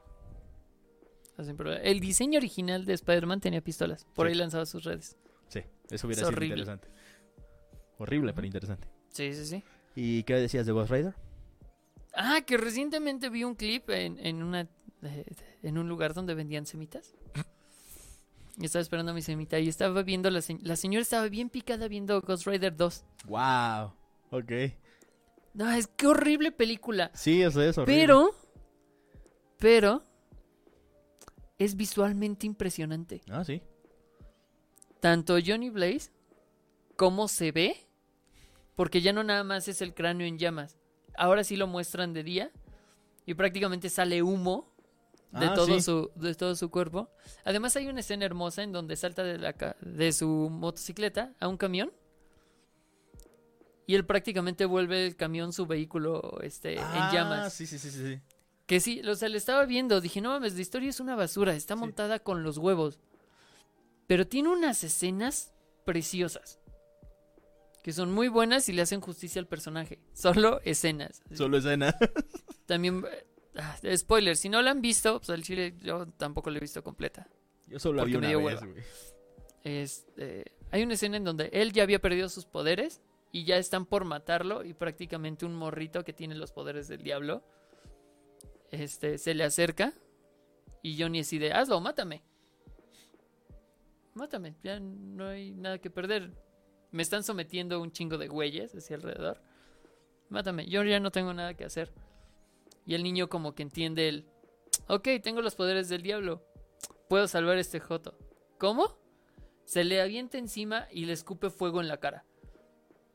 El 1.82 1.98
diseño 2.00 2.38
original 2.38 2.84
de 2.86 2.92
Spider-Man 2.94 3.40
tenía 3.40 3.60
pistolas. 3.62 4.04
Por 4.14 4.26
Sí. 4.26 4.32
ahí 4.32 4.38
lanzaba 4.38 4.64
sus 4.64 4.84
redes. 4.84 5.16
Sí, 5.48 5.60
eso 5.90 6.06
hubiera 6.06 6.22
Es 6.22 6.28
sido 6.28 6.36
horrible. 6.36 6.62
interesante. 6.62 6.88
Horrible, 7.98 8.32
pero 8.32 8.46
interesante. 8.46 8.88
Sí, 9.08 9.32
sí, 9.34 9.44
sí. 9.44 9.64
¿Y 9.96 10.22
qué 10.24 10.34
decías 10.34 10.66
de 10.66 10.72
Ghost 10.72 10.90
Rider? 10.92 11.14
Ah, 12.14 12.42
que 12.46 12.56
recientemente 12.56 13.28
vi 13.30 13.42
un 13.44 13.54
clip 13.56 13.90
en, 13.90 14.18
en 14.24 14.42
una 14.42 14.68
eh, 15.02 15.24
en 15.62 15.78
un 15.78 15.88
lugar 15.88 16.14
donde 16.14 16.34
vendían 16.34 16.66
semitas. 16.66 17.14
Y 18.58 18.64
estaba 18.64 18.80
esperando 18.82 19.12
mi 19.12 19.20
semita 19.20 19.58
y 19.58 19.68
estaba 19.68 20.02
viendo 20.02 20.30
la, 20.30 20.40
se- 20.40 20.58
la 20.62 20.76
señora 20.76 21.02
estaba 21.02 21.28
bien 21.28 21.50
picada 21.50 21.88
viendo 21.88 22.20
Ghost 22.22 22.46
Rider 22.46 22.74
2. 22.76 23.04
Wow. 23.26 23.92
Ok. 24.30 24.52
No, 25.54 25.70
es 25.72 25.86
que 25.88 26.06
horrible 26.06 26.52
película. 26.52 27.10
Sí, 27.14 27.42
eso 27.42 27.60
es 27.62 27.76
horrible. 27.76 28.00
Pero 28.02 28.30
pero 29.58 30.04
es 31.58 31.76
visualmente 31.76 32.46
impresionante. 32.46 33.22
Ah, 33.30 33.44
sí. 33.44 33.62
Tanto 35.00 35.36
Johnny 35.44 35.70
Blaze 35.70 36.10
como 36.96 37.28
se 37.28 37.52
ve 37.52 37.85
porque 38.76 39.00
ya 39.00 39.12
no 39.12 39.24
nada 39.24 39.42
más 39.42 39.66
es 39.68 39.82
el 39.82 39.92
cráneo 39.94 40.26
en 40.26 40.38
llamas. 40.38 40.76
Ahora 41.16 41.42
sí 41.42 41.56
lo 41.56 41.66
muestran 41.66 42.12
de 42.12 42.22
día 42.22 42.52
y 43.24 43.34
prácticamente 43.34 43.88
sale 43.90 44.22
humo 44.22 44.72
de 45.32 45.46
Ah, 45.46 45.54
todo 45.54 45.66
sí. 45.66 45.80
su 45.80 46.10
de 46.14 46.34
todo 46.34 46.54
su 46.54 46.70
cuerpo. 46.70 47.10
Además 47.44 47.74
hay 47.76 47.88
una 47.88 48.00
escena 48.00 48.24
hermosa 48.24 48.62
en 48.62 48.70
donde 48.72 48.94
salta 48.96 49.24
de 49.24 49.38
la 49.38 49.52
de 49.80 50.12
su 50.12 50.28
motocicleta 50.50 51.34
a 51.40 51.48
un 51.48 51.56
camión 51.56 51.92
y 53.86 53.94
él 53.94 54.04
prácticamente 54.04 54.64
vuelve 54.64 55.06
el 55.06 55.16
camión 55.16 55.52
su 55.52 55.66
vehículo 55.66 56.38
este 56.42 56.78
Ah, 56.78 57.08
en 57.10 57.16
llamas. 57.16 57.52
Sí, 57.52 57.66
sí, 57.66 57.78
sí, 57.78 57.90
sí. 57.90 57.98
sí. 58.14 58.20
Que 58.66 58.80
sí, 58.80 59.00
o 59.08 59.14
sea, 59.14 59.28
le 59.28 59.38
estaba 59.38 59.64
viendo, 59.64 60.00
dije, 60.00 60.20
"No 60.20 60.30
mames, 60.30 60.54
la 60.54 60.60
historia 60.60 60.90
es 60.90 60.98
una 60.98 61.14
basura, 61.14 61.54
está 61.54 61.74
Sí. 61.74 61.80
montada 61.80 62.18
con 62.18 62.42
los 62.42 62.58
huevos." 62.58 62.98
Pero 64.08 64.26
tiene 64.26 64.48
unas 64.48 64.82
escenas 64.84 65.52
preciosas. 65.84 66.58
Que 67.86 67.92
son 67.92 68.10
muy 68.10 68.26
buenas 68.26 68.68
y 68.68 68.72
le 68.72 68.82
hacen 68.82 69.00
justicia 69.00 69.38
al 69.40 69.46
personaje. 69.46 70.00
Solo 70.12 70.60
escenas. 70.64 71.22
Solo 71.32 71.58
escena. 71.58 71.96
También, 72.66 73.04
ah, 73.54 73.76
spoiler, 73.96 74.36
si 74.36 74.48
no 74.48 74.60
la 74.60 74.72
han 74.72 74.82
visto, 74.82 75.20
pues 75.20 75.30
al 75.30 75.44
chile 75.44 75.72
yo 75.80 76.08
tampoco 76.16 76.50
la 76.50 76.58
he 76.58 76.60
visto 76.60 76.82
completa. 76.82 77.28
Yo 77.68 77.78
solo 77.78 77.98
la 77.98 78.04
vi 78.04 78.16
una 78.16 78.36
vez, 78.38 78.60
güey. 78.60 78.82
Este, 79.62 80.56
hay 80.72 80.82
una 80.82 80.94
escena 80.94 81.16
en 81.16 81.22
donde 81.22 81.48
él 81.52 81.72
ya 81.72 81.84
había 81.84 82.00
perdido 82.00 82.28
sus 82.28 82.44
poderes 82.44 83.02
y 83.30 83.44
ya 83.44 83.56
están 83.56 83.86
por 83.86 84.04
matarlo 84.04 84.64
y 84.64 84.74
prácticamente 84.74 85.46
un 85.46 85.54
morrito 85.54 86.02
que 86.02 86.12
tiene 86.12 86.34
los 86.34 86.50
poderes 86.50 86.88
del 86.88 87.04
diablo 87.04 87.44
este, 88.72 89.16
se 89.16 89.32
le 89.32 89.44
acerca 89.44 89.92
y 90.82 91.00
Johnny 91.00 91.18
decide, 91.18 91.52
hazlo, 91.52 91.80
mátame. 91.80 92.24
Mátame, 94.14 94.56
ya 94.64 94.80
no 94.80 95.28
hay 95.28 95.52
nada 95.52 95.78
que 95.78 95.88
perder. 95.88 96.32
Me 96.92 97.02
están 97.02 97.22
sometiendo 97.24 97.80
un 97.80 97.92
chingo 97.92 98.18
de 98.18 98.28
güeyes 98.28 98.74
hacia 98.74 98.96
alrededor. 98.96 99.40
Mátame, 100.28 100.66
yo 100.66 100.82
ya 100.84 101.00
no 101.00 101.10
tengo 101.10 101.32
nada 101.34 101.54
que 101.54 101.64
hacer. 101.64 101.92
Y 102.86 102.94
el 102.94 103.02
niño 103.02 103.28
como 103.28 103.54
que 103.54 103.62
entiende 103.62 104.08
el, 104.08 104.26
ok, 104.88 105.08
tengo 105.22 105.42
los 105.42 105.54
poderes 105.54 105.88
del 105.88 106.02
diablo. 106.02 106.42
Puedo 107.08 107.28
salvar 107.28 107.56
a 107.56 107.60
este 107.60 107.80
joto. 107.80 108.16
¿Cómo? 108.58 108.96
Se 109.64 109.84
le 109.84 110.00
avienta 110.00 110.38
encima 110.38 110.86
y 110.92 111.04
le 111.06 111.12
escupe 111.12 111.50
fuego 111.50 111.80
en 111.80 111.88
la 111.88 111.98
cara. 111.98 112.24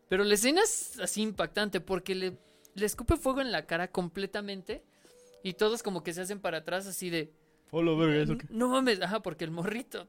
Pero 0.09 0.23
la 0.25 0.33
escena 0.33 0.61
es 0.61 0.99
así 0.99 1.21
impactante 1.21 1.79
porque 1.79 2.15
le, 2.15 2.37
le 2.75 2.85
escupe 2.85 3.15
fuego 3.15 3.39
en 3.41 3.51
la 3.51 3.65
cara 3.65 3.89
completamente 3.89 4.83
y 5.43 5.53
todos 5.53 5.81
como 5.83 6.03
que 6.03 6.13
se 6.13 6.21
hacen 6.21 6.39
para 6.41 6.59
atrás 6.59 6.85
así 6.87 7.09
de... 7.09 7.33
Hola, 7.71 7.93
verga, 7.95 8.21
¿eso 8.23 8.37
qué? 8.37 8.45
No 8.49 8.67
mames, 8.67 9.01
ajá, 9.01 9.21
porque 9.21 9.45
el 9.45 9.51
morrito 9.51 10.07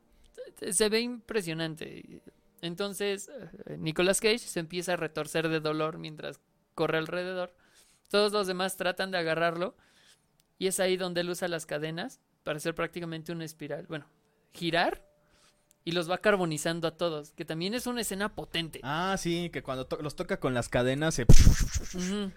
se- 0.59 0.73
se 0.73 0.89
ve 0.89 1.01
impresionante. 1.01 2.21
Entonces, 2.63 3.29
eh, 3.67 3.77
Nicolas 3.79 4.21
Cage 4.21 4.39
se 4.39 4.61
empieza 4.61 4.95
a 4.95 4.97
retorcer 4.97 5.49
de 5.51 5.61
dolor 5.61 5.99
mientras 5.99 6.41
corre 6.75 6.97
alrededor. 6.99 7.55
Todos 8.09 8.33
los 8.33 8.47
demás 8.47 8.77
tratan 8.77 9.11
de 9.11 9.19
agarrarlo 9.19 9.77
y 10.59 10.69
es 10.69 10.81
ahí 10.81 10.97
donde 10.97 11.21
él 11.23 11.29
usa 11.31 11.49
las 11.49 11.67
cadenas 11.67 12.21
para 12.45 12.57
hacer 12.57 12.75
prácticamente 12.75 13.33
una 13.33 13.45
espiral. 13.45 13.87
Bueno, 13.89 14.07
girar 14.55 15.05
y 15.85 15.93
los 15.93 16.09
va 16.11 16.19
carbonizando 16.19 16.87
a 16.87 16.97
todos, 16.97 17.33
que 17.33 17.45
también 17.45 17.75
es 17.75 17.87
una 17.89 18.01
escena 18.03 18.35
potente. 18.35 18.81
Ah, 18.85 19.17
sí, 19.19 19.51
que 19.53 19.63
cuando 19.65 19.87
to- 19.87 20.01
los 20.01 20.15
toca 20.15 20.39
con 20.39 20.55
las 20.55 20.69
cadenas, 20.69 21.15
se... 21.17 21.27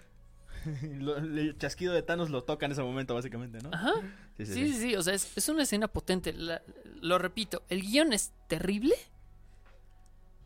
El 0.82 1.56
chasquido 1.58 1.92
de 1.92 2.02
Thanos 2.02 2.30
lo 2.30 2.42
toca 2.42 2.66
en 2.66 2.72
ese 2.72 2.82
momento, 2.82 3.14
básicamente, 3.14 3.58
¿no? 3.62 3.70
Ajá. 3.72 3.92
Sí, 4.36 4.46
sí, 4.46 4.52
Sí, 4.54 4.66
sí. 4.66 4.72
sí, 4.72 4.80
sí, 4.90 4.96
o 4.96 5.02
sea, 5.02 5.14
es, 5.14 5.36
es 5.36 5.48
una 5.48 5.62
escena 5.62 5.86
potente. 5.86 6.32
La- 6.32 6.62
lo 7.00 7.18
repito, 7.18 7.62
el 7.68 7.82
guion 7.82 8.12
es 8.12 8.32
terrible, 8.48 8.94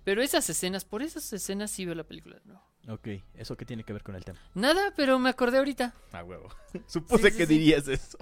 pero 0.05 0.23
esas 0.23 0.49
escenas, 0.51 0.85
por 0.85 1.03
esas 1.03 1.33
escenas 1.33 1.71
sí 1.71 1.85
veo 1.85 1.95
la 1.95 2.05
película. 2.05 2.41
No. 2.45 2.63
Ok, 2.93 3.09
¿eso 3.35 3.57
qué 3.57 3.65
tiene 3.65 3.85
que 3.85 3.93
ver 3.93 4.03
con 4.03 4.15
el 4.15 4.25
tema? 4.25 4.39
Nada, 4.55 4.93
pero 4.97 5.19
me 5.19 5.29
acordé 5.31 5.59
ahorita. 5.59 5.95
Ah, 6.13 6.25
huevo. 6.25 6.49
Supuse 6.87 7.31
sí, 7.31 7.37
que 7.37 7.47
sí. 7.47 7.53
dirías 7.59 7.87
eso. 7.89 8.19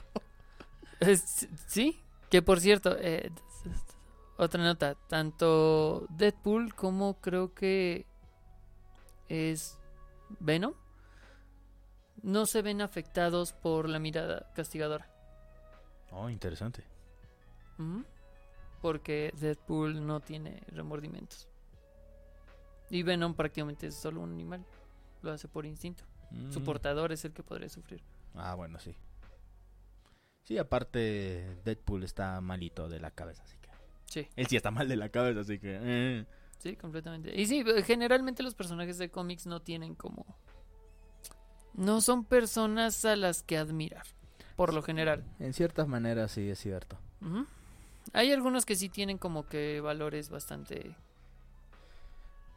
Es- 1.00 1.48
sí, 1.68 2.00
que 2.30 2.42
por 2.42 2.60
cierto, 2.60 2.96
eh, 2.98 3.30
otra 4.36 4.62
nota, 4.62 4.94
tanto 5.08 6.06
Deadpool 6.10 6.74
como 6.74 7.20
creo 7.20 7.54
que 7.54 8.04
es 9.28 9.78
Venom, 10.40 10.74
no 12.22 12.46
se 12.46 12.62
ven 12.62 12.80
afectados 12.82 13.52
por 13.52 13.88
la 13.88 14.00
mirada 14.00 14.50
castigadora. 14.54 15.08
Oh, 16.10 16.28
interesante. 16.28 16.82
Porque 18.82 19.32
Deadpool 19.38 20.04
no 20.04 20.20
tiene 20.20 20.62
remordimientos. 20.68 21.48
Y 22.90 23.02
Venom 23.02 23.34
prácticamente 23.34 23.86
es 23.88 23.94
solo 23.94 24.20
un 24.20 24.32
animal. 24.32 24.64
Lo 25.22 25.32
hace 25.32 25.48
por 25.48 25.66
instinto. 25.66 26.04
Su 26.50 26.60
Mm. 26.60 26.64
portador 26.64 27.12
es 27.12 27.24
el 27.24 27.32
que 27.32 27.42
podría 27.42 27.68
sufrir. 27.68 28.02
Ah, 28.34 28.54
bueno, 28.54 28.78
sí. 28.78 28.94
Sí, 30.42 30.56
aparte, 30.58 31.56
Deadpool 31.64 32.04
está 32.04 32.40
malito 32.40 32.88
de 32.88 33.00
la 33.00 33.10
cabeza, 33.10 33.42
así 33.42 33.56
que... 33.58 33.68
Sí, 34.06 34.28
Él 34.36 34.46
sí 34.46 34.56
está 34.56 34.70
mal 34.70 34.88
de 34.88 34.96
la 34.96 35.08
cabeza, 35.10 35.40
así 35.40 35.58
que... 35.58 35.78
eh. 35.80 36.26
sí, 36.58 36.76
completamente. 36.76 37.38
Y 37.38 37.46
sí, 37.46 37.62
generalmente 37.84 38.42
los 38.42 38.54
personajes 38.54 38.96
de 38.98 39.10
cómics 39.10 39.46
no 39.46 39.60
tienen 39.60 39.94
como... 39.94 40.24
No 41.74 42.00
son 42.00 42.24
personas 42.24 43.04
a 43.04 43.14
las 43.16 43.42
que 43.42 43.56
admirar, 43.58 44.04
por 44.56 44.72
lo 44.74 44.82
general. 44.82 45.24
En 45.38 45.52
ciertas 45.52 45.86
maneras 45.86 46.32
sí 46.32 46.48
es 46.48 46.58
cierto. 46.58 46.98
Hay 48.12 48.32
algunos 48.32 48.64
que 48.66 48.74
sí 48.74 48.88
tienen 48.88 49.18
como 49.18 49.46
que 49.46 49.80
valores 49.80 50.28
bastante 50.30 50.96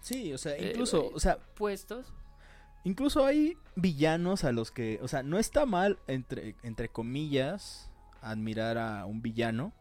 Sí, 0.01 0.33
o 0.33 0.37
sea, 0.37 0.55
Eh, 0.57 0.71
incluso, 0.71 1.03
eh, 1.05 1.11
o 1.13 1.19
sea, 1.19 1.37
puestos. 1.55 2.11
incluso 2.83 3.25
hay 3.25 3.57
villanos 3.75 4.43
a 4.43 4.51
los 4.51 4.71
que, 4.71 4.99
o 5.01 5.07
sea, 5.07 5.23
no 5.23 5.37
está 5.39 5.65
mal, 5.65 5.99
entre, 6.07 6.55
entre 6.63 6.89
comillas, 6.89 7.89
admirar 8.21 8.77
a 8.77 9.05
un 9.05 9.21
villano. 9.21 9.71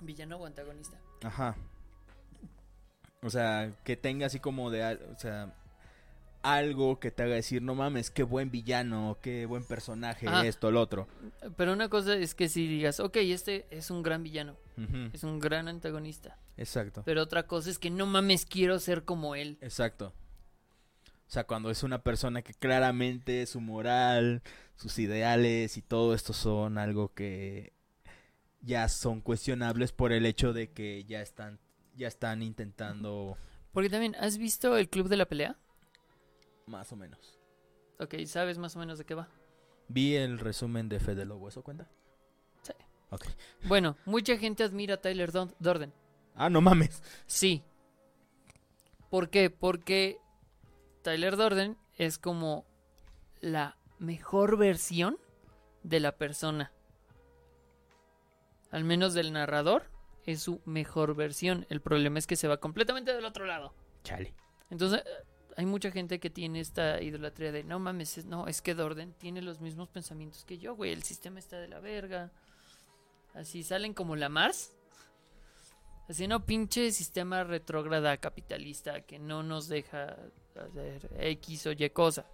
Villano 0.00 0.36
o 0.38 0.46
antagonista. 0.46 0.98
Ajá. 1.22 1.56
O 3.22 3.30
sea, 3.30 3.72
que 3.84 3.96
tenga 3.96 4.26
así 4.26 4.38
como 4.40 4.70
de, 4.70 4.82
o 4.84 5.18
sea, 5.18 5.54
algo 6.44 7.00
que 7.00 7.10
te 7.10 7.22
haga 7.22 7.34
decir, 7.34 7.62
no 7.62 7.74
mames, 7.74 8.10
qué 8.10 8.22
buen 8.22 8.50
villano, 8.50 9.18
qué 9.22 9.46
buen 9.46 9.64
personaje, 9.64 10.28
esto, 10.46 10.70
lo 10.70 10.82
otro. 10.82 11.08
Pero 11.56 11.72
una 11.72 11.88
cosa 11.88 12.14
es 12.16 12.34
que 12.34 12.50
si 12.50 12.68
digas, 12.68 13.00
ok, 13.00 13.16
este 13.16 13.66
es 13.70 13.90
un 13.90 14.02
gran 14.02 14.22
villano, 14.22 14.56
es 15.12 15.24
un 15.24 15.40
gran 15.40 15.68
antagonista. 15.68 16.38
Exacto. 16.58 17.02
Pero 17.06 17.22
otra 17.22 17.46
cosa 17.46 17.70
es 17.70 17.78
que 17.78 17.90
no 17.90 18.04
mames, 18.04 18.44
quiero 18.44 18.78
ser 18.78 19.04
como 19.04 19.34
él. 19.34 19.56
Exacto. 19.62 20.12
O 21.26 21.30
sea, 21.34 21.44
cuando 21.44 21.70
es 21.70 21.82
una 21.82 22.02
persona 22.02 22.42
que 22.42 22.52
claramente 22.52 23.46
su 23.46 23.62
moral, 23.62 24.42
sus 24.76 24.98
ideales 24.98 25.78
y 25.78 25.82
todo 25.82 26.14
esto 26.14 26.34
son 26.34 26.76
algo 26.76 27.14
que 27.14 27.72
ya 28.60 28.88
son 28.90 29.22
cuestionables 29.22 29.92
por 29.92 30.12
el 30.12 30.26
hecho 30.26 30.52
de 30.52 30.70
que 30.70 31.04
ya 31.04 31.22
están 31.22 31.58
ya 31.96 32.08
están 32.08 32.42
intentando 32.42 33.38
Porque 33.72 33.88
también, 33.88 34.14
¿has 34.16 34.36
visto 34.36 34.76
el 34.76 34.88
Club 34.88 35.08
de 35.08 35.16
la 35.16 35.26
Pelea? 35.26 35.56
Más 36.66 36.92
o 36.92 36.96
menos. 36.96 37.38
Ok, 38.00 38.14
¿sabes 38.26 38.58
más 38.58 38.74
o 38.76 38.78
menos 38.78 38.98
de 38.98 39.04
qué 39.04 39.14
va? 39.14 39.28
Vi 39.88 40.16
el 40.16 40.38
resumen 40.38 40.88
de 40.88 40.98
Fede 41.00 41.24
Lobo, 41.24 41.48
¿eso 41.48 41.62
cuenta? 41.62 41.88
Sí. 42.62 42.72
Ok. 43.10 43.26
Bueno, 43.64 43.96
mucha 44.06 44.36
gente 44.38 44.64
admira 44.64 44.94
a 44.94 45.00
Tyler 45.00 45.30
Dor- 45.30 45.54
Durden. 45.58 45.92
Ah, 46.34 46.50
no 46.50 46.60
mames. 46.60 47.02
Sí. 47.26 47.62
¿Por 49.10 49.30
qué? 49.30 49.50
Porque 49.50 50.18
Tyler 51.02 51.36
Durden 51.36 51.76
es 51.96 52.18
como 52.18 52.64
la 53.40 53.76
mejor 53.98 54.56
versión 54.56 55.18
de 55.82 56.00
la 56.00 56.16
persona. 56.16 56.72
Al 58.70 58.82
menos 58.84 59.14
del 59.14 59.32
narrador, 59.32 59.84
es 60.26 60.42
su 60.42 60.60
mejor 60.64 61.14
versión. 61.14 61.66
El 61.68 61.80
problema 61.80 62.18
es 62.18 62.26
que 62.26 62.34
se 62.36 62.48
va 62.48 62.56
completamente 62.56 63.14
del 63.14 63.24
otro 63.24 63.44
lado. 63.46 63.72
Chale. 64.02 64.34
Entonces, 64.70 65.04
hay 65.56 65.66
mucha 65.66 65.90
gente 65.90 66.18
que 66.20 66.30
tiene 66.30 66.60
esta 66.60 67.00
idolatría 67.00 67.52
de, 67.52 67.64
no 67.64 67.78
mames, 67.78 68.18
es- 68.18 68.24
no, 68.26 68.46
es 68.48 68.60
que 68.62 68.74
Dorden 68.74 69.12
tiene 69.14 69.42
los 69.42 69.60
mismos 69.60 69.88
pensamientos 69.88 70.44
que 70.44 70.58
yo, 70.58 70.74
güey, 70.74 70.92
el 70.92 71.02
sistema 71.02 71.38
está 71.38 71.58
de 71.58 71.68
la 71.68 71.80
verga. 71.80 72.32
Así 73.34 73.62
salen 73.62 73.94
como 73.94 74.16
la 74.16 74.28
Mars. 74.28 74.72
Así, 76.08 76.26
no, 76.28 76.44
pinche 76.44 76.90
sistema 76.92 77.44
retrógrada 77.44 78.16
capitalista 78.18 79.00
que 79.02 79.18
no 79.18 79.42
nos 79.42 79.68
deja 79.68 80.16
hacer 80.54 81.10
X 81.18 81.66
o 81.66 81.72
Y 81.72 81.90
cosa. 81.90 82.26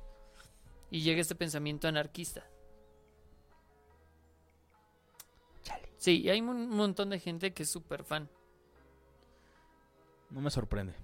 Y 0.91 1.03
llega 1.03 1.21
este 1.21 1.35
pensamiento 1.37 1.87
anarquista. 1.89 2.45
Chale. 5.63 5.89
Sí, 5.99 6.23
y 6.23 6.31
hay 6.31 6.41
un 6.41 6.69
montón 6.71 7.11
de 7.11 7.21
gente 7.21 7.53
que 7.53 7.63
es 7.63 7.71
súper 7.71 8.03
fan. 8.05 8.29
No 10.31 10.41
me 10.41 10.51
sorprende. 10.51 10.95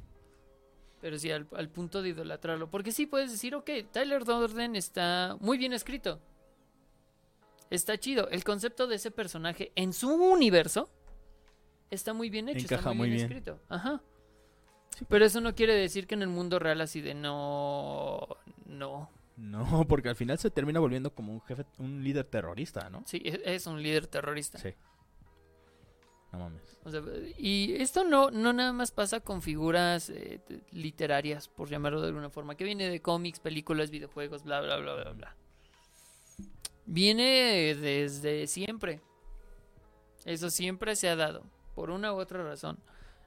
Pero 1.06 1.20
sí, 1.20 1.30
al, 1.30 1.46
al 1.54 1.68
punto 1.68 2.02
de 2.02 2.08
idolatrarlo. 2.08 2.68
Porque 2.68 2.90
sí 2.90 3.06
puedes 3.06 3.30
decir, 3.30 3.54
ok, 3.54 3.70
Tyler 3.92 4.24
Durden 4.24 4.74
está 4.74 5.36
muy 5.38 5.56
bien 5.56 5.72
escrito. 5.72 6.20
Está 7.70 7.96
chido. 7.96 8.28
El 8.28 8.42
concepto 8.42 8.88
de 8.88 8.96
ese 8.96 9.12
personaje 9.12 9.70
en 9.76 9.92
su 9.92 10.12
universo 10.12 10.90
está 11.92 12.12
muy 12.12 12.28
bien 12.28 12.48
hecho. 12.48 12.58
Encaja 12.58 12.74
está 12.74 12.88
muy 12.88 12.96
muy 12.96 13.10
bien, 13.10 13.28
bien. 13.28 13.38
escrito. 13.38 13.60
Ajá. 13.68 14.02
Pero 15.06 15.24
eso 15.24 15.40
no 15.40 15.54
quiere 15.54 15.74
decir 15.74 16.08
que 16.08 16.16
en 16.16 16.22
el 16.22 16.28
mundo 16.28 16.58
real 16.58 16.80
así 16.80 17.00
de 17.00 17.14
no... 17.14 18.26
No. 18.64 19.08
No, 19.36 19.86
porque 19.86 20.08
al 20.08 20.16
final 20.16 20.38
se 20.38 20.50
termina 20.50 20.80
volviendo 20.80 21.14
como 21.14 21.32
un 21.32 21.40
jefe, 21.42 21.66
un 21.78 22.02
líder 22.02 22.24
terrorista, 22.24 22.90
¿no? 22.90 23.04
Sí, 23.06 23.22
es, 23.24 23.38
es 23.44 23.68
un 23.68 23.80
líder 23.80 24.08
terrorista. 24.08 24.58
Sí. 24.58 24.70
No 26.32 26.38
mames. 26.40 26.78
O 26.84 26.90
sea, 26.90 27.02
y 27.38 27.74
esto 27.80 28.04
no, 28.04 28.30
no 28.30 28.52
nada 28.52 28.72
más 28.72 28.90
pasa 28.90 29.20
con 29.20 29.42
figuras 29.42 30.10
eh, 30.10 30.40
literarias, 30.72 31.48
por 31.48 31.68
llamarlo 31.68 32.00
de 32.00 32.08
alguna 32.08 32.30
forma, 32.30 32.56
que 32.56 32.64
viene 32.64 32.88
de 32.88 33.00
cómics, 33.00 33.40
películas, 33.40 33.90
videojuegos, 33.90 34.42
bla, 34.44 34.60
bla, 34.60 34.76
bla, 34.76 34.94
bla, 34.94 35.12
bla. 35.12 35.36
Viene 36.84 37.74
desde 37.74 38.46
siempre. 38.46 39.00
Eso 40.24 40.50
siempre 40.50 40.96
se 40.96 41.08
ha 41.08 41.16
dado, 41.16 41.44
por 41.74 41.90
una 41.90 42.12
u 42.12 42.16
otra 42.18 42.42
razón. 42.42 42.78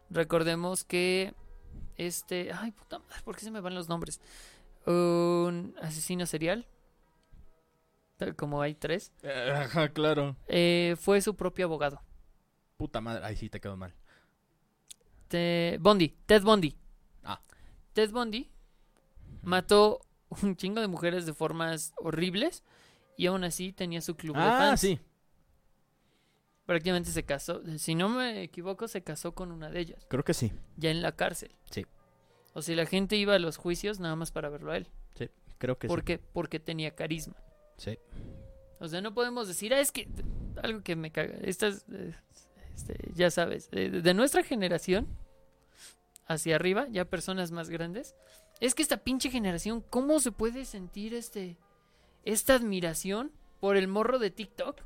Recordemos 0.09 0.83
que 0.83 1.33
este... 1.97 2.51
Ay, 2.53 2.71
puta 2.71 2.99
madre, 2.99 3.21
¿por 3.23 3.35
qué 3.35 3.41
se 3.41 3.51
me 3.51 3.61
van 3.61 3.75
los 3.75 3.87
nombres? 3.89 4.19
Un 4.85 5.75
asesino 5.81 6.25
serial, 6.25 6.67
tal 8.17 8.35
como 8.35 8.61
hay 8.61 8.75
tres, 8.75 9.11
Eh, 9.23 9.53
Ajá, 9.55 9.89
claro. 9.89 10.35
eh, 10.47 10.95
fue 10.99 11.21
su 11.21 11.35
propio 11.35 11.65
abogado. 11.65 12.01
Puta 12.79 13.01
madre. 13.01 13.25
Ahí 13.25 13.35
sí 13.35 13.49
te 13.49 13.59
quedó 13.59 13.75
mal. 13.75 13.93
Te- 15.27 15.77
Bondi, 15.81 16.15
Ted 16.25 16.41
Bondi. 16.43 16.77
Ah. 17.25 17.41
Ted 17.91 18.09
Bondi 18.11 18.49
mató 19.43 19.99
un 20.41 20.55
chingo 20.55 20.79
de 20.79 20.87
mujeres 20.87 21.25
de 21.25 21.33
formas 21.33 21.93
horribles 21.97 22.63
y 23.17 23.25
aún 23.25 23.43
así 23.43 23.73
tenía 23.73 23.99
su 23.99 24.15
club 24.15 24.37
de 24.37 24.41
Ah, 24.43 24.57
fans. 24.69 24.79
sí. 24.79 24.97
Prácticamente 26.65 27.11
se 27.11 27.25
casó, 27.25 27.61
si 27.79 27.95
no 27.95 28.07
me 28.09 28.43
equivoco, 28.43 28.87
se 28.87 29.03
casó 29.03 29.33
con 29.33 29.51
una 29.51 29.69
de 29.69 29.79
ellas, 29.81 30.05
Creo 30.07 30.23
que 30.23 30.33
sí. 30.35 30.53
ya 30.77 30.89
en 30.91 31.01
la 31.01 31.11
cárcel. 31.15 31.53
Sí. 31.71 31.85
O 32.53 32.61
sea, 32.61 32.75
la 32.77 32.85
gente 32.85 33.15
iba 33.17 33.33
a 33.35 33.39
los 33.39 33.57
juicios 33.57 33.99
nada 33.99 34.15
más 34.15 34.31
para 34.31 34.47
verlo 34.49 34.71
a 34.71 34.77
él. 34.77 34.87
Creo 35.57 35.77
que 35.77 35.89
¿Por 35.89 36.05
qué? 36.05 36.19
Porque 36.19 36.59
tenía 36.61 36.95
carisma. 36.95 37.35
sí. 37.77 37.91
Sí. 37.91 37.97
O 38.81 38.87
sea, 38.87 39.01
no 39.01 39.13
podemos 39.13 39.45
decir, 39.49 39.73
ah, 39.73 39.81
es 39.81 39.91
que 39.91 40.07
algo 40.63 40.81
que 40.83 40.95
me 40.95 41.11
caga. 41.11 41.35
Estas, 41.41 41.85
este, 42.79 43.11
ya 43.13 43.29
sabes, 43.29 43.67
eh, 43.71 43.89
de 43.89 44.13
nuestra 44.13 44.43
generación 44.43 45.07
hacia 46.27 46.55
arriba, 46.55 46.87
ya 46.89 47.05
personas 47.05 47.51
más 47.51 47.69
grandes, 47.69 48.15
es 48.61 48.73
que 48.73 48.81
esta 48.81 48.97
pinche 48.97 49.29
generación, 49.29 49.81
¿cómo 49.89 50.19
se 50.19 50.31
puede 50.31 50.63
sentir 50.63 51.13
este, 51.13 51.57
esta 52.23 52.55
admiración 52.55 53.31
por 53.59 53.75
el 53.75 53.87
morro 53.87 54.19
de 54.19 54.31
TikTok? 54.31 54.81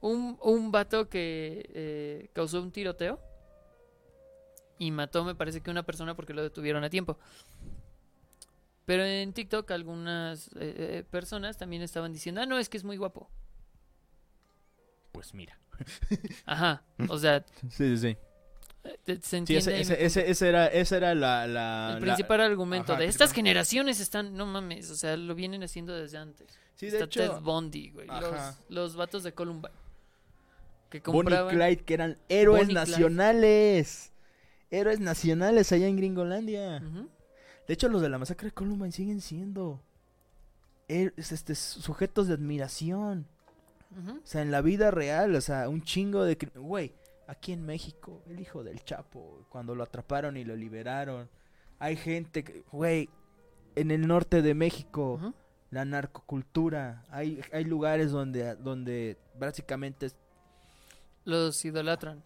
Un, 0.00 0.38
un 0.42 0.70
vato 0.70 1.08
que 1.08 1.68
eh, 1.74 2.30
causó 2.32 2.62
un 2.62 2.70
tiroteo 2.70 3.20
y 4.78 4.90
mató, 4.90 5.24
me 5.24 5.34
parece 5.34 5.60
que 5.60 5.70
una 5.70 5.82
persona 5.82 6.14
porque 6.14 6.34
lo 6.34 6.42
detuvieron 6.42 6.84
a 6.84 6.90
tiempo. 6.90 7.18
Pero 8.86 9.04
en 9.04 9.32
TikTok 9.32 9.70
algunas 9.70 10.50
eh, 10.56 11.04
personas 11.10 11.56
también 11.58 11.82
estaban 11.82 12.12
diciendo, 12.12 12.42
ah, 12.42 12.46
no, 12.46 12.58
es 12.58 12.68
que 12.68 12.76
es 12.76 12.84
muy 12.84 12.96
guapo. 12.96 13.30
Pues 15.12 15.32
mira. 15.32 15.58
Ajá, 16.46 16.82
o 17.08 17.18
sea, 17.18 17.44
Sí, 17.70 17.96
sí, 17.96 17.98
sí. 17.98 18.16
se 19.04 19.20
Sí, 19.22 19.36
entiende 19.36 19.80
ese, 19.80 19.80
ese, 19.80 19.94
punto. 19.94 20.04
ese, 20.06 20.30
ese 20.30 20.48
era, 20.48 20.66
era 20.68 21.14
la... 21.14 21.46
la 21.46 21.88
el 21.94 21.94
la- 21.94 21.98
principal 22.00 22.40
argumento 22.40 22.92
ajá, 22.92 23.00
de 23.00 23.06
estas 23.08 23.32
generaciones 23.32 24.00
están, 24.00 24.36
no 24.36 24.46
mames, 24.46 24.90
o 24.90 24.96
sea, 24.96 25.16
lo 25.16 25.34
vienen 25.34 25.62
haciendo 25.62 25.94
desde 25.96 26.18
antes. 26.18 26.46
Sí, 26.76 26.86
de 26.90 26.98
Está 26.98 27.08
Ted 27.08 27.24
hecho... 27.24 27.40
Bundy, 27.40 27.90
güey, 27.90 28.06
los, 28.08 28.56
los 28.68 28.96
vatos 28.96 29.22
de 29.22 29.32
Columbine. 29.32 29.72
Que 30.90 31.00
Bonnie 31.00 31.12
compraban... 31.22 31.54
Clyde, 31.54 31.84
que 31.84 31.94
eran 31.94 32.18
héroes 32.28 32.62
Bonnie 32.66 32.72
y 32.72 32.74
Clyde. 32.76 32.90
nacionales. 32.90 34.12
Héroes 34.70 35.00
nacionales 35.00 35.70
allá 35.72 35.86
en 35.86 35.96
Gringolandia. 35.96 36.80
De 36.80 37.74
hecho, 37.74 37.88
los 37.88 38.02
de 38.02 38.08
la 38.08 38.18
masacre 38.18 38.48
de 38.48 38.52
Columbine 38.54 38.92
siguen 38.92 39.20
siendo 39.20 39.80
este, 40.88 41.54
sujetos 41.54 42.26
de 42.28 42.34
admiración. 42.34 43.26
O 43.96 44.26
sea, 44.26 44.42
en 44.42 44.50
la 44.50 44.60
vida 44.60 44.90
real, 44.90 45.34
o 45.34 45.40
sea, 45.40 45.68
un 45.68 45.82
chingo 45.82 46.24
de... 46.24 46.36
Güey, 46.54 46.94
aquí 47.26 47.52
en 47.52 47.64
México, 47.64 48.22
el 48.28 48.40
hijo 48.40 48.64
del 48.64 48.82
Chapo, 48.84 49.46
cuando 49.48 49.74
lo 49.74 49.82
atraparon 49.84 50.36
y 50.36 50.44
lo 50.44 50.56
liberaron. 50.56 51.28
Hay 51.78 51.96
gente, 51.96 52.44
que- 52.44 52.62
güey, 52.72 53.08
en 53.76 53.90
el 53.90 54.06
norte 54.06 54.42
de 54.42 54.54
México, 54.54 55.34
la 55.70 55.84
narcocultura. 55.84 57.04
Hay, 57.10 57.40
hay 57.52 57.64
lugares 57.64 58.10
donde, 58.10 58.54
donde 58.56 59.16
básicamente 59.38 60.10
Los 61.24 61.64
idolatran. 61.64 62.22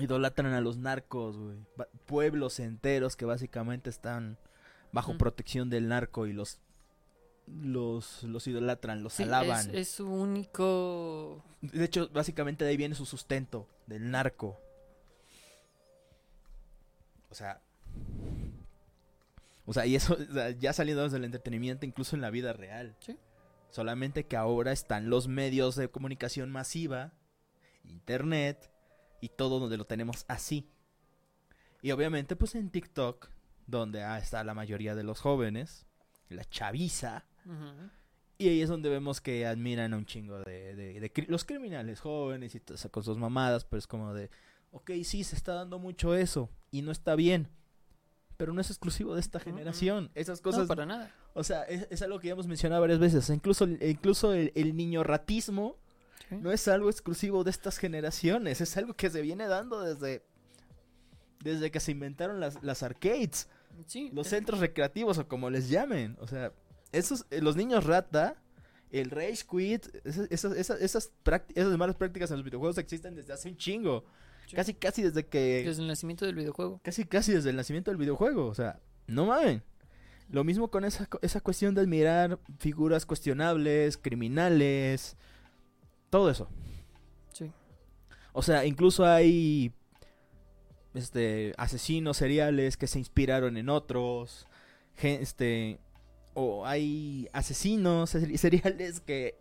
idolatran 0.00 0.52
a 0.52 0.60
los 0.60 0.76
narcos, 0.76 1.36
güey. 1.38 1.56
Pueblos 2.06 2.60
enteros 2.60 3.16
que 3.16 3.24
básicamente 3.24 3.90
están 3.90 4.36
bajo 4.92 5.16
protección 5.18 5.70
del 5.70 5.88
narco 5.88 6.26
y 6.26 6.32
los 6.32 6.60
los 7.46 8.22
los 8.24 8.46
idolatran, 8.46 9.02
los 9.02 9.14
Sí, 9.14 9.24
alaban. 9.24 9.68
es, 9.70 9.74
es 9.74 9.88
su 9.88 10.08
único... 10.08 11.44
De 11.60 11.84
hecho, 11.84 12.08
básicamente 12.10 12.64
de 12.64 12.70
ahí 12.70 12.76
viene 12.76 12.94
su 12.94 13.06
sustento 13.06 13.68
del 13.86 14.10
narco. 14.10 14.60
O 17.30 17.34
sea, 17.34 17.60
o 19.66 19.72
sea, 19.72 19.86
y 19.86 19.96
eso 19.96 20.14
o 20.30 20.32
sea, 20.32 20.50
ya 20.50 20.72
saliendo 20.72 21.08
del 21.08 21.24
entretenimiento 21.24 21.86
incluso 21.86 22.16
en 22.16 22.22
la 22.22 22.30
vida 22.30 22.52
real. 22.52 22.96
Sí. 23.00 23.16
Solamente 23.70 24.26
que 24.26 24.36
ahora 24.36 24.72
están 24.72 25.10
los 25.10 25.26
medios 25.26 25.74
de 25.74 25.90
comunicación 25.90 26.50
masiva, 26.50 27.12
internet 27.84 28.70
y 29.20 29.30
todo 29.30 29.58
donde 29.58 29.76
lo 29.76 29.86
tenemos 29.86 30.24
así. 30.28 30.70
Y 31.82 31.90
obviamente 31.90 32.36
pues 32.36 32.54
en 32.54 32.70
TikTok, 32.70 33.28
donde 33.66 34.02
ah, 34.02 34.18
está 34.18 34.44
la 34.44 34.54
mayoría 34.54 34.94
de 34.94 35.02
los 35.02 35.20
jóvenes, 35.20 35.86
la 36.28 36.44
chaviza, 36.44 37.24
Y 38.38 38.48
ahí 38.48 38.60
es 38.62 38.68
donde 38.68 38.88
vemos 38.88 39.20
que 39.20 39.46
admiran 39.46 39.94
a 39.94 39.96
un 39.96 40.06
chingo 40.06 40.38
de, 40.40 40.74
de- 40.74 40.98
de 41.00 41.12
cri- 41.12 41.28
los 41.28 41.44
criminales 41.44 42.00
jóvenes 42.00 42.54
y 42.54 42.60
con 42.90 43.02
sus 43.04 43.16
mamadas, 43.16 43.64
pero 43.64 43.78
es 43.78 43.86
como 43.86 44.12
de, 44.12 44.30
ok, 44.72 44.90
sí, 45.04 45.22
se 45.24 45.36
está 45.36 45.54
dando 45.54 45.78
mucho 45.78 46.14
eso 46.16 46.50
y 46.72 46.82
no 46.82 46.90
está 46.90 47.14
bien, 47.14 47.48
pero 48.36 48.52
no 48.52 48.60
es 48.60 48.70
exclusivo 48.70 49.14
de 49.14 49.20
esta 49.20 49.38
generación. 49.38 50.10
Esas 50.14 50.40
No, 50.40 50.42
cosas, 50.50 50.66
para 50.66 50.84
nada. 50.84 51.14
o 51.34 51.44
sea, 51.44 51.62
es, 51.62 51.86
es 51.90 52.02
algo 52.02 52.18
que 52.18 52.26
ya 52.26 52.32
hemos 52.32 52.48
mencionado 52.48 52.80
varias 52.80 52.98
veces. 52.98 53.30
Incluso, 53.30 53.66
incluso 53.68 54.32
el, 54.34 54.50
el 54.56 54.76
niño 54.76 55.02
ratismo 55.04 55.76
Sí. 56.30 56.36
no 56.36 56.50
es 56.52 56.66
algo 56.68 56.88
exclusivo 56.88 57.44
de 57.44 57.50
estas 57.50 57.76
generaciones, 57.76 58.62
es 58.62 58.76
algo 58.78 58.94
que 58.94 59.10
se 59.10 59.20
viene 59.20 59.46
dando 59.46 59.82
desde, 59.82 60.24
desde 61.42 61.70
que 61.70 61.80
se 61.80 61.92
inventaron 61.92 62.40
las, 62.40 62.62
las 62.62 62.82
arcades 62.82 63.48
Sí, 63.86 64.10
los 64.14 64.28
centros 64.28 64.60
recreativos 64.60 65.18
o 65.18 65.28
como 65.28 65.50
les 65.50 65.68
llamen. 65.68 66.16
O 66.20 66.26
sea, 66.26 66.52
esos, 66.98 67.26
eh, 67.30 67.40
los 67.40 67.56
niños 67.56 67.84
rata, 67.84 68.36
el 68.90 69.10
rage 69.10 69.44
quit, 69.50 69.86
esas, 70.04 70.52
esas, 70.56 70.80
esas, 70.80 71.12
malas 71.76 71.96
prácticas 71.96 72.30
en 72.30 72.36
los 72.36 72.44
videojuegos 72.44 72.78
existen 72.78 73.14
desde 73.14 73.32
hace 73.32 73.48
un 73.48 73.56
chingo. 73.56 74.04
Sí. 74.46 74.56
Casi, 74.56 74.74
casi 74.74 75.02
desde 75.02 75.26
que... 75.26 75.64
Desde 75.64 75.82
el 75.82 75.88
nacimiento 75.88 76.26
del 76.26 76.34
videojuego. 76.34 76.80
Casi, 76.82 77.04
casi 77.04 77.32
desde 77.32 77.50
el 77.50 77.56
nacimiento 77.56 77.90
del 77.90 77.98
videojuego. 77.98 78.46
O 78.46 78.54
sea, 78.54 78.80
no 79.06 79.26
mamen. 79.26 79.62
Lo 80.28 80.44
mismo 80.44 80.68
con 80.68 80.84
esa, 80.84 81.08
esa 81.22 81.40
cuestión 81.40 81.74
de 81.74 81.80
admirar 81.82 82.38
figuras 82.58 83.06
cuestionables, 83.06 83.96
criminales, 83.98 85.16
todo 86.10 86.30
eso. 86.30 86.48
Sí. 87.32 87.50
O 88.32 88.42
sea, 88.42 88.64
incluso 88.64 89.04
hay 89.04 89.72
este 90.94 91.52
asesinos 91.56 92.16
seriales 92.16 92.76
que 92.76 92.86
se 92.86 92.98
inspiraron 92.98 93.56
en 93.56 93.68
otros. 93.68 94.46
gen- 94.96 95.20
Este 95.20 95.78
o 96.34 96.66
hay 96.66 97.28
asesinos 97.32 98.10
seri- 98.14 98.36
seriales 98.36 99.00
que 99.00 99.36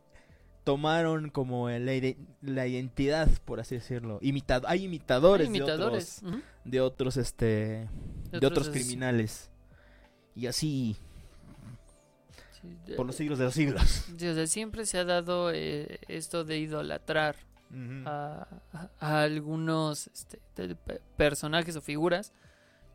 tomaron 0.63 1.29
como 1.29 1.69
la, 1.69 1.93
ide- 1.93 2.17
la 2.41 2.65
identidad, 2.67 3.27
por 3.45 3.59
así 3.59 3.75
decirlo. 3.75 4.19
Imitado, 4.21 4.67
hay 4.69 4.85
imitadores, 4.85 5.47
Hay 5.49 5.55
imitadores. 5.57 6.21
de 6.21 6.27
otros, 6.29 6.43
de 6.63 6.81
otros, 6.81 7.17
este, 7.17 7.45
De 7.45 7.89
de 8.31 8.37
otros 8.47 8.51
otros 8.51 8.67
es- 8.67 8.73
criminales. 8.73 9.49
Y 10.35 10.47
así, 10.47 10.95
Sí, 12.61 12.77
de- 12.87 12.95
por 12.95 13.05
los 13.05 13.15
siglos 13.15 13.37
de 13.39 13.45
los 13.45 13.53
siglos. 13.53 14.05
sea, 14.17 14.47
siempre 14.47 14.85
se 14.85 14.97
ha 14.99 15.03
dado 15.05 15.51
eh, 15.51 15.99
esto 16.07 16.43
de 16.45 16.57
idolatrar 16.59 17.35
a, 18.05 18.47
a- 18.71 18.89
a 18.99 19.21
algunos 19.23 20.07
este, 20.07 20.39
personajes 21.17 21.75
o 21.75 21.81
figuras 21.81 22.31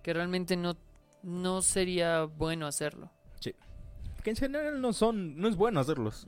que 0.03 0.15
realmente 0.15 0.57
no, 0.57 0.77
no 1.23 1.61
sería 1.63 2.23
bueno 2.25 2.67
hacerlo. 2.67 3.11
Que 4.23 4.31
en 4.31 4.37
general 4.37 4.81
no 4.81 4.93
son, 4.93 5.39
no 5.39 5.49
es 5.49 5.57
bueno 5.57 5.81
hacerlos. 5.81 6.27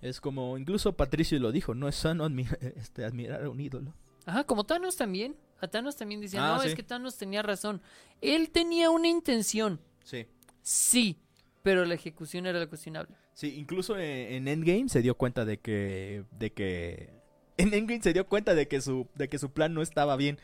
Es 0.00 0.20
como, 0.20 0.58
incluso 0.58 0.92
Patricio 0.94 1.38
lo 1.38 1.50
dijo, 1.52 1.74
no 1.74 1.88
es 1.88 1.94
sano 1.96 2.26
admi- 2.28 2.56
este, 2.76 3.04
admirar 3.04 3.44
a 3.44 3.48
un 3.50 3.60
ídolo. 3.60 3.94
Ajá, 4.26 4.44
como 4.44 4.64
Thanos 4.64 4.96
también. 4.96 5.36
A 5.60 5.68
Thanos 5.68 5.96
también 5.96 6.20
decían, 6.20 6.42
Ah, 6.44 6.56
no, 6.56 6.62
sí. 6.62 6.68
es 6.68 6.74
que 6.74 6.82
Thanos 6.82 7.16
tenía 7.16 7.42
razón. 7.42 7.80
Él 8.20 8.50
tenía 8.50 8.90
una 8.90 9.08
intención, 9.08 9.80
Sí. 10.02 10.26
sí, 10.62 11.18
pero 11.62 11.84
la 11.86 11.94
ejecución 11.94 12.46
era 12.46 12.66
cuestionable. 12.66 13.14
Sí, 13.32 13.54
incluso 13.56 13.96
en, 13.96 14.32
en 14.34 14.48
Endgame 14.48 14.88
se 14.88 15.00
dio 15.00 15.14
cuenta 15.16 15.44
de 15.44 15.58
que, 15.58 16.24
de 16.32 16.52
que, 16.52 17.10
en 17.56 17.72
Endgame 17.72 18.02
se 18.02 18.12
dio 18.12 18.26
cuenta 18.26 18.54
de 18.54 18.68
que 18.68 18.80
su, 18.82 19.08
de 19.14 19.28
que 19.28 19.38
su 19.38 19.50
plan 19.52 19.72
no 19.72 19.80
estaba 19.80 20.16
bien. 20.16 20.38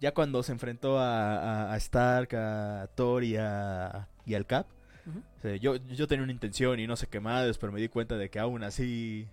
Ya 0.00 0.12
cuando 0.12 0.42
se 0.42 0.52
enfrentó 0.52 0.98
a, 0.98 1.36
a- 1.70 1.72
a 1.72 1.76
Stark, 1.78 2.34
a 2.36 2.88
Thor 2.94 3.24
y, 3.24 3.36
a, 3.38 4.08
y 4.26 4.34
al 4.34 4.46
Cap, 4.46 4.66
Ujú. 5.06 5.18
o 5.38 5.40
sea, 5.40 5.56
yo, 5.56 5.76
yo 5.76 6.06
tenía 6.06 6.22
una 6.24 6.32
intención 6.32 6.78
y 6.80 6.86
no 6.86 6.96
sé 6.96 7.06
qué 7.06 7.18
más, 7.20 7.56
pero 7.58 7.72
me 7.72 7.80
di 7.80 7.88
cuenta 7.88 8.16
de 8.16 8.28
que 8.28 8.38
aún 8.38 8.62
así 8.62 9.26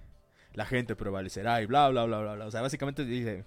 la 0.53 0.65
gente 0.65 0.95
prevalecerá 0.95 1.61
y 1.61 1.65
bla, 1.65 1.89
bla, 1.89 2.05
bla, 2.05 2.19
bla, 2.19 2.35
bla. 2.35 2.45
O 2.45 2.51
sea, 2.51 2.61
básicamente 2.61 3.03
dice, 3.03 3.43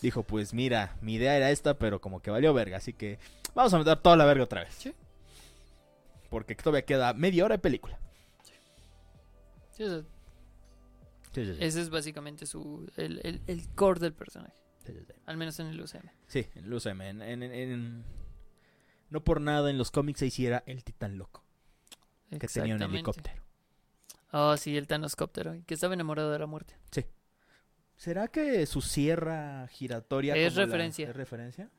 dijo, 0.00 0.22
pues 0.22 0.54
mira, 0.54 0.96
mi 1.02 1.14
idea 1.14 1.36
era 1.36 1.50
esta, 1.50 1.74
pero 1.78 2.00
como 2.00 2.22
que 2.22 2.30
valió 2.30 2.54
verga, 2.54 2.78
así 2.78 2.92
que 2.94 3.18
vamos 3.54 3.74
a 3.74 3.78
meter 3.78 3.98
toda 3.98 4.16
la 4.16 4.24
verga 4.24 4.44
otra 4.44 4.62
vez. 4.62 4.74
Sí. 4.74 4.94
Porque 6.30 6.54
todavía 6.54 6.84
queda 6.84 7.12
media 7.12 7.44
hora 7.44 7.56
de 7.56 7.60
película. 7.62 7.98
Sí, 9.72 9.84
sí, 11.32 11.44
sí. 11.44 11.56
ese 11.60 11.80
es 11.82 11.90
básicamente 11.90 12.46
su, 12.46 12.90
el, 12.96 13.20
el, 13.24 13.42
el 13.46 13.68
core 13.74 14.00
del 14.00 14.12
personaje, 14.14 14.54
Sí, 14.86 14.92
sí, 14.92 15.04
sí. 15.06 15.12
al 15.26 15.36
menos 15.36 15.58
en 15.60 15.66
el 15.66 15.80
UCM. 15.80 16.10
Sí, 16.26 16.46
en 16.54 16.64
el 16.64 16.72
UCM. 16.74 17.00
En, 17.02 17.22
en- 17.22 17.42
en- 17.42 17.52
en- 17.52 18.04
No 19.10 19.22
por 19.24 19.40
nada 19.40 19.70
en 19.70 19.78
los 19.78 19.90
cómics 19.90 20.18
se 20.20 20.26
hiciera 20.26 20.62
el 20.66 20.82
titán 20.84 21.16
loco, 21.18 21.42
que 22.30 22.46
tenía 22.48 22.74
un 22.76 22.82
helicóptero. 22.82 23.42
Oh, 24.32 24.56
sí, 24.56 24.76
el 24.76 24.86
Thanoscóptero, 24.86 25.54
que 25.66 25.74
estaba 25.74 25.94
enamorado 25.94 26.30
de 26.32 26.38
la 26.38 26.46
muerte. 26.46 26.74
¿Será 27.96 28.28
que 28.28 28.66
su 28.66 28.82
sierra 28.82 29.66
giratoria 29.68 30.34
Es 30.36 30.52
como 30.52 30.60
la- 30.60 30.66
referencia. 30.66 31.08
¿Es 31.08 31.16
referencia? 31.16 31.70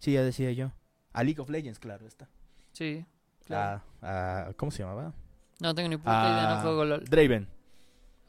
Sí, 0.00 0.12
ya 0.14 0.22
decía 0.22 0.50
yo. 0.52 0.72
A 1.12 1.22
League 1.22 1.40
of 1.40 1.48
Legends, 1.48 1.78
claro, 1.78 2.06
está. 2.08 2.28
Sí, 2.72 3.04
claro. 3.46 3.82
A, 4.02 4.46
a- 4.48 4.52
¿Cómo 4.54 4.72
se 4.72 4.82
llamaba? 4.82 5.14
No 5.60 5.72
tengo 5.74 5.88
ni 5.88 5.96
puta 5.96 6.10
idea, 6.10 6.54
no 6.56 6.62
juego 6.62 6.84
LOL. 6.84 7.04
Draven. 7.04 7.46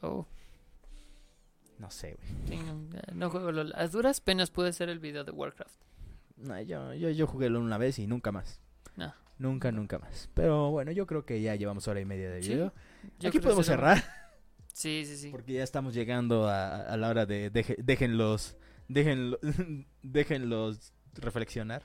Oh, 0.02 0.24
No 1.78 1.90
sé, 1.90 2.16
güey. 2.48 2.58
no 3.12 3.30
juego 3.30 3.52
LOL. 3.52 3.72
A 3.76 3.86
duras 3.88 4.20
penas 4.20 4.50
pude 4.50 4.68
hacer 4.70 4.88
el 4.88 4.98
video 4.98 5.24
de 5.24 5.30
Warcraft. 5.32 5.74
No, 6.38 6.60
yo, 6.62 6.94
yo, 6.94 7.10
yo 7.10 7.26
jugué 7.26 7.50
LOL 7.50 7.62
una 7.62 7.78
vez 7.78 7.98
y 7.98 8.06
nunca 8.06 8.32
más. 8.32 8.60
No. 8.96 9.12
Nunca, 9.38 9.70
nunca 9.72 9.98
más. 9.98 10.30
Pero 10.34 10.70
bueno, 10.70 10.92
yo 10.92 11.06
creo 11.06 11.26
que 11.26 11.40
ya 11.42 11.54
llevamos 11.54 11.86
hora 11.88 12.00
y 12.00 12.04
media 12.06 12.30
de 12.30 12.40
video. 12.40 12.72
Aquí 13.24 13.38
podemos 13.40 13.66
cerrar. 13.66 14.02
Sí, 14.72 15.04
sí, 15.06 15.16
sí. 15.16 15.30
Porque 15.30 15.54
ya 15.54 15.62
estamos 15.62 15.94
llegando 15.94 16.48
a, 16.48 16.80
a 16.82 16.96
la 16.96 17.08
hora 17.08 17.24
de 17.26 17.50
déjenlos, 17.78 18.56
déjenlo- 18.88 19.38
déjenlos 20.02 20.92
reflexionar, 21.14 21.82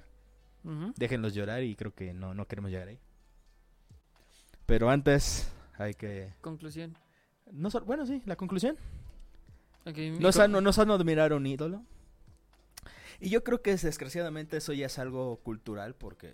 Ujú. 0.66 0.94
déjenlos 0.98 1.34
llorar 1.34 1.64
y 1.64 1.76
creo 1.76 1.94
que 1.96 2.14
no, 2.14 2.34
no 2.34 2.48
queremos 2.48 2.70
llegar 2.72 2.90
ahí. 2.90 3.00
Pero 4.66 4.90
antes 4.90 5.50
hay 5.78 5.94
que... 5.94 6.34
Conclusión. 6.42 6.98
No, 7.52 7.70
bueno, 7.86 8.06
sí, 8.06 8.22
la 8.26 8.36
conclusión. 8.36 8.78
Ok, 9.86 9.98
mi 9.98 10.20
No 10.20 10.32
sano, 10.32 10.62
no 10.62 10.70
es 10.70 10.76
sano 10.76 10.94
admirar 10.94 11.32
a 11.32 11.36
un 11.36 11.46
ídolo. 11.46 11.84
Y 13.20 13.30
yo 13.30 13.44
creo 13.44 13.62
que 13.62 13.72
es, 13.72 13.82
desgraciadamente 13.84 14.58
eso 14.58 14.74
ya 14.74 14.88
es 14.88 14.98
algo 15.00 15.38
cultural 15.38 15.96
porque 15.96 16.28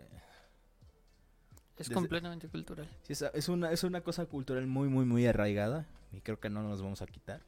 Es 1.75 1.87
desde- 1.89 1.93
completamente 1.93 2.47
cultural. 2.47 2.89
sí, 3.03 3.13
es, 3.13 3.21
es 3.21 3.49
una, 3.49 3.71
es 3.71 3.83
una 3.83 4.01
cosa 4.01 4.25
cultural 4.25 4.65
muy, 4.67 4.87
muy, 4.87 5.05
muy 5.05 5.25
arraigada 5.27 5.85
y 6.11 6.21
creo 6.21 6.39
que 6.39 6.49
no 6.49 6.63
nos 6.63 6.81
vamos 6.81 7.01
a 7.01 7.07
quitar. 7.07 7.41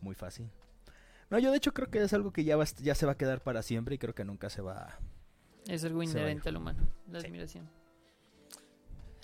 Muy 0.00 0.14
fácil. 0.14 0.50
No, 1.30 1.38
yo 1.38 1.50
de 1.50 1.56
hecho 1.56 1.72
creo 1.72 1.88
que 1.90 2.02
es 2.02 2.12
algo 2.12 2.32
que 2.32 2.44
ya, 2.44 2.56
va, 2.56 2.64
ya 2.82 2.94
se 2.94 3.06
va 3.06 3.12
a 3.12 3.16
quedar 3.16 3.40
para 3.42 3.62
siempre 3.62 3.94
y 3.94 3.98
creo 3.98 4.14
que 4.14 4.24
nunca 4.24 4.50
se 4.50 4.60
va 4.60 4.74
a... 4.88 4.98
Es 5.66 5.82
algo 5.84 6.02
inherente 6.02 6.48
al 6.50 6.56
humano, 6.58 6.86
la 7.10 7.20
Sí. 7.20 7.26
admiración. 7.26 7.68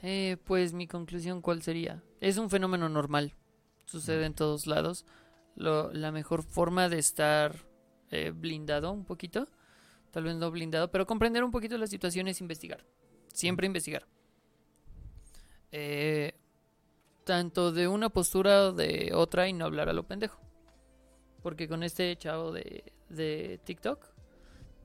Eh, 0.03 0.39
pues 0.45 0.73
mi 0.73 0.87
conclusión, 0.87 1.43
¿cuál 1.43 1.61
sería? 1.63 2.03
Es 2.21 2.39
un 2.39 2.49
fenómeno 2.49 2.89
normal, 2.89 3.35
sucede 3.85 4.25
en 4.25 4.33
todos 4.35 4.67
lados. 4.67 5.05
Lo- 5.57 5.93
la 5.93 6.13
mejor 6.13 6.43
forma 6.43 6.89
de 6.89 6.99
estar 6.99 7.55
eh, 8.11 8.33
blindado 8.35 8.93
un 8.93 9.05
poquito, 9.05 9.47
tal 10.11 10.25
vez 10.25 10.37
no 10.37 10.51
blindado, 10.51 10.91
pero 10.91 11.07
comprender 11.07 11.45
un 11.45 11.51
poquito 11.51 11.77
la 11.79 11.87
situación 11.87 12.29
es 12.29 12.41
investigar. 12.41 12.85
Siempre 13.33 13.67
investigar. 13.67 14.07
Eh, 15.73 16.33
tanto 17.25 17.71
de 17.73 17.87
una 17.87 18.09
postura 18.09 18.69
o 18.69 18.73
de 18.73 19.13
otra 19.15 19.49
y 19.49 19.53
no 19.53 19.65
hablar 19.67 19.89
a 19.89 19.93
lo 19.93 20.03
pendejo. 20.05 20.41
Porque 21.43 21.69
con 21.69 21.83
este 21.83 22.17
chavo 22.17 22.53
de, 22.53 22.93
de 23.09 23.61
TikTok, 23.65 24.05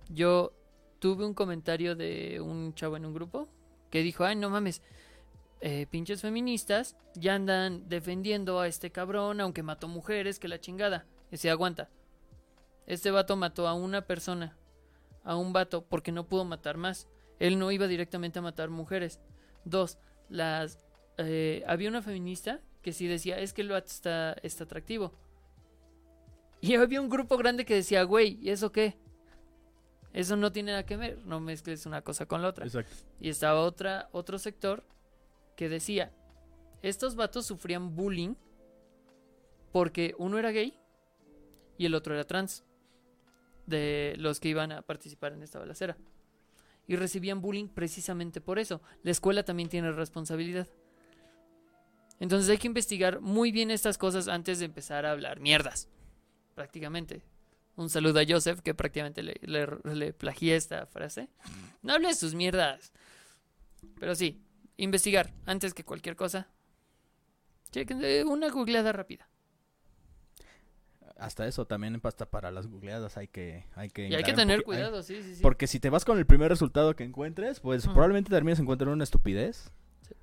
yo 0.10 0.54
tuve 1.00 1.26
un 1.26 1.34
comentario 1.34 1.96
de 1.96 2.40
un 2.40 2.74
chavo 2.76 2.98
en 2.98 3.06
un 3.06 3.14
grupo 3.14 3.48
que 3.90 4.02
dijo, 4.02 4.24
ay, 4.24 4.36
no 4.36 4.50
mames, 4.50 4.82
eh, 5.62 5.88
pinches 5.90 6.22
feministas 6.22 6.96
ya 7.16 7.36
andan 7.36 7.88
defendiendo 7.88 8.60
a 8.60 8.68
este 8.68 8.92
cabrón, 8.92 9.42
aunque 9.42 9.64
mató 9.64 9.88
mujeres, 9.88 10.40
que 10.40 10.48
la 10.48 10.60
chingada. 10.60 11.06
Y 11.32 11.38
se 11.38 11.50
aguanta. 11.50 11.90
Este 12.86 13.12
vato 13.12 13.36
mató 13.36 13.68
a 13.68 13.74
una 13.74 14.06
persona, 14.06 14.58
a 15.24 15.36
un 15.36 15.54
vato, 15.54 15.86
porque 15.86 16.12
no 16.12 16.28
pudo 16.28 16.46
matar 16.46 16.78
más. 16.78 17.08
Él 17.40 17.58
no 17.58 17.72
iba 17.72 17.88
directamente 17.88 18.40
a 18.40 18.44
matar 18.44 18.70
mujeres. 18.70 19.20
Dos, 19.64 19.98
las 20.30 20.80
eh, 21.18 21.64
había 21.68 21.90
una 21.90 22.02
feminista 22.02 22.62
que 22.82 22.94
sí 22.94 23.08
decía, 23.08 23.40
es 23.40 23.54
que 23.54 23.62
el 23.62 23.70
vato 23.70 23.88
está, 23.88 24.34
está 24.44 24.66
atractivo. 24.66 25.14
Y 26.62 26.76
había 26.76 27.02
un 27.02 27.10
grupo 27.10 27.38
grande 27.38 27.66
que 27.66 27.76
decía, 27.76 28.04
güey, 28.04 28.38
¿y 28.42 28.50
eso 28.50 28.72
qué? 28.72 28.98
Eso 30.14 30.36
no 30.38 30.52
tiene 30.52 30.72
nada 30.72 30.86
que 30.86 30.96
ver, 30.96 31.20
no 31.26 31.40
mezcles 31.40 31.86
una 31.86 32.02
cosa 32.02 32.26
con 32.26 32.42
la 32.42 32.50
otra. 32.50 32.66
Exacto. 32.66 32.94
Y 33.20 33.30
estaba 33.30 33.62
otra, 33.62 34.10
otro 34.12 34.40
sector 34.40 34.86
que 35.56 35.70
decía, 35.70 36.12
estos 36.82 37.16
vatos 37.16 37.46
sufrían 37.46 37.96
bullying 37.96 38.36
porque 39.72 40.16
uno 40.18 40.38
era 40.38 40.52
gay 40.52 40.80
y 41.78 41.86
el 41.86 41.96
otro 41.96 42.14
era 42.14 42.24
trans, 42.24 42.64
de 43.66 44.14
los 44.18 44.40
que 44.40 44.50
iban 44.50 44.72
a 44.72 44.82
participar 44.82 45.34
en 45.34 45.44
esta 45.44 45.60
balacera. 45.60 45.98
Y 46.88 46.96
recibían 46.96 47.42
bullying 47.42 47.68
precisamente 47.68 48.42
por 48.42 48.60
eso. 48.60 48.82
La 49.04 49.12
escuela 49.12 49.44
también 49.44 49.70
tiene 49.70 49.92
responsabilidad. 49.92 50.68
Entonces 52.20 52.50
hay 52.50 52.58
que 52.58 52.68
investigar 52.68 53.20
muy 53.22 53.52
bien 53.52 53.72
estas 53.72 53.98
cosas 53.98 54.28
antes 54.28 54.60
de 54.60 54.66
empezar 54.66 55.06
a 55.06 55.12
hablar 55.12 55.40
mierdas. 55.40 55.90
Prácticamente. 56.54 57.24
Un 57.76 57.90
saludo 57.90 58.20
a 58.22 58.26
Joseph, 58.26 58.62
que 58.62 58.74
prácticamente 58.74 59.22
le, 59.22 59.36
le, 59.42 60.14
plagié 60.14 60.56
esta 60.56 60.86
frase. 60.86 61.28
No 61.82 61.94
hables 61.94 62.18
sus 62.18 62.34
mierdas. 62.34 62.94
Pero 64.00 64.16
sí, 64.16 64.45
investigar 64.78 65.34
antes 65.46 65.74
que 65.74 65.84
cualquier 65.84 66.16
cosa. 66.16 66.48
Chequen 67.72 68.28
una 68.28 68.50
googleada 68.50 68.92
rápida. 68.92 69.28
Hasta 71.18 71.48
eso 71.48 71.66
también 71.66 72.00
hasta 72.04 72.30
para 72.30 72.52
las 72.52 72.68
googleadas 72.68 73.16
hay 73.16 73.30
que 73.30 73.66
hay 73.76 73.90
que 73.90 74.10
Y 74.10 74.16
hay 74.16 74.24
que 74.24 74.34
tener 74.34 74.60
hay- 74.60 74.64
cuidado, 74.66 75.02
sí, 75.02 75.24
sí, 75.24 75.36
sí. 75.36 75.42
Porque 75.42 75.66
si 75.68 75.80
te 75.80 75.90
vas 75.90 76.04
con 76.04 76.18
el 76.18 76.26
primer 76.26 76.50
resultado 76.50 76.94
que 76.96 77.06
encuentres, 77.06 77.62
pues 77.62 77.86
probablemente 77.86 78.30
termines 78.30 78.60
encontrando 78.60 78.94
una 78.94 79.04
estupidez. 79.06 79.72
Sí. 80.08 80.14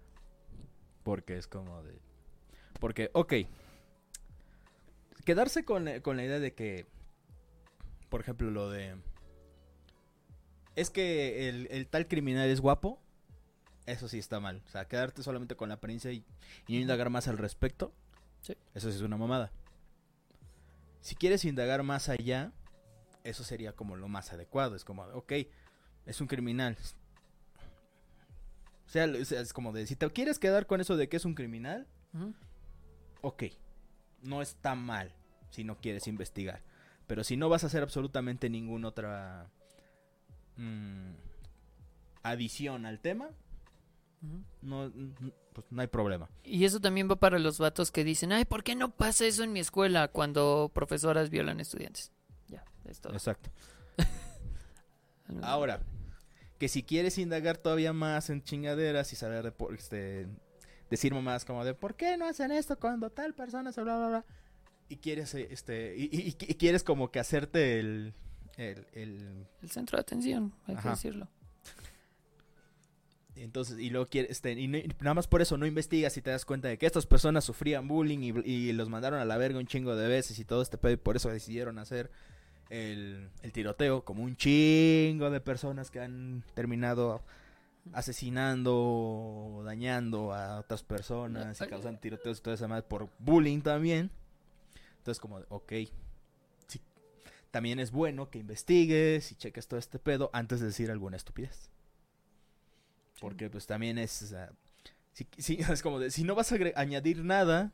Porque 1.03 1.39
es 1.39 1.47
como 1.47 1.83
de... 1.83 1.99
Porque, 2.79 3.11
ok. 3.15 3.33
Quedarse 5.25 5.65
con, 5.65 5.85
la- 5.87 6.01
con 6.03 6.17
la 6.19 6.25
idea 6.25 6.41
de 6.41 6.53
que, 6.53 6.87
por 8.11 8.21
ejemplo, 8.21 8.51
lo 8.51 8.69
de... 8.71 8.97
Es 10.77 10.91
que 10.91 11.49
el, 11.49 11.69
el 11.71 11.87
tal 11.87 12.07
criminal 12.09 12.49
es 12.51 12.61
guapo. 12.61 13.01
Eso 13.87 14.09
sí 14.09 14.19
está 14.19 14.41
mal. 14.41 14.63
O 14.67 14.71
sea, 14.71 14.87
quedarte 14.87 15.23
solamente 15.23 15.57
con 15.57 15.69
la 15.69 15.77
apariencia 15.77 16.13
y, 16.13 16.25
y 16.69 16.75
no 16.75 16.81
indagar 16.81 17.11
más 17.11 17.29
al 17.29 17.39
respecto. 17.39 17.93
Sí. 18.41 18.57
Eso 18.75 18.91
sí 18.91 18.97
es 18.97 19.03
una 19.03 19.17
mamada. 19.17 19.51
Si 21.01 21.17
quieres 21.17 21.45
indagar 21.45 21.83
más 21.83 22.09
allá, 22.09 22.53
eso 23.25 23.45
sería 23.45 23.73
como 23.73 23.97
lo 23.97 24.09
más 24.09 24.33
adecuado. 24.33 24.77
Es 24.77 24.85
como, 24.85 25.03
ok, 25.03 25.33
es 26.07 26.21
un 26.21 26.27
criminal. 26.27 26.77
O 28.87 28.91
sea, 28.93 29.07
es 29.07 29.53
como 29.53 29.73
de, 29.73 29.87
si 29.87 29.97
te 29.97 30.09
quieres 30.11 30.39
quedar 30.39 30.67
con 30.67 30.81
eso 30.81 30.97
de 30.97 31.09
que 31.09 31.17
es 31.17 31.25
un 31.25 31.35
criminal, 31.35 31.87
ok, 33.23 33.45
no 34.23 34.43
está 34.43 34.75
mal 34.75 35.13
si 35.51 35.65
no 35.65 35.79
quieres 35.79 36.07
investigar. 36.07 36.63
Pero 37.07 37.25
si 37.25 37.37
no 37.37 37.49
vas 37.49 37.65
a 37.65 37.69
hacer 37.69 37.83
absolutamente 37.83 38.49
ninguna 38.51 38.89
otra 38.89 39.51
mm, 40.57 41.13
adición 42.23 42.87
al 42.87 43.01
tema. 43.01 43.31
No, 44.63 44.93
pues 45.53 45.67
no 45.71 45.81
hay 45.83 45.89
problema. 45.89 46.29
Y 46.45 46.65
eso 46.65 46.81
también 46.81 47.11
va 47.11 47.17
para 47.17 47.39
los 47.39 47.59
vatos 47.59 47.91
que 47.91 48.05
dicen, 48.05 48.33
ay, 48.33 48.45
¿por 48.45 48.63
qué 48.65 48.75
no 48.75 48.91
pasa 48.95 49.27
eso 49.27 49.43
en 49.45 49.53
mi 49.53 49.61
escuela 49.61 50.09
cuando 50.09 50.71
profesoras 50.73 51.29
violan 51.31 51.61
estudiantes? 51.61 52.13
Ya, 52.49 52.65
es 52.85 53.01
todo. 53.01 53.13
Exacto. 53.15 53.51
Ahora, 55.43 55.81
que 56.59 56.69
si 56.69 56.83
quieres 56.83 57.19
indagar 57.19 57.57
todavía 57.59 57.93
más 57.93 58.31
en 58.31 58.43
chingaderas 58.43 59.13
y 59.13 59.17
saber 59.17 59.43
de 59.45 59.53
por, 59.53 59.75
este, 59.75 60.29
decir 60.91 61.15
más 61.15 61.45
como 61.45 61.65
de 61.65 61.75
por 61.75 61.95
qué 61.97 62.17
no 62.17 62.27
hacen 62.27 62.53
esto 62.53 62.79
cuando 62.79 63.11
tal 63.11 63.35
persona 63.35 63.73
se 63.73 63.83
bla 63.83 63.97
bla 63.97 64.09
bla 64.09 64.25
y 64.89 64.97
quieres 64.97 65.35
eh, 65.35 65.49
este 65.51 65.95
y, 65.97 66.05
y- 66.05 66.29
y 66.29 66.55
quieres 66.55 66.85
como 66.85 67.11
que 67.11 67.19
hacerte 67.19 67.81
el 67.81 68.15
el, 68.59 68.87
el- 68.93 69.47
El 69.63 69.71
centro 69.71 69.97
de 69.97 70.03
atención, 70.03 70.53
hay 70.67 70.77
que 70.77 70.89
decirlo. 70.91 71.29
Entonces 73.37 73.79
y 73.79 73.91
luego 73.91 74.07
quieres 74.09 74.31
este 74.33 74.53
y, 74.53 74.69
no- 74.69 74.77
y 74.79 74.89
nada 75.01 75.15
más 75.15 75.27
por 75.27 75.41
eso 75.43 75.57
no 75.57 75.67
investigas 75.67 76.17
y 76.17 76.23
te 76.23 76.31
das 76.31 76.45
cuenta 76.45 76.69
de 76.69 76.77
que 76.79 76.87
estas 76.87 77.07
personas 77.07 77.45
sufrían 77.45 77.89
bullying 77.89 78.19
y, 78.21 78.51
y 78.51 78.73
los 78.73 78.89
mandaron 78.89 79.21
a 79.21 79.25
la 79.25 79.37
verga 79.39 79.59
un 79.59 79.67
chingo 79.67 79.97
de 79.97 80.07
veces 80.09 80.39
y 80.39 80.45
todo 80.45 80.61
este 80.63 80.77
pedo 80.79 80.93
y 80.93 80.97
por 80.97 81.17
eso 81.17 81.31
decidieron 81.31 81.79
hacer 81.79 82.11
el, 82.71 83.29
el 83.43 83.53
tiroteo 83.53 84.05
como 84.05 84.23
un 84.23 84.37
chingo 84.37 85.31
de 85.31 85.41
personas 85.41 85.91
que 85.91 86.01
han 86.01 86.45
terminado 86.55 87.23
asesinando 87.93 88.75
o 88.77 89.63
dañando 89.65 90.33
a 90.33 90.61
otras 90.61 90.83
personas 90.83 91.57
y 91.67 91.69
causando 91.71 92.01
tiroteos 92.01 92.39
y 92.39 92.43
toda 92.43 92.55
esa 92.55 92.69
madre 92.69 92.85
por 92.89 93.09
bullying 93.19 93.61
también. 93.61 94.11
Entonces 94.99 95.21
como, 95.21 95.41
ok, 95.49 95.73
sí, 96.69 96.81
también 97.51 97.81
es 97.81 97.91
bueno 97.91 98.31
que 98.31 98.39
investigues 98.39 99.33
y 99.33 99.35
cheques 99.35 99.67
todo 99.67 99.79
este 99.81 99.99
pedo 99.99 100.31
antes 100.33 100.61
de 100.61 100.67
decir 100.67 100.91
alguna 100.91 101.17
estupidez. 101.17 101.71
Porque 103.23 103.49
pues 103.49 103.67
también 103.67 103.99
es, 103.99 104.21
o 104.23 104.27
sea, 104.27 104.51
si, 105.13 105.27
si- 105.39 105.55
es 105.61 105.81
como 105.81 105.99
de, 106.01 106.11
si 106.11 106.25
no 106.25 106.35
vas 106.35 106.51
a 106.53 106.57
añadir 106.75 107.25
nada, 107.25 107.73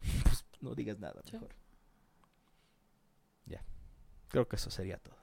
pues 0.24 0.44
no 0.60 0.74
digas 0.74 0.98
nada 0.98 1.20
Sí. 1.24 1.34
mejor. 1.34 1.50
Ya, 3.46 3.62
creo 4.28 4.48
que 4.48 4.56
eso 4.56 4.70
sería 4.70 4.96
todo. 4.98 5.14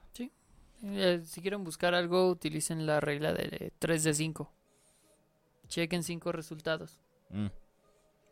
Eh, 0.83 1.21
si 1.25 1.41
quieren 1.41 1.63
buscar 1.63 1.93
algo, 1.93 2.27
utilicen 2.31 2.87
la 2.87 2.99
regla 2.99 3.33
de 3.33 3.71
3 3.77 4.03
de 4.03 4.15
5. 4.15 4.51
Chequen 5.67 6.01
5 6.01 6.31
resultados. 6.31 6.99
Mm, 7.29 7.49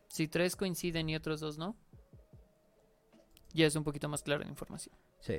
Si 0.08 0.26
3 0.26 0.56
coinciden 0.56 1.08
y 1.08 1.14
otros 1.14 1.38
2 1.38 1.58
no, 1.58 1.76
ya 3.52 3.66
es 3.68 3.76
un 3.76 3.84
poquito 3.84 4.08
más 4.08 4.24
clara 4.24 4.42
la 4.42 4.50
información. 4.50 4.92
Sí. 5.20 5.34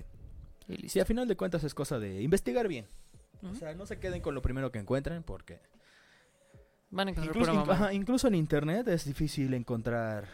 Y 0.70 0.78
listo. 0.78 0.94
Sí, 0.94 1.00
a 1.02 1.06
final 1.06 1.28
de 1.28 1.36
cuentas 1.36 1.66
es 1.66 1.74
cosa 1.74 2.00
de 2.00 2.22
investigar 2.22 2.70
bien. 2.70 2.88
O 3.44 3.56
sea, 3.56 3.74
no 3.74 3.86
se 3.86 4.00
queden 4.00 4.22
con 4.22 4.36
lo 4.36 4.42
primero 4.42 4.72
que 4.72 4.80
encuentren 4.80 5.24
porque 5.24 5.60
Van 6.92 7.08
a 7.08 7.12
encontrar 7.12 7.36
incluso, 7.36 7.52
pura 7.52 7.54
inc- 7.54 7.66
mamada. 7.68 7.86
ajá, 7.86 7.94
incluso 7.94 8.28
en 8.28 8.36
internet 8.36 8.88
es 8.90 9.06
difícil 9.06 9.54
encontrar 9.54 10.28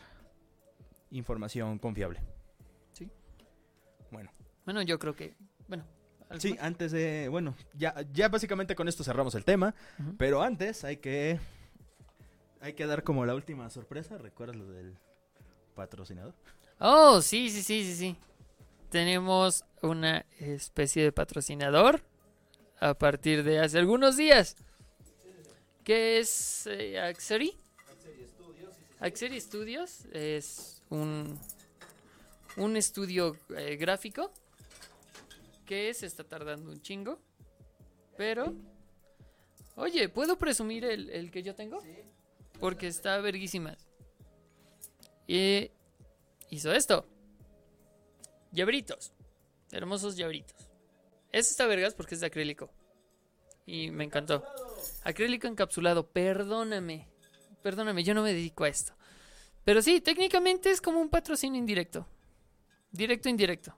información 1.12 1.80
confiable. 1.80 2.20
Sí. 2.94 3.10
Bueno, 4.12 4.30
Bueno, 4.66 4.82
yo 4.82 5.00
creo 5.00 5.16
que. 5.16 5.36
Bueno, 5.68 5.86
¿algo 6.30 6.42
sí, 6.42 6.52
más? 6.54 6.64
antes 6.64 6.92
de, 6.92 7.28
bueno, 7.30 7.56
ya 7.76 7.96
ya 8.12 8.28
básicamente 8.30 8.76
con 8.76 8.88
esto 8.88 9.04
cerramos 9.04 9.36
el 9.36 9.46
tema, 9.46 9.74
pero 10.18 10.42
antes 10.42 10.84
hay 10.84 10.98
que 10.98 11.40
hay 12.60 12.74
que 12.74 12.86
dar 12.88 13.04
como 13.04 13.26
la 13.26 13.36
última 13.36 13.70
sorpresa, 13.70 14.18
¿recuerdas 14.18 14.56
lo 14.58 14.68
del 14.70 14.98
patrocinador? 15.76 16.34
Oh, 16.80 17.22
sí, 17.22 17.50
sí, 17.50 17.62
sí, 17.64 17.84
sí, 17.84 17.96
sí. 17.96 18.16
Tenemos 18.90 19.64
una 19.82 20.26
especie 20.40 21.04
de 21.04 21.12
patrocinador 21.12 22.02
a 22.80 22.94
partir 22.94 23.44
de 23.44 23.60
hace 23.60 23.80
algunos 23.80 24.18
días. 24.18 24.56
Que 25.84 26.20
es 26.20 26.68
eh, 26.68 27.00
Axeri. 27.00 27.56
Axeri 29.00 29.40
Studios 29.40 30.06
es 30.12 30.82
un, 30.90 31.40
un 32.58 32.76
estudio 32.76 33.38
eh, 33.56 33.78
gráfico 33.78 34.32
que 35.66 35.94
se 35.94 36.06
está 36.06 36.24
tardando 36.24 36.72
un 36.72 36.82
chingo. 36.82 37.20
Pero, 38.18 38.56
oye, 39.76 40.10
¿puedo 40.10 40.38
presumir 40.38 40.84
el, 40.86 41.10
el 41.12 41.30
que 41.30 41.44
yo 41.44 41.54
tengo? 41.54 41.80
Porque 42.60 42.88
está 42.88 43.20
verguísimas. 43.20 43.88
Y 45.28 45.70
hizo 46.50 46.74
esto. 46.74 47.06
Llaveritos. 48.52 49.14
Hermosos 49.72 50.16
llaveritos. 50.16 50.67
Este 51.38 51.52
está 51.52 51.68
vergas 51.68 51.94
porque 51.94 52.16
es 52.16 52.22
de 52.22 52.28
acrílico. 52.28 52.72
Y 53.68 53.92
me 53.92 54.04
encantó. 54.04 54.44
Acrílico 55.04 55.48
encapsulado. 55.48 56.08
Perdóname. 56.08 57.08
Perdóname, 57.62 58.04
yo 58.04 58.16
no 58.16 58.24
me 58.24 58.34
dedico 58.34 58.64
a 58.64 58.70
esto. 58.70 58.94
Pero 59.64 59.84
sí, 59.84 60.02
técnicamente 60.02 60.72
es 60.72 60.82
como 60.82 61.00
un 61.00 61.10
patrocinio 61.10 61.60
indirecto. 61.60 62.08
Directo, 62.92 63.30
indirecto. 63.30 63.78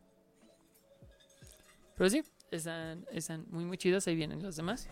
Pero 1.98 2.10
sí, 2.10 2.24
están, 2.50 3.06
están 3.12 3.46
muy, 3.50 3.66
muy 3.66 3.78
chidos. 3.78 4.08
Ahí 4.08 4.16
vienen 4.16 4.42
los 4.42 4.56
demás. 4.56 4.88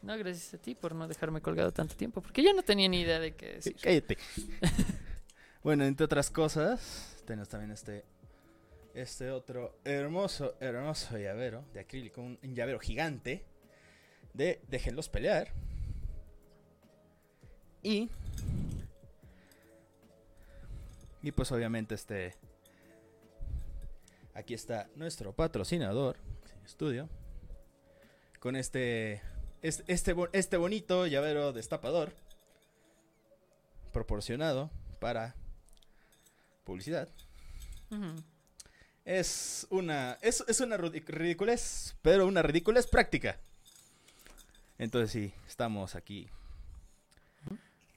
No, 0.00 0.16
gracias 0.16 0.54
a 0.54 0.58
ti 0.58 0.74
por 0.74 0.94
no 0.94 1.08
dejarme 1.08 1.42
colgado 1.42 1.72
tanto 1.72 1.94
tiempo. 1.94 2.22
Porque 2.22 2.42
yo 2.42 2.54
no 2.54 2.62
tenía 2.62 2.88
ni 2.88 3.02
idea 3.02 3.20
de 3.20 3.34
qué 3.34 3.54
decir. 3.56 3.76
Cállate. 3.82 4.16
bueno, 5.62 5.84
entre 5.84 6.06
otras 6.06 6.30
cosas, 6.30 7.22
tenemos 7.26 7.50
también 7.50 7.72
este 7.72 8.06
este 8.94 9.30
otro 9.30 9.78
hermoso, 9.84 10.56
hermoso 10.60 11.16
llavero 11.18 11.64
de 11.72 11.80
acrílico, 11.80 12.20
un, 12.20 12.38
llavero 12.54 12.78
gigante 12.80 13.44
de 14.34 14.60
Déjenlos 14.68 15.08
pelear. 15.08 15.48
Y 17.82 18.10
y 21.22 21.32
pues 21.32 21.50
obviamente 21.52 21.94
este 21.94 22.34
aquí 24.34 24.54
está 24.54 24.88
nuestro 24.96 25.32
patrocinador, 25.34 26.16
estudio 26.64 27.08
con 28.38 28.56
este 28.56 29.20
es- 29.62 29.82
este 29.86 30.14
este 30.32 30.56
bonito 30.56 31.06
llavero 31.06 31.52
destapador 31.52 32.12
proporcionado 33.92 34.70
para 35.00 35.34
publicidad. 36.64 37.08
Es 39.04 39.66
una 39.70 40.18
es, 40.22 40.44
es 40.46 40.60
una 40.60 40.76
ridiculez, 40.76 41.96
pero 42.02 42.26
una 42.26 42.42
ridiculez 42.42 42.86
práctica. 42.86 43.38
Entonces 44.78 45.10
sí, 45.10 45.32
estamos 45.48 45.94
aquí 45.94 46.28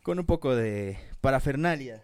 con 0.01 0.19
un 0.19 0.25
poco 0.25 0.55
de 0.55 0.97
parafernalia 1.21 2.03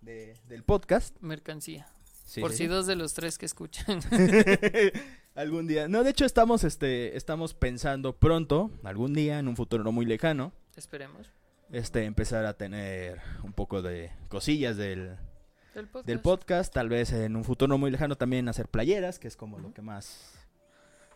de- 0.00 0.36
del 0.48 0.62
podcast. 0.62 1.14
Mercancía. 1.20 1.86
Sí, 2.26 2.40
por 2.40 2.52
sí, 2.52 2.58
si 2.58 2.62
sí. 2.64 2.68
dos 2.68 2.86
de 2.86 2.96
los 2.96 3.12
tres 3.14 3.36
que 3.38 3.46
escuchan. 3.46 4.00
algún 5.34 5.66
día. 5.66 5.88
No, 5.88 6.04
de 6.04 6.10
hecho 6.10 6.24
estamos 6.24 6.64
este 6.64 7.16
estamos 7.16 7.54
pensando 7.54 8.16
pronto, 8.16 8.70
algún 8.82 9.12
día 9.14 9.38
en 9.38 9.48
un 9.48 9.56
futuro 9.56 9.84
no 9.84 9.92
muy 9.92 10.06
lejano, 10.06 10.52
Esperemos. 10.76 11.28
este 11.72 12.04
empezar 12.04 12.46
a 12.46 12.54
tener 12.56 13.20
un 13.42 13.52
poco 13.52 13.82
de 13.82 14.10
cosillas 14.28 14.76
del 14.76 15.16
Del 15.74 15.88
podcast. 15.88 16.06
del 16.06 16.20
podcast, 16.20 16.72
tal 16.74 16.88
vez 16.88 17.12
en 17.12 17.34
un 17.36 17.44
futuro 17.44 17.68
no 17.68 17.78
muy 17.78 17.90
lejano 17.90 18.16
también 18.16 18.48
hacer 18.48 18.68
playeras, 18.68 19.18
que 19.18 19.26
es 19.28 19.36
como 19.36 19.58
lo 19.58 19.72
que 19.74 19.82
más 19.82 20.32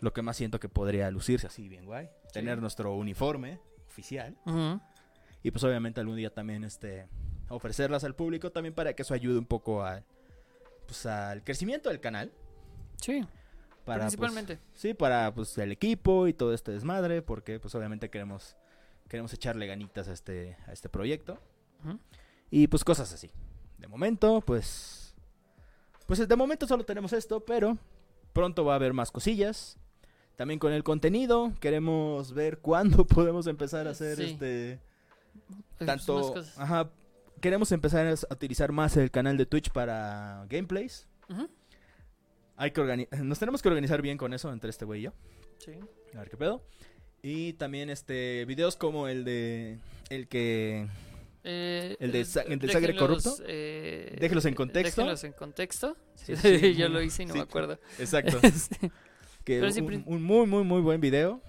lo 0.00 0.12
que 0.12 0.22
más 0.22 0.36
siento 0.36 0.60
que 0.60 0.68
podría 0.68 1.10
lucirse 1.10 1.46
así 1.46 1.68
bien 1.68 1.84
guay, 1.84 2.08
tener 2.32 2.60
nuestro 2.60 2.94
uniforme 2.94 3.60
oficial 3.88 4.36
y 5.42 5.50
pues 5.50 5.64
obviamente 5.64 6.00
algún 6.00 6.16
día 6.16 6.30
también 6.32 6.62
este 6.64 7.08
ofrecerlas 7.48 8.04
al 8.04 8.14
público 8.14 8.50
también 8.52 8.74
para 8.74 8.92
que 8.94 9.02
eso 9.02 9.14
ayude 9.14 9.38
un 9.38 9.44
poco 9.46 9.84
a 9.84 10.02
pues 10.86 11.04
al 11.06 11.42
crecimiento 11.44 11.88
del 11.88 12.00
canal 12.00 12.32
Sí, 13.00 13.24
para 13.84 14.04
pues, 14.04 14.16
principalmente. 14.16 14.58
sí, 14.74 14.92
para 14.94 15.32
pues 15.34 15.56
el 15.58 15.70
equipo 15.72 16.26
y 16.26 16.32
todo 16.32 16.52
este 16.52 16.72
desmadre, 16.72 17.22
porque 17.22 17.60
pues 17.60 17.74
obviamente 17.76 18.10
queremos 18.10 18.56
queremos 19.08 19.32
echarle 19.32 19.66
ganitas 19.66 20.08
a 20.08 20.12
este 20.12 20.56
a 20.66 20.72
este 20.72 20.88
proyecto. 20.88 21.40
Ujú. 21.84 21.98
Y 22.50 22.66
pues 22.66 22.82
cosas 22.84 23.12
así. 23.12 23.30
De 23.78 23.88
momento, 23.88 24.40
pues. 24.40 25.14
Pues 26.06 26.26
de 26.26 26.36
momento 26.36 26.66
solo 26.66 26.84
tenemos 26.84 27.12
esto, 27.12 27.44
pero 27.44 27.76
pronto 28.32 28.64
va 28.64 28.72
a 28.74 28.76
haber 28.76 28.92
más 28.92 29.10
cosillas. 29.10 29.78
También 30.36 30.58
con 30.60 30.72
el 30.72 30.84
contenido, 30.84 31.52
queremos 31.60 32.32
ver 32.32 32.58
cuándo 32.60 33.06
podemos 33.06 33.46
empezar 33.46 33.86
a 33.88 33.90
hacer 33.90 34.16
Sí. 34.16 34.24
este. 34.24 34.80
Pues, 35.78 35.86
Tanto. 35.86 36.34
Ajá. 36.56 36.90
Queremos 37.40 37.70
empezar 37.70 38.06
a 38.06 38.34
utilizar 38.34 38.72
más 38.72 38.96
el 38.96 39.10
canal 39.10 39.36
de 39.36 39.46
Twitch 39.46 39.70
para 39.70 40.44
gameplays. 40.48 41.06
Hay 42.56 42.72
que 42.72 43.08
Nos 43.22 43.38
tenemos 43.38 43.62
que 43.62 43.68
organizar 43.68 44.02
bien 44.02 44.18
con 44.18 44.32
eso 44.34 44.52
entre 44.52 44.70
este 44.70 44.84
güey 44.84 45.00
y 45.00 45.04
yo. 45.04 45.12
Sí. 45.58 45.72
A 46.14 46.18
ver 46.20 46.30
qué 46.30 46.36
pedo. 46.36 46.62
Y 47.22 47.52
también 47.54 47.90
este 47.90 48.44
videos 48.44 48.76
como 48.76 49.08
el 49.08 49.24
de 49.24 49.78
el 50.08 50.28
que 50.28 50.88
Eh, 51.50 51.96
El 51.98 52.12
de 52.12 52.20
eh, 52.20 52.24
sa- 52.26 52.42
el 52.42 52.58
del 52.58 52.70
sangre 52.70 52.94
corrupto. 52.94 53.34
eh, 53.46 54.16
Déjenlos 54.20 54.44
en 54.44 54.54
contexto. 54.54 55.00
Déjenlos 55.00 55.24
en 55.24 55.32
contexto. 55.32 55.96
Sí, 56.14 56.36
Sí, 56.36 56.58
sí, 56.58 56.74
yo 56.74 56.88
lo 56.90 57.00
hice 57.02 57.22
y 57.22 57.26
no 57.26 57.32
sí. 57.32 57.38
me 57.38 57.44
acuerdo. 57.44 57.78
Exacto. 57.98 58.38
Que 59.44 59.62
un, 59.62 60.02
un 60.06 60.22
muy, 60.22 60.46
muy, 60.46 60.62
muy 60.62 60.82
buen 60.82 61.00
video. 61.00 61.40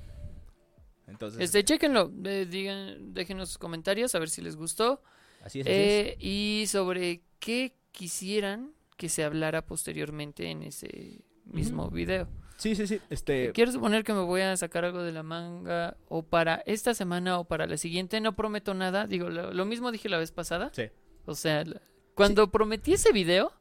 Entonces, 1.08 1.42
Este, 1.42 1.66
chéquenlo, 1.66 2.10
eh, 2.24 2.48
digan, 2.50 3.14
déjenos 3.14 3.50
sus 3.50 3.58
comentarios 3.58 4.16
a 4.16 4.20
ver 4.20 4.30
si 4.30 4.42
les 4.42 4.56
gustó. 4.56 5.02
así 5.44 5.60
es. 5.60 5.66
así 5.68 5.74
es. 5.74 5.78
Eh, 5.78 6.18
y 6.20 6.66
sobre 6.68 7.24
qué 7.40 7.74
quisieran 7.92 8.72
que 8.96 9.10
se 9.10 9.24
hablara 9.26 9.66
posteriormente 9.66 10.50
en 10.50 10.64
ese 10.64 11.22
mismo 11.44 11.88
Ujú. 11.88 11.96
video. 11.96 12.30
Sí, 12.60 12.76
sí, 12.76 12.88
sí. 12.88 13.00
Este, 13.10 13.54
Quiero 13.54 13.72
suponer 13.72 14.04
que 14.04 14.12
me 14.14 14.20
voy 14.20 14.42
a 14.42 14.56
sacar 14.58 14.84
algo 14.84 15.02
de 15.02 15.14
la 15.14 15.24
manga 15.24 15.96
o 16.10 16.24
para 16.24 16.56
esta 16.66 16.94
semana 16.94 17.40
o 17.40 17.46
para 17.46 17.66
la 17.68 17.78
siguiente. 17.78 18.20
No 18.20 18.36
prometo 18.36 18.74
nada. 18.74 19.08
Digo, 19.08 19.30
lo, 19.30 19.54
lo 19.54 19.66
mismo 19.66 19.94
dije 19.94 20.10
la 20.10 20.18
vez 20.18 20.34
pasada. 20.34 20.70
Sí. 20.74 20.90
O 21.26 21.36
sea, 21.36 21.64
cuando 22.16 22.52
prometí 22.52 22.94
ese 22.94 23.14
video, 23.14 23.54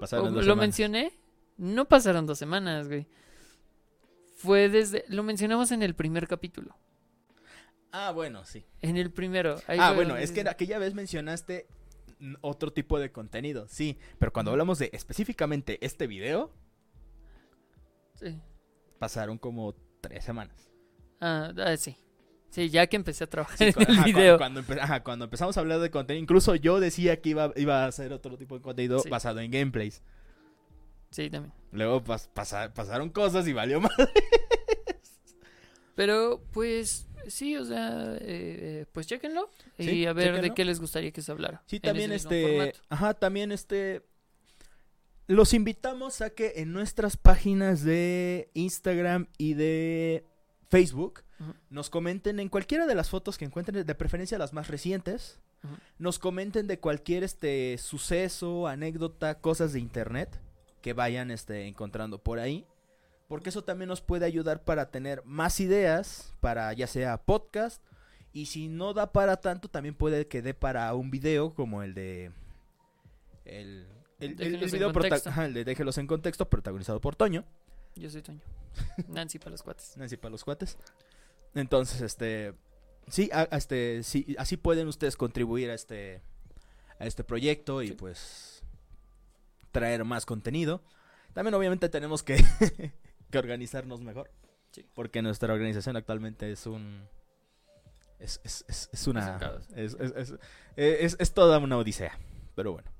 pasaron 0.00 0.26
dos 0.26 0.36
lo 0.36 0.40
semanas. 0.42 0.60
mencioné, 0.62 1.12
no 1.58 1.84
pasaron 1.84 2.24
dos 2.24 2.38
semanas, 2.38 2.88
güey. 2.88 3.06
Fue 4.36 4.70
desde... 4.70 5.04
Lo 5.08 5.22
mencionamos 5.22 5.70
en 5.70 5.82
el 5.82 5.94
primer 5.94 6.26
capítulo. 6.26 6.74
Ah, 7.92 8.10
bueno, 8.10 8.46
sí. 8.46 8.64
En 8.80 8.96
el 8.96 9.10
primero. 9.10 9.60
ahí 9.66 9.78
ah, 9.80 9.92
bueno, 9.92 10.16
es 10.16 10.32
que 10.32 10.48
aquella 10.48 10.78
vez 10.78 10.94
mencionaste 10.94 11.66
otro 12.40 12.72
tipo 12.72 12.98
de 12.98 13.12
contenido, 13.12 13.68
sí. 13.68 13.98
Pero 14.18 14.32
cuando 14.32 14.50
hablamos 14.50 14.78
de 14.78 14.88
específicamente 14.94 15.78
este 15.84 16.06
video, 16.06 16.50
Sí. 18.14 18.40
pasaron 18.98 19.38
como 19.38 19.74
tres 20.00 20.24
semanas. 20.24 20.70
Ah, 21.20 21.52
ah, 21.58 21.76
sí. 21.76 21.96
Sí, 22.50 22.70
ya 22.70 22.86
que 22.86 22.94
empecé 22.96 23.24
a 23.24 23.26
trabajar 23.26 23.58
Sí, 23.58 23.64
en 23.64 23.72
cu- 23.72 23.80
el 23.80 23.90
ajá, 23.90 24.04
video. 24.04 24.38
Cuando, 24.38 24.62
empe- 24.62 24.78
ajá, 24.80 25.02
cuando 25.02 25.24
empezamos 25.24 25.56
a 25.56 25.60
hablar 25.60 25.80
de 25.80 25.90
contenido, 25.90 26.22
incluso 26.22 26.54
yo 26.54 26.78
decía 26.78 27.20
que 27.20 27.30
iba, 27.30 27.52
iba 27.56 27.84
a 27.84 27.86
hacer 27.88 28.12
otro 28.12 28.36
tipo 28.38 28.54
de 28.56 28.62
contenido 28.62 29.00
Sí. 29.00 29.08
basado 29.08 29.40
en 29.40 29.50
gameplays. 29.50 30.02
Sí, 31.10 31.30
también. 31.30 31.52
Luego 31.72 32.02
pas- 32.04 32.28
pasa- 32.32 32.72
pasaron 32.72 33.10
cosas 33.10 33.46
y 33.48 33.52
valió 33.52 33.80
más. 33.80 33.92
Pero, 35.94 36.42
pues, 36.52 37.06
sí, 37.28 37.56
o 37.56 37.64
sea, 37.64 38.14
eh, 38.16 38.20
eh, 38.20 38.86
pues 38.92 39.06
chéquenlo. 39.06 39.48
y 39.78 39.84
Sí, 39.84 40.06
a 40.06 40.12
ver 40.12 40.40
de 40.40 40.52
qué 40.54 40.64
les 40.64 40.80
gustaría 40.80 41.12
que 41.12 41.22
se 41.22 41.30
hablara. 41.32 41.62
Sí, 41.66 41.78
también 41.80 42.10
este, 42.12 42.72
ajá, 42.88 43.14
también 43.14 43.52
este 43.52 44.02
los 45.26 45.54
invitamos 45.54 46.20
a 46.20 46.30
que 46.30 46.54
en 46.56 46.72
nuestras 46.72 47.16
páginas 47.16 47.82
de 47.82 48.50
Instagram 48.54 49.28
y 49.38 49.54
de 49.54 50.26
Facebook 50.68 51.22
nos 51.70 51.90
comenten 51.90 52.40
en 52.40 52.48
cualquiera 52.48 52.86
de 52.86 52.94
las 52.94 53.10
fotos 53.10 53.38
que 53.38 53.44
encuentren, 53.44 53.86
de 53.86 53.94
preferencia 53.94 54.38
las 54.38 54.52
más 54.52 54.68
recientes. 54.68 55.40
Nos 55.98 56.18
comenten 56.18 56.66
de 56.66 56.78
cualquier 56.78 57.24
este 57.24 57.78
suceso, 57.78 58.68
anécdota, 58.68 59.40
cosas 59.40 59.72
de 59.72 59.80
internet 59.80 60.40
que 60.82 60.92
vayan 60.92 61.30
este 61.30 61.66
encontrando 61.66 62.22
por 62.22 62.38
ahí, 62.38 62.66
porque 63.28 63.48
eso 63.48 63.64
también 63.64 63.88
nos 63.88 64.02
puede 64.02 64.26
ayudar 64.26 64.62
para 64.64 64.90
tener 64.90 65.22
más 65.24 65.60
ideas 65.60 66.34
para 66.40 66.70
ya 66.74 66.86
sea 66.86 67.16
podcast 67.16 67.82
y 68.34 68.46
si 68.46 68.68
no 68.68 68.92
da 68.92 69.12
para 69.12 69.38
tanto 69.38 69.68
también 69.68 69.94
puede 69.94 70.26
que 70.26 70.42
dé 70.42 70.52
para 70.52 70.92
un 70.94 71.10
video 71.10 71.54
como 71.54 71.82
el 71.82 71.94
de 71.94 72.32
el 73.46 73.86
el, 74.20 74.40
el- 74.40 74.56
video 74.70 74.92
de 74.92 75.64
Déjelos 75.64 75.98
en 75.98 76.06
contexto 76.06 76.48
protagonizado 76.48 77.00
por 77.00 77.16
Toño. 77.16 77.44
Yo 77.96 78.10
soy 78.10 78.22
Toño. 78.22 78.40
Nancy 79.08 79.38
para 79.38 79.50
los 79.52 79.62
cuates. 79.62 79.96
Nancy 79.96 80.16
para 80.16 80.30
los 80.30 80.44
cuates. 80.44 80.76
Entonces, 81.54 82.00
este. 82.00 82.54
Sí, 83.08 83.30
a- 83.32 83.48
a 83.50 83.56
este, 83.56 84.02
sí, 84.02 84.34
así 84.38 84.56
pueden 84.56 84.88
ustedes 84.88 85.16
contribuir 85.16 85.70
a 85.70 85.74
este. 85.74 86.22
A 86.98 87.06
este 87.06 87.24
proyecto 87.24 87.82
y 87.82 87.88
Sí. 87.88 87.94
pues. 87.94 88.62
Traer 89.72 90.04
más 90.04 90.24
contenido. 90.26 90.82
También, 91.32 91.54
obviamente, 91.54 91.88
tenemos 91.88 92.22
que. 92.22 92.36
que 93.30 93.38
organizarnos 93.38 94.00
mejor. 94.00 94.30
Sí. 94.72 94.84
Porque 94.94 95.22
nuestra 95.22 95.52
organización 95.52 95.96
actualmente 95.96 96.50
es 96.50 96.66
un. 96.66 97.02
Es, 98.18 98.40
es, 98.44 98.64
es, 98.68 98.88
es 98.92 99.06
una. 99.06 99.38
es- 99.76 101.16
es 101.18 101.32
toda 101.34 101.58
una 101.58 101.76
odisea. 101.76 102.18
Pero 102.54 102.72
bueno. 102.72 102.90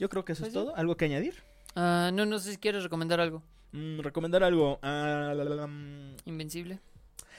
Yo 0.00 0.08
creo 0.08 0.24
que 0.24 0.32
eso 0.32 0.40
Pues 0.42 0.48
es 0.48 0.58
sí. 0.60 0.64
todo. 0.66 0.74
¿Algo 0.74 0.96
que 0.96 1.04
añadir? 1.04 1.34
Ah, 1.76 2.10
no, 2.12 2.26
no 2.26 2.38
sé 2.40 2.50
si 2.52 2.56
quieres 2.56 2.82
recomendar 2.82 3.20
algo. 3.20 3.44
Mm, 3.70 4.00
recomendar 4.00 4.42
algo. 4.42 4.80
Ah, 4.82 5.32
la, 5.36 5.44
la, 5.44 5.54
la, 5.54 5.66
mm, 5.68 6.16
Invencible. 6.24 6.80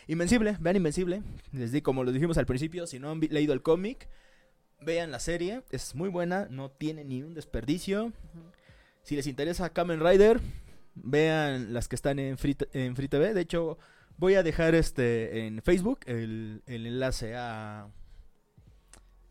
Invencible, 0.07 0.55
vean 0.61 0.77
Invencible. 0.77 1.21
Les 1.51 1.71
di, 1.73 1.81
como 1.81 2.03
lo 2.05 2.11
dijimos 2.13 2.37
al 2.37 2.45
principio, 2.45 2.87
si 2.87 2.99
no 2.99 3.11
han 3.11 3.19
leído 3.19 3.53
el 3.53 3.61
cómic, 3.61 4.07
vean 4.79 5.11
la 5.11 5.19
serie. 5.19 5.63
Es 5.71 5.95
muy 5.95 6.07
buena, 6.09 6.47
no 6.49 6.69
tiene 6.71 7.03
ni 7.03 7.21
un 7.23 7.33
desperdicio. 7.33 8.13
Si 9.03 9.15
les 9.15 9.27
interesa 9.27 9.69
Kamen 9.73 9.99
Rider, 9.99 10.39
vean 10.95 11.73
las 11.73 11.87
que 11.87 11.95
están 11.95 12.19
en 12.19 12.37
Free, 12.37 12.55
en 12.73 12.95
Free 12.95 13.07
TV. 13.07 13.33
De 13.33 13.41
hecho, 13.41 13.77
voy 14.17 14.35
a 14.35 14.43
dejar 14.43 14.75
este 14.75 15.47
en 15.47 15.61
Facebook 15.61 16.01
el, 16.05 16.61
el 16.67 16.85
enlace 16.85 17.35
a 17.35 17.87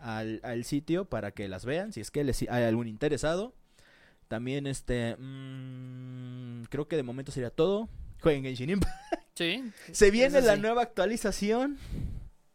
al, 0.03 0.41
al 0.43 0.65
sitio 0.65 1.05
para 1.05 1.31
que 1.33 1.49
las 1.49 1.65
vean, 1.65 1.93
si 1.93 2.01
es 2.01 2.11
que 2.11 2.25
les 2.25 2.43
hay 2.43 2.65
algún 2.65 2.89
interesado. 2.89 3.55
También 4.29 4.67
este 4.67 5.17
mm, 5.17 6.65
creo 6.71 6.87
que 6.89 6.97
de 6.97 7.03
momento 7.03 7.33
sería 7.33 7.51
todo. 7.51 7.89
Jueguen 8.21 8.43
Genshin 8.45 8.71
Impact. 8.71 8.95
Sí. 9.35 9.73
Se 9.93 10.11
viene 10.11 10.41
la 10.43 10.55
sí. 10.57 10.61
nueva 10.61 10.83
actualización, 10.83 11.79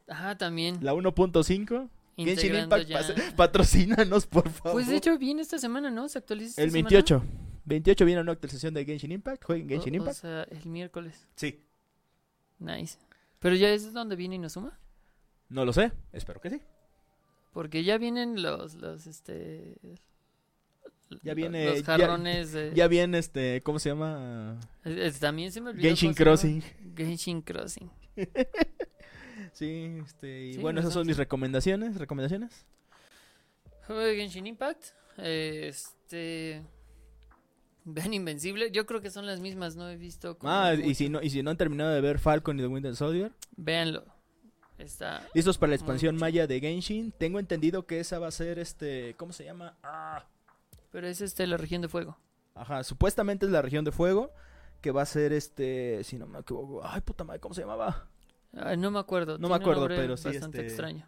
Ajá, 0.07 0.37
también. 0.37 0.77
la 0.81 0.93
1.5. 0.93 1.89
Genshin 2.17 2.55
Impact, 2.55 2.87
ya- 2.87 3.01
patrocínanos, 3.35 4.25
por 4.27 4.49
favor. 4.49 4.73
Pues 4.73 4.87
de 4.87 4.95
hecho 4.97 5.17
viene 5.17 5.41
esta 5.41 5.57
semana, 5.57 5.89
¿no? 5.91 6.07
Se 6.07 6.17
actualiza 6.19 6.49
esta 6.51 6.61
el 6.63 6.71
semana. 6.71 6.89
28. 6.89 7.23
28 7.65 8.05
viene 8.05 8.21
una 8.21 8.31
actualización 8.31 8.73
de 8.73 8.85
Genshin 8.85 9.11
Impact. 9.11 9.43
Jueguen 9.43 9.67
Genshin 9.67 9.93
O- 9.95 9.97
o 9.97 9.99
Impact. 10.01 10.17
sea, 10.21 10.43
el 10.43 10.65
miércoles. 10.67 11.27
Sí. 11.35 11.61
Nice. 12.59 12.97
Pero 13.39 13.55
ya 13.55 13.69
es 13.69 13.91
donde 13.91 14.15
viene 14.15 14.35
Inozuma. 14.35 14.79
No 15.49 15.65
lo 15.65 15.73
sé, 15.73 15.91
espero 16.13 16.39
que 16.39 16.49
sí. 16.51 16.61
Porque 17.55 17.85
ya 17.85 17.97
vienen 17.97 18.41
los, 18.41 18.73
los, 18.75 19.07
este... 19.07 19.75
Ya 21.23 21.33
viene- 21.33 21.67
Los 21.67 21.79
ya- 21.79 21.85
jarrones 21.85 22.51
de... 22.51 22.73
Ya 22.75 22.89
viene 22.89 23.17
este, 23.17 23.61
¿cómo 23.61 23.79
se 23.79 23.87
llama? 23.87 24.59
También 25.21 25.53
se 25.53 25.61
me 25.61 25.69
olvidó 25.69 25.87
Genshin. 25.87 26.13
Crossing. 26.13 26.61
Genshin 26.95 27.41
Crossing. 27.41 27.89
Sí, 29.53 29.99
este, 30.05 30.47
y 30.47 30.53
Sí, 30.55 30.59
bueno, 30.59 30.81
esas 30.81 30.91
son 30.91 31.07
mis 31.07 31.15
recomendaciones, 31.15 31.95
recomendaciones. 31.95 32.65
Juego 33.87 34.01
de 34.01 34.17
Genshin 34.17 34.47
Impact. 34.47 34.83
Este... 35.17 36.61
Vean 37.85 38.13
Invencible. 38.13 38.69
Yo 38.71 38.85
creo 38.85 38.99
que 38.99 39.09
son 39.11 39.25
las 39.25 39.39
mismas, 39.39 39.77
no 39.77 39.87
he 39.89 39.95
visto... 39.95 40.37
como 40.37 40.51
Ah, 40.51 40.73
y 40.73 40.93
si 40.95 41.07
no 41.07 41.21
y 41.21 41.29
si 41.29 41.41
no 41.41 41.51
han 41.51 41.57
terminado 41.57 41.91
de 41.91 42.01
ver 42.01 42.19
Falcon 42.19 42.59
y 42.59 42.63
The 42.63 42.67
Winter 42.67 42.95
Soldier, 42.97 43.31
Véanlo. 43.55 44.03
Está... 44.77 45.21
listos 45.33 45.57
para 45.57 45.69
la 45.69 45.75
expansión 45.75 46.17
maya 46.17 46.47
de 46.47 46.59
Genshin. 46.59 47.11
Tengo 47.11 47.39
entendido 47.39 47.85
que 47.85 47.99
esa 47.99 48.19
va 48.19 48.27
a 48.27 48.31
ser 48.31 48.59
este, 48.59 49.13
¿cómo 49.17 49.31
se 49.33 49.45
llama? 49.45 49.77
Ah, 49.83 50.25
Pero 50.91 51.07
es 51.07 51.21
este 51.21 51.47
la 51.47 51.57
región 51.57 51.81
de 51.81 51.87
fuego. 51.87 52.17
Ajá, 52.55 52.83
supuestamente 52.83 53.45
es 53.45 53.51
la 53.51 53.61
región 53.61 53.85
de 53.85 53.91
fuego 53.91 54.31
que 54.81 54.91
va 54.91 55.01
a 55.01 55.05
ser 55.05 55.33
este, 55.33 56.03
si 56.03 56.17
no 56.17 56.27
me 56.27 56.39
equivoco, 56.39 56.81
ay 56.85 57.01
puta 57.01 57.23
madre, 57.23 57.39
¿cómo 57.39 57.55
se 57.55 57.61
llamaba? 57.61 58.07
Ah, 58.53 58.75
no 58.75 58.91
me 58.91 58.99
acuerdo. 58.99 59.37
No 59.37 59.49
me 59.49 59.55
tiene 59.59 59.63
acuerdo, 59.71 59.87
pero 59.87 60.15
sí, 60.17 60.29
Bastante 60.29 60.59
este, 60.59 60.67
extraño. 60.67 61.07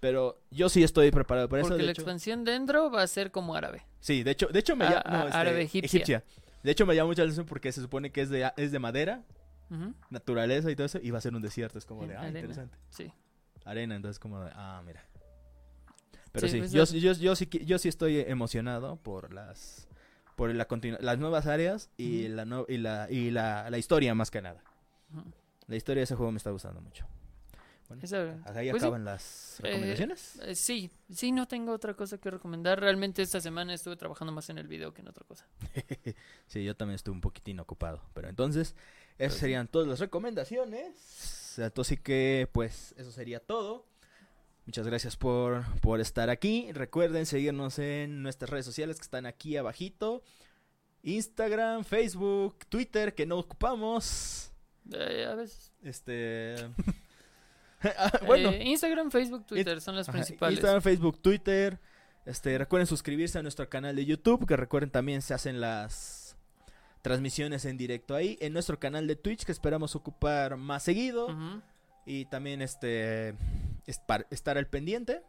Pero 0.00 0.38
yo 0.50 0.68
sí 0.68 0.82
estoy 0.82 1.10
preparado 1.10 1.48
para 1.48 1.62
eso, 1.62 1.70
Porque 1.70 1.82
la 1.82 1.92
hecho. 1.92 2.02
expansión 2.02 2.44
dentro 2.44 2.90
va 2.90 3.02
a 3.02 3.06
ser 3.06 3.30
como 3.30 3.54
árabe. 3.54 3.86
Sí, 4.00 4.22
de 4.22 4.32
hecho, 4.32 4.48
de 4.48 4.58
hecho 4.58 4.76
me 4.76 4.84
Ah, 4.84 4.90
llama 4.90 5.02
ah, 5.06 5.18
no, 5.18 5.24
este, 5.26 5.36
árabe 5.38 5.62
egipcia. 5.62 6.22
De 6.62 6.70
hecho 6.70 6.84
me 6.86 6.94
llama 6.94 7.08
mucha 7.08 7.22
atención 7.22 7.46
porque 7.46 7.72
se 7.72 7.80
supone 7.80 8.10
que 8.10 8.20
es 8.20 8.28
de 8.30 8.50
es 8.56 8.70
de 8.70 8.78
madera, 8.78 9.22
Ujú, 9.70 9.94
naturaleza 10.10 10.70
y 10.70 10.76
todo 10.76 10.86
eso 10.86 10.98
y 11.02 11.10
va 11.10 11.18
a 11.18 11.20
ser 11.20 11.34
un 11.34 11.42
desierto, 11.42 11.78
es 11.78 11.86
como 11.86 12.02
En 12.02 12.08
de 12.10 12.16
ah, 12.16 12.20
arena. 12.20 12.38
interesante. 12.40 12.76
Sí. 12.90 13.10
Arena, 13.64 13.96
entonces 13.96 14.18
como 14.18 14.40
de 14.42 14.50
ah, 14.54 14.82
mira. 14.84 15.02
Pero 16.32 16.46
Sí, 16.48 16.52
sí, 16.54 16.58
pues, 16.58 16.72
yo, 16.72 16.84
sí- 16.86 17.00
yo, 17.00 17.12
yo 17.12 17.36
sí 17.36 17.48
yo 17.64 17.78
sí 17.78 17.88
estoy 17.88 18.18
emocionado 18.20 18.96
por 18.96 19.32
las 19.32 19.88
por 20.36 20.52
la 20.54 20.66
las 21.00 21.18
nuevas 21.18 21.46
áreas 21.46 21.90
y 21.96 22.26
Ujú. 22.26 22.34
la 22.36 22.44
no- 22.44 22.66
y 22.68 22.78
la 22.78 23.08
y 23.10 23.30
la, 23.30 23.70
la 23.70 23.78
historia 23.78 24.14
más 24.14 24.30
que 24.30 24.42
nada. 24.42 24.62
Ujú. 25.12 25.22
La 25.68 25.76
historia 25.76 26.00
de 26.00 26.04
ese 26.04 26.14
juego 26.16 26.32
me 26.32 26.38
está 26.38 26.50
gustando 26.50 26.80
mucho. 26.80 27.06
Esa- 28.02 28.32
Ahí 28.46 28.70
pues 28.70 28.82
sí, 28.82 28.86
acaban 28.88 29.04
las 29.04 29.58
recomendaciones. 29.60 30.36
eh, 30.42 30.54
sí, 30.56 30.90
sí, 31.10 31.30
no 31.30 31.46
tengo 31.46 31.70
otra 31.72 31.94
cosa 31.94 32.18
que 32.18 32.30
recomendar. 32.30 32.80
Realmente 32.80 33.22
esta 33.22 33.40
semana 33.40 33.72
estuve 33.72 33.94
trabajando 33.96 34.32
más 34.32 34.48
en 34.50 34.58
el 34.58 34.66
video 34.66 34.92
que 34.92 35.02
en 35.02 35.08
otra 35.08 35.24
cosa. 35.24 35.46
sí, 36.48 36.64
yo 36.64 36.74
también 36.74 36.96
estuve 36.96 37.14
un 37.14 37.20
poquitín 37.20 37.60
ocupado. 37.60 38.02
Pero 38.14 38.28
entonces, 38.28 38.74
esas 39.18 39.32
Pues 39.32 39.34
serían 39.34 39.68
todas 39.68 39.88
las 39.88 40.00
recomendaciones. 40.00 41.54
Entonces 41.58 41.96
sí 41.96 42.02
que, 42.02 42.48
pues, 42.52 42.94
eso 42.96 43.12
sería 43.12 43.40
todo. 43.40 43.86
Muchas 44.66 44.86
gracias 44.86 45.16
por, 45.16 45.64
por 45.80 46.00
estar 46.00 46.30
aquí. 46.30 46.72
Recuerden 46.72 47.26
seguirnos 47.26 47.78
en 47.78 48.22
nuestras 48.22 48.50
redes 48.50 48.64
sociales 48.64 48.96
que 48.96 49.02
están 49.02 49.26
aquí 49.26 49.56
abajito. 49.56 50.22
Instagram, 51.02 51.84
Facebook, 51.84 52.56
Twitter, 52.68 53.14
que 53.14 53.26
no 53.26 53.38
ocupamos. 53.38 54.50
Eh, 54.92 55.26
a 55.30 55.34
veces. 55.34 55.72
Este... 55.82 56.56
bueno, 58.26 58.50
Eh, 58.50 58.62
Instagram, 58.64 59.10
Facebook, 59.10 59.46
Twitter 59.46 59.80
son 59.80 59.96
las 59.96 60.08
principales. 60.08 60.58
Instagram, 60.58 60.82
Facebook, 60.82 61.20
Twitter. 61.20 61.78
Este, 62.24 62.56
recuerden 62.56 62.86
suscribirse 62.86 63.38
a 63.38 63.42
nuestro 63.42 63.68
canal 63.68 63.94
de 63.94 64.04
YouTube, 64.06 64.46
que 64.46 64.56
recuerden 64.56 64.90
también 64.90 65.20
se 65.20 65.34
hacen 65.34 65.60
las 65.60 66.23
transmisiones 67.04 67.66
en 67.66 67.76
directo 67.76 68.14
ahí. 68.14 68.38
En 68.40 68.54
nuestro 68.54 68.80
canal 68.80 69.06
de 69.06 69.14
Twitch, 69.14 69.44
que 69.44 69.52
esperamos 69.52 69.94
ocupar 69.94 70.56
más 70.56 70.82
seguido. 70.82 71.28
Y 72.06 72.24
también 72.24 72.62
este 72.62 73.34
estar 73.86 74.56
al 74.58 74.66
pendiente. 74.66 75.20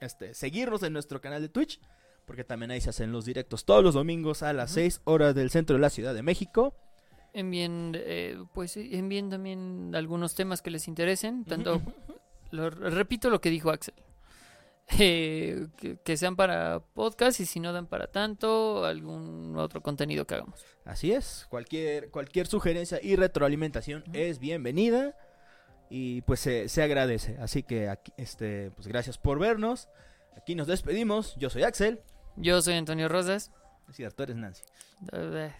este, 0.00 0.34
seguirnos 0.34 0.82
en 0.82 0.92
nuestro 0.92 1.20
canal 1.20 1.40
de 1.40 1.48
Twitch. 1.48 1.80
Porque 2.26 2.42
también 2.44 2.72
ahí 2.72 2.80
se 2.80 2.90
hacen 2.90 3.12
los 3.12 3.24
directos 3.24 3.64
todos 3.64 3.82
los 3.84 3.94
domingos 3.94 4.42
a 4.42 4.52
las 4.52 4.70
Ujú. 4.72 4.80
6 4.80 5.00
horas 5.04 5.34
del 5.36 5.50
centro 5.50 5.76
de 5.76 5.80
la 5.82 5.88
Ciudad 5.88 6.14
de 6.14 6.22
México. 6.22 6.74
Envíen, 7.32 7.92
eh, 7.94 8.36
pues 8.52 8.76
envíen 8.76 9.30
también 9.30 9.92
algunos 9.94 10.34
temas 10.34 10.60
que 10.62 10.70
les 10.70 10.88
interesen. 10.88 11.44
Tanto, 11.44 11.80
lo- 12.50 12.70
repito 12.70 13.30
lo 13.30 13.40
que 13.40 13.50
dijo 13.50 13.70
Axel. 13.70 13.94
Eh, 14.98 15.66
que, 15.76 15.98
que 16.02 16.16
sean 16.16 16.34
para 16.34 16.80
podcast 16.80 17.40
y 17.40 17.46
si 17.46 17.60
no 17.60 17.72
dan 17.72 17.86
para 17.86 18.06
tanto, 18.06 18.84
algún 18.84 19.54
otro 19.56 19.82
contenido 19.82 20.26
que 20.26 20.34
hagamos. 20.34 20.64
Así 20.84 21.12
es, 21.12 21.46
cualquier, 21.50 22.10
cualquier 22.10 22.46
sugerencia 22.46 22.98
y 23.02 23.16
retroalimentación 23.16 24.02
es 24.12 24.38
bienvenida 24.38 25.14
y 25.90 26.22
pues 26.22 26.40
se, 26.40 26.68
se 26.68 26.82
agradece. 26.82 27.36
Así 27.38 27.62
que 27.62 27.88
aquí, 27.88 28.12
este, 28.16 28.70
pues 28.72 28.86
gracias 28.86 29.18
por 29.18 29.38
vernos. 29.38 29.88
Aquí 30.36 30.54
nos 30.54 30.66
despedimos. 30.66 31.34
Yo 31.36 31.50
soy 31.50 31.64
Axel. 31.64 32.00
Yo 32.36 32.62
soy 32.62 32.74
Antonio 32.74 33.08
Rosas. 33.08 33.50
Es 33.88 33.96
cierto, 33.96 34.22
eres 34.22 34.36
Nancy. 34.36 34.62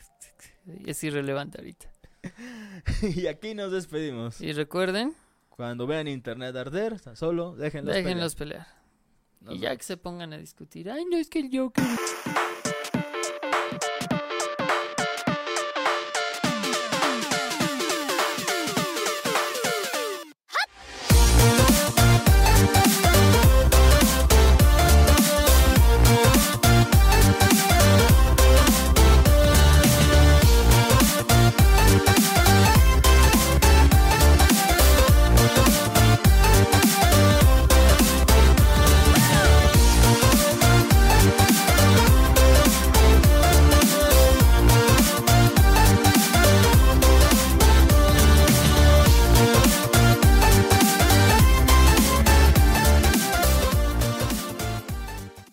Es 0.87 1.03
irrelevante 1.03 1.59
ahorita. 1.59 1.91
y 3.03 3.27
aquí 3.27 3.55
nos 3.55 3.73
despedimos. 3.73 4.41
Y 4.41 4.53
recuerden, 4.53 5.15
Cuando 5.51 5.87
vean 5.87 6.09
internet 6.09 6.55
arder, 6.57 6.99
solo 7.17 7.57
déjenlos. 7.57 7.95
déjenlos 7.95 8.35
pelear. 8.35 8.65
pelear. 8.67 8.78
Y 9.49 9.59
ya 9.59 9.77
que 9.77 9.83
se 9.83 9.97
pongan 9.97 10.33
a 10.33 10.39
discutir. 10.39 10.91
Ay, 10.91 11.05
no 11.05 11.17
es 11.17 11.29
que 11.29 11.41
el 11.41 11.51
Joker. 11.57 11.85